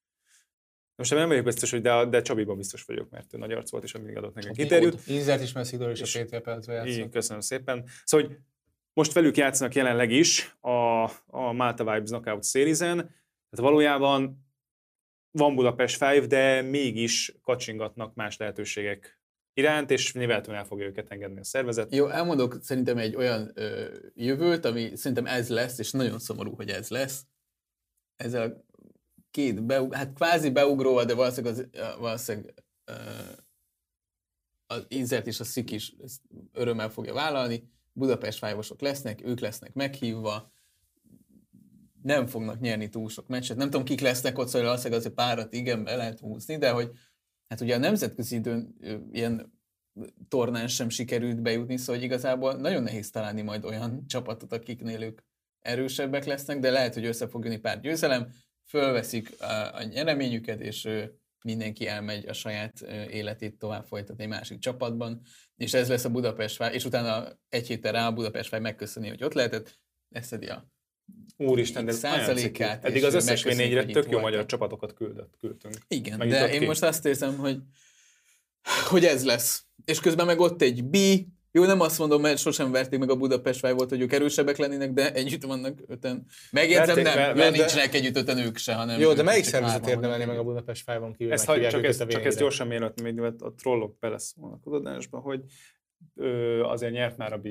most 0.96 1.14
nem 1.14 1.28
vagyok 1.28 1.44
biztos, 1.44 1.72
hogy 1.72 1.82
de, 1.82 2.06
de 2.06 2.22
Csabiban 2.22 2.58
biztos 2.58 2.84
vagyok, 2.84 3.10
mert 3.10 3.34
ő 3.34 3.38
nagy 3.38 3.52
arc 3.52 3.72
volt, 3.72 3.84
és 3.84 3.94
mindig 3.94 4.18
adott 4.18 4.34
nekünk 4.34 4.58
interjút. 4.58 5.08
Inzert 5.08 5.42
is, 5.42 5.52
Messidor 5.52 5.92
is 5.92 6.02
és 6.02 6.16
a 6.16 6.24
PT 6.24 6.40
percben 6.40 6.76
játszott. 6.76 7.12
Köszönöm 7.12 7.42
szépen. 7.42 7.86
Szóval, 8.04 8.28
hogy 8.28 8.38
most 8.94 9.14
velük 9.14 9.38
játszanak 9.38 9.76
jelenleg 9.76 10.12
is 10.12 10.56
a, 10.62 11.04
a 11.26 11.52
Malta 11.52 11.84
Vibes 11.84 12.10
Knockout 12.10 12.46
Series-en, 12.46 12.98
tehát 12.98 13.70
valójában 13.70 14.46
van 15.32 15.56
Budapest 15.56 16.02
5, 16.02 16.28
de 16.28 16.62
mégis 16.62 17.36
kacsingatnak 17.42 18.16
más 18.16 18.38
lehetőségek 18.38 19.22
iránt, 19.54 19.92
és 19.92 20.14
nyilvánvalóan 20.14 20.60
el 20.60 20.66
fogja 20.66 20.86
őket 20.86 21.12
engedni 21.12 21.40
a 21.40 21.44
szervezet. 21.44 21.96
Jó, 21.96 22.08
elmondok 22.08 22.58
szerintem 22.62 22.98
egy 22.98 23.16
olyan 23.16 23.52
ö, 23.54 23.98
jövőt, 24.14 24.66
ami 24.66 24.96
szerintem 24.96 25.26
ez 25.26 25.50
lesz, 25.50 25.80
és 25.80 25.92
nagyon 25.92 26.20
szomorú, 26.20 26.56
hogy 26.56 26.70
ez 26.70 26.90
lesz. 26.90 27.26
Ez 28.16 28.34
a 28.34 28.66
két, 29.32 29.64
beug, 29.64 29.94
hát 29.94 30.14
kvázi 30.14 30.50
beugróval, 30.50 31.06
de 31.06 31.14
valószínűleg, 31.14 31.58
az, 31.58 31.68
valószínűleg 32.00 32.54
ö, 32.86 32.94
az 34.68 34.86
Inzert 34.88 35.28
és 35.28 35.40
a 35.40 35.44
Szik 35.44 35.72
is 35.72 35.94
ezt 36.04 36.22
örömmel 36.52 36.90
fogja 36.90 37.14
vállalni. 37.14 37.72
Budapest 37.94 38.38
fájvosok 38.38 38.82
lesznek, 38.82 39.26
ők 39.26 39.40
lesznek 39.40 39.74
meghívva, 39.74 40.52
nem 42.02 42.26
fognak 42.26 42.60
nyerni 42.60 42.90
túl 42.90 43.10
sok 43.10 43.28
meccset. 43.28 43.58
Nem 43.58 43.70
tudom, 43.70 43.86
kik 43.86 44.00
lesznek 44.00 44.38
ott, 44.38 44.48
szóval 44.48 44.68
valószínűleg 44.68 45.00
azért 45.00 45.14
párat 45.14 45.54
igen, 45.54 45.84
be 45.84 45.96
lehet 45.96 46.20
húzni, 46.20 46.58
de 46.58 46.70
hogy 46.70 46.92
hát 47.48 47.62
ugye 47.62 47.76
a 47.76 47.80
nemzetközi 47.80 48.36
időn 48.36 48.76
ilyen 49.12 49.62
tornán 50.28 50.68
sem 50.68 50.90
sikerült 50.90 51.42
bejutni, 51.42 51.78
szóval 51.78 52.02
igazából 52.02 52.54
nagyon 52.54 52.84
nehéz 52.84 53.10
találni 53.10 53.42
majd 53.42 53.66
olyan 53.66 54.04
csapatot, 54.08 54.54
akiknél 54.54 55.02
ők 55.02 55.22
erősebbek 55.60 56.26
lesznek, 56.26 56.60
de 56.60 56.72
lehet, 56.72 56.94
hogy 56.94 57.06
össze 57.06 57.28
fog 57.28 57.44
jönni 57.44 57.58
pár 57.58 57.80
győzelem, 57.80 58.30
fölveszik 58.66 59.42
a, 59.42 59.76
a 59.76 59.84
nyereményüket, 59.84 60.60
és 60.60 60.90
mindenki 61.44 61.88
elmegy 61.88 62.28
a 62.28 62.34
saját 62.34 62.82
életét 63.10 63.58
tovább 63.58 63.86
folytatni 63.86 64.24
egy 64.24 64.30
másik 64.30 64.60
csapatban, 64.60 65.22
és 65.56 65.74
ez 65.74 65.90
lesz 65.90 66.06
a 66.06 66.10
Budapest 66.10 66.56
Fáj, 66.56 66.74
és 66.74 66.86
utána 66.86 67.40
egy 67.50 67.68
héttel 67.68 67.92
rá 67.92 68.08
a 68.08 68.14
Budapest 68.14 68.50
Fáj 68.50 68.60
megköszöni, 68.60 69.08
hogy 69.08 69.24
ott 69.24 69.34
lehetett, 69.34 69.80
leszedi 70.10 70.48
a 70.48 70.73
Úristen, 71.38 71.86
de 71.86 71.92
százalékát. 71.92 72.86
Eddig 72.86 73.04
az 73.04 73.14
összes 73.14 73.44
négyre 73.44 73.86
tök 73.86 74.10
jó 74.10 74.20
magyar 74.20 74.46
csapatokat 74.46 74.94
küldött, 74.94 75.34
küldtünk. 75.40 75.76
Igen, 75.88 76.18
meg 76.18 76.30
de 76.30 76.54
én 76.54 76.60
ki. 76.60 76.66
most 76.66 76.84
azt 76.84 77.06
érzem, 77.06 77.38
hogy, 77.38 77.58
hogy 78.90 79.06
ez 79.06 79.26
lesz. 79.26 79.66
És 79.86 80.00
közben 80.00 80.26
meg 80.26 80.40
ott 80.40 80.62
egy 80.62 80.84
B, 80.84 80.98
jó, 81.56 81.66
nem 81.66 81.80
azt 81.80 82.00
mondom, 82.00 82.22
mert 82.22 82.38
sosem 82.38 82.72
verték 82.72 83.00
meg 83.00 83.10
a 83.10 83.16
Budapest 83.16 83.60
Fáj 83.60 83.74
volt, 83.74 83.90
hogy 83.90 84.02
ők 84.02 84.14
erősebbek 84.14 84.58
lennének, 84.58 84.92
de 84.92 85.14
együtt 85.14 85.44
vannak 85.44 85.80
öten. 85.88 86.26
Megjegyzem, 86.52 86.96
nem, 86.96 87.18
mert, 87.18 87.36
mert 87.36 87.56
nincsenek 87.56 87.94
együtt 87.94 88.16
öten 88.16 88.38
ők 88.38 88.58
se, 88.58 88.74
hanem... 88.74 89.00
Jó, 89.00 89.14
de 89.14 89.24
melyik 89.24 89.44
szervezet 89.44 89.88
érdemelni 89.88 90.26
meg 90.26 90.38
a 90.38 90.44
Budapest 90.44 90.84
Fájban 90.84 91.14
kívül? 91.14 91.34
Ezt 91.34 91.46
hagy, 91.46 91.68
csak, 91.68 91.84
ezt, 91.84 92.08
csak 92.08 92.26
ezt 92.26 92.40
gyorsan 92.40 92.68
mielőtt 92.68 93.02
még 93.02 93.20
a 93.20 93.54
trollok 93.58 94.00
beleszólnak 94.00 94.60
az 94.64 94.74
adásba, 94.74 95.20
hogy 95.20 95.42
ö, 96.16 96.62
azért 96.64 96.94
nyert 96.94 97.18
már 97.18 97.34
a 97.34 97.38
B 97.38 97.48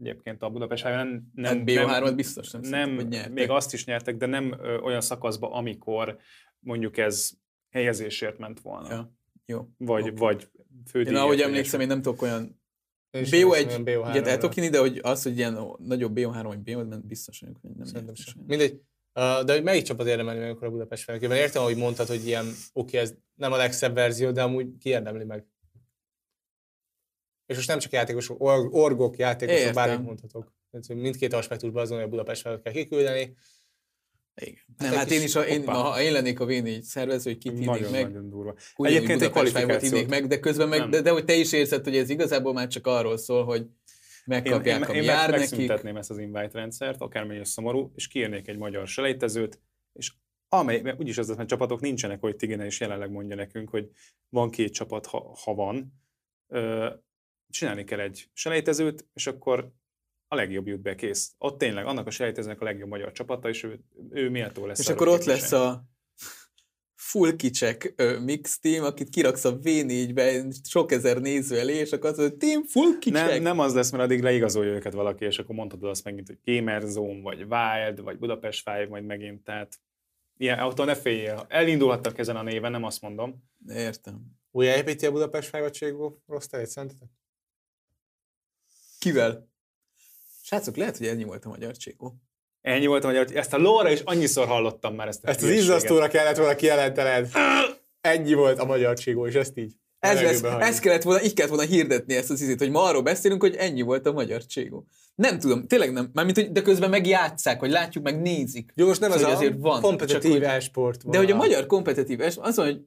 egyébként 0.00 0.42
a 0.42 0.50
Budapest 0.50 0.84
nem, 0.84 1.30
nem, 1.34 1.56
hát 1.56 1.62
BO3-at 1.66 2.12
biztos 2.16 2.50
nem, 2.50 2.60
nem 2.62 2.94
hogy 2.94 3.08
nyertek. 3.08 3.32
Még 3.32 3.50
azt 3.50 3.72
is 3.72 3.84
nyertek, 3.84 4.16
de 4.16 4.26
nem 4.26 4.56
ö, 4.60 4.78
olyan 4.78 5.00
szakaszba, 5.00 5.52
amikor 5.52 6.18
mondjuk 6.58 6.96
ez 6.96 7.30
helyezésért 7.70 8.38
ment 8.38 8.60
volna. 8.60 8.92
Ja. 8.92 9.14
Jó. 9.46 9.68
Vagy, 9.76 10.02
okay. 10.02 10.14
vagy 10.14 10.48
fődíjért. 10.86 11.16
Én 11.16 11.22
ahogy 11.22 11.40
emlékszem, 11.40 11.80
én 11.80 11.86
nem 11.86 12.02
tudok 12.02 12.22
olyan 12.22 12.60
BO1, 13.12 14.08
ugye 14.08 14.22
el 14.22 14.38
tudok 14.38 14.70
de 14.70 14.78
hogy 14.78 14.98
az, 15.02 15.22
hogy 15.22 15.36
ilyen 15.36 15.58
nagyobb 15.78 16.12
BO3 16.14 16.42
vagy 16.42 16.58
BO, 16.58 16.98
biztos 16.98 17.40
vagyok, 17.40 17.56
hogy 17.60 17.70
nem 17.70 17.86
Szerintem 17.86 18.14
sem. 18.14 18.42
Mindegy. 18.46 18.80
Uh, 19.14 19.44
de 19.44 19.52
hogy 19.52 19.62
melyik 19.62 19.82
csapat 19.82 20.06
érdemelni 20.06 20.40
meg 20.40 20.50
akkor 20.50 20.66
a 20.66 20.70
Budapest 20.70 21.04
felkében? 21.04 21.36
Értem, 21.36 21.62
hogy 21.62 21.76
mondtad, 21.76 22.06
hogy 22.06 22.26
ilyen, 22.26 22.46
oké, 22.46 22.56
okay, 22.72 23.00
ez 23.00 23.14
nem 23.34 23.52
a 23.52 23.56
legszebb 23.56 23.94
verzió, 23.94 24.30
de 24.30 24.42
amúgy 24.42 24.76
kiérdemli 24.78 25.24
meg 25.24 25.46
és 27.50 27.56
most 27.56 27.68
nem 27.68 27.78
csak 27.78 27.92
játékosok, 27.92 28.40
org, 28.40 28.74
orgok, 28.74 29.16
játékosok, 29.16 29.60
Értem. 29.60 29.74
bármit 29.74 30.06
mondhatok. 30.06 30.52
Mindkét 30.88 31.32
aspektusban 31.32 31.82
azon, 31.82 31.96
hogy 31.96 32.06
a 32.06 32.10
Budapest 32.10 32.40
fel 32.40 32.60
kell 32.60 32.72
kiküldeni. 32.72 33.36
Igen. 34.34 34.58
Hát 34.76 34.90
nem, 34.90 34.98
hát 34.98 35.10
én 35.10 35.22
is, 35.22 35.34
a, 35.34 35.46
én, 35.46 35.66
ha 35.66 36.00
én 36.00 36.12
lennék 36.12 36.40
a 36.40 36.46
v 36.46 36.52
szervező, 36.82 37.30
hogy 37.30 37.38
kit 37.38 37.64
nagyon, 37.64 37.90
meg. 37.90 38.02
Nagyon 38.02 38.30
durva. 38.30 38.54
Egyébként 38.76 39.22
egy 39.22 39.30
kvalifikációt. 39.30 40.08
meg, 40.08 40.26
de 40.26 40.40
közben 40.40 40.68
meg, 40.68 40.88
de, 40.88 41.00
de, 41.00 41.10
hogy 41.10 41.24
te 41.24 41.34
is 41.34 41.52
érzed, 41.52 41.84
hogy 41.84 41.96
ez 41.96 42.10
igazából 42.10 42.52
már 42.52 42.66
csak 42.66 42.86
arról 42.86 43.16
szól, 43.16 43.44
hogy 43.44 43.66
megkapják, 44.24 44.76
én, 44.76 44.82
én, 44.82 44.88
ami 44.88 44.98
én 44.98 45.04
jár 45.04 45.30
nekik. 45.30 45.84
Én 45.84 45.96
ezt 45.96 46.10
az 46.10 46.18
invite 46.18 46.50
rendszert, 46.52 47.00
akármilyen 47.00 47.44
szomorú, 47.44 47.92
és 47.94 48.08
kiírnék 48.08 48.48
egy 48.48 48.58
magyar 48.58 48.86
selejtezőt, 48.86 49.60
és 49.92 50.12
amely, 50.48 50.80
mert 50.80 51.00
úgyis 51.00 51.18
az, 51.18 51.34
hogy 51.36 51.46
csapatok 51.46 51.80
nincsenek, 51.80 52.20
hogy 52.20 52.36
Tigine 52.36 52.66
is 52.66 52.80
jelenleg 52.80 53.10
mondja 53.10 53.36
nekünk, 53.36 53.70
hogy 53.70 53.90
van 54.28 54.50
két 54.50 54.72
csapat, 54.72 55.06
ha, 55.06 55.36
ha 55.44 55.54
van, 55.54 55.92
csinálni 57.50 57.84
kell 57.84 58.00
egy 58.00 58.30
selejtezőt, 58.32 59.06
és 59.14 59.26
akkor 59.26 59.72
a 60.28 60.34
legjobb 60.34 60.66
jut 60.66 60.80
be, 60.80 60.94
kész. 60.94 61.34
Ott 61.38 61.58
tényleg 61.58 61.86
annak 61.86 62.06
a 62.06 62.10
selejtezőnek 62.10 62.60
a 62.60 62.64
legjobb 62.64 62.88
magyar 62.88 63.12
csapata, 63.12 63.48
és 63.48 63.62
ő, 63.62 63.80
ő 64.10 64.30
méltó 64.30 64.66
lesz. 64.66 64.78
És 64.78 64.88
akkor 64.88 65.08
ott 65.08 65.24
lesz 65.24 65.52
a 65.52 65.84
full 66.94 67.36
kicsek 67.36 67.94
mix 68.24 68.58
team, 68.58 68.84
akit 68.84 69.08
kiraksz 69.08 69.44
a 69.44 69.58
V4-be 69.58 70.44
sok 70.68 70.92
ezer 70.92 71.20
néző 71.20 71.58
elé, 71.58 71.74
és 71.74 71.92
akkor 71.92 72.10
az, 72.10 72.16
hogy 72.16 72.36
team 72.36 72.62
full 72.62 72.98
kicsek. 72.98 73.28
Nem, 73.28 73.42
nem 73.42 73.58
az 73.58 73.74
lesz, 73.74 73.90
mert 73.90 74.02
addig 74.02 74.22
leigazolja 74.22 74.72
őket 74.72 74.92
valaki, 74.92 75.24
és 75.24 75.38
akkor 75.38 75.54
mondhatod 75.54 75.88
azt 75.88 76.04
megint, 76.04 76.26
hogy 76.26 76.38
Gamer 76.44 76.82
Zone, 76.82 77.20
vagy 77.20 77.38
Wild, 77.48 78.02
vagy 78.02 78.18
Budapest 78.18 78.62
Five, 78.62 78.86
majd 78.88 79.04
megint, 79.04 79.44
tehát 79.44 79.80
ilyen, 80.36 80.58
attól 80.58 80.86
ne 80.86 80.94
féljél. 80.94 81.46
Elindulhattak 81.48 82.18
ezen 82.18 82.36
a 82.36 82.42
néven, 82.42 82.70
nem 82.70 82.84
azt 82.84 83.00
mondom. 83.00 83.44
Értem. 83.68 84.38
Újjáépíti 84.50 85.06
a 85.06 85.12
Budapest 85.12 85.48
Five 85.48 85.64
a 85.64 85.70
Cségó 85.70 86.22
rossz 86.26 86.48
szerintetek? 86.62 87.08
Kivel? 89.00 89.48
Srácok, 90.42 90.76
lehet, 90.76 90.96
hogy 90.96 91.06
ennyi 91.06 91.24
volt 91.24 91.44
a 91.44 91.48
magyar 91.48 91.76
csékó. 91.76 92.14
Ennyi 92.60 92.86
volt 92.86 93.04
a 93.04 93.06
magyar 93.06 93.26
Ezt 93.34 93.52
a 93.52 93.58
lóra 93.58 93.90
is 93.90 94.00
annyiszor 94.00 94.46
hallottam 94.46 94.94
már 94.94 95.08
ezt. 95.08 95.24
A 95.24 95.28
ezt 95.28 95.42
az 95.42 95.48
izzasztóra 95.48 96.08
kellett 96.08 96.36
volna 96.36 96.54
kijelentened. 96.54 97.30
Ennyi 98.00 98.34
volt 98.34 98.58
a 98.58 98.64
magyar 98.64 98.98
cségó, 98.98 99.26
és 99.26 99.34
ezt 99.34 99.56
így. 99.56 99.72
Ez, 99.98 100.20
lesz, 100.20 100.40
hagyjuk. 100.40 100.62
ez 100.62 100.78
kellett 100.78 101.02
volna, 101.02 101.22
így 101.22 101.32
kellett 101.32 101.52
volna 101.52 101.70
hirdetni 101.70 102.14
ezt 102.14 102.30
az 102.30 102.40
izét, 102.40 102.58
hogy 102.58 102.70
ma 102.70 102.82
arról 102.82 103.02
beszélünk, 103.02 103.42
hogy 103.42 103.54
ennyi 103.54 103.82
volt 103.82 104.06
a 104.06 104.12
magyar 104.12 104.46
cségó. 104.46 104.86
Nem 105.14 105.38
tudom, 105.38 105.66
tényleg 105.66 105.92
nem. 105.92 106.10
Mármint, 106.12 106.36
hogy 106.36 106.52
de 106.52 106.62
közben 106.62 106.90
megjátszák, 106.90 107.60
hogy 107.60 107.70
látjuk, 107.70 108.04
meg 108.04 108.20
nézik. 108.20 108.72
Jó, 108.74 108.86
most 108.86 109.00
nem 109.00 109.10
Szóval 109.10 109.26
az 109.26 109.36
hogy 109.36 109.46
a 109.46 109.48
azért 109.48 109.62
van, 109.62 109.80
kompetitív 109.80 110.42
e-sport 110.42 111.08
De 111.10 111.18
hogy 111.18 111.30
a 111.30 111.36
magyar 111.36 111.66
kompetitív, 111.66 112.20
es- 112.20 112.38
az, 112.40 112.56
hogy 112.56 112.80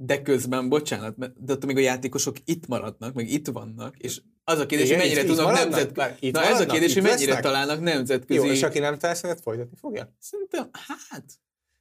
de 0.00 0.22
közben, 0.22 0.68
bocsánat, 0.68 1.14
de 1.44 1.52
ott 1.52 1.64
még 1.66 1.76
a 1.76 1.80
játékosok 1.80 2.36
itt 2.44 2.66
maradnak, 2.66 3.14
meg 3.14 3.28
itt 3.28 3.46
vannak, 3.46 3.94
és 3.98 4.20
az 4.44 4.58
a 4.58 4.66
kérdés, 4.66 4.86
Igen, 4.88 4.98
hogy 5.00 5.06
mennyire 5.08 5.20
itt- 5.22 5.28
tudnak 5.28 5.46
maradnak? 5.46 5.70
nemzet... 5.70 5.96
Várj, 5.96 6.14
itt 6.20 6.32
Na 6.34 6.42
ez 6.44 6.60
a 6.60 6.66
kérdés, 6.66 6.94
hogy 6.94 7.02
Itt 7.02 7.08
mennyire 7.08 7.32
lesznek? 7.32 7.42
találnak 7.52 7.80
nemzetközi... 7.80 8.38
Jó, 8.46 8.52
és 8.52 8.62
aki 8.62 8.78
nem 8.78 8.98
teszed, 8.98 9.40
folytatni 9.40 9.76
fogja? 9.80 10.14
Szerintem, 10.20 10.70
hát... 11.08 11.24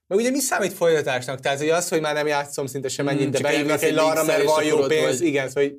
Meg 0.08 0.18
ugye 0.20 0.30
mi 0.30 0.40
számít 0.40 0.74
folytatásnak? 0.74 1.40
Tehát 1.40 1.58
hogy 1.60 1.70
az, 1.70 1.90
hogy 1.90 2.02
már 2.02 2.14
nem 2.14 2.28
játszom 2.28 2.66
szinte 2.66 2.88
sem 2.88 3.08
ennyit, 3.08 3.28
Mm, 3.28 3.32
de 3.32 3.48
elmész 3.58 3.82
egy 3.82 3.94
larra, 3.94 4.24
mert 4.24 4.44
van 4.44 4.64
jó 4.64 4.86
pénz. 4.86 5.18
vagy. 5.20 5.28
Igen, 5.28 5.48
szóval 5.48 5.64
hogy 5.64 5.78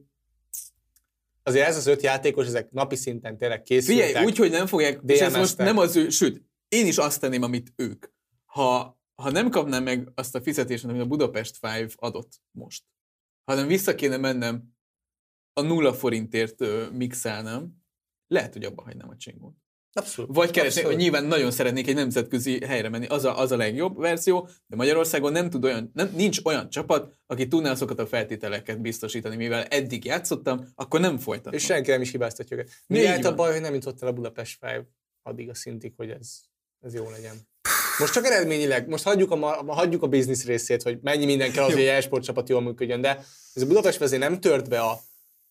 azért 1.42 1.66
ez 1.66 1.76
az 1.76 1.86
öt 1.86 2.02
játékos, 2.02 2.46
ezek 2.46 2.70
napi 2.70 2.96
szinten 2.96 3.38
tényleg 3.38 3.62
készültek. 3.62 4.06
Figyelj, 4.06 4.26
úgy, 4.26 4.36
hogy 4.36 4.50
nem 4.50 4.66
fogják, 4.66 5.00
és 5.06 5.20
ez 5.20 5.34
most 5.34 5.56
nem 5.56 5.78
az 5.78 5.96
ő, 5.96 6.08
sőt, 6.08 6.42
én 6.68 6.86
is 6.86 6.96
azt 6.98 7.20
tenném, 7.20 7.42
amit 7.42 7.72
ők. 7.76 8.04
Ha, 8.46 8.97
ha 9.22 9.30
nem 9.30 9.50
kapnám 9.50 9.82
meg 9.82 10.12
azt 10.14 10.34
a 10.34 10.40
fizetést, 10.40 10.84
amit 10.84 11.00
a 11.00 11.06
Budapest 11.06 11.56
Five 11.56 11.90
adott 11.94 12.40
most, 12.50 12.84
hanem 13.44 13.66
vissza 13.66 13.94
kéne 13.94 14.16
mennem 14.16 14.76
a 15.52 15.60
nulla 15.60 15.94
forintért 15.94 16.60
ö, 16.60 16.90
mixelnem, 16.90 17.72
lehet, 18.26 18.52
hogy 18.52 18.64
abba 18.64 18.82
hagynám 18.82 19.08
a 19.08 19.16
csingót. 19.16 19.56
Abszolút. 19.92 20.34
Vagy 20.34 20.50
keresni, 20.50 20.82
hogy 20.82 20.96
nyilván 20.96 21.24
nagyon 21.24 21.50
szeretnék 21.50 21.88
egy 21.88 21.94
nemzetközi 21.94 22.64
helyre 22.64 22.88
menni, 22.88 23.06
az 23.06 23.24
a, 23.24 23.38
az 23.38 23.52
a 23.52 23.56
legjobb 23.56 23.96
verzió, 23.96 24.48
de 24.66 24.76
Magyarországon 24.76 25.32
nem 25.32 25.50
tud 25.50 25.64
olyan, 25.64 25.90
nem, 25.94 26.12
nincs 26.14 26.40
olyan 26.44 26.70
csapat, 26.70 27.18
aki 27.26 27.48
tudná 27.48 27.70
azokat 27.70 27.98
a 27.98 28.06
feltételeket 28.06 28.80
biztosítani, 28.80 29.36
mivel 29.36 29.64
eddig 29.64 30.04
játszottam, 30.04 30.64
akkor 30.74 31.00
nem 31.00 31.18
folytatom. 31.18 31.52
És 31.52 31.64
senki 31.64 31.90
nem 31.90 32.00
is 32.00 32.10
hibáztatja 32.10 32.56
őket. 32.56 32.72
Miért 32.86 33.24
a 33.24 33.34
baj, 33.34 33.52
hogy 33.52 33.60
nem 33.60 33.74
jutott 33.74 34.02
el 34.02 34.08
a 34.08 34.12
Budapest 34.12 34.58
Five 34.58 34.86
addig 35.22 35.48
a 35.48 35.54
szintig, 35.54 35.92
hogy 35.96 36.10
ez, 36.10 36.40
ez 36.80 36.94
jó 36.94 37.10
legyen. 37.10 37.36
Most 37.98 38.12
csak 38.12 38.24
eredményileg, 38.24 38.88
most 38.88 39.04
hagyjuk 39.04 39.30
a, 39.30 39.36
ma- 39.36 39.72
hagyjuk 39.74 40.02
a 40.02 40.06
biznisz 40.06 40.44
részét, 40.46 40.82
hogy 40.82 40.98
mennyi 41.02 41.24
minden 41.24 41.52
kell 41.52 41.64
az, 41.64 41.72
hogy 41.72 41.80
egy 41.80 41.86
e-sport 41.86 42.22
csapat 42.24 42.48
jól 42.48 42.60
működjön, 42.60 43.00
de 43.00 43.16
ez 43.54 43.62
a 43.62 43.66
Budapest 43.66 43.98
vezér 43.98 44.18
nem 44.18 44.40
tört 44.40 44.68
be 44.68 44.80
a, 44.80 44.98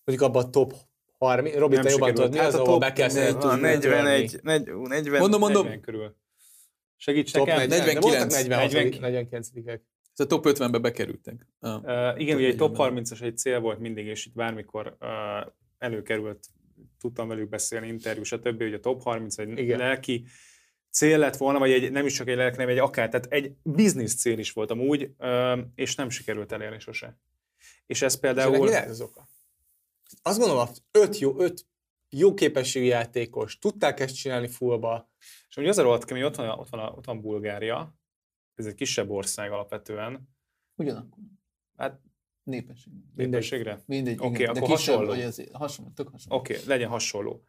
mondjuk 0.04 0.30
abba 0.30 0.40
a 0.40 0.50
top 0.50 0.74
30, 1.18 1.56
Robi, 1.56 1.76
te 1.80 1.90
jobban 1.90 2.14
tudod, 2.14 2.32
mi 2.32 2.38
Hát 2.38 2.48
az, 2.48 2.54
a 2.54 2.58
ahol 2.58 2.72
top 2.72 2.80
be 2.80 2.94
kell 2.94 3.12
negy- 3.12 3.38
tudni 3.38 3.68
a 3.74 3.80
törni? 3.80 4.30
41, 4.42 4.42
40, 4.44 5.20
Mondom, 5.20 5.40
mondom. 5.40 5.64
40 5.64 5.82
körül. 5.82 6.16
Segíts 6.96 7.32
Top 7.32 7.46
nekem. 7.48 7.68
40, 7.68 7.94
de 7.94 8.00
voltak 8.00 8.20
49. 8.28 8.34
46 8.34 9.00
49 9.00 9.50
Ez 10.14 10.20
a 10.20 10.26
top 10.26 10.46
50-be 10.48 10.78
bekerültek. 10.78 11.48
Ah. 11.60 11.84
Uh, 11.84 12.22
igen, 12.22 12.38
ugye 12.38 12.48
egy 12.48 12.56
top 12.56 12.76
Top 12.76 12.92
30-as 12.94 13.22
egy 13.22 13.38
cél 13.38 13.60
volt 13.60 13.80
mindig, 13.80 14.06
és 14.06 14.26
itt 14.26 14.34
bármikor 14.34 14.98
uh, 15.00 15.08
előkerült, 15.78 16.40
tudtam 17.00 17.28
velük 17.28 17.50
beszélni, 17.50 17.88
interjú, 17.88 18.24
stb., 18.24 18.62
hogy 18.62 18.74
a 18.74 18.80
top 18.80 19.02
30 19.04 19.38
egy 19.38 19.58
Igen. 19.58 19.78
lelki 19.78 20.26
cél 20.98 21.18
lett 21.18 21.38
volna, 21.38 21.60
vagy 21.60 21.72
egy, 21.72 21.92
nem 21.92 22.06
is 22.06 22.14
csak 22.14 22.28
egy 22.28 22.36
lelki, 22.36 22.56
hanem 22.56 22.72
egy 22.72 22.78
akár, 22.78 23.10
tehát 23.10 23.26
egy 23.30 23.56
biznisz 23.64 24.16
cél 24.16 24.40
is 24.40 24.52
volt 24.52 24.72
amúgy, 24.72 25.12
és 25.76 25.96
nem 25.96 26.10
sikerült 26.10 26.52
elérni 26.52 26.80
sose. 26.80 27.20
És 27.86 28.02
ez 28.02 28.14
És 28.14 28.20
például... 28.20 28.58
mi 28.58 28.70
lehet 28.70 28.90
az 28.90 29.02
oka? 29.02 29.28
Azt 30.22 30.40
gondolom, 30.40 30.68
hogy 30.68 30.78
öt 30.92 31.20
jó, 31.20 31.40
öt 31.40 31.66
jó 32.10 32.34
képességű 32.34 32.86
játékos, 32.86 33.58
tudták 33.58 34.00
ezt 34.00 34.16
csinálni 34.16 34.48
fullba. 34.48 35.10
És 35.50 35.58
ugye 35.58 35.70
az 35.70 35.78
a 35.78 35.82
rohadt 35.82 36.06
kemény, 36.06 36.24
ott 36.24 36.36
van, 36.36 36.50
ott, 36.50 36.70
van, 36.70 36.80
ott 36.80 37.06
van 37.06 37.22
Bulgária, 37.22 37.96
ez 38.56 38.66
egy 38.66 38.76
kisebb 38.76 39.10
ország 39.10 39.52
alapvetően, 39.52 40.30
Ugyanakkor. 40.76 41.24
Hát- 41.78 42.02
Népesség. 42.44 42.94
népességre. 43.16 43.82
Mindegy, 43.86 44.18
Oké, 44.20 44.42
igen, 44.42 44.54
de 44.54 44.60
akkor 44.60 44.76
kisebb, 44.76 44.96
hasonló. 44.96 45.14
Vagy 45.14 45.22
az, 45.22 45.44
hasonló, 45.52 45.92
tök 45.92 46.10
hasonló. 46.10 46.38
Oké, 46.38 46.54
okay, 46.54 46.68
legyen 46.68 46.90
hasonló. 46.90 47.46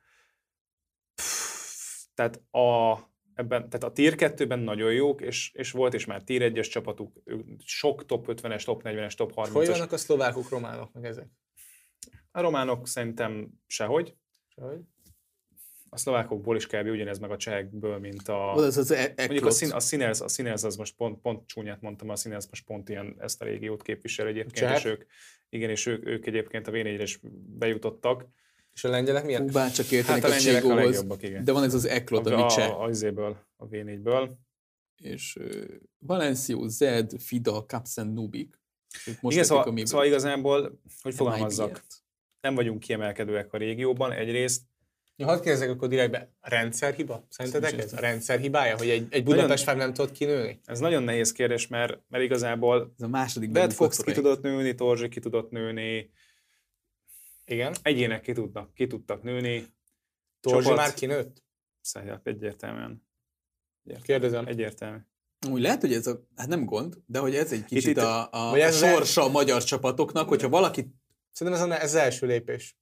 Pff, 1.15 2.05
Tehát 2.15 2.43
a, 2.51 2.93
ebben, 3.39 3.69
tehát 3.69 3.85
a 3.85 3.93
tier 3.93 4.15
2-ben 4.17 4.59
nagyon 4.59 4.93
jók, 4.93 5.21
és, 5.21 5.51
és 5.55 5.71
volt 5.71 5.95
is 5.95 6.05
már 6.05 6.23
tier 6.23 6.53
1-es 6.53 6.71
csapatuk, 6.71 7.23
sok 7.65 8.07
top 8.07 8.27
50-es, 8.29 8.65
top 8.65 8.83
40-es, 8.85 9.13
top 9.13 9.33
Hogy 9.35 9.67
30-as. 9.67 9.71
vannak 9.71 9.93
a 9.93 9.97
szlovákok, 9.97 10.49
románok, 10.49 10.93
meg 10.93 11.05
ezek? 11.05 11.27
A 12.31 12.41
románok 12.41 12.87
szerintem 12.87 13.49
sehogy. 13.67 14.15
Hogy? 14.55 14.81
A 15.89 15.97
szlovákokból 15.97 16.57
is 16.57 16.67
kb. 16.67 16.87
ugyanez 16.87 17.19
meg 17.19 17.31
a 17.31 17.37
csehekből, 17.37 17.99
mint 17.99 18.29
a... 18.29 18.53
Oda 18.57 18.67
az 18.67 18.77
az 18.77 18.91
e- 18.91 19.15
Mondjuk 19.17 19.47
a, 19.47 19.51
szín, 19.51 19.71
a, 19.71 19.81
Sinners, 19.81 20.21
a 20.21 20.29
Sinners 20.29 20.63
az 20.63 20.77
most 20.77 20.97
pont, 20.97 21.21
pont 21.21 21.47
csúnyát 21.47 21.81
mondtam, 21.81 22.09
a 22.09 22.17
Sinners 22.17 22.47
most 22.49 22.65
pont 22.65 22.89
ilyen 22.89 23.17
ezt 23.19 23.43
a 23.43 23.45
régiót 23.45 23.83
képvisel 23.83 24.27
egyébként, 24.27 24.57
csehek? 24.57 24.79
és 24.79 24.85
ők, 24.85 25.05
igen, 25.49 25.71
és 25.71 25.87
ők, 25.87 26.07
ők 26.07 26.27
egyébként 26.27 26.67
a 26.67 26.71
v 26.71 26.75
is 26.75 27.21
bejutottak. 27.59 28.27
És 28.79 28.85
a 28.85 28.89
lengyelek 28.89 29.25
milyen? 29.25 29.43
Hú, 29.43 29.49
bár 29.49 29.73
csak 29.73 29.91
értenek 29.91 30.23
Hát 30.23 30.31
a 30.31 30.35
a 30.35 30.37
lengyelek 30.37 30.65
a 30.65 30.67
Csigóhoz. 30.67 30.85
legjobbak, 30.85 31.23
igen. 31.23 31.45
De 31.45 31.53
van 31.53 31.63
ez 31.63 31.75
az 31.75 31.85
Eklot, 31.85 32.27
ami 32.27 32.43
a, 32.43 32.49
cseh. 32.49 32.81
a, 32.81 32.85
a, 32.85 32.89
izéből, 32.89 33.37
a 33.57 33.69
V4-ből. 33.69 34.31
És 34.97 35.37
uh, 35.41 35.65
Valencio, 35.99 36.69
Zed, 36.69 37.13
Fida, 37.21 37.67
Kapsen, 37.67 38.07
Nubik. 38.07 38.61
Most 39.21 39.37
Igen, 39.37 39.47
szóval, 39.49 39.65
a 39.65 39.69
miből. 39.71 39.87
szóval 39.87 40.07
igazából, 40.07 40.81
hogy 41.03 41.15
fogalmazzak, 41.15 41.85
nem 42.41 42.55
vagyunk 42.55 42.81
kiemelkedőek 42.81 43.53
a 43.53 43.57
régióban 43.57 44.13
egyrészt. 44.13 44.63
Ja, 45.17 45.27
hadd 45.27 45.43
kérdezzek 45.43 45.71
akkor 45.71 45.89
direktbe, 45.89 46.33
a 46.41 46.49
rendszerhiba? 46.49 47.27
Szerintetek 47.29 47.79
ez? 47.79 47.93
A 47.93 48.01
rendszerhibája, 48.01 48.77
hogy 48.77 48.89
egy, 48.89 49.07
egy 49.11 49.25
Budapest 49.25 49.65
Five 49.65 49.77
nem 49.77 49.93
tudott 49.93 50.13
kinőni? 50.13 50.61
Ez 50.65 50.79
nagyon 50.79 51.03
nehéz 51.03 51.33
kérdés, 51.33 51.67
mert, 51.67 52.01
mert 52.09 52.25
igazából 52.25 52.93
Ez 52.97 53.05
a 53.05 53.09
második 53.09 53.51
Bad 53.51 53.73
Fox 53.73 54.01
ki 54.03 54.13
tudott 54.13 54.43
nőni, 54.43 54.75
Torzsi 54.75 55.09
ki 55.09 55.21
tudott 55.21 55.51
nőni, 55.51 56.11
Igen. 57.49 57.75
egyének 57.83 58.21
ki, 58.21 58.33
tudnak, 58.33 58.75
ki 58.75 58.87
tudtak 58.87 59.23
nőni, 59.23 59.67
Torzsi 60.41 60.63
Csapat. 60.63 60.77
már 60.77 60.95
kinőtt? 60.95 61.43
Szóval 61.81 62.21
egyértelműen. 62.25 63.07
Egyértelmű. 63.85 64.03
Kérdezem. 64.07 64.47
Egyértelmű. 64.47 64.99
Úgy 65.51 65.61
lehet, 65.61 65.81
hogy 65.81 65.93
ez 65.93 66.07
a, 66.07 66.27
hát 66.37 66.49
nem 66.49 66.65
gond, 66.65 66.99
de 67.07 67.19
hogy 67.19 67.35
ez 67.35 67.53
egy 67.53 67.65
kicsit 67.65 67.91
itt- 67.97 68.03
a, 68.03 68.29
a, 68.31 68.51
vagy 68.51 68.61
a 68.61 68.65
el- 68.65 68.73
sorsa 68.73 69.23
a 69.23 69.29
magyar 69.29 69.65
csapatoknak, 69.65 70.29
hogyha 70.29 70.49
valaki 70.49 70.97
Szerintem 71.33 71.63
ez, 71.63 71.69
a, 71.79 71.83
ez 71.83 71.95
az 71.95 72.01
első 72.01 72.27
lépés. 72.27 72.77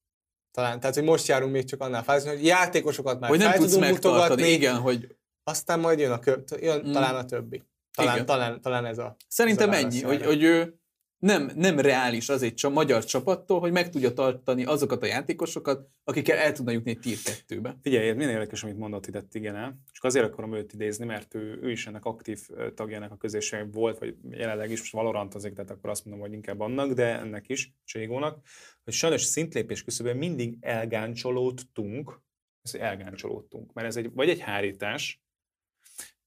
Talán. 0.50 0.80
Tehát, 0.80 0.94
hogy 0.94 1.04
most 1.04 1.26
járunk 1.26 1.52
még 1.52 1.64
csak 1.64 1.80
annál 1.80 2.02
fázni, 2.02 2.28
hogy 2.30 2.44
játékosokat 2.44 3.20
már 3.20 3.30
hogy 3.30 3.38
nem 3.38 3.48
fel 3.50 3.58
tudsz 3.58 3.72
tudunk 3.72 3.90
megtartani, 3.90 4.22
mutogatni, 4.22 4.52
igen, 4.52 4.78
hogy 4.80 5.16
aztán 5.42 5.80
majd 5.80 5.98
jön, 5.98 6.10
a 6.12 6.18
kö, 6.18 6.36
jön 6.60 6.86
Mm. 6.86 6.92
talán 6.92 7.14
a 7.14 7.24
többi. 7.24 7.62
Talán, 7.92 8.14
Igen. 8.14 8.26
talán, 8.26 8.60
talán 8.60 8.84
ez 8.86 8.98
a... 8.98 9.16
Szerintem 9.28 9.70
Ez 9.70 9.82
a 9.82 9.84
ennyi, 9.84 10.02
hogy, 10.02 10.24
hogy 10.24 10.42
ő 10.42 10.80
nem, 11.18 11.50
nem 11.54 11.80
reális 11.80 12.28
az 12.28 12.42
egy 12.42 12.66
magyar 12.72 13.04
csapattól, 13.04 13.60
hogy 13.60 13.72
meg 13.72 13.90
tudja 13.90 14.12
tartani 14.12 14.64
azokat 14.64 15.02
a 15.02 15.06
játékosokat, 15.06 15.88
akikkel 16.04 16.36
el 16.36 16.52
tudna 16.52 16.70
jutni 16.70 16.90
egy 16.90 16.98
tier 16.98 17.16
2-be. 17.48 17.78
Figyelj, 17.82 18.12
milyen 18.12 18.30
érdekes, 18.30 18.62
amit 18.62 18.78
mondott 18.78 19.06
itt 19.06 19.34
igen 19.34 19.56
el. 19.56 19.78
Csak 19.92 20.04
azért 20.04 20.24
akarom 20.24 20.54
őt 20.54 20.72
idézni, 20.72 21.04
mert 21.04 21.34
ő, 21.34 21.58
ő 21.62 21.70
is 21.70 21.86
ennek 21.86 22.04
aktív 22.04 22.48
tagjának 22.74 23.12
a 23.12 23.16
közösségnek 23.16 23.74
volt, 23.74 23.98
vagy 23.98 24.16
jelenleg 24.30 24.70
is 24.70 24.78
most 24.78 24.92
Valorantozik, 24.92 25.52
tehát 25.52 25.70
akkor 25.70 25.90
azt 25.90 26.04
mondom, 26.04 26.24
hogy 26.26 26.32
inkább 26.32 26.60
annak, 26.60 26.92
de 26.92 27.18
ennek 27.18 27.48
is, 27.48 27.74
Cségónak, 27.84 28.46
hogy 28.84 28.92
sajnos 28.92 29.22
szintlépés 29.22 29.84
küszöbben 29.84 30.16
mindig 30.16 30.56
elgáncsolódtunk, 30.60 32.20
ez, 32.62 32.74
elgáncsolódtunk, 32.74 33.72
mert 33.72 33.86
ez 33.86 33.96
egy, 33.96 34.12
vagy 34.14 34.28
egy 34.28 34.40
hárítás, 34.40 35.25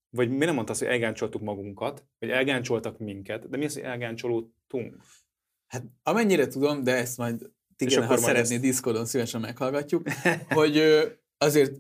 vagy 0.09 0.29
mi 0.29 0.45
nem 0.45 0.53
mondta 0.53 0.71
azt, 0.71 0.81
hogy 0.81 0.89
elgáncsoltuk 0.91 1.41
magunkat, 1.41 2.05
vagy 2.19 2.29
elgáncsoltak 2.29 2.97
minket, 2.97 3.49
de 3.49 3.57
mi 3.57 3.65
az, 3.65 3.73
hogy 3.73 3.83
elgáncsolódtunk? 3.83 4.95
Hát 5.67 5.83
amennyire 6.03 6.47
tudom, 6.47 6.83
de 6.83 6.95
ezt 6.95 7.17
majd 7.17 7.51
igen, 7.77 8.05
ha 8.05 8.17
szeretné 8.17 8.53
ezt- 8.55 8.63
Discordon 8.63 9.05
szívesen 9.05 9.41
meghallgatjuk, 9.41 10.09
hogy 10.49 10.81
azért 11.37 11.75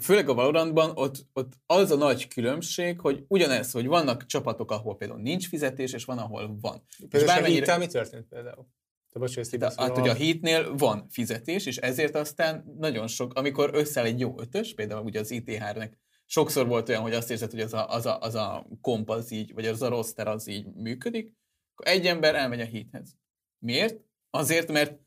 főleg 0.00 0.28
a 0.28 0.34
Valorantban 0.34 0.90
ott, 0.94 1.26
ott 1.32 1.52
az 1.66 1.90
a 1.90 1.96
nagy 1.96 2.28
különbség, 2.28 3.00
hogy 3.00 3.24
ugyanez, 3.28 3.70
hogy 3.72 3.86
vannak 3.86 4.26
csapatok, 4.26 4.70
ahol 4.70 4.96
például 4.96 5.20
nincs 5.20 5.48
fizetés, 5.48 5.92
és 5.92 6.04
van, 6.04 6.18
ahol 6.18 6.56
van. 6.60 6.82
Például 7.08 7.30
a 7.30 7.34
bármennyire- 7.34 7.58
hittel 7.64 7.78
mi 7.78 7.86
történt 7.86 8.26
például? 8.28 8.66
Te 9.12 9.18
bocs, 9.18 9.34
hogy 9.34 9.42
ezt 9.42 9.54
így 9.54 9.60
De, 9.60 9.72
hát 9.76 9.98
ugye 9.98 10.10
a 10.10 10.14
hitnél 10.14 10.74
van 10.76 11.06
fizetés, 11.08 11.66
és 11.66 11.76
ezért 11.76 12.14
aztán 12.16 12.74
nagyon 12.78 13.06
sok, 13.06 13.34
amikor 13.34 13.70
összeáll 13.72 14.06
egy 14.06 14.20
jó 14.20 14.34
ötös, 14.40 14.74
például 14.74 15.04
ugye 15.04 15.20
az 15.20 15.30
ITH-nek 15.30 15.98
sokszor 16.26 16.66
volt 16.66 16.88
olyan, 16.88 17.02
hogy 17.02 17.14
azt 17.14 17.30
érzed, 17.30 17.50
hogy 17.50 17.60
az 17.60 17.72
a, 17.72 17.88
az 17.88 18.06
a, 18.06 18.18
az 18.18 18.34
a 18.34 18.66
komp 18.80 19.10
az 19.10 19.30
így, 19.30 19.54
vagy 19.54 19.66
az 19.66 19.82
a 19.82 19.88
roster 19.88 20.28
az 20.28 20.46
így 20.46 20.66
működik, 20.74 21.34
akkor 21.74 21.92
egy 21.92 22.06
ember 22.06 22.34
elmegy 22.34 22.60
a 22.60 22.64
hithez. 22.64 23.16
Miért? 23.58 24.00
Azért, 24.30 24.72
mert 24.72 24.98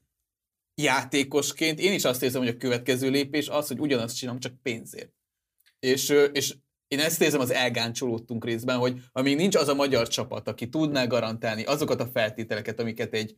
játékosként 0.76 1.80
én 1.80 1.94
is 1.94 2.06
azt 2.06 2.24
érzem, 2.24 2.42
hogy 2.42 2.50
a 2.50 2.58
következő 2.58 3.10
lépés 3.10 3.48
az, 3.48 3.68
hogy 3.68 3.80
ugyanazt 3.80 4.16
csinálom, 4.18 4.40
csak 4.40 4.62
pénzért. 4.62 5.14
És, 5.80 6.10
és 6.32 6.56
én 6.88 7.00
ezt 7.00 7.22
érzem 7.22 7.40
az 7.40 7.52
elgáncsolódtunk 7.52 8.46
részben, 8.46 8.78
hogy 8.78 9.00
amíg 9.12 9.36
nincs 9.36 9.56
az 9.56 9.68
a 9.68 9.74
magyar 9.74 10.08
csapat, 10.08 10.48
aki 10.48 10.70
tudná 10.70 11.06
garantálni 11.06 11.64
azokat 11.64 12.02
a 12.02 12.08
feltételeket, 12.08 12.80
amiket 12.80 13.14
egy 13.14 13.38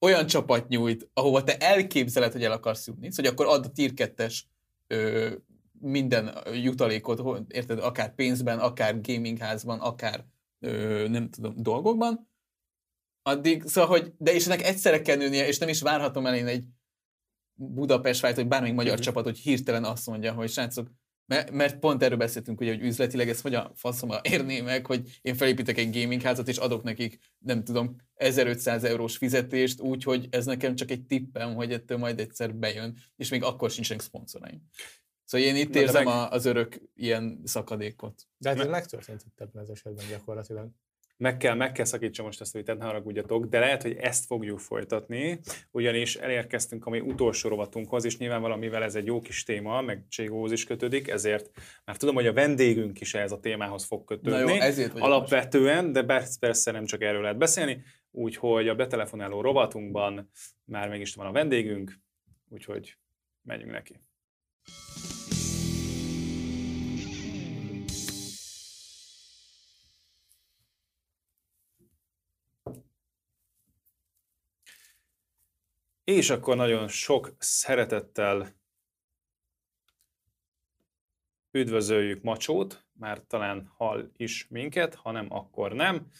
olyan 0.00 0.26
csapat 0.26 0.68
nyújt, 0.68 1.10
ahova 1.12 1.44
te 1.44 1.56
elképzeled, 1.56 2.32
hogy 2.32 2.44
el 2.44 2.52
akarsz 2.52 2.86
jutni, 2.86 3.12
szóval 3.12 3.32
akkor 3.32 3.46
add 3.46 3.64
a 3.64 3.70
tier 3.70 3.90
2-es 3.94 4.40
ö, 4.86 5.34
minden 5.80 6.38
jutalékot, 6.52 7.42
érted, 7.48 7.78
akár 7.78 8.14
pénzben, 8.14 8.58
akár 8.58 9.00
gamingházban, 9.00 9.80
akár 9.80 10.24
ö, 10.58 11.06
nem 11.08 11.30
tudom, 11.30 11.54
dolgokban, 11.56 12.28
addig, 13.22 13.62
szóval, 13.66 13.90
hogy, 13.90 14.12
de 14.18 14.32
és 14.32 14.46
ennek 14.46 14.62
egyszerre 14.62 15.02
kell 15.02 15.16
nőnie, 15.16 15.46
és 15.46 15.58
nem 15.58 15.68
is 15.68 15.80
várhatom 15.80 16.26
el 16.26 16.36
én 16.36 16.46
egy 16.46 16.64
Budapest 17.54 18.20
vált, 18.20 18.36
vagy 18.36 18.48
bármelyik 18.48 18.74
magyar 18.74 18.90
uh-huh. 18.90 19.06
csapat, 19.06 19.24
hogy 19.24 19.38
hirtelen 19.38 19.84
azt 19.84 20.06
mondja, 20.06 20.32
hogy 20.32 20.50
srácok, 20.50 20.88
mert, 21.26 21.50
mert 21.50 21.78
pont 21.78 22.02
erről 22.02 22.18
beszéltünk, 22.18 22.60
ugye, 22.60 22.70
hogy 22.70 22.82
üzletileg 22.82 23.28
ez 23.28 23.40
hogy 23.40 23.54
a 23.54 23.72
faszomra 23.74 24.20
érné 24.22 24.60
meg, 24.60 24.86
hogy 24.86 25.18
én 25.22 25.34
felépítek 25.34 25.78
egy 25.78 26.00
gaming 26.00 26.22
házat, 26.22 26.48
és 26.48 26.56
adok 26.56 26.82
nekik, 26.82 27.18
nem 27.38 27.64
tudom, 27.64 27.96
1500 28.14 28.84
eurós 28.84 29.16
fizetést, 29.16 29.80
úgyhogy 29.80 30.28
ez 30.30 30.44
nekem 30.44 30.74
csak 30.74 30.90
egy 30.90 31.06
tippem, 31.06 31.54
hogy 31.54 31.72
ettől 31.72 31.98
majd 31.98 32.20
egyszer 32.20 32.54
bejön, 32.54 32.98
és 33.16 33.28
még 33.28 33.42
akkor 33.42 33.70
sincsenek 33.70 34.02
szponzoraim. 34.02 34.62
Szóval 35.28 35.46
én 35.46 35.56
itt 35.56 35.74
Na, 35.74 35.80
érzem 35.80 36.04
meg... 36.04 36.32
az 36.32 36.44
örök 36.44 36.80
ilyen 36.94 37.40
szakadékot. 37.44 38.26
De 38.38 38.48
hát 38.48 38.58
ez 38.58 38.66
megtörtént 38.66 39.22
itt 39.26 39.40
ebben 39.40 39.62
az 39.62 39.70
esetben 39.70 40.06
gyakorlatilag 40.10 40.68
meg 41.18 41.36
kell, 41.36 41.54
meg 41.54 41.72
kell 41.72 41.84
szakítsam 41.84 42.24
most 42.24 42.40
ezt 42.40 42.54
a 42.54 42.58
vitát, 42.58 42.78
ne 42.78 42.84
haragudjatok, 42.84 43.46
de 43.46 43.58
lehet, 43.58 43.82
hogy 43.82 43.96
ezt 43.96 44.24
fogjuk 44.24 44.58
folytatni, 44.58 45.40
ugyanis 45.70 46.16
elérkeztünk 46.16 46.86
a 46.86 46.90
mi 46.90 47.00
utolsó 47.00 47.48
rovatunkhoz, 47.48 48.04
és 48.04 48.18
nyilván 48.18 48.40
valamivel 48.40 48.82
ez 48.82 48.94
egy 48.94 49.06
jó 49.06 49.20
kis 49.20 49.42
téma, 49.42 49.80
meg 49.80 50.04
Cségóhoz 50.08 50.52
is 50.52 50.64
kötődik, 50.64 51.08
ezért 51.08 51.50
már 51.84 51.96
tudom, 51.96 52.14
hogy 52.14 52.26
a 52.26 52.32
vendégünk 52.32 53.00
is 53.00 53.14
ehhez 53.14 53.32
a 53.32 53.40
témához 53.40 53.84
fog 53.84 54.04
kötődni. 54.04 54.30
Na 54.30 54.54
jó, 54.54 54.60
ezért 54.60 54.98
Alapvetően, 54.98 55.84
most. 55.84 56.06
de 56.06 56.26
persze 56.40 56.70
nem 56.70 56.84
csak 56.84 57.02
erről 57.02 57.22
lehet 57.22 57.38
beszélni, 57.38 57.82
úgyhogy 58.10 58.68
a 58.68 58.74
betelefonáló 58.74 59.40
rovatunkban 59.40 60.30
már 60.64 60.88
meg 60.88 61.00
is 61.00 61.14
van 61.14 61.26
a 61.26 61.32
vendégünk, 61.32 61.92
úgyhogy 62.48 62.98
menjünk 63.42 63.72
neki. 63.72 64.00
És 76.08 76.30
akkor 76.30 76.56
nagyon 76.56 76.88
sok 76.88 77.34
szeretettel 77.38 78.54
üdvözöljük 81.50 82.22
Macsót, 82.22 82.86
már 82.92 83.22
talán 83.26 83.72
hall 83.76 84.10
is 84.16 84.46
minket, 84.48 84.94
hanem 84.94 85.26
akkor 85.32 85.72
nem. 85.72 86.10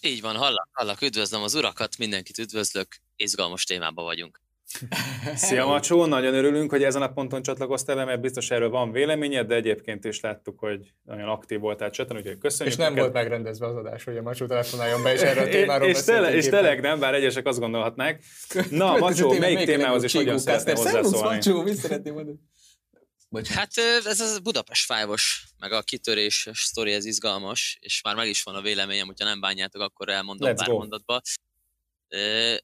Így 0.00 0.20
van, 0.20 0.36
hallak, 0.36 0.68
hallak, 0.72 1.00
üdvözlöm 1.00 1.42
az 1.42 1.54
urakat, 1.54 1.98
mindenkit 1.98 2.38
üdvözlök, 2.38 2.96
izgalmas 3.16 3.64
témában 3.64 4.04
vagyunk. 4.04 4.42
Szia 5.34 5.66
Macsó, 5.66 6.06
nagyon 6.06 6.34
örülünk, 6.34 6.70
hogy 6.70 6.82
ezen 6.82 7.02
a 7.02 7.12
ponton 7.12 7.42
csatlakoztál 7.42 7.96
be, 7.96 8.04
mert 8.04 8.20
biztos 8.20 8.50
erről 8.50 8.70
van 8.70 8.92
véleményed, 8.92 9.46
de 9.46 9.54
egyébként 9.54 10.04
is 10.04 10.20
láttuk, 10.20 10.58
hogy 10.58 10.92
nagyon 11.02 11.28
aktív 11.28 11.60
voltál 11.60 11.90
cseten, 11.90 12.16
úgyhogy 12.16 12.38
köszönjük. 12.38 12.74
És 12.74 12.80
nem 12.80 12.92
neked. 12.92 13.02
volt 13.02 13.14
megrendezve 13.14 13.66
az 13.66 13.76
adás, 13.76 14.04
hogy 14.04 14.16
a 14.16 14.22
Macsó 14.22 14.46
telefonáljon 14.46 15.02
be, 15.02 15.12
és 15.12 15.20
erről 15.20 15.44
a 15.44 15.48
témáról 15.58 15.88
és, 15.88 16.04
tele, 16.04 16.34
és 16.34 16.48
tényleg 16.48 16.80
nem, 16.80 16.98
bár 16.98 17.14
egyesek 17.14 17.46
azt 17.46 17.58
gondolhatnák. 17.58 18.24
Na, 18.70 18.96
Macsó, 18.96 19.32
melyik 19.32 19.64
témához 19.64 20.04
is 20.04 20.12
hogyan 20.12 20.38
szeretnél 20.38 20.74
hozzászólni? 20.74 21.34
Macsó, 21.34 21.62
mit 21.62 21.74
szeretném 21.74 22.14
mondani? 22.14 22.38
Hát 23.48 23.70
ez 24.04 24.20
a 24.20 24.40
Budapest 24.42 24.84
fájvos, 24.84 25.44
meg 25.58 25.72
a 25.72 25.82
kitörés 25.82 26.48
sztori, 26.52 26.92
ez 26.92 27.04
izgalmas, 27.04 27.78
és 27.80 28.00
már 28.02 28.14
meg 28.14 28.28
is 28.28 28.42
van 28.42 28.54
a 28.54 28.60
véleményem, 28.60 29.06
hogyha 29.06 29.24
nem 29.24 29.40
bánjátok, 29.40 29.82
akkor 29.82 30.08
elmondom 30.08 30.52
Let's 30.52 30.56
pár 30.56 30.68
go. 30.68 30.76
mondatba. 30.76 31.20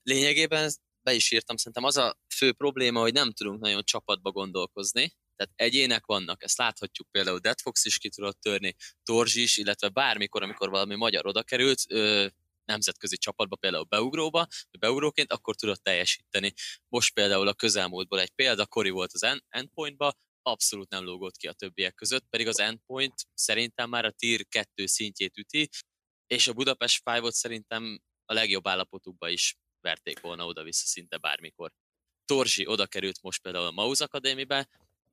Lényegében 0.03 0.71
be 1.07 1.15
is 1.15 1.31
írtam, 1.31 1.57
szerintem 1.57 1.85
az 1.85 1.97
a 1.97 2.19
fő 2.35 2.53
probléma, 2.53 3.01
hogy 3.01 3.13
nem 3.13 3.33
tudunk 3.33 3.61
nagyon 3.61 3.85
csapatba 3.85 4.31
gondolkozni, 4.31 5.13
tehát 5.37 5.53
egyének 5.57 6.07
vannak, 6.07 6.43
ezt 6.43 6.59
láthatjuk 6.59 7.09
például 7.11 7.39
Deadfox 7.39 7.85
is 7.85 7.99
ki 7.99 8.09
tudott 8.09 8.41
törni, 8.41 8.75
Torzs 9.03 9.35
is, 9.35 9.57
illetve 9.57 9.89
bármikor, 9.89 10.43
amikor 10.43 10.71
valami 10.71 10.95
magyar 10.95 11.27
oda 11.27 11.43
került, 11.43 11.81
ö, 11.89 12.27
nemzetközi 12.65 13.17
csapatba, 13.17 13.57
például 13.57 13.85
beugróba, 13.85 14.47
beugróként, 14.79 15.33
akkor 15.33 15.57
tudott 15.57 15.83
teljesíteni. 15.83 16.53
Most 16.89 17.15
például 17.15 17.49
a 17.49 17.55
közelmúltból 17.55 18.21
egy 18.21 18.31
példa, 18.31 18.67
Kori 18.67 18.91
volt 18.91 19.13
az 19.13 19.27
endpointba, 19.49 20.13
abszolút 20.43 20.91
nem 20.91 21.05
lógott 21.05 21.37
ki 21.37 21.47
a 21.47 21.53
többiek 21.53 21.95
között, 21.95 22.25
pedig 22.31 22.49
az 22.49 22.61
endpoint 22.61 23.15
szerintem 23.35 23.89
már 23.89 24.05
a 24.05 24.11
tier 24.11 24.47
2 24.49 24.87
szintjét 24.87 25.37
üti, 25.37 25.69
és 26.27 26.47
a 26.47 26.53
Budapest 26.53 27.03
5 27.05 27.33
szerintem 27.33 28.01
a 28.25 28.33
legjobb 28.33 28.69
állapotukba 28.69 29.29
is 29.29 29.57
verték 29.87 30.21
volna 30.21 30.47
oda-vissza 30.47 30.87
szinte 30.87 31.17
bármikor. 31.17 31.73
Torzsi 32.25 32.67
oda 32.67 32.87
került 32.87 33.23
most 33.23 33.43
például 33.43 33.67
a 33.67 33.71
Mauz 33.71 34.01
Akadémibe, 34.01 34.69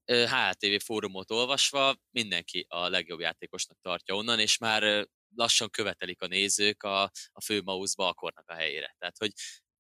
HTV 0.06 0.84
fórumot 0.84 1.32
olvasva 1.32 1.96
mindenki 2.12 2.66
a 2.70 2.88
legjobb 2.88 3.20
játékosnak 3.20 3.78
tartja 3.82 4.16
onnan, 4.16 4.40
és 4.40 4.58
már 4.58 5.08
lassan 5.36 5.70
követelik 5.70 6.22
a 6.22 6.28
nézők 6.28 6.84
a, 6.84 7.04
a 7.32 7.42
fő 7.44 7.62
Mauzba 7.62 8.08
akarnak 8.08 8.50
a 8.50 8.54
helyére. 8.54 8.96
Tehát, 9.00 9.18
hogy 9.18 9.32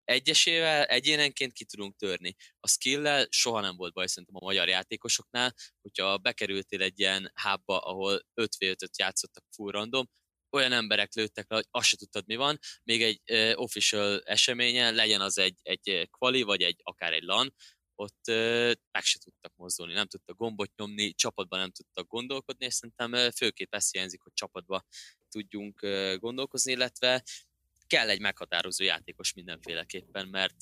egyesével, 0.03 0.83
egyénenként 0.83 1.53
ki 1.53 1.65
tudunk 1.65 1.95
törni. 1.95 2.35
A 2.59 2.67
skill 2.67 3.27
soha 3.29 3.61
nem 3.61 3.75
volt 3.75 3.93
baj 3.93 4.07
szerintem 4.07 4.35
a 4.35 4.45
magyar 4.45 4.67
játékosoknál, 4.67 5.53
hogyha 5.81 6.17
bekerültél 6.17 6.81
egy 6.81 6.99
ilyen 6.99 7.31
hábba, 7.33 7.79
ahol 7.79 8.21
5 8.33 8.55
v 8.55 8.63
5 8.63 8.77
játszottak 8.97 9.43
full 9.55 9.71
random, 9.71 10.05
olyan 10.53 10.71
emberek 10.71 11.13
lőttek 11.13 11.49
le, 11.49 11.55
hogy 11.55 11.67
azt 11.71 11.87
se 11.87 11.97
tudtad, 11.97 12.23
mi 12.27 12.35
van, 12.35 12.59
még 12.83 13.03
egy 13.03 13.21
uh, 13.31 13.51
official 13.55 14.21
eseményen, 14.21 14.93
legyen 14.93 15.21
az 15.21 15.37
egy, 15.37 15.59
egy 15.61 16.07
kvali, 16.11 16.41
vagy 16.41 16.61
egy 16.61 16.79
akár 16.83 17.13
egy 17.13 17.23
LAN, 17.23 17.53
ott 17.95 18.27
uh, 18.27 18.71
meg 18.91 19.03
se 19.03 19.19
tudtak 19.19 19.53
mozdulni, 19.55 19.93
nem 19.93 20.07
tudtak 20.07 20.37
gombot 20.37 20.71
nyomni, 20.75 21.13
csapatban 21.13 21.59
nem 21.59 21.71
tudtak 21.71 22.07
gondolkodni, 22.07 22.65
és 22.65 22.73
szerintem 22.73 23.11
uh, 23.11 23.31
főképp 23.31 23.75
ezt 23.75 23.91
hiányzik, 23.91 24.21
hogy 24.21 24.33
csapatban 24.33 24.85
tudjunk 25.29 25.81
uh, 25.81 26.15
gondolkozni, 26.15 26.71
illetve 26.71 27.23
kell 27.93 28.09
egy 28.09 28.19
meghatározó 28.19 28.83
játékos 28.83 29.33
mindenféleképpen, 29.33 30.27
mert 30.27 30.55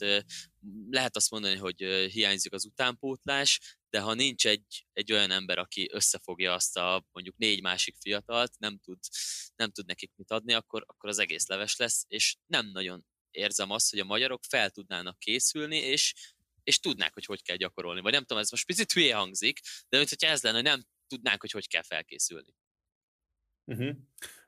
lehet 0.89 1.15
azt 1.15 1.31
mondani, 1.31 1.55
hogy 1.55 1.77
hiányzik 2.11 2.53
az 2.53 2.65
utánpótlás, 2.65 3.59
de 3.89 3.99
ha 3.99 4.13
nincs 4.13 4.47
egy, 4.47 4.87
egy 4.93 5.11
olyan 5.11 5.31
ember, 5.31 5.57
aki 5.57 5.89
összefogja 5.91 6.53
azt 6.53 6.77
a 6.77 7.05
mondjuk 7.11 7.37
négy 7.37 7.61
másik 7.61 7.95
fiatalt, 7.99 8.59
nem 8.59 8.79
tud, 8.79 8.99
nem 9.55 9.71
tud 9.71 9.85
nekik 9.85 10.11
mit 10.15 10.31
adni, 10.31 10.53
akkor, 10.53 10.83
akkor 10.87 11.09
az 11.09 11.19
egész 11.19 11.47
leves 11.47 11.75
lesz, 11.75 12.05
és 12.07 12.35
nem 12.45 12.67
nagyon 12.67 13.05
érzem 13.29 13.71
azt, 13.71 13.89
hogy 13.89 13.99
a 13.99 14.05
magyarok 14.05 14.43
fel 14.43 14.69
tudnának 14.69 15.19
készülni, 15.19 15.77
és, 15.77 16.13
és 16.63 16.79
tudnák, 16.79 17.13
hogy 17.13 17.25
hogy 17.25 17.41
kell 17.41 17.55
gyakorolni. 17.55 18.01
Vagy 18.01 18.13
nem 18.13 18.23
tudom, 18.23 18.43
ez 18.43 18.51
most 18.51 18.65
picit 18.65 18.91
hülye 18.91 19.15
hangzik, 19.15 19.59
de 19.89 19.97
mint 19.97 20.09
hogyha 20.09 20.31
ez 20.31 20.41
lenne, 20.41 20.55
hogy 20.55 20.65
nem 20.65 20.83
tudnánk, 21.07 21.41
hogy 21.41 21.51
hogy 21.51 21.67
kell 21.67 21.83
felkészülni. 21.83 22.55
Uh-huh. 23.65 23.95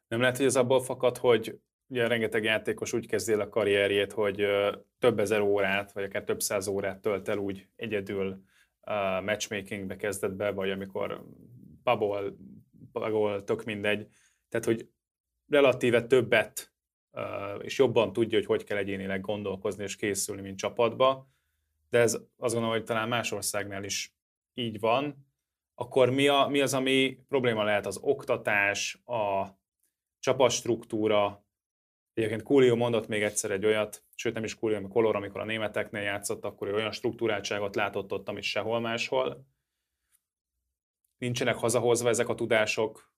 Nem 0.08 0.20
lehet, 0.22 0.38
hogy 0.38 0.46
ez 0.46 0.56
abból 0.56 0.84
fakad, 0.84 1.18
hogy 1.18 1.56
ugye 1.88 2.08
rengeteg 2.08 2.44
játékos 2.44 2.94
úgy 2.94 3.08
kezdi 3.08 3.32
el 3.32 3.40
a 3.40 3.50
karrierjét, 3.50 4.12
hogy 4.12 4.46
több 5.00 5.20
ezer 5.20 5.42
órát, 5.42 5.92
vagy 5.92 6.04
akár 6.04 6.24
több 6.24 6.42
száz 6.42 6.68
órát 6.68 7.02
tölt 7.02 7.28
el 7.28 7.38
úgy 7.38 7.68
egyedül 7.76 8.44
matchmakingbe 9.24 9.96
kezdett 9.96 10.34
be, 10.34 10.52
vagy 10.52 10.70
amikor 10.70 11.26
pubol, 11.84 12.38
pubol, 12.92 13.44
tök 13.44 13.64
mindegy. 13.64 14.08
Tehát, 14.50 14.66
hogy 14.66 14.90
relatíve 15.48 16.04
többet 16.08 16.74
és 17.62 17.78
jobban 17.78 18.14
tudja, 18.14 18.38
hogy 18.38 18.48
hogy 18.48 18.64
kell 18.64 18.78
egyénileg 18.78 19.22
gondolkozni 19.22 19.84
és 19.84 19.96
készülni, 19.96 20.42
mint 20.42 20.58
csapatba, 20.58 21.28
de 21.90 22.00
ez 22.00 22.14
azt 22.14 22.54
gondolom, 22.54 22.70
hogy 22.70 22.84
talán 22.84 23.08
más 23.08 23.32
országnál 23.32 23.84
is 23.84 24.16
így 24.54 24.80
van, 24.80 25.28
akkor 25.76 26.10
mi, 26.10 26.28
a, 26.28 26.48
mi 26.48 26.62
az, 26.62 26.74
ami 26.74 27.20
probléma 27.28 27.64
lehet? 27.64 27.86
Az 27.86 27.98
oktatás, 28.02 29.02
a 29.06 29.48
csapatstruktúra, 30.20 31.43
Egyébként 32.14 32.44
Coolio 32.44 32.76
mondott 32.76 33.08
még 33.08 33.24
egyszer 33.24 33.52
egy 33.52 33.66
olyat, 33.66 34.04
sőt 34.16 34.34
nem 34.34 34.44
is 34.44 34.56
Coolio, 34.56 34.78
hanem 34.78 34.92
Color, 34.92 35.16
amikor 35.16 35.42
a 35.42 35.46
németeknél 35.46 36.02
játszott, 36.02 36.44
akkor 36.44 36.68
ő 36.68 36.74
olyan 36.74 36.92
struktúráltságot 36.92 37.76
látott 37.76 38.12
ott, 38.12 38.28
amit 38.28 38.44
sehol 38.44 38.80
máshol. 38.80 39.48
Nincsenek 41.18 41.56
hazahozva 41.56 42.10
ezek 42.10 42.28
a 42.28 42.36
tudások. 42.36 43.12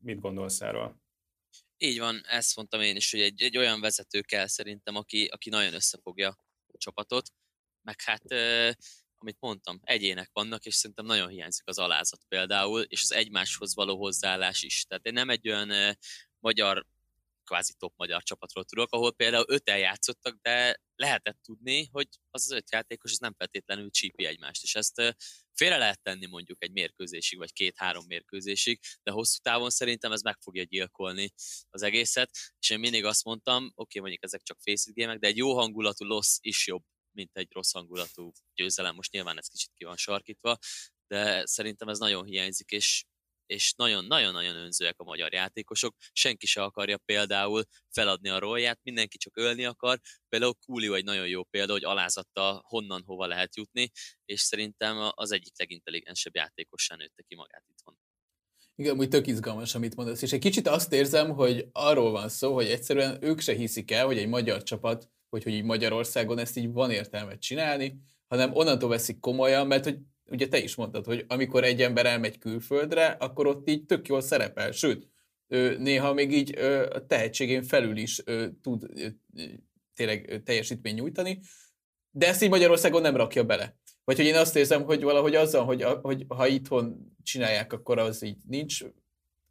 Mit 0.00 0.20
gondolsz 0.20 0.60
erről? 0.60 0.96
Így 1.78 1.98
van, 1.98 2.20
ezt 2.24 2.56
mondtam 2.56 2.80
én 2.80 2.96
is, 2.96 3.10
hogy 3.10 3.20
egy, 3.20 3.42
egy 3.42 3.56
olyan 3.56 3.80
vezető 3.80 4.20
kell 4.20 4.46
szerintem, 4.46 4.96
aki, 4.96 5.24
aki 5.24 5.50
nagyon 5.50 5.74
összefogja 5.74 6.28
a 6.66 6.78
csapatot, 6.78 7.30
meg 7.82 8.00
hát 8.00 8.22
amit 9.18 9.40
mondtam, 9.40 9.80
egyének 9.82 10.30
vannak, 10.32 10.64
és 10.64 10.74
szerintem 10.74 11.06
nagyon 11.06 11.28
hiányzik 11.28 11.66
az 11.66 11.78
alázat 11.78 12.24
például, 12.28 12.82
és 12.82 13.02
az 13.02 13.12
egymáshoz 13.12 13.74
való 13.74 13.96
hozzáállás 13.96 14.62
is. 14.62 14.84
Tehát 14.84 15.10
nem 15.10 15.30
egy 15.30 15.48
olyan 15.48 15.96
magyar 16.38 16.86
kvázi 17.46 17.72
top 17.78 17.92
magyar 17.96 18.22
csapatról 18.22 18.64
tudok, 18.64 18.92
ahol 18.92 19.12
például 19.12 19.44
öten 19.48 19.78
játszottak, 19.78 20.38
de 20.42 20.80
lehetett 20.94 21.38
tudni, 21.42 21.88
hogy 21.92 22.08
az 22.30 22.44
az 22.44 22.50
öt 22.50 22.70
játékos 22.70 23.12
az 23.12 23.18
nem 23.18 23.34
feltétlenül 23.38 23.90
csípi 23.90 24.24
egymást, 24.24 24.62
és 24.62 24.74
ezt 24.74 25.16
félre 25.52 25.76
lehet 25.76 26.02
tenni 26.02 26.26
mondjuk 26.26 26.62
egy 26.62 26.72
mérkőzésig, 26.72 27.38
vagy 27.38 27.52
két-három 27.52 28.04
mérkőzésig, 28.06 28.80
de 29.02 29.10
hosszú 29.10 29.38
távon 29.42 29.70
szerintem 29.70 30.12
ez 30.12 30.22
meg 30.22 30.36
fogja 30.40 30.62
gyilkolni 30.62 31.32
az 31.70 31.82
egészet, 31.82 32.30
és 32.58 32.70
én 32.70 32.78
mindig 32.78 33.04
azt 33.04 33.24
mondtam, 33.24 33.64
oké, 33.64 33.72
okay, 33.74 34.00
mondjuk 34.00 34.24
ezek 34.24 34.42
csak 34.42 34.58
face 34.60 34.90
de 34.94 35.26
egy 35.26 35.36
jó 35.36 35.54
hangulatú 35.54 36.04
loss 36.04 36.36
is 36.40 36.66
jobb, 36.66 36.82
mint 37.16 37.36
egy 37.36 37.52
rossz 37.52 37.72
hangulatú 37.72 38.32
győzelem. 38.54 38.94
Most 38.94 39.12
nyilván 39.12 39.38
ez 39.38 39.46
kicsit 39.46 39.72
ki 39.74 39.84
van 39.84 39.96
sarkítva, 39.96 40.58
de 41.06 41.46
szerintem 41.46 41.88
ez 41.88 41.98
nagyon 41.98 42.24
hiányzik, 42.24 42.70
és 42.70 43.04
és 43.46 43.74
nagyon-nagyon-nagyon 43.76 44.56
önzőek 44.56 44.98
a 44.98 45.04
magyar 45.04 45.32
játékosok, 45.32 45.96
senki 46.12 46.46
se 46.46 46.62
akarja 46.62 46.98
például 46.98 47.64
feladni 47.90 48.28
a 48.28 48.38
rolját, 48.38 48.80
mindenki 48.82 49.18
csak 49.18 49.36
ölni 49.36 49.64
akar, 49.64 50.00
például 50.28 50.54
Kúlió 50.64 50.94
egy 50.94 51.04
nagyon 51.04 51.28
jó 51.28 51.44
példa, 51.44 51.72
hogy 51.72 51.84
alázatta 51.84 52.62
honnan 52.66 53.02
hova 53.06 53.26
lehet 53.26 53.56
jutni, 53.56 53.90
és 54.24 54.40
szerintem 54.40 55.10
az 55.14 55.30
egyik 55.32 55.58
legintelligensebb 55.58 56.34
játékossá 56.34 56.96
nőtte 56.96 57.22
ki 57.22 57.34
magát 57.34 57.64
itthon. 57.68 57.98
Igen, 58.78 58.98
úgy 58.98 59.08
tök 59.08 59.26
izgalmas, 59.26 59.74
amit 59.74 59.96
mondasz. 59.96 60.22
És 60.22 60.32
egy 60.32 60.40
kicsit 60.40 60.68
azt 60.68 60.92
érzem, 60.92 61.30
hogy 61.30 61.68
arról 61.72 62.10
van 62.10 62.28
szó, 62.28 62.54
hogy 62.54 62.66
egyszerűen 62.66 63.24
ők 63.24 63.40
se 63.40 63.54
hiszik 63.54 63.90
el, 63.90 64.06
hogy 64.06 64.18
egy 64.18 64.28
magyar 64.28 64.62
csapat, 64.62 65.10
hogy, 65.28 65.42
hogy 65.42 65.52
így 65.52 65.64
Magyarországon 65.64 66.38
ezt 66.38 66.56
így 66.56 66.72
van 66.72 66.90
értelmet 66.90 67.40
csinálni, 67.40 68.00
hanem 68.26 68.54
onnantól 68.54 68.88
veszik 68.88 69.20
komolyan, 69.20 69.66
mert 69.66 69.84
hogy 69.84 69.98
ugye 70.30 70.48
te 70.48 70.58
is 70.58 70.74
mondtad, 70.74 71.04
hogy 71.04 71.24
amikor 71.28 71.64
egy 71.64 71.82
ember 71.82 72.06
elmegy 72.06 72.38
külföldre, 72.38 73.06
akkor 73.06 73.46
ott 73.46 73.68
így 73.68 73.84
tök 73.84 74.08
jól 74.08 74.20
szerepel, 74.20 74.72
sőt, 74.72 75.08
néha 75.78 76.12
még 76.12 76.32
így 76.32 76.58
a 76.92 77.06
tehetségén 77.06 77.62
felül 77.62 77.96
is 77.96 78.22
tud 78.62 78.86
tényleg 79.94 80.42
teljesítmény 80.44 80.94
nyújtani, 80.94 81.40
de 82.10 82.26
ezt 82.26 82.42
így 82.42 82.48
Magyarországon 82.48 83.02
nem 83.02 83.16
rakja 83.16 83.44
bele. 83.44 83.76
Vagy 84.04 84.16
hogy 84.16 84.26
én 84.26 84.36
azt 84.36 84.56
érzem, 84.56 84.82
hogy 84.82 85.02
valahogy 85.02 85.34
azzal, 85.34 85.64
hogy, 85.64 85.82
hogy 86.02 86.24
ha 86.28 86.46
itthon 86.46 87.16
csinálják, 87.22 87.72
akkor 87.72 87.98
az 87.98 88.22
így 88.22 88.36
nincs 88.48 88.84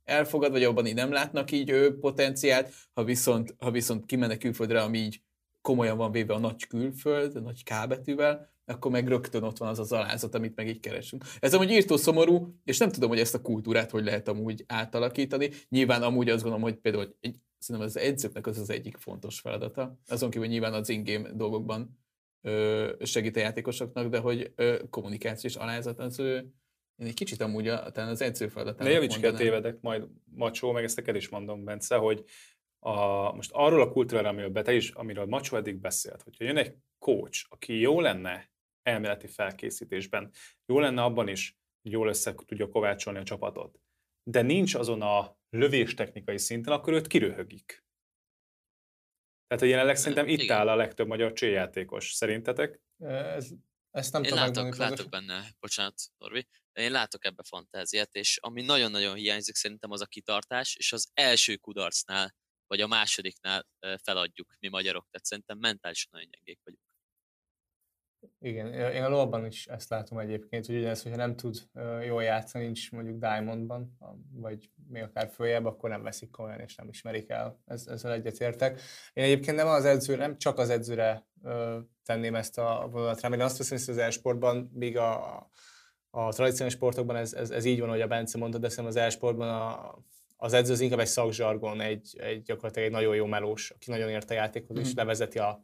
elfogad, 0.04 0.52
vagy 0.52 0.64
abban 0.64 0.86
így 0.86 0.94
nem 0.94 1.12
látnak 1.12 1.52
így 1.52 1.70
ő 1.70 2.00
potenciált, 2.00 2.74
ha 2.94 3.04
viszont, 3.04 3.56
ha 3.58 3.72
viszont 3.72 4.06
kimennek 4.06 4.38
külföldre, 4.38 4.82
ami 4.82 4.98
így 4.98 5.22
komolyan 5.62 5.98
van 5.98 6.12
véve 6.12 6.34
a 6.34 6.40
nagy 6.40 6.68
külföld, 6.68 7.36
a 7.36 7.40
nagy 7.40 7.64
kábetűvel, 7.64 8.54
akkor 8.66 8.92
meg 8.92 9.08
rögtön 9.08 9.44
ott 9.44 9.58
van 9.58 9.70
az 9.70 9.80
az 9.80 9.92
alázat, 9.92 10.36
amit 10.36 10.56
meg 10.56 10.68
így 10.68 10.80
keresünk. 10.80 11.24
Ez 11.40 11.54
amúgy 11.54 11.72
írtó 11.72 11.98
szomorú, 11.98 12.56
és 12.64 12.78
nem 12.78 12.90
tudom, 12.90 13.10
hogy 13.10 13.20
ezt 13.20 13.36
a 13.36 13.42
kultúrát 13.42 13.92
hogy 13.92 14.04
lehet 14.04 14.28
amúgy 14.28 14.64
átalakítani. 14.68 15.50
Nyilván 15.70 16.04
amúgy 16.04 16.30
azt 16.30 16.44
gondolom, 16.44 16.66
hogy 16.66 16.76
például 16.76 17.16
egy, 17.20 17.36
szerintem 17.58 17.90
az 17.90 17.98
edzőknek 17.98 18.48
az 18.48 18.58
az 18.58 18.70
egyik 18.70 18.98
fontos 18.98 19.40
feladata. 19.40 20.00
Azon 20.08 20.30
kívül 20.30 20.48
nyilván 20.48 20.74
az 20.74 20.90
ingame 20.90 21.32
dolgokban 21.32 22.00
ö, 22.42 22.94
segít 23.04 23.36
a 23.36 23.40
játékosoknak, 23.40 24.08
de 24.08 24.20
hogy 24.20 24.52
ö, 24.56 24.80
kommunikációs 24.90 25.56
alázat 25.56 26.00
az 26.00 26.20
ő, 26.20 26.54
én 26.96 27.08
egy 27.08 27.14
kicsit 27.14 27.42
amúgy 27.42 27.68
a, 27.68 27.92
talán 27.92 28.10
az 28.10 28.22
edző 28.22 28.48
feladatának 28.48 28.88
De 28.88 28.94
javíts 28.94 29.20
ki 29.20 29.32
tévedek, 29.32 29.82
majd 29.82 30.08
Macsó, 30.24 30.72
meg 30.72 30.84
ezt 30.84 31.00
el 31.00 31.16
is 31.16 31.30
mondom, 31.30 31.64
Bence, 31.64 31.96
hogy 31.96 32.24
a, 32.80 33.32
most 33.34 33.52
arról 33.54 33.82
a 33.82 33.90
kultúráról, 33.90 34.30
amiről 34.30 34.64
te 34.64 34.74
is, 34.74 34.90
amiről 34.90 35.26
Macsó 35.26 35.58
eddig 35.58 35.76
beszélt, 35.76 36.22
hogyha 36.22 36.44
jön 36.44 36.58
egy 36.58 36.76
coach, 37.00 37.46
aki 37.50 37.80
jó 37.80 38.00
lenne 38.00 38.54
elméleti 38.86 39.28
felkészítésben. 39.28 40.32
Jó 40.66 40.80
lenne 40.80 41.04
abban 41.04 41.28
is, 41.28 41.58
hogy 41.82 41.92
jól 41.92 42.08
össze 42.08 42.34
tudja 42.34 42.70
kovácsolni 42.70 43.20
a 43.20 43.24
csapatot. 43.24 43.80
De 44.24 44.42
nincs 44.42 44.76
azon 44.76 45.02
a 45.02 45.38
lövés 45.50 45.94
technikai 45.94 46.38
szinten, 46.38 46.74
akkor 46.74 46.94
őt 46.94 47.08
kiröhögik. 47.08 47.84
Tehát 49.48 49.64
a 49.64 49.68
jelenleg 49.68 49.96
szerintem 49.96 50.28
itt 50.28 50.42
Igen. 50.42 50.58
áll 50.58 50.68
a 50.68 50.76
legtöbb 50.76 51.08
magyar 51.08 51.34
cséjátékos. 51.34 52.12
Szerintetek? 52.12 52.82
Ez, 52.98 53.50
ezt 53.92 54.14
nem 54.14 54.24
én 54.24 54.30
tudom 54.30 54.44
látok, 54.44 54.76
látok 54.76 55.10
benne, 55.10 55.50
bocsánat, 55.60 56.02
Norvi, 56.18 56.48
én 56.74 56.92
látok 56.92 57.26
ebbe 57.26 57.44
fantáziát, 57.44 58.16
és 58.16 58.38
ami 58.42 58.62
nagyon-nagyon 58.62 59.16
hiányzik 59.16 59.56
szerintem 59.56 59.92
az 59.92 60.02
a 60.02 60.06
kitartás, 60.06 60.76
és 60.76 60.94
az 60.94 61.10
első 61.14 61.56
kudarcnál, 61.56 62.36
vagy 62.68 62.82
a 62.82 62.88
másodiknál 62.88 63.68
feladjuk 64.04 64.56
mi 64.60 64.68
magyarok, 64.68 65.08
tehát 65.10 65.26
szerintem 65.26 65.58
mentálisan 65.58 66.10
nagyon 66.12 66.30
gyengék 66.30 66.60
vagyunk. 66.64 66.85
Igen, 68.40 68.74
én 68.74 69.04
a 69.04 69.10
lóban 69.10 69.46
is 69.46 69.68
ezt 69.68 69.90
látom 69.90 70.18
egyébként, 70.18 70.66
hogy 70.66 70.76
ugyanez, 70.76 71.02
hogyha 71.04 71.18
nem 71.18 71.36
tud 71.36 71.58
jól 72.06 72.24
játszani, 72.24 72.64
nincs 72.64 72.92
mondjuk 72.92 73.20
Diamondban, 73.20 73.98
vagy 74.32 74.70
még 74.88 75.04
akár 75.04 75.30
följebb, 75.30 75.66
akkor 75.66 75.90
nem 75.90 76.04
veszik 76.04 76.32
komolyan, 76.32 76.60
és 76.60 76.76
nem 76.76 76.90
ismerik 76.90 77.30
el. 77.30 77.62
Ez, 77.66 77.88
ezzel 77.88 78.12
egyetértek. 78.12 78.82
Én 79.14 79.24
egyébként 79.24 79.58
nem 79.58 79.68
az 79.68 79.86
edző, 79.86 80.16
nem 80.16 80.38
csak 80.38 80.58
az 80.58 80.70
edzőre 80.70 81.28
tenném 82.06 82.36
ezt 82.36 82.58
a 82.58 82.88
vonalat 82.92 83.22
rám, 83.22 83.34
én 83.34 83.42
azt 83.42 83.58
veszem, 83.58 83.78
hogy 83.78 83.90
az 83.90 83.98
e-sportban, 83.98 84.72
míg 84.74 84.98
a, 84.98 85.36
a 86.10 86.34
tradicionális 86.34 86.74
sportokban 86.74 87.16
ez, 87.16 87.34
ez, 87.34 87.50
ez, 87.50 87.66
így 87.66 87.80
van, 87.80 87.90
hogy 87.90 88.02
a 88.02 88.08
Bence 88.08 88.38
mondta, 88.38 88.58
de 88.58 88.70
szerintem 88.70 88.94
az 88.96 89.08
e-sportban 89.08 89.50
a, 89.50 89.96
az 90.38 90.54
edző 90.54 90.74
az 90.74 90.80
inkább 90.80 91.00
egy 91.00 91.08
szakzsargon, 91.08 91.82
egy, 91.82 92.16
egy 92.20 92.42
gyakorlatilag 92.42 92.88
egy 92.88 92.94
nagyon 92.94 93.16
jó 93.16 93.26
melós, 93.26 93.70
aki 93.70 93.92
nagyon 93.92 94.10
ért 94.10 94.30
a 94.30 94.34
játékhoz, 94.34 94.78
mm. 94.78 94.82
és 94.82 94.88
mhm. 94.88 94.98
levezeti 94.98 95.40
a, 95.40 95.62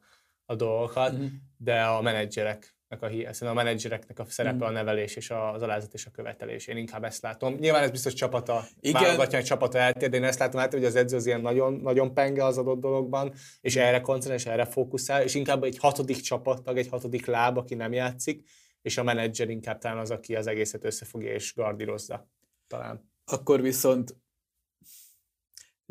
a 0.51 0.55
dolgokat, 0.55 1.13
mm. 1.13 1.25
de 1.57 1.81
a 1.81 2.01
menedzserek 2.01 2.75
a, 2.99 3.45
a 3.45 3.53
menedzsereknek 3.53 4.19
a 4.19 4.25
szerepe 4.27 4.65
mm. 4.65 4.67
a 4.67 4.69
nevelés 4.69 5.15
és 5.15 5.29
az 5.29 5.61
alázat 5.61 5.93
és 5.93 6.05
a 6.05 6.11
követelés. 6.11 6.67
Én 6.67 6.77
inkább 6.77 7.03
ezt 7.03 7.21
látom. 7.21 7.53
Nyilván 7.53 7.83
ez 7.83 7.91
biztos 7.91 8.13
csapata, 8.13 8.63
Igen. 8.79 9.01
válogatja, 9.01 9.37
hogy 9.37 9.47
csapata 9.47 9.77
eltér, 9.77 10.09
de 10.09 10.17
én 10.17 10.23
ezt 10.23 10.39
látom 10.39 10.61
át, 10.61 10.73
hogy 10.73 10.85
az 10.85 10.95
edző 10.95 11.15
az 11.15 11.25
ilyen 11.25 11.41
nagyon, 11.41 11.73
nagyon 11.73 12.13
penge 12.13 12.45
az 12.45 12.57
adott 12.57 12.79
dologban, 12.79 13.33
és 13.61 13.75
erre 13.75 14.01
koncentrál, 14.01 14.37
és 14.37 14.45
erre 14.45 14.65
fókuszál, 14.65 15.23
és 15.23 15.35
inkább 15.35 15.63
egy 15.63 15.77
hatodik 15.77 16.19
csapattag, 16.19 16.77
egy 16.77 16.87
hatodik 16.87 17.25
láb, 17.25 17.57
aki 17.57 17.75
nem 17.75 17.93
játszik, 17.93 18.49
és 18.81 18.97
a 18.97 19.03
menedzser 19.03 19.49
inkább 19.49 19.77
talán 19.77 19.97
az, 19.97 20.11
aki 20.11 20.35
az 20.35 20.47
egészet 20.47 20.85
összefogja 20.85 21.33
és 21.33 21.53
gardírozza. 21.55 22.29
Talán. 22.67 23.09
Akkor 23.25 23.61
viszont 23.61 24.15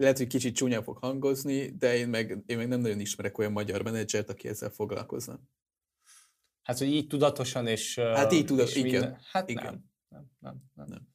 lehet, 0.01 0.19
hogy 0.19 0.27
kicsit 0.27 0.55
csúnya 0.55 0.83
fog 0.83 0.97
hangozni, 0.97 1.77
de 1.79 1.97
én 1.97 2.09
meg, 2.09 2.43
én 2.47 2.57
meg 2.57 2.69
nem 2.69 2.81
nagyon 2.81 3.01
ismerek 3.01 3.39
olyan 3.39 3.53
magyar 3.53 3.83
menedzsert, 3.83 4.31
aki 4.31 4.49
ezzel 4.49 4.71
foglalkozna. 4.71 5.41
Hát, 6.63 6.79
hogy 6.79 6.89
így 6.93 7.07
tudatosan 7.07 7.67
és... 7.67 7.99
Hát 7.99 8.33
így 8.33 8.45
tudatosan, 8.45 8.87
igen. 8.87 9.01
Minden. 9.01 9.21
Hát 9.33 9.51
igen. 9.51 9.65
Nem, 9.65 9.85
nem, 10.09 10.31
nem. 10.41 10.63
nem. 10.75 10.87
nem. 10.89 11.09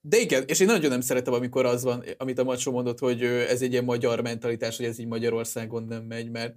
De 0.00 0.18
igen, 0.18 0.44
és 0.46 0.60
én 0.60 0.66
nagyon 0.66 0.90
nem 0.90 1.00
szeretem, 1.00 1.32
amikor 1.32 1.66
az 1.66 1.82
van, 1.82 2.04
amit 2.16 2.38
a 2.38 2.44
Macsó 2.44 2.72
mondott, 2.72 2.98
hogy 2.98 3.22
ez 3.22 3.62
egy 3.62 3.72
ilyen 3.72 3.84
magyar 3.84 4.20
mentalitás, 4.20 4.76
hogy 4.76 4.86
ez 4.86 4.98
így 4.98 5.06
Magyarországon 5.06 5.84
nem 5.84 6.04
megy, 6.04 6.30
mert 6.30 6.56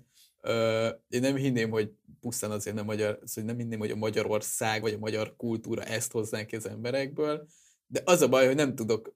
én 1.09 1.21
nem 1.21 1.35
hinném, 1.35 1.69
hogy 1.69 1.91
pusztán 2.19 2.51
azért 2.51 2.75
nem 2.75 2.85
magyar, 2.85 3.19
szóval 3.23 3.49
nem 3.49 3.59
hinném, 3.59 3.79
hogy 3.79 3.91
a 3.91 3.95
Magyarország 3.95 4.81
vagy 4.81 4.93
a 4.93 4.97
magyar 4.97 5.35
kultúra 5.35 5.83
ezt 5.83 6.11
hoznánk 6.11 6.51
az 6.51 6.67
emberekből, 6.67 7.47
de 7.87 8.01
az 8.05 8.21
a 8.21 8.29
baj, 8.29 8.45
hogy 8.45 8.55
nem 8.55 8.75
tudok 8.75 9.15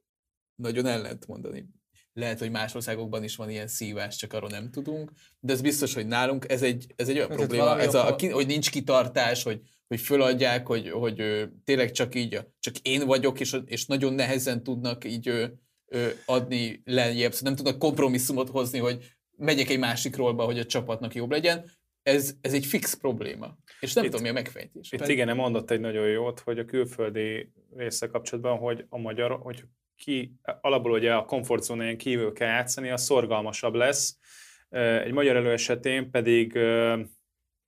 nagyon 0.55 0.85
ellent 0.85 1.27
mondani 1.27 1.69
lehet, 2.13 2.39
hogy 2.39 2.51
más 2.51 2.75
országokban 2.75 3.23
is 3.23 3.35
van 3.35 3.49
ilyen 3.49 3.67
szívás, 3.67 4.15
csak 4.15 4.33
arról 4.33 4.49
nem 4.49 4.71
tudunk, 4.71 5.11
de 5.39 5.53
ez 5.53 5.61
biztos, 5.61 5.93
hogy 5.93 6.07
nálunk 6.07 6.51
ez 6.51 6.61
egy, 6.61 6.85
ez 6.95 7.09
egy 7.09 7.17
olyan 7.17 7.31
ez 7.31 7.37
probléma, 7.37 7.79
ez 7.79 7.93
a, 7.93 8.07
a, 8.07 8.15
hogy 8.31 8.47
nincs 8.47 8.71
kitartás, 8.71 9.43
hogy, 9.43 9.61
hogy 9.87 9.99
föladják, 9.99 10.67
hogy, 10.67 10.89
hogy 10.89 11.47
tényleg 11.63 11.91
csak 11.91 12.15
így, 12.15 12.39
csak 12.59 12.77
én 12.77 13.05
vagyok, 13.05 13.39
és, 13.39 13.57
és 13.65 13.85
nagyon 13.85 14.13
nehezen 14.13 14.63
tudnak 14.63 15.05
így 15.05 15.51
adni 16.25 16.81
lejjebb, 16.85 17.33
szóval 17.33 17.53
nem 17.53 17.55
tudnak 17.55 17.79
kompromisszumot 17.79 18.49
hozni, 18.49 18.79
hogy 18.79 19.15
megyek 19.37 19.69
egy 19.69 19.79
másik 19.79 20.15
rolba, 20.15 20.43
hogy 20.43 20.59
a 20.59 20.65
csapatnak 20.65 21.15
jobb 21.15 21.31
legyen. 21.31 21.71
Ez, 22.03 22.33
ez 22.41 22.53
egy 22.53 22.65
fix 22.65 22.93
probléma. 22.93 23.57
És 23.79 23.93
nem 23.93 24.03
itt, 24.03 24.09
tudom, 24.09 24.25
mi 24.25 24.29
a 24.31 24.33
megfejtés. 24.33 24.91
Itt 24.91 24.99
Pedig... 24.99 25.15
igen, 25.17 25.35
mondott 25.35 25.71
egy 25.71 25.79
nagyon 25.79 26.07
jót, 26.07 26.39
hogy 26.39 26.59
a 26.59 26.65
külföldi 26.65 27.51
része 27.75 28.07
kapcsolatban, 28.07 28.57
hogy 28.57 28.85
a 28.89 28.97
magyar, 28.97 29.39
hogy 29.41 29.63
ki, 30.01 30.33
alapból 30.61 30.91
ugye 30.91 31.13
a 31.13 31.25
komfortzónáján 31.25 31.97
kívül 31.97 32.33
kell 32.33 32.47
játszani, 32.47 32.89
az 32.89 33.03
szorgalmasabb 33.03 33.73
lesz. 33.73 34.17
Egy 34.69 35.11
magyar 35.11 35.35
elő 35.35 35.51
esetén 35.51 36.11
pedig, 36.11 36.53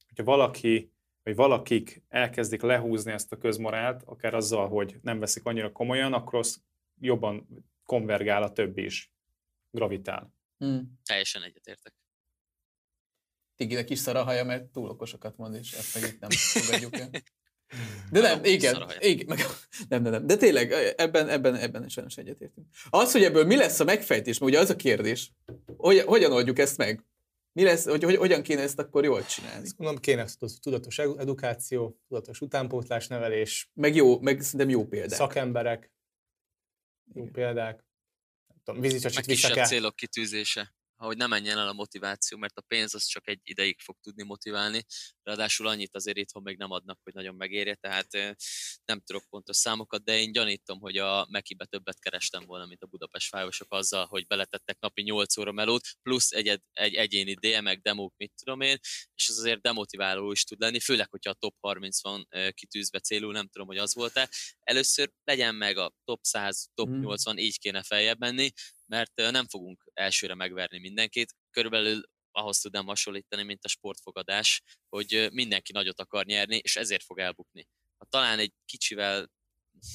hogyha 0.06 0.24
valaki 0.24 0.94
vagy 1.24 1.36
valakik 1.36 2.04
elkezdik 2.08 2.62
lehúzni 2.62 3.12
ezt 3.12 3.32
a 3.32 3.38
közmorált, 3.38 4.04
akár 4.06 4.34
azzal, 4.34 4.68
hogy 4.68 4.98
nem 5.02 5.20
veszik 5.20 5.46
annyira 5.46 5.72
komolyan, 5.72 6.14
akkor 6.14 6.40
az 6.40 6.64
jobban 7.00 7.48
konvergál 7.86 8.44
a 8.44 8.52
többi 8.52 8.84
is, 8.84 9.12
gravitál. 9.72 10.34
Hmm. 10.58 11.00
Teljesen 11.04 11.44
egyetértek. 11.44 11.94
Tiginek 13.56 13.90
is 13.90 14.00
szar 14.00 14.16
a 14.16 14.24
haja, 14.24 14.44
mert 14.44 14.72
túl 14.72 14.90
okosokat 14.90 15.38
mond, 15.38 15.56
és 15.56 15.72
ezt 15.72 16.02
meg 16.02 16.14
itt 16.14 16.20
nem 16.20 16.30
fogadjuk 16.30 16.98
el. 16.98 17.10
De 18.12 18.22
nem, 18.22 18.44
igen, 18.44 18.86
igen 19.00 19.26
meg, 19.28 19.40
nem, 19.90 20.02
nem, 20.02 20.12
nem. 20.12 20.28
De 20.28 20.36
tényleg, 20.36 20.72
ebben, 20.98 21.30
ebben, 21.30 21.56
ebben 21.56 21.90
sajnos 21.90 22.18
egyetértünk. 22.18 22.68
Az, 22.90 23.12
hogy 23.12 23.24
ebből 23.24 23.46
mi 23.46 23.56
lesz 23.56 23.80
a 23.80 23.84
megfejtés, 23.84 24.38
mert 24.38 24.52
ugye 24.52 24.62
az 24.62 24.70
a 24.70 24.76
kérdés, 24.76 25.32
hogy, 25.78 26.00
hogyan 26.00 26.32
oldjuk 26.32 26.60
ezt 26.60 26.78
meg? 26.78 27.04
Mi 27.54 27.64
lesz, 27.64 27.86
hogy, 27.86 28.04
hogy 28.04 28.16
hogyan 28.16 28.42
kéne 28.42 28.62
ezt 28.62 28.80
akkor 28.80 29.04
jól 29.04 29.26
csinálni? 29.26 29.64
Azt 29.64 29.78
mondom, 29.78 30.00
kéne 30.00 30.26
tudatos 30.62 30.98
edukáció, 30.98 32.00
tudatos 32.08 32.42
utánpótlás 32.42 33.08
nevelés. 33.08 33.70
Meg 33.74 33.96
jó, 33.96 34.20
meg 34.20 34.42
szerintem 34.42 34.70
jó 34.70 34.86
példák. 34.86 35.18
Szakemberek, 35.18 35.92
jó 37.14 37.22
igen. 37.22 37.34
példák. 37.34 37.86
Tudom, 38.64 38.82
vízicsacsit 38.82 39.26
vissza 39.26 39.54
kell. 39.54 39.66
célok 39.66 39.96
kitűzése. 39.96 40.74
Hogy 40.96 41.18
ne 41.18 41.28
menjen 41.28 41.58
el 41.58 41.68
a 41.68 41.74
motiváció, 41.74 42.38
mert 42.38 42.58
a 42.58 42.62
pénz 42.62 42.94
az 42.94 43.06
csak 43.06 43.28
egy 43.28 43.40
ideig 43.44 43.80
fog 43.80 43.98
tudni 44.02 44.24
motiválni, 44.24 44.86
ráadásul 45.24 45.68
annyit 45.68 45.96
azért 45.96 46.18
itthon 46.18 46.44
még 46.44 46.58
nem 46.58 46.72
adnak, 46.72 47.00
hogy 47.04 47.14
nagyon 47.14 47.36
megérje, 47.36 47.76
tehát 47.76 48.12
nem 48.86 49.02
tudok 49.02 49.24
pontos 49.30 49.58
számokat, 49.58 50.04
de 50.04 50.18
én 50.20 50.32
gyanítom, 50.32 50.80
hogy 50.80 50.98
a 50.98 51.28
Mekibe 51.30 51.66
többet 51.66 52.00
kerestem 52.00 52.46
volna, 52.46 52.66
mint 52.66 52.84
a 52.84 52.88
Budapest 52.88 53.28
fájosok 53.28 53.74
azzal, 53.74 54.06
hogy 54.06 54.28
beletettek 54.28 54.80
napi 54.80 55.02
8 55.02 55.38
óra 55.38 55.52
melót, 55.52 55.88
plusz 56.02 56.32
egy, 56.32 56.62
egy 56.72 56.94
egyéni 56.94 57.34
DM-ek, 57.34 57.80
demók, 57.82 58.14
mit 58.18 58.34
tudom 58.44 58.62
én, 58.62 58.78
és 59.16 59.28
ez 59.28 59.38
azért 59.38 59.62
demotiváló 59.62 60.32
is 60.32 60.44
tud 60.44 60.60
lenni, 60.60 60.80
főleg, 60.80 61.10
hogyha 61.10 61.30
a 61.30 61.34
top 61.34 61.56
30 61.60 62.02
van 62.02 62.28
kitűzve 62.52 63.00
célul, 63.00 63.32
nem 63.32 63.48
tudom, 63.48 63.68
hogy 63.68 63.78
az 63.78 63.94
volt-e. 63.94 64.30
Először 64.60 65.12
legyen 65.24 65.56
meg 65.56 65.78
a 65.78 65.94
top 66.04 66.24
100, 66.24 66.68
top 66.74 66.90
Mhm. 66.90 67.00
80, 67.00 67.38
így 67.38 67.60
kéne 67.60 67.84
feljebb 67.84 68.20
menni, 68.20 68.52
mert 68.94 69.32
nem 69.32 69.48
fogunk 69.48 69.84
elsőre 69.94 70.36
megverni 70.36 70.80
mindenkit. 70.80 71.34
Körülbelül 71.50 72.02
ahhoz 72.32 72.60
tudnám 72.60 72.86
hasonlítani, 72.86 73.44
mint 73.44 73.66
a 73.66 73.68
sportfogadás, 73.68 74.62
hogy 74.90 75.28
mindenki 75.32 75.72
nagyot 75.72 76.00
akar 76.00 76.26
nyerni, 76.26 76.58
és 76.58 76.76
ezért 76.76 77.04
fog 77.04 77.20
elbukni. 77.20 77.68
Ha 77.98 78.06
talán 78.10 78.40
egy 78.40 78.54
kicsivel 78.66 79.32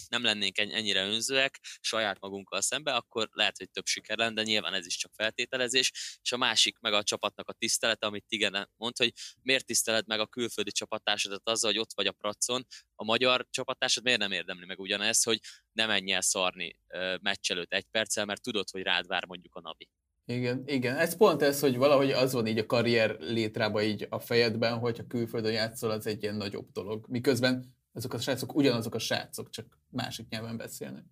nem 0.09 0.23
lennénk 0.23 0.59
en- 0.59 0.71
ennyire 0.71 1.07
önzőek 1.07 1.61
saját 1.81 2.21
magunkkal 2.21 2.61
szembe, 2.61 2.95
akkor 2.95 3.29
lehet, 3.33 3.57
hogy 3.57 3.71
több 3.71 3.87
siker 3.87 4.17
lenne, 4.17 4.35
de 4.35 4.43
nyilván 4.43 4.75
ez 4.75 4.87
is 4.87 4.97
csak 4.97 5.13
feltételezés. 5.15 5.93
És 6.23 6.33
a 6.33 6.37
másik 6.37 6.79
meg 6.79 6.93
a 6.93 7.03
csapatnak 7.03 7.49
a 7.49 7.53
tisztelete, 7.53 8.07
amit 8.07 8.25
igen 8.29 8.71
mond, 8.77 8.97
hogy 8.97 9.13
miért 9.43 9.67
tiszteled 9.67 10.07
meg 10.07 10.21
a 10.21 10.27
külföldi 10.27 10.71
csapattársadat 10.71 11.49
azzal, 11.49 11.71
hogy 11.71 11.81
ott 11.81 11.93
vagy 11.95 12.07
a 12.07 12.13
pracon, 12.13 12.67
a 12.95 13.05
magyar 13.05 13.47
csapattársad 13.51 14.05
miért 14.05 14.19
nem 14.19 14.33
érdemli 14.33 14.67
meg 14.67 14.79
ugyanezt, 14.79 15.25
hogy 15.25 15.41
ne 15.73 15.87
menj 15.87 16.13
el 16.13 16.21
szarni 16.21 16.79
meccs 17.21 17.51
előtt 17.51 17.73
egy 17.73 17.87
perccel, 17.91 18.25
mert 18.25 18.43
tudod, 18.43 18.71
hogy 18.71 18.83
rád 18.83 19.07
vár 19.07 19.27
mondjuk 19.27 19.55
a 19.55 19.61
Navi. 19.61 19.89
Igen, 20.25 20.63
igen. 20.67 20.97
Ez 20.97 21.17
pont 21.17 21.43
ez, 21.43 21.61
hogy 21.61 21.77
valahogy 21.77 22.11
az 22.11 22.33
van 22.33 22.47
így 22.47 22.59
a 22.59 22.67
karrier 22.67 23.17
létrába 23.21 23.83
így 23.83 24.07
a 24.11 24.19
fejedben, 24.19 24.79
hogyha 24.79 25.07
külföldön 25.07 25.53
játszol, 25.53 25.91
az 25.91 26.07
egy 26.07 26.23
ilyen 26.23 26.35
nagyobb 26.35 26.73
dolog. 26.73 27.05
Miközben 27.09 27.77
azok 27.99 28.13
a 28.13 28.21
srácok 28.21 28.55
ugyanazok 28.55 28.95
a 28.95 28.99
srácok, 28.99 29.51
csak 29.51 29.79
másik 29.89 30.29
nyelven 30.29 30.57
beszélnek. 30.57 31.05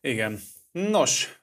Igen. 0.00 0.40
Nos, 0.70 1.40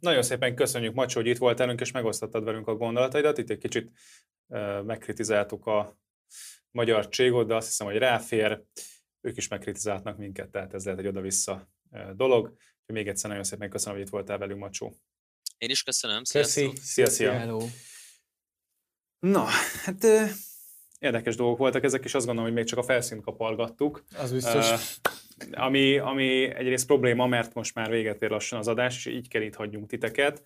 nagyon 0.00 0.22
szépen 0.22 0.54
köszönjük, 0.54 0.94
Macsó, 0.94 1.20
hogy 1.20 1.28
itt 1.28 1.38
voltál 1.38 1.66
velünk, 1.66 1.80
és 1.80 1.90
megosztottad 1.90 2.44
velünk 2.44 2.66
a 2.66 2.76
gondolataidat. 2.76 3.38
Itt 3.38 3.50
egy 3.50 3.58
kicsit 3.58 3.90
megkritizáltuk 4.84 5.66
a 5.66 5.98
magyar 6.70 7.08
cségot, 7.08 7.46
de 7.46 7.54
azt 7.54 7.66
hiszem, 7.66 7.86
hogy 7.86 7.96
ráfér. 7.96 8.62
Ők 9.20 9.36
is 9.36 9.48
megkritizálnak 9.48 10.16
minket, 10.16 10.50
tehát 10.50 10.74
ez 10.74 10.84
lehet 10.84 11.00
egy 11.00 11.06
oda-vissza 11.06 11.70
dolog. 12.14 12.56
Még 12.86 13.08
egyszer 13.08 13.28
nagyon 13.28 13.44
szépen 13.44 13.70
köszönöm, 13.70 13.96
hogy 13.96 14.06
itt 14.06 14.12
voltál 14.12 14.38
velünk, 14.38 14.60
Macsó. 14.60 14.96
Én 15.58 15.70
is 15.70 15.82
köszönöm, 15.82 16.22
Köszi. 16.32 16.50
sziasztok! 16.50 16.76
Szia, 16.76 17.06
szia! 17.06 17.32
Hello. 17.32 17.68
Na, 19.18 19.44
hát 19.84 20.06
érdekes 21.00 21.36
dolgok 21.36 21.58
voltak 21.58 21.84
ezek, 21.84 22.04
és 22.04 22.14
azt 22.14 22.26
gondolom, 22.26 22.50
hogy 22.50 22.58
még 22.58 22.68
csak 22.68 22.78
a 22.78 22.82
felszínt 22.82 23.22
kapargattuk. 23.22 24.04
Az 24.18 24.32
biztos. 24.32 24.70
Ö, 24.70 24.74
ami, 25.52 25.98
ami 25.98 26.54
egyrészt 26.54 26.86
probléma, 26.86 27.26
mert 27.26 27.54
most 27.54 27.74
már 27.74 27.90
véget 27.90 28.22
ér 28.22 28.30
lassan 28.30 28.58
az 28.58 28.68
adás, 28.68 28.96
és 28.96 29.12
így 29.12 29.28
kell 29.28 29.42
itt 29.42 29.54
hagyjunk 29.54 29.86
titeket. 29.86 30.44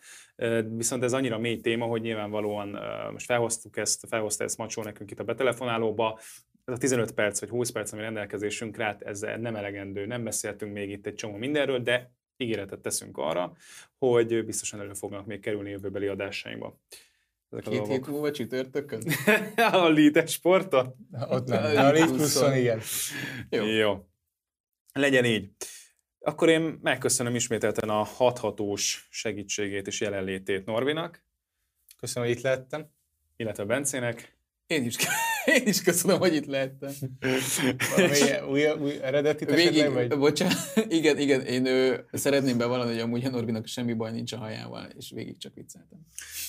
Viszont 0.68 1.02
ez 1.02 1.12
annyira 1.12 1.38
mély 1.38 1.60
téma, 1.60 1.86
hogy 1.86 2.00
nyilvánvalóan 2.00 2.74
ö, 2.74 3.10
most 3.10 3.26
felhoztuk 3.26 3.76
ezt, 3.76 4.04
felhozta 4.08 4.44
ezt 4.44 4.58
Macsó 4.58 4.82
nekünk 4.82 5.10
itt 5.10 5.20
a 5.20 5.24
betelefonálóba. 5.24 6.18
Ez 6.64 6.74
a 6.74 6.78
15 6.78 7.12
perc 7.12 7.40
vagy 7.40 7.48
20 7.48 7.70
perc, 7.70 7.92
ami 7.92 8.02
rendelkezésünkre, 8.02 8.84
hát 8.84 9.02
ezzel 9.02 9.36
nem 9.36 9.56
elegendő, 9.56 10.06
nem 10.06 10.24
beszéltünk 10.24 10.72
még 10.72 10.90
itt 10.90 11.06
egy 11.06 11.14
csomó 11.14 11.36
mindenről, 11.36 11.78
de 11.78 12.12
ígéretet 12.36 12.80
teszünk 12.80 13.18
arra, 13.18 13.52
hogy 13.98 14.44
biztosan 14.44 14.80
elő 14.80 14.92
fognak 14.92 15.26
még 15.26 15.40
kerülni 15.40 15.70
jövőbeli 15.70 16.06
adásainkba. 16.06 16.78
Ezek 17.54 17.66
a 17.66 17.70
Két 17.70 17.78
hét 17.78 17.88
dolgok. 17.88 18.08
múlva 18.08 18.30
csütörtökön? 18.30 19.02
a 19.56 19.88
Lead 19.88 20.28
sportot? 20.28 20.96
Ott 21.28 21.46
nem. 21.48 21.76
A 21.86 21.90
pluszon 21.90 22.56
igen. 22.56 22.80
Jó. 23.50 23.64
Jó. 23.66 24.06
Legyen 24.92 25.24
így. 25.24 25.50
Akkor 26.20 26.48
én 26.48 26.78
megköszönöm 26.82 27.34
ismételten 27.34 27.88
a 27.88 28.02
hathatós 28.02 29.08
segítségét 29.10 29.86
és 29.86 30.00
jelenlétét 30.00 30.64
Norvinak, 30.64 31.24
Köszönöm, 31.98 32.28
hogy 32.28 32.36
itt 32.36 32.42
lehettem. 32.42 32.90
illetve 33.36 33.64
Bencének. 33.64 34.36
Én 34.66 34.84
is, 34.84 34.96
én 35.46 35.62
is 35.64 35.82
köszönöm, 35.82 36.18
hogy 36.18 36.34
itt 36.34 36.46
lehettem. 36.46 36.90
Valami 37.96 38.18
új, 38.50 38.66
új 38.82 38.98
eredeti 39.02 39.44
Végig, 39.44 39.92
vagy? 39.92 40.18
bocsánat, 40.18 40.56
igen, 40.88 41.18
igen, 41.18 41.40
én 41.40 41.66
ő, 41.66 42.04
szeretném 42.12 42.58
bevallani, 42.58 42.90
hogy 42.90 43.00
amúgy 43.00 43.24
a 43.24 43.30
Norbinak 43.30 43.66
semmi 43.66 43.92
baj 43.92 44.10
nincs 44.10 44.32
a 44.32 44.36
hajával, 44.36 44.86
és 44.98 45.10
végig 45.14 45.38
csak 45.38 45.52
vicceltem. 45.54 45.98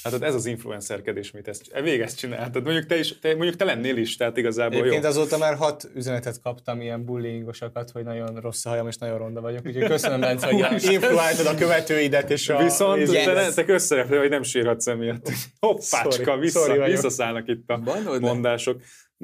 Hát 0.03 0.21
ez 0.21 0.35
az 0.35 0.45
influencerkedés, 0.45 1.31
amit 1.31 1.47
ezt, 1.47 1.79
végig 1.81 1.99
ezt 1.99 2.17
csináltad. 2.17 2.63
Mondjuk 2.63 2.85
te, 2.85 2.99
is, 2.99 3.19
te, 3.19 3.35
mondjuk 3.35 3.55
te 3.55 3.65
lennél 3.65 3.97
is, 3.97 4.15
tehát 4.15 4.37
igazából 4.37 4.79
Egyébként 4.79 5.03
jó. 5.03 5.09
azóta 5.09 5.37
már 5.37 5.55
hat 5.55 5.89
üzenetet 5.95 6.41
kaptam, 6.41 6.81
ilyen 6.81 7.05
bullyingosakat, 7.05 7.91
hogy 7.91 8.03
nagyon 8.03 8.35
rossz 8.35 8.65
a 8.65 8.69
hajam, 8.69 8.87
és 8.87 8.97
nagyon 8.97 9.17
ronda 9.17 9.41
vagyok. 9.41 9.65
Úgyhogy 9.65 9.87
köszönöm, 9.87 10.19
Bence, 10.19 10.47
hogy 10.47 10.83
influáltad 10.91 11.45
a 11.45 11.55
követőidet, 11.55 12.29
és 12.29 12.49
a... 12.49 12.63
Viszont 12.63 13.11
te, 13.11 13.33
ne- 13.33 13.51
te 13.51 13.65
közszereplő, 13.65 14.17
hogy 14.17 14.29
nem 14.29 14.43
sírhatsz 14.43 14.87
emiatt. 14.87 15.29
Hoppácska, 15.59 16.23
Sorry, 16.23 16.39
vissza, 16.39 16.59
sorry 16.65 16.91
visszaszállnak 16.91 17.47
itt 17.47 17.69
a 17.69 17.77
Banold 17.77 18.21
le. 18.21 18.75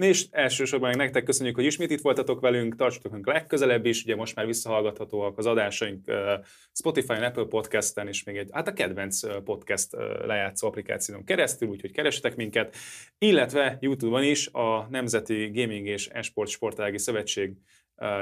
És 0.02 0.28
elsősorban 0.32 0.90
meg 0.90 0.98
nektek 0.98 1.23
köszönjük, 1.23 1.56
hogy 1.56 1.65
ismét 1.65 1.91
itt 1.91 2.02
voltatok 2.02 2.40
velünk, 2.40 2.76
tartsatok 2.76 3.11
velünk 3.11 3.28
legközelebb 3.28 3.86
is, 3.86 4.03
ugye 4.03 4.15
most 4.15 4.36
már 4.36 4.45
visszahallgathatóak 4.45 5.38
az 5.38 5.45
adásaink 5.45 6.07
ö, 6.07 6.34
Spotify-on, 6.73 7.23
Apple 7.23 7.45
Podcast-en, 7.45 8.07
és 8.07 8.23
még 8.23 8.38
egy, 8.38 8.49
hát 8.52 8.68
a 8.68 8.73
kedvenc 8.73 9.44
podcast 9.44 9.91
lejátszó 10.26 10.68
applikáción 10.68 11.23
keresztül, 11.23 11.69
úgyhogy 11.69 11.91
keressetek 11.91 12.36
minket, 12.36 12.76
illetve 13.18 13.78
YouTube-on 13.82 14.23
is 14.23 14.48
a 14.48 14.88
Nemzeti 14.90 15.52
Gaming 15.53 15.88
és 15.88 16.07
Esport 16.07 16.49
Sportági 16.49 16.98
Szövetség 16.98 17.53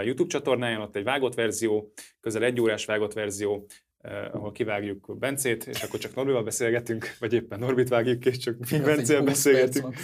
YouTube 0.04 0.30
csatornáján, 0.30 0.82
ott 0.82 0.96
egy 0.96 1.04
vágott 1.04 1.34
verzió, 1.34 1.94
közel 2.20 2.44
egy 2.44 2.62
órás 2.62 2.86
vágott 2.86 3.14
verzió, 3.14 3.66
eh, 4.02 4.36
ahol 4.36 4.52
kivágjuk 4.52 5.18
Bencét, 5.20 5.68
és 5.68 5.82
akkor 5.82 6.00
csak 6.00 6.16
Norbival 6.16 6.44
beszélgetünk, 6.44 7.16
vagy 7.20 7.34
éppen 7.34 7.60
Norbit 7.60 7.90
vágjuk, 7.90 8.26
és 8.26 8.38
csak 8.38 8.58
mi 8.58 8.66
egy 8.76 8.82
Bencével 8.82 9.22
20 9.22 9.30
beszélgetünk. 9.30 9.96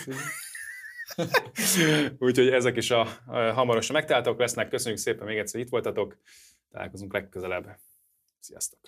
Úgyhogy 2.19 2.47
ezek 2.47 2.75
is 2.75 2.91
a, 2.91 3.07
a 3.25 3.37
hamarosan 3.37 3.95
megtaláltok 3.95 4.39
lesznek. 4.39 4.69
Köszönjük 4.69 4.99
szépen 4.99 5.25
még 5.25 5.37
egyszer, 5.37 5.55
hogy 5.55 5.63
itt 5.63 5.71
voltatok. 5.71 6.17
Találkozunk 6.71 7.13
legközelebb. 7.13 7.79
Sziasztok! 8.39 8.79